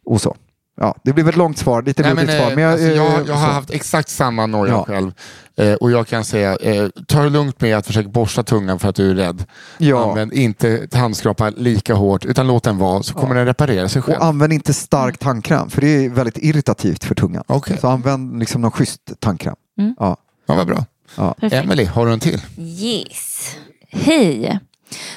Och 0.05 0.21
så. 0.21 0.37
Ja, 0.83 0.95
det 1.05 1.13
blev 1.13 1.29
ett 1.29 1.37
långt 1.37 1.59
svar, 1.59 1.83
lite 1.83 2.03
Nej, 2.03 2.15
men, 2.15 2.27
svar. 2.27 2.51
Men 2.55 2.65
jag, 2.65 2.73
alltså, 2.73 2.87
jag, 2.87 3.07
eh, 3.21 3.27
jag 3.27 3.35
har 3.35 3.47
så. 3.49 3.53
haft 3.53 3.71
exakt 3.71 4.09
samma 4.09 4.47
noja 4.47 4.73
Ja. 4.73 4.85
själv. 4.85 5.13
Eh, 5.57 5.75
och 5.75 5.91
jag 5.91 6.07
kan 6.07 6.25
säga, 6.25 6.57
eh, 6.57 6.89
ta 7.09 7.23
det 7.23 7.29
lugnt 7.29 7.61
med 7.61 7.77
att 7.77 7.87
försöka 7.87 8.09
borsta 8.09 8.43
tungan 8.43 8.79
för 8.79 8.89
att 8.89 8.95
du 8.97 9.11
är 9.11 9.15
rädd. 9.15 9.45
Ja. 9.79 10.09
Använd 10.09 10.33
inte 10.33 10.89
handskrapa 10.93 11.51
lika 11.51 11.95
hårt, 11.95 12.25
utan 12.25 12.47
låt 12.47 12.63
den 12.65 12.79
vara 12.79 13.03
så 13.03 13.15
kommer 13.15 13.35
den 13.35 13.47
reparera 13.47 13.89
sig 13.89 14.03
själv. 14.03 14.19
Och 14.19 14.25
använd 14.25 14.53
inte 14.53 14.75
stark 14.75 15.19
tandkräm 15.19 15.71
för 15.71 15.81
det 15.81 16.05
är 16.05 16.09
väldigt 16.11 16.39
irritativt 16.39 17.05
för 17.05 17.15
tungan. 17.15 17.45
Okej. 17.47 17.79
Så 17.81 17.89
använd 17.89 18.39
liksom 18.39 18.61
någon 18.61 18.71
schysst 18.71 19.01
tandkräm. 19.19 19.57
Mm. 19.79 19.95
Ja. 19.99 20.17
Ja, 20.47 20.55
vad 20.55 20.67
bra. 20.67 20.85
Ja. 21.17 21.35
Emily, 21.41 21.85
har 21.85 22.07
du 22.07 22.13
en 22.13 22.21
till? 22.21 22.41
Yes. 22.59 23.57
Hej. 23.91 24.59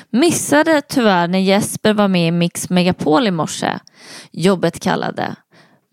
Missade 0.09 0.81
tyvärr 0.81 1.27
när 1.27 1.39
Jesper 1.39 1.93
var 1.93 2.07
med 2.07 2.27
i 2.27 2.31
Mix 2.31 2.69
Megapol 2.69 3.27
i 3.27 3.31
morse. 3.31 3.79
Jobbet 4.31 4.79
kallade. 4.79 5.35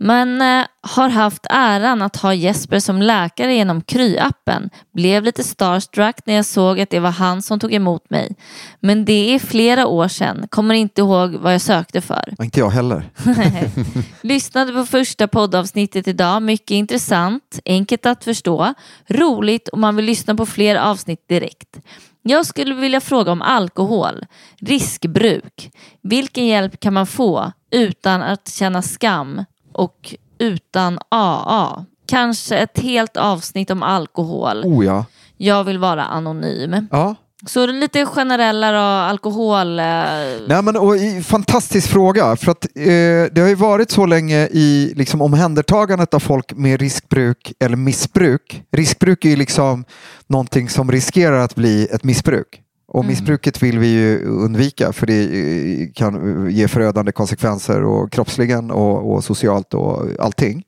Men 0.03 0.43
eh, 0.43 0.67
har 0.83 1.09
haft 1.09 1.47
äran 1.51 2.03
att 2.03 2.17
ha 2.17 2.35
Jesper 2.35 2.81
som 2.81 3.03
läkare 3.03 3.55
genom 3.55 3.83
Kry-appen. 3.83 4.71
Blev 4.95 5.25
lite 5.25 5.45
starstruck 5.45 6.17
när 6.25 6.35
jag 6.35 6.45
såg 6.45 6.81
att 6.81 6.91
det 6.91 7.01
var 7.01 7.11
han 7.11 7.43
som 7.43 7.61
tog 7.61 7.75
emot 7.75 8.11
mig. 8.11 8.37
Men 8.81 9.05
det 9.05 9.35
är 9.35 9.39
flera 9.39 9.87
år 9.87 10.09
sedan. 10.09 10.47
Kommer 10.51 10.75
inte 10.75 11.01
ihåg 11.01 11.35
vad 11.35 11.55
jag 11.55 11.61
sökte 11.61 12.01
för. 12.01 12.35
Inte 12.43 12.61
jag 12.61 12.71
heller. 12.71 13.11
Lyssnade 14.23 14.73
på 14.73 14.87
första 14.87 15.29
poddavsnittet 15.29 16.09
idag. 16.09 16.43
Mycket 16.43 16.71
intressant, 16.71 17.61
enkelt 17.65 18.07
att 18.07 18.25
förstå, 18.25 18.75
roligt 19.09 19.69
och 19.69 19.79
man 19.79 19.97
vill 19.97 20.05
lyssna 20.05 20.35
på 20.35 20.47
fler 20.47 20.77
avsnitt 20.77 21.29
direkt. 21.29 21.81
Jag 22.23 22.47
skulle 22.47 22.75
vilja 22.75 23.01
fråga 23.01 23.33
om 23.33 23.43
alkohol, 23.43 24.27
riskbruk. 24.61 25.71
Vilken 26.03 26.47
hjälp 26.47 26.81
kan 26.81 26.95
man 26.95 27.07
få 27.07 27.53
utan 27.71 28.23
att 28.23 28.49
känna 28.49 28.83
skam 28.83 29.45
och 29.73 30.15
utan 30.39 30.99
AA. 31.09 31.85
Kanske 32.09 32.57
ett 32.59 32.79
helt 32.79 33.17
avsnitt 33.17 33.71
om 33.71 33.83
alkohol. 33.83 34.63
Oh 34.65 34.85
ja. 34.85 35.05
Jag 35.37 35.65
vill 35.65 35.79
vara 35.79 36.05
anonym. 36.05 36.87
ja. 36.91 37.15
Så 37.47 37.67
lite 37.67 38.07
generellare 38.07 38.79
och 38.79 38.85
alkohol... 39.11 39.79
eh, 39.79 39.85
Nej, 40.49 40.63
men, 40.63 40.77
och, 40.77 40.97
i- 40.97 41.23
fantastisk 41.23 41.89
fråga. 41.91 42.37
För 42.37 42.51
att, 42.53 42.65
eh, 42.65 43.33
det 43.33 43.39
har 43.41 43.49
ju 43.49 43.55
varit 43.55 43.91
så 43.91 44.07
länge 44.07 44.47
i 44.53 44.93
liksom, 44.97 45.23
omhändertagandet 45.23 46.15
av 46.15 46.19
folk 46.21 46.53
med 46.53 46.81
riskbruk 46.81 47.53
eller 47.61 47.77
missbruk. 47.77 48.63
Riskbruk 48.77 49.25
är 49.25 49.29
ju 49.29 49.37
liksom 49.37 49.85
någonting 50.27 50.69
som 50.69 50.93
riskerar 50.93 51.39
att 51.39 51.55
bli 51.55 51.87
ett 51.93 52.05
missbruk. 52.05 52.61
Och 52.93 53.05
missbruket 53.05 53.63
vill 53.63 53.79
vi 53.79 53.87
ju 53.87 54.25
undvika 54.25 54.93
för 54.93 55.07
det 55.07 55.23
eh, 55.23 55.89
kan 55.95 56.47
ge 56.51 56.69
förödande 56.69 57.13
konsekvenser 57.13 57.85
och 57.85 58.13
kroppsligen 58.13 58.71
och, 58.71 59.13
och 59.13 59.25
socialt 59.25 59.75
och 59.75 60.07
allting. 60.19 60.65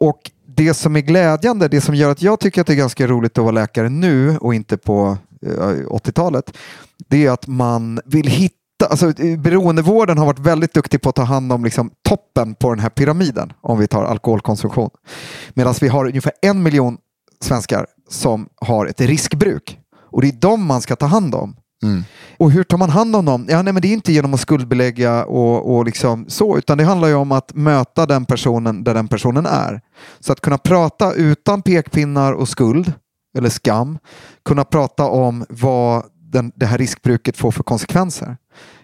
Och 0.00 0.30
det 0.46 0.74
som 0.74 0.96
är 0.96 1.00
glädjande, 1.00 1.68
det 1.68 1.80
som 1.80 1.94
gör 1.94 2.10
att 2.10 2.22
jag 2.22 2.40
tycker 2.40 2.60
att 2.60 2.66
det 2.66 2.72
är 2.72 2.76
ganska 2.76 3.06
roligt 3.06 3.38
att 3.38 3.44
vara 3.44 3.52
läkare 3.52 3.88
nu 3.88 4.38
och 4.38 4.54
inte 4.54 4.76
på 4.76 5.18
eh, 5.42 5.50
80-talet, 5.50 6.56
det 7.08 7.26
är 7.26 7.30
att 7.30 7.46
man 7.46 8.00
vill 8.04 8.26
hitta 8.26 8.54
Alltså, 8.90 9.22
eh, 9.22 9.38
beroendevården 9.38 10.18
har 10.18 10.26
varit 10.26 10.38
väldigt 10.38 10.74
duktig 10.74 11.02
på 11.02 11.08
att 11.08 11.14
ta 11.14 11.22
hand 11.22 11.52
om 11.52 11.64
liksom, 11.64 11.90
toppen 12.08 12.54
på 12.54 12.70
den 12.70 12.78
här 12.78 12.90
pyramiden 12.90 13.52
om 13.60 13.78
vi 13.78 13.86
tar 13.86 14.04
alkoholkonsumtion. 14.04 14.90
Medan 15.54 15.74
vi 15.80 15.88
har 15.88 16.06
ungefär 16.06 16.32
en 16.42 16.62
miljon 16.62 16.98
svenskar 17.40 17.86
som 18.08 18.48
har 18.56 18.86
ett 18.86 19.00
riskbruk. 19.00 19.78
Och 20.18 20.22
det 20.22 20.28
är 20.28 20.32
dem 20.32 20.66
man 20.66 20.80
ska 20.80 20.96
ta 20.96 21.06
hand 21.06 21.34
om. 21.34 21.56
Mm. 21.82 22.04
Och 22.36 22.50
hur 22.50 22.64
tar 22.64 22.78
man 22.78 22.90
hand 22.90 23.16
om 23.16 23.24
dem? 23.24 23.46
Ja, 23.48 23.62
nej, 23.62 23.72
men 23.72 23.82
det 23.82 23.88
är 23.88 23.92
inte 23.92 24.12
genom 24.12 24.34
att 24.34 24.40
skuldbelägga 24.40 25.24
och, 25.24 25.76
och 25.76 25.84
liksom 25.84 26.24
så, 26.28 26.58
utan 26.58 26.78
det 26.78 26.84
handlar 26.84 27.08
ju 27.08 27.14
om 27.14 27.32
att 27.32 27.54
möta 27.54 28.06
den 28.06 28.24
personen 28.24 28.84
där 28.84 28.94
den 28.94 29.08
personen 29.08 29.46
är. 29.46 29.80
Så 30.20 30.32
att 30.32 30.40
kunna 30.40 30.58
prata 30.58 31.12
utan 31.12 31.62
pekpinnar 31.62 32.32
och 32.32 32.48
skuld 32.48 32.92
eller 33.36 33.48
skam, 33.48 33.98
kunna 34.44 34.64
prata 34.64 35.04
om 35.04 35.44
vad 35.48 36.04
den, 36.32 36.52
det 36.54 36.66
här 36.66 36.78
riskbruket 36.78 37.36
får 37.36 37.50
för 37.50 37.62
konsekvenser 37.62 38.36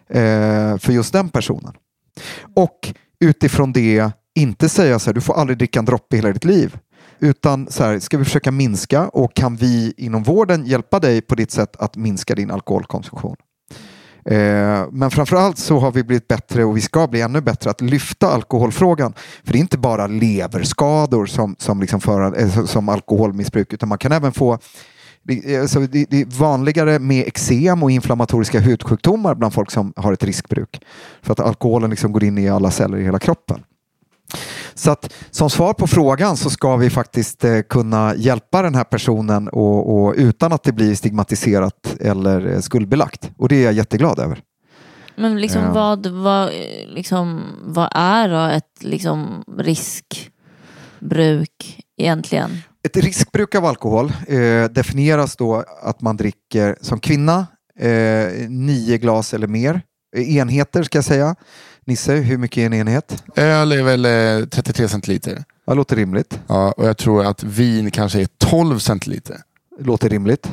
eh, 0.09 0.79
för 0.79 0.91
just 0.91 1.13
den 1.13 1.29
personen. 1.29 1.75
Och 2.57 2.95
utifrån 3.21 3.73
det 3.73 4.13
inte 4.35 4.69
säga 4.69 4.99
så 4.99 5.11
här, 5.11 5.15
du 5.15 5.21
får 5.21 5.35
aldrig 5.35 5.59
dricka 5.59 5.79
en 5.79 5.85
droppe 5.85 6.17
i 6.17 6.19
hela 6.19 6.33
ditt 6.33 6.45
liv. 6.45 6.79
Utan 7.19 7.67
så 7.71 7.85
här, 7.85 7.99
ska 7.99 8.19
vi 8.19 8.25
försöka 8.25 8.51
minska 8.51 9.09
och 9.09 9.35
kan 9.35 9.57
vi 9.57 9.95
inom 9.97 10.23
vården 10.23 10.67
hjälpa 10.67 10.99
dig 10.99 11.23
på 11.23 11.35
ditt 11.35 11.51
sätt 11.51 11.77
att 11.77 11.97
minska 11.97 12.35
din 12.35 12.51
alkoholkonsumtion? 12.51 13.37
Eh, 14.25 14.85
men 14.93 15.11
framförallt 15.11 15.59
så 15.59 15.79
har 15.79 15.93
vi 15.93 16.05
blivit 16.05 16.29
bättre 16.29 16.65
och 16.65 16.77
vi 16.77 16.81
ska 16.81 17.07
bli 17.07 17.21
ännu 17.21 17.41
bättre 17.41 17.71
att 17.71 17.81
lyfta 17.81 18.27
alkoholfrågan. 18.29 19.15
För 19.45 19.53
det 19.53 19.59
är 19.59 19.61
inte 19.61 19.79
bara 19.79 20.07
leverskador 20.07 21.27
som, 21.27 21.57
som, 21.59 21.81
liksom 21.81 22.01
för, 22.01 22.41
eh, 22.41 22.65
som 22.65 22.89
alkoholmissbruk 22.89 23.73
utan 23.73 23.89
man 23.89 23.99
kan 23.99 24.13
även 24.13 24.33
få 24.33 24.53
eh, 24.53 24.59
det, 25.25 26.07
det 26.11 26.21
är 26.21 26.39
vanligare 26.39 26.99
med 26.99 27.27
eksem 27.27 27.83
och 27.83 27.91
inflammatoriska 27.91 28.61
hudsjukdomar 28.61 29.35
bland 29.35 29.55
folk 29.55 29.71
som 29.71 29.93
har 29.97 30.13
ett 30.13 30.25
riskbruk. 30.25 30.81
För 31.23 31.33
att 31.33 31.41
alkoholen 31.41 31.91
liksom 31.91 32.13
går 32.13 32.25
in 32.25 32.39
i 32.39 32.49
alla 32.49 32.71
celler 32.71 32.99
i 32.99 33.05
hela 33.05 33.19
kroppen. 33.19 33.61
Så 34.75 34.91
att 34.91 35.13
som 35.31 35.51
svar 35.51 35.73
på 35.73 35.87
frågan 35.87 36.37
så 36.37 36.51
ska 36.51 36.77
vi 36.77 36.91
faktiskt 36.91 37.45
eh, 37.45 37.61
kunna 37.61 38.15
hjälpa 38.17 38.63
den 38.63 38.75
här 38.75 38.85
personen 38.85 39.49
och, 39.49 40.05
och 40.05 40.15
utan 40.17 40.53
att 40.53 40.63
det 40.63 40.73
blir 40.73 40.95
stigmatiserat 40.95 41.97
eller 42.01 42.53
eh, 42.53 42.61
skuldbelagt. 42.61 43.31
Och 43.39 43.49
det 43.49 43.57
är 43.57 43.65
jag 43.65 43.73
jätteglad 43.73 44.19
över. 44.19 44.41
Men 45.17 45.41
liksom 45.41 45.63
Ja. 45.63 45.73
vad, 45.73 46.07
vad, 46.07 46.51
liksom, 46.87 47.43
vad 47.63 47.89
är 47.95 48.29
då 48.29 48.57
ett 48.57 48.83
liksom, 48.83 49.45
riskbruk 51.01 51.81
egentligen? 51.97 52.51
Ett 52.87 52.97
riskbruk 52.97 53.55
av 53.55 53.65
alkohol 53.65 54.13
eh, 54.29 54.65
definieras 54.65 55.37
då 55.37 55.65
att 55.83 56.01
man 56.01 56.17
dricker 56.17 56.77
som 56.81 57.01
kvinna 57.01 57.47
eh, 57.81 58.49
nio 58.49 58.99
glas 58.99 59.35
eller 59.35 59.47
mer. 59.47 59.81
Eh, 60.17 60.37
enheter 60.37 60.83
ska 60.83 60.99
jag 60.99 61.05
säga. 61.05 61.35
Nisse, 61.85 62.13
hur 62.15 62.39
mycket 62.39 62.59
är 62.59 62.67
en 62.67 62.75
enhet? 62.75 63.25
Öl 63.37 63.73
är 63.73 63.83
väl 63.83 64.05
eh, 64.43 64.47
33 64.49 64.89
centiliter. 64.89 65.45
Ja, 65.67 65.75
låter 65.75 65.97
rimligt. 65.97 66.41
Ja, 66.47 66.73
och 66.73 66.87
jag 66.89 66.97
tror 66.97 67.25
att 67.27 67.43
vin 67.43 67.91
kanske 67.91 68.21
är 68.21 68.29
12 68.39 68.79
centiliter. 68.79 69.37
Låter 69.81 70.09
rimligt. 70.09 70.49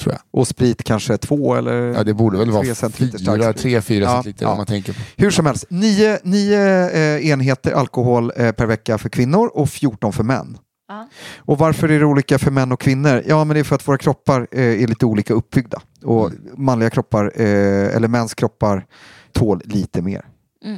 Tror 0.00 0.12
jag. 0.12 0.20
Och 0.40 0.48
sprit 0.48 0.82
kanske 0.84 1.16
två 1.16 1.54
eller 1.54 1.74
Ja, 1.94 2.04
det 2.04 2.14
borde 2.14 2.38
väl 2.38 2.50
vara 2.50 2.74
centiliter 2.74 3.18
stark 3.18 3.36
fyra, 3.40 3.52
sprit. 3.52 3.62
tre, 3.62 3.80
fyra 3.80 4.04
Ja, 4.04 4.10
centiliter 4.14 4.44
ja. 4.44 4.50
om 4.50 4.56
man 4.56 4.66
tänker 4.66 4.92
på. 4.92 5.00
Hur 5.16 5.30
som 5.30 5.46
helst, 5.46 5.64
nio, 5.68 6.18
nio 6.22 6.88
eh, 6.90 7.26
enheter 7.30 7.72
alkohol 7.72 8.32
eh, 8.36 8.52
per 8.52 8.66
vecka 8.66 8.98
för 8.98 9.08
kvinnor 9.08 9.46
och 9.54 9.68
14 9.68 10.12
för 10.12 10.22
män. 10.24 10.58
Ja. 10.88 11.08
Och 11.38 11.58
varför 11.58 11.88
är 11.88 11.98
det 11.98 12.04
olika 12.06 12.38
för 12.38 12.50
män 12.50 12.72
och 12.72 12.80
kvinnor? 12.80 13.22
Ja, 13.26 13.44
men 13.44 13.54
det 13.54 13.60
är 13.60 13.64
för 13.64 13.74
att 13.74 13.88
våra 13.88 13.98
kroppar 13.98 14.46
eh, 14.52 14.82
är 14.82 14.86
lite 14.86 15.06
olika 15.06 15.34
uppbyggda. 15.34 15.80
Och 16.04 16.30
manliga 16.56 16.90
kroppar, 16.90 17.32
eh, 17.36 17.96
eller 17.96 18.08
mäns 18.08 18.34
kroppar, 18.34 18.86
tål 19.32 19.62
lite 19.64 20.02
mer. 20.02 20.26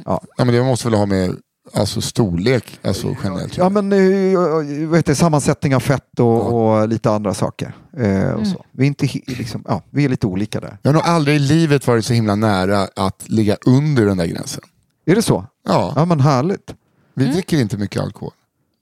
Ja, 0.05 0.21
men 0.37 0.47
det 0.47 0.63
måste 0.63 0.89
väl 0.89 0.99
ha 0.99 1.05
med 1.05 1.35
alltså, 1.73 2.01
storlek 2.01 2.79
alltså, 2.83 3.15
generellt. 3.23 3.57
Ja, 3.57 3.69
men 3.69 3.93
eh, 3.93 4.39
vad 4.87 4.97
heter 4.97 5.13
sammansättning 5.13 5.75
av 5.75 5.79
fett 5.79 6.19
och, 6.19 6.53
och 6.53 6.87
lite 6.89 7.11
andra 7.11 7.33
saker. 7.33 7.75
Eh, 7.97 8.29
och 8.31 8.47
så. 8.47 8.65
Vi, 8.71 8.83
är 8.83 8.87
inte, 8.87 9.07
liksom, 9.27 9.63
ja, 9.67 9.81
vi 9.89 10.05
är 10.05 10.09
lite 10.09 10.27
olika 10.27 10.59
där. 10.59 10.77
Jag 10.81 10.89
har 10.89 10.93
nog 10.93 11.03
aldrig 11.05 11.35
i 11.35 11.39
livet 11.39 11.87
varit 11.87 12.05
så 12.05 12.13
himla 12.13 12.35
nära 12.35 12.87
att 12.95 13.29
ligga 13.29 13.57
under 13.65 14.05
den 14.05 14.17
där 14.17 14.25
gränsen. 14.25 14.63
Är 15.05 15.15
det 15.15 15.21
så? 15.21 15.45
Ja, 15.67 15.93
Ja, 15.95 16.05
men 16.05 16.19
härligt. 16.19 16.73
vi 17.15 17.25
dricker 17.25 17.57
inte 17.57 17.77
mycket 17.77 18.01
alkohol. 18.01 18.33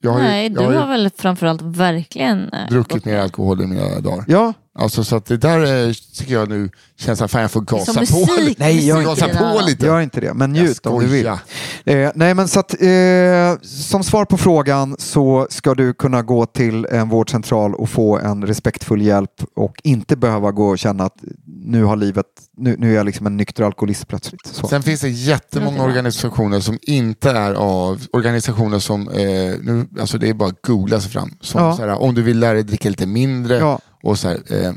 Jag 0.02 0.12
har 0.12 0.20
ju, 0.20 0.26
Nej, 0.26 0.44
jag 0.44 0.54
du 0.54 0.66
har 0.66 0.72
ju 0.72 0.78
har 0.78 0.88
väl 0.88 1.10
framförallt 1.18 1.62
verkligen 1.62 2.54
eh, 2.54 2.68
druckit 2.70 3.06
mer 3.06 3.18
alkohol 3.18 3.62
i 3.62 3.68
mina 3.68 4.00
dagar. 4.00 4.26
Ja, 4.28 4.54
Alltså, 4.76 5.04
så 5.04 5.16
att 5.16 5.26
det 5.26 5.38
där 5.38 5.88
eh, 5.88 5.94
tycker 6.18 6.34
jag 6.34 6.50
nu 6.50 6.70
känns 6.98 7.22
att 7.22 7.32
fan 7.32 7.42
jag 7.42 7.52
får 7.52 7.62
är 7.62 7.66
gasa 7.66 7.94
på. 7.94 8.00
musik. 8.00 8.60
Nej, 8.60 8.88
jag 8.88 9.04
gasa 9.04 9.28
på 9.28 9.62
lite. 9.68 9.86
gör 9.86 10.02
inte 10.02 10.22
det. 10.22 10.34
Men 10.34 10.52
njut 10.54 10.86
om 10.86 11.00
du 11.00 11.08
vill. 11.08 11.28
Eh, 11.28 12.12
nej, 12.16 12.34
men 12.34 12.48
så 12.48 12.60
att, 12.60 12.82
eh, 12.82 13.62
som 13.62 14.04
svar 14.04 14.26
på 14.26 14.38
frågan 14.38 14.96
så 15.00 15.48
ska 15.50 15.74
du 15.76 15.94
kunna 15.94 16.22
gå 16.22 16.46
till 16.46 16.86
en 16.86 17.10
vårdcentral 17.10 17.76
och 17.76 17.90
få 17.90 18.18
en 18.20 18.48
respektfull 18.48 19.02
hjälp 19.02 19.32
och 19.56 19.76
inte 19.84 20.16
behöva 20.16 20.52
gå 20.52 20.68
och 20.70 20.80
känna 20.80 21.04
att 21.04 21.16
nu 21.66 21.84
har 21.84 21.96
livet, 21.96 22.26
nu, 22.58 22.76
nu 22.80 22.92
är 22.92 22.96
jag 22.96 23.06
liksom 23.06 23.26
en 23.26 23.38
nykter 23.38 23.64
alkoholist 23.64 24.08
plötsligt. 24.08 24.46
Så. 24.46 24.68
Sen 24.68 24.84
finns 24.84 25.02
det 25.02 25.10
jättemånga 25.10 25.84
organisationer 25.84 26.60
som 26.60 26.80
inte 26.82 27.30
är 27.32 27.54
av, 27.54 28.02
organisationer 28.14 28.80
som, 28.80 29.08
eh, 29.10 29.16
nu, 29.62 29.88
alltså 30.00 30.18
det 30.18 30.30
är 30.30 30.34
bara 30.34 30.50
att 30.50 30.62
googla 30.62 31.00
sig 31.02 31.12
fram. 31.12 31.32
Som, 31.42 31.62
Ja. 31.64 31.76
så 31.76 31.82
här, 31.82 32.02
om 32.02 32.16
du 32.16 32.22
vill 32.22 32.40
lära 32.40 32.54
dig 32.54 32.64
dricka 32.64 32.90
lite 32.90 33.06
mindre. 33.06 33.58
Ja. 33.58 33.80
Och 34.04 34.20
så 34.20 34.28
här, 34.28 34.38
eh, 34.66 34.74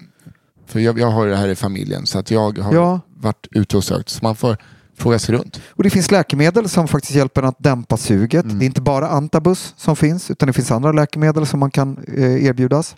för 0.66 0.80
jag, 0.80 0.98
jag 0.98 1.10
har 1.10 1.26
det 1.26 1.36
här 1.36 1.48
i 1.48 1.54
familjen 1.54 2.06
så 2.06 2.18
att 2.18 2.30
jag 2.30 2.58
har 2.58 2.74
Ja. 2.74 3.00
varit 3.16 3.46
ute 3.50 3.76
och 3.76 3.84
sökt. 3.84 4.08
Så 4.08 4.18
man 4.22 4.36
får 4.36 4.56
fråga 4.98 5.18
sig 5.18 5.34
runt. 5.34 5.60
Och 5.68 5.82
det 5.84 5.90
finns 5.90 6.10
läkemedel 6.10 6.68
som 6.68 6.88
faktiskt 6.88 7.14
hjälper 7.14 7.42
en 7.42 7.48
att 7.48 7.58
dämpa 7.62 7.96
suget. 7.96 8.44
Mm. 8.44 8.58
Det 8.58 8.64
är 8.64 8.66
inte 8.66 8.80
bara 8.80 9.08
antabus 9.08 9.74
som 9.76 9.96
finns 9.96 10.30
utan 10.30 10.46
det 10.46 10.52
finns 10.52 10.70
andra 10.70 10.92
läkemedel 10.92 11.46
som 11.46 11.60
man 11.60 11.70
kan 11.70 11.98
eh, 12.16 12.44
erbjudas. 12.46 12.96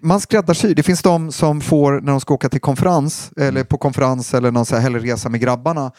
Man 0.00 0.20
skräddarsyr. 0.20 0.74
Det 0.74 0.82
finns 0.82 1.02
de 1.02 1.32
som 1.32 1.60
får 1.60 1.92
när 2.00 2.12
de 2.12 2.20
ska 2.20 2.34
åka 2.34 2.48
till 2.48 2.60
konferens 2.60 3.30
Mm. 3.36 3.48
eller 3.48 3.64
på 3.64 3.78
konferens 3.78 4.34
eller 4.34 4.50
någon 4.50 4.66
så 4.66 4.74
här 4.74 4.82
hellresa 4.82 5.28
med 5.28 5.40
grabbarna 5.40 5.92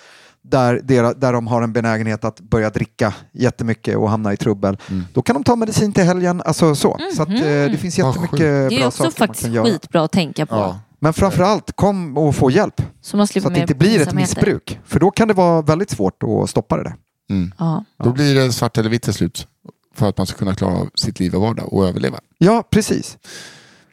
där, 0.43 0.79
dera- 0.83 1.13
där 1.13 1.33
de 1.33 1.47
har 1.47 1.61
en 1.61 1.73
benägenhet 1.73 2.25
att 2.25 2.39
börja 2.39 2.69
dricka 2.69 3.13
jättemycket 3.33 3.97
och 3.97 4.09
hamna 4.09 4.33
i 4.33 4.37
trubbel. 4.37 4.77
Mm. 4.89 5.03
Då 5.13 5.21
kan 5.21 5.33
de 5.33 5.43
ta 5.43 5.55
medicin 5.55 5.93
till 5.93 6.03
helgen. 6.03 6.41
Alltså 6.45 6.75
så. 6.75 6.99
så 7.15 7.23
att, 7.23 7.29
eh, 7.29 7.35
det 7.35 7.77
finns 7.81 7.97
jättemycket. 7.97 8.39
Det 8.39 8.45
är 8.47 8.69
bra 8.69 8.87
också 8.87 8.97
saker 8.97 9.03
man 9.03 9.27
faktiskt 9.27 9.43
kan 9.45 9.53
göra. 9.53 9.65
skitbra 9.65 10.03
att 10.03 10.11
tänka 10.11 10.45
på. 10.45 10.55
Ja. 10.55 10.79
Men 10.99 11.13
framförallt 11.13 11.75
kom 11.75 12.17
och 12.17 12.35
få 12.35 12.51
hjälp 12.51 12.81
Så 13.01 13.17
man 13.17 13.27
så 13.27 13.31
slipper 13.31 13.49
att 13.49 13.55
det 13.55 13.61
inte 13.61 13.75
blir 13.75 14.01
ett 14.01 14.13
missbruk. 14.13 14.79
För 14.85 14.99
då 14.99 15.11
kan 15.11 15.27
det 15.27 15.33
vara 15.33 15.61
väldigt 15.61 15.89
svårt 15.89 16.23
att 16.23 16.49
stoppa 16.49 16.77
det 16.77 16.83
där. 16.83 16.95
Mm. 17.29 17.53
Ja. 17.57 17.83
Då 18.03 18.11
blir 18.11 18.35
det 18.35 18.51
svart 18.51 18.77
eller 18.77 18.89
vitt 18.89 19.01
till 19.03 19.13
slut. 19.13 19.47
För 19.95 20.09
att 20.09 20.17
man 20.17 20.27
ska 20.27 20.37
kunna 20.37 20.55
klara 20.55 20.73
av 20.77 20.89
sitt 20.95 21.19
liv 21.19 21.35
och 21.35 21.41
vardag 21.41 21.73
och 21.73 21.87
överleva. 21.87 22.19
Ja, 22.37 22.63
precis. 22.69 23.17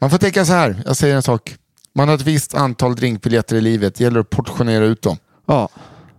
Man 0.00 0.10
får 0.10 0.18
tänka 0.18 0.44
så 0.44 0.52
här, 0.52 0.82
jag 0.86 0.96
säger 0.96 1.16
en 1.16 1.22
sak. 1.22 1.56
Man 1.94 2.08
har 2.08 2.14
ett 2.14 2.22
visst 2.22 2.54
antal 2.54 2.96
drinkbiljetter 2.96 3.56
i 3.56 3.60
livet, 3.60 3.94
det 3.94 4.04
gäller 4.04 4.20
att 4.20 4.30
portionera 4.30 4.84
ut 4.84 5.02
dem. 5.02 5.16
Ja. 5.46 5.68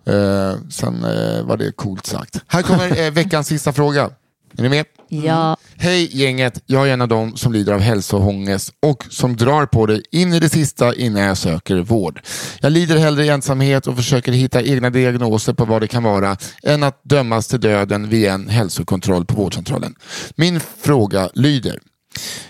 Eh, 0.10 0.58
sen 0.70 1.04
eh, 1.04 1.44
var 1.44 1.58
det 1.58 1.72
coolt 1.72 2.06
sagt. 2.06 2.42
Här 2.48 2.62
kommer 2.62 3.06
eh, 3.06 3.12
veckans 3.12 3.48
sista 3.48 3.74
fråga. 3.74 4.10
Är 4.58 4.64
ni 4.64 4.70
med? 4.70 4.86
Ja. 5.10 5.58
Hej 5.78 6.18
gänget, 6.18 6.64
jag 6.66 6.90
är 6.90 6.94
en 6.94 7.02
av 7.02 7.08
dem 7.08 7.38
som 7.38 7.54
lider 7.54 7.74
av 7.74 7.80
hälsoångest 7.80 8.74
och 8.82 9.06
som 9.10 9.38
drar 9.38 9.66
på 9.66 9.86
det 9.86 10.02
in 10.12 10.34
i 10.34 10.40
det 10.40 10.50
sista 10.50 10.96
innan 10.96 11.22
jag 11.22 11.38
söker 11.38 11.76
vård. 11.76 12.22
Jag 12.62 12.72
lider 12.72 12.98
hellre 12.98 13.26
i 13.26 13.30
ensamhet 13.30 13.88
och 13.88 13.96
försöker 13.96 14.32
hitta 14.32 14.62
egna 14.62 14.90
diagnoser 14.90 15.54
på 15.54 15.66
vad 15.66 15.82
det 15.82 15.88
kan 15.88 16.04
vara 16.04 16.38
än 16.64 16.84
att 16.84 17.02
dömas 17.04 17.48
till 17.48 17.60
döden 17.60 18.10
vid 18.10 18.28
en 18.28 18.50
hälsokontroll 18.50 19.26
på 19.26 19.36
vårdcentralen. 19.36 19.96
Min 20.36 20.60
fråga 20.60 21.30
lyder, 21.34 21.80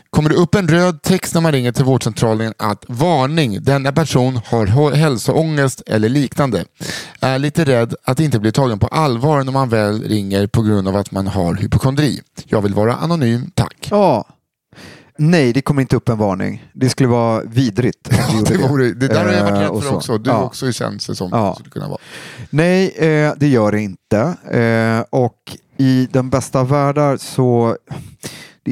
Kommer 0.10 0.30
det 0.30 0.36
upp 0.36 0.56
en 0.56 0.68
röd 0.68 1.02
text 1.02 1.34
när 1.34 1.42
man 1.42 1.52
ringer 1.52 1.72
till 1.72 1.86
vårdcentralen 1.86 2.54
att 2.58 2.86
varning, 2.88 3.64
denna 3.64 3.92
person 3.92 4.40
har 4.46 4.92
hälsoångest 4.92 5.82
eller 5.88 6.10
liknande. 6.10 6.66
Är 7.20 7.40
lite 7.40 7.66
rädd 7.66 7.96
att 8.04 8.20
inte 8.20 8.40
bli 8.40 8.52
tagen 8.52 8.80
på 8.80 8.88
allvar 8.88 9.44
när 9.44 9.52
man 9.52 9.70
väl 9.70 10.04
ringer 10.04 10.48
på 10.48 10.62
grund 10.62 10.88
av 10.88 10.96
att 10.96 11.12
man 11.12 11.28
har 11.28 11.54
hypokondri. 11.56 12.22
Jag 12.46 12.62
vill 12.62 12.74
vara 12.74 12.96
anonym, 12.96 13.52
tack. 13.56 13.88
Ja. 13.92 14.26
Nej, 15.18 15.54
det 15.54 15.62
kommer 15.62 15.82
inte 15.82 15.96
upp 15.96 16.10
en 16.10 16.18
varning. 16.18 16.66
Det 16.74 16.90
skulle 16.90 17.10
vara 17.10 17.42
vidrigt. 17.44 18.10
gjorde 18.34 18.54
Det, 18.58 18.68
vore, 18.68 18.92
det 18.94 19.08
där 19.08 19.26
har 19.26 19.34
jag 19.34 19.44
varit 19.44 19.54
Eh, 19.54 19.60
rädd 19.74 19.82
för 19.82 19.90
så. 19.90 19.96
också. 19.96 20.18
Du 20.18 20.30
Ja. 20.30 20.44
också 20.44 20.72
känns 20.72 21.08
det 21.08 21.16
som. 21.16 21.30
Ja. 21.32 21.54
Skulle 21.56 21.70
kunna 21.70 21.88
vara. 21.88 21.98
Nej, 22.50 22.88
eh, 22.98 23.34
det 23.38 23.48
gör 23.48 23.72
det 23.72 23.82
inte. 23.82 24.20
Eh, 24.60 25.20
och 25.20 25.58
i 25.78 26.08
den 26.12 26.30
bästa 26.30 26.60
av 26.60 26.70
världar 26.70 27.18
så 27.18 27.78
det 27.90 27.96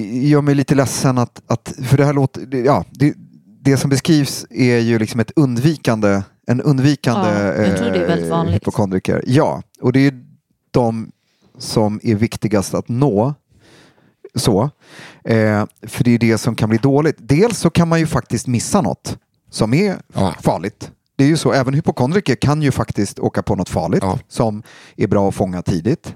gör 0.02 0.42
mig 0.42 0.56
lite 0.56 0.76
ledsen 0.76 1.18
att, 1.18 1.42
att 1.48 1.74
för 1.84 1.98
det 1.98 2.06
här 2.06 2.14
låter, 2.14 2.56
ja, 2.66 2.86
det, 2.92 3.14
det 3.62 3.78
som 3.78 3.90
beskrivs 3.90 4.46
är 4.50 4.78
ju 4.80 5.00
liksom 5.00 5.20
ett 5.20 5.32
undvikande, 5.36 6.22
en 6.48 6.62
undvikande 6.62 7.30
Ja, 7.30 7.54
jag 7.68 7.78
tror 7.78 7.90
det 7.90 7.98
är 8.04 8.08
väldigt 8.08 8.26
eh, 8.26 8.38
vanligt. 8.38 8.56
hypokondriker. 8.56 9.24
Ja, 9.28 9.62
och 9.82 9.94
det 9.94 10.00
är 10.08 10.24
de 10.72 11.12
som 11.58 12.00
är 12.04 12.16
viktigast 12.16 12.74
att 12.74 12.90
nå. 12.90 13.34
Så. 14.36 14.62
Eh, 15.24 15.66
för 15.82 16.04
det 16.04 16.12
är 16.12 16.20
det 16.20 16.38
som 16.38 16.56
kan 16.56 16.70
bli 16.70 16.78
dåligt. 16.78 17.16
Dels 17.20 17.60
så 17.60 17.70
kan 17.70 17.88
man 17.88 18.00
ju 18.00 18.08
faktiskt 18.08 18.48
missa 18.48 18.82
något 18.82 19.18
som 19.50 19.74
är 19.74 19.96
Ja. 20.14 20.36
farligt. 20.42 20.92
Det 21.16 21.24
är 21.24 21.28
ju 21.28 21.38
så, 21.38 21.52
även 21.54 21.74
hypokondriker 21.74 22.36
kan 22.36 22.62
ju 22.62 22.72
faktiskt 22.72 23.20
åka 23.20 23.44
på 23.44 23.56
något 23.56 23.70
farligt 23.70 24.04
Ja. 24.04 24.20
som 24.28 24.64
är 24.98 25.08
bra 25.08 25.30
att 25.30 25.36
fånga 25.36 25.62
tidigt. 25.62 26.16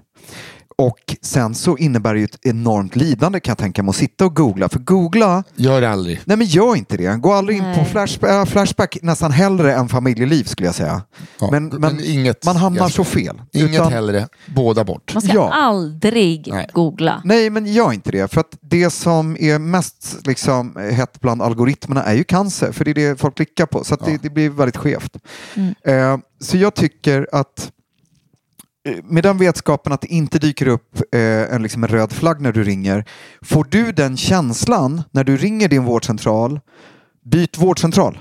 Och 0.77 1.15
sen 1.21 1.55
så 1.55 1.77
innebär 1.77 2.13
det 2.13 2.19
ju 2.19 2.25
ett 2.25 2.39
enormt 2.45 2.95
lidande 2.95 3.39
kan 3.39 3.51
jag 3.51 3.57
tänka 3.57 3.83
mig 3.83 3.89
att 3.89 3.95
sitta 3.95 4.25
och 4.25 4.35
googla. 4.35 4.69
För 4.69 4.79
googla, 4.79 5.43
Gör 5.55 5.81
aldrig. 5.81 6.21
nej 6.25 6.37
men 6.37 6.47
gör 6.47 6.75
inte 6.75 6.97
det. 6.97 7.19
Gå 7.21 7.33
aldrig 7.33 7.57
in 7.57 7.63
på 7.63 7.69
Nej. 7.69 7.85
flashback, 7.91 8.29
äh, 8.31 8.45
flashback 8.45 8.97
nästan 9.01 9.31
hellre 9.31 9.75
än 9.75 9.89
familjeliv 9.89 10.43
skulle 10.43 10.67
jag 10.67 10.75
säga. 10.75 11.01
Ja, 11.39 11.49
Men, 11.51 11.65
men 11.67 11.81
men 11.81 11.99
inget- 12.05 12.45
man 12.45 12.55
hamnar 12.55 12.89
så 12.89 13.03
fel. 13.03 13.41
Inget 13.53 13.71
Utan- 13.71 13.91
hellre, 13.93 14.27
båda 14.55 14.83
bort. 14.83 15.13
Man 15.13 15.21
ska 15.21 15.33
Ja. 15.33 15.51
aldrig 15.53 16.47
Nej. 16.51 16.69
googla. 16.73 17.21
Nej, 17.25 17.49
men 17.49 17.65
gör 17.65 17.93
inte 17.93 18.11
det. 18.11 18.31
För 18.31 18.41
att 18.41 18.57
det 18.61 18.89
som 18.89 19.37
är 19.39 19.59
mest 19.59 20.17
liksom, 20.27 20.75
hett 20.91 21.19
bland 21.21 21.41
algoritmerna 21.41 22.03
är 22.03 22.13
ju 22.13 22.23
cancer. 22.23 22.71
För 22.71 22.85
det 22.85 22.91
är 22.91 22.95
det 22.95 23.19
folk 23.19 23.35
klickar 23.35 23.65
på. 23.65 23.83
Så 23.83 23.93
att 23.93 24.05
det, 24.05 24.19
det 24.23 24.29
blir 24.29 24.49
väldigt 24.49 24.77
skevt. 24.77 25.17
Eh, 25.85 26.17
så 26.41 26.57
jag 26.57 26.75
tycker 26.75 27.27
att 27.31 27.71
med 29.03 29.23
den 29.23 29.37
vetskapen 29.37 29.93
att 29.93 30.01
det 30.01 30.07
inte 30.07 30.39
dyker 30.39 30.67
upp 30.67 31.01
eh, 31.15 31.53
en, 31.53 31.63
liksom 31.63 31.83
en 31.83 31.89
röd 31.89 32.13
flagg 32.13 32.41
när 32.41 32.51
du 32.51 32.63
ringer. 32.63 33.05
Får 33.41 33.67
du 33.69 33.91
den 33.91 34.17
känslan 34.17 35.03
när 35.11 35.23
du 35.23 35.37
ringer 35.37 35.67
din 35.67 35.83
vårdcentral, 35.83 36.59
byt 37.25 37.57
vårdcentral. 37.57 38.19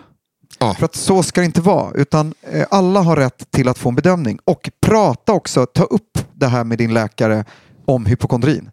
Ja. 0.58 0.74
För 0.74 0.84
att 0.84 0.94
så 0.94 1.22
ska 1.22 1.40
det 1.40 1.44
inte 1.44 1.60
vara. 1.60 1.92
Utan 1.94 2.34
eh, 2.52 2.66
alla 2.70 3.00
har 3.00 3.16
rätt 3.16 3.50
till 3.50 3.68
att 3.68 3.78
få 3.78 3.88
en 3.88 3.94
bedömning. 3.94 4.38
Och 4.44 4.70
prata 4.86 5.32
också, 5.32 5.66
ta 5.66 5.84
upp 5.84 6.18
det 6.34 6.46
här 6.46 6.64
med 6.64 6.78
din 6.78 6.94
läkare 6.94 7.44
om 7.84 8.06
hypokondrin. 8.06 8.70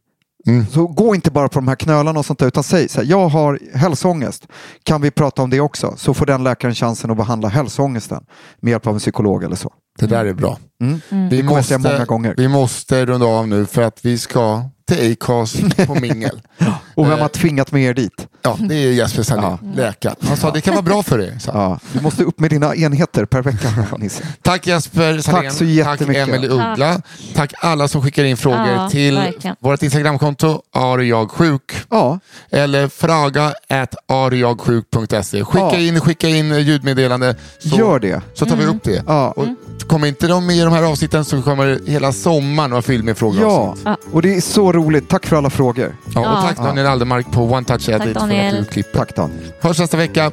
Mm. 0.48 0.66
Så 0.66 0.88
gå 0.88 1.16
inte 1.16 1.32
bara 1.32 1.50
på 1.50 1.60
de 1.60 1.68
här 1.68 1.76
knölarna 1.76 2.20
och 2.20 2.26
sånt 2.26 2.40
där, 2.40 2.48
utan 2.48 2.64
säg 2.64 2.90
så 2.90 3.02
här, 3.02 3.08
jag 3.08 3.28
har 3.28 3.60
hälsoångest. 3.74 4.48
Kan 4.84 5.02
vi 5.02 5.12
prata 5.12 5.42
om 5.42 5.50
det 5.50 5.60
också? 5.60 5.94
Så 5.98 6.14
får 6.14 6.26
den 6.26 6.44
läkaren 6.44 6.76
chansen 6.76 7.12
att 7.12 7.18
behandla 7.18 7.48
hälsoångesten 7.48 8.26
med 8.60 8.72
hjälp 8.72 8.88
av 8.88 8.94
en 8.94 9.00
psykolog 9.00 9.44
eller 9.44 9.56
så. 9.56 9.74
Det 10.00 10.06
där 10.06 10.26
är 10.26 10.34
bra. 10.34 10.58
Mm. 10.82 11.02
Vi, 11.30 11.40
jag 11.42 11.66
säga 11.66 11.78
måste, 11.78 11.94
många 11.94 12.06
gånger. 12.06 12.34
vi 12.38 12.48
måste 12.48 13.06
runda 13.06 13.26
av 13.28 13.48
nu 13.48 13.66
för 13.66 13.82
att 13.82 14.00
vi 14.06 14.18
ska 14.18 14.64
till 14.88 15.12
Acast 15.12 15.88
på 15.88 15.96
mingel. 15.96 16.42
Och 16.96 17.10
vem 17.12 17.20
har 17.20 17.28
tvingat 17.30 17.72
med 17.72 17.82
er 17.84 17.94
dit? 17.94 18.28
Ja, 18.42 18.58
det 18.60 18.76
är 18.76 18.92
Jesper 18.92 19.24
Salin, 19.24 19.58
läkare. 19.76 20.16
Han 20.28 20.38
sa 20.38 20.52
det 20.52 20.62
kan 20.62 20.74
vara 20.74 20.82
bra 20.82 21.04
för 21.04 21.18
dig. 21.18 21.38
Ja, 21.48 21.80
du 21.94 22.02
måste 22.02 22.24
upp 22.24 22.40
med 22.40 22.50
dina 22.50 22.76
enheter 22.76 23.26
per 23.26 23.42
vecka. 23.42 23.70
Nisse. 23.98 24.24
Tack 24.42 24.68
Jesper 24.68 25.20
Salén. 25.20 25.44
Tack 25.44 25.54
så 25.54 25.64
jättemycket. 25.66 26.26
Tack 26.26 26.36
Emelie 26.36 26.50
Uggla. 26.50 27.02
Tack 27.36 27.54
alla 27.60 27.88
som 27.88 28.02
skickar 28.02 28.24
in 28.24 28.38
frågor 28.38 28.68
Ja, 28.68 28.90
till 28.90 29.16
verkligen. 29.16 29.56
vårt 29.60 29.84
Instagramkonto 29.84 30.62
arijagsjuk 30.74 31.76
Ja, 31.90 32.20
eller 32.50 32.88
fraga 32.88 33.54
at 33.70 33.96
arijagsjuk.se. 34.08 35.44
Skicka 35.44 35.66
Ja. 35.72 35.78
in, 35.80 36.02
skicka 36.02 36.28
in 36.28 36.60
ljudmeddelande 36.62 37.36
så, 37.60 37.68
gör 37.78 38.00
det. 38.00 38.22
så 38.34 38.46
tar 38.46 38.56
vi 38.56 38.66
upp 38.66 38.84
det. 38.84 39.04
Ja. 39.08 39.32
Och 39.32 39.46
kommer 39.84 40.08
inte 40.08 40.28
de 40.28 40.46
med 40.48 40.56
i 40.56 40.60
de 40.62 40.74
här 40.74 40.84
avsnitten 40.84 41.26
så 41.26 41.42
kommer 41.42 41.80
hela 41.88 42.12
sommaren 42.14 42.72
vara 42.72 42.82
fylld 42.82 43.04
med 43.04 43.18
frågor. 43.18 43.42
Ja, 43.42 43.76
och 44.12 44.22
det 44.22 44.36
är 44.36 44.42
så 44.42 44.72
roligt. 44.72 45.10
Tack 45.10 45.26
för 45.26 45.36
alla 45.36 45.50
frågor. 45.50 45.96
Ja, 46.14 46.20
och 46.20 46.26
Ja. 46.26 46.42
tack 46.42 46.58
Daniel 46.58 46.88
Aldermark 46.88 47.32
på 47.32 47.42
One 47.44 47.66
Touch 47.66 47.90
Edit 47.90 48.18
för 48.18 48.48
att 48.48 48.52
du 48.60 48.66
klipper. 48.66 49.00
Tack 49.00 49.16
Daniel. 49.16 49.54
Hörs 49.62 49.80
nästa 49.80 49.98
vecka. 49.98 50.32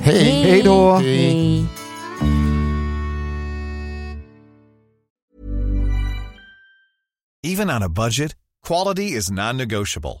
Hej! 0.00 0.42
Hej 0.42 0.62
då. 0.62 0.92
Hej. 0.94 1.64
Even 7.44 7.70
on 7.70 7.82
a 7.82 7.88
budget, 7.88 8.34
quality 8.66 9.16
is 9.16 9.30
non-negotiable. 9.30 10.20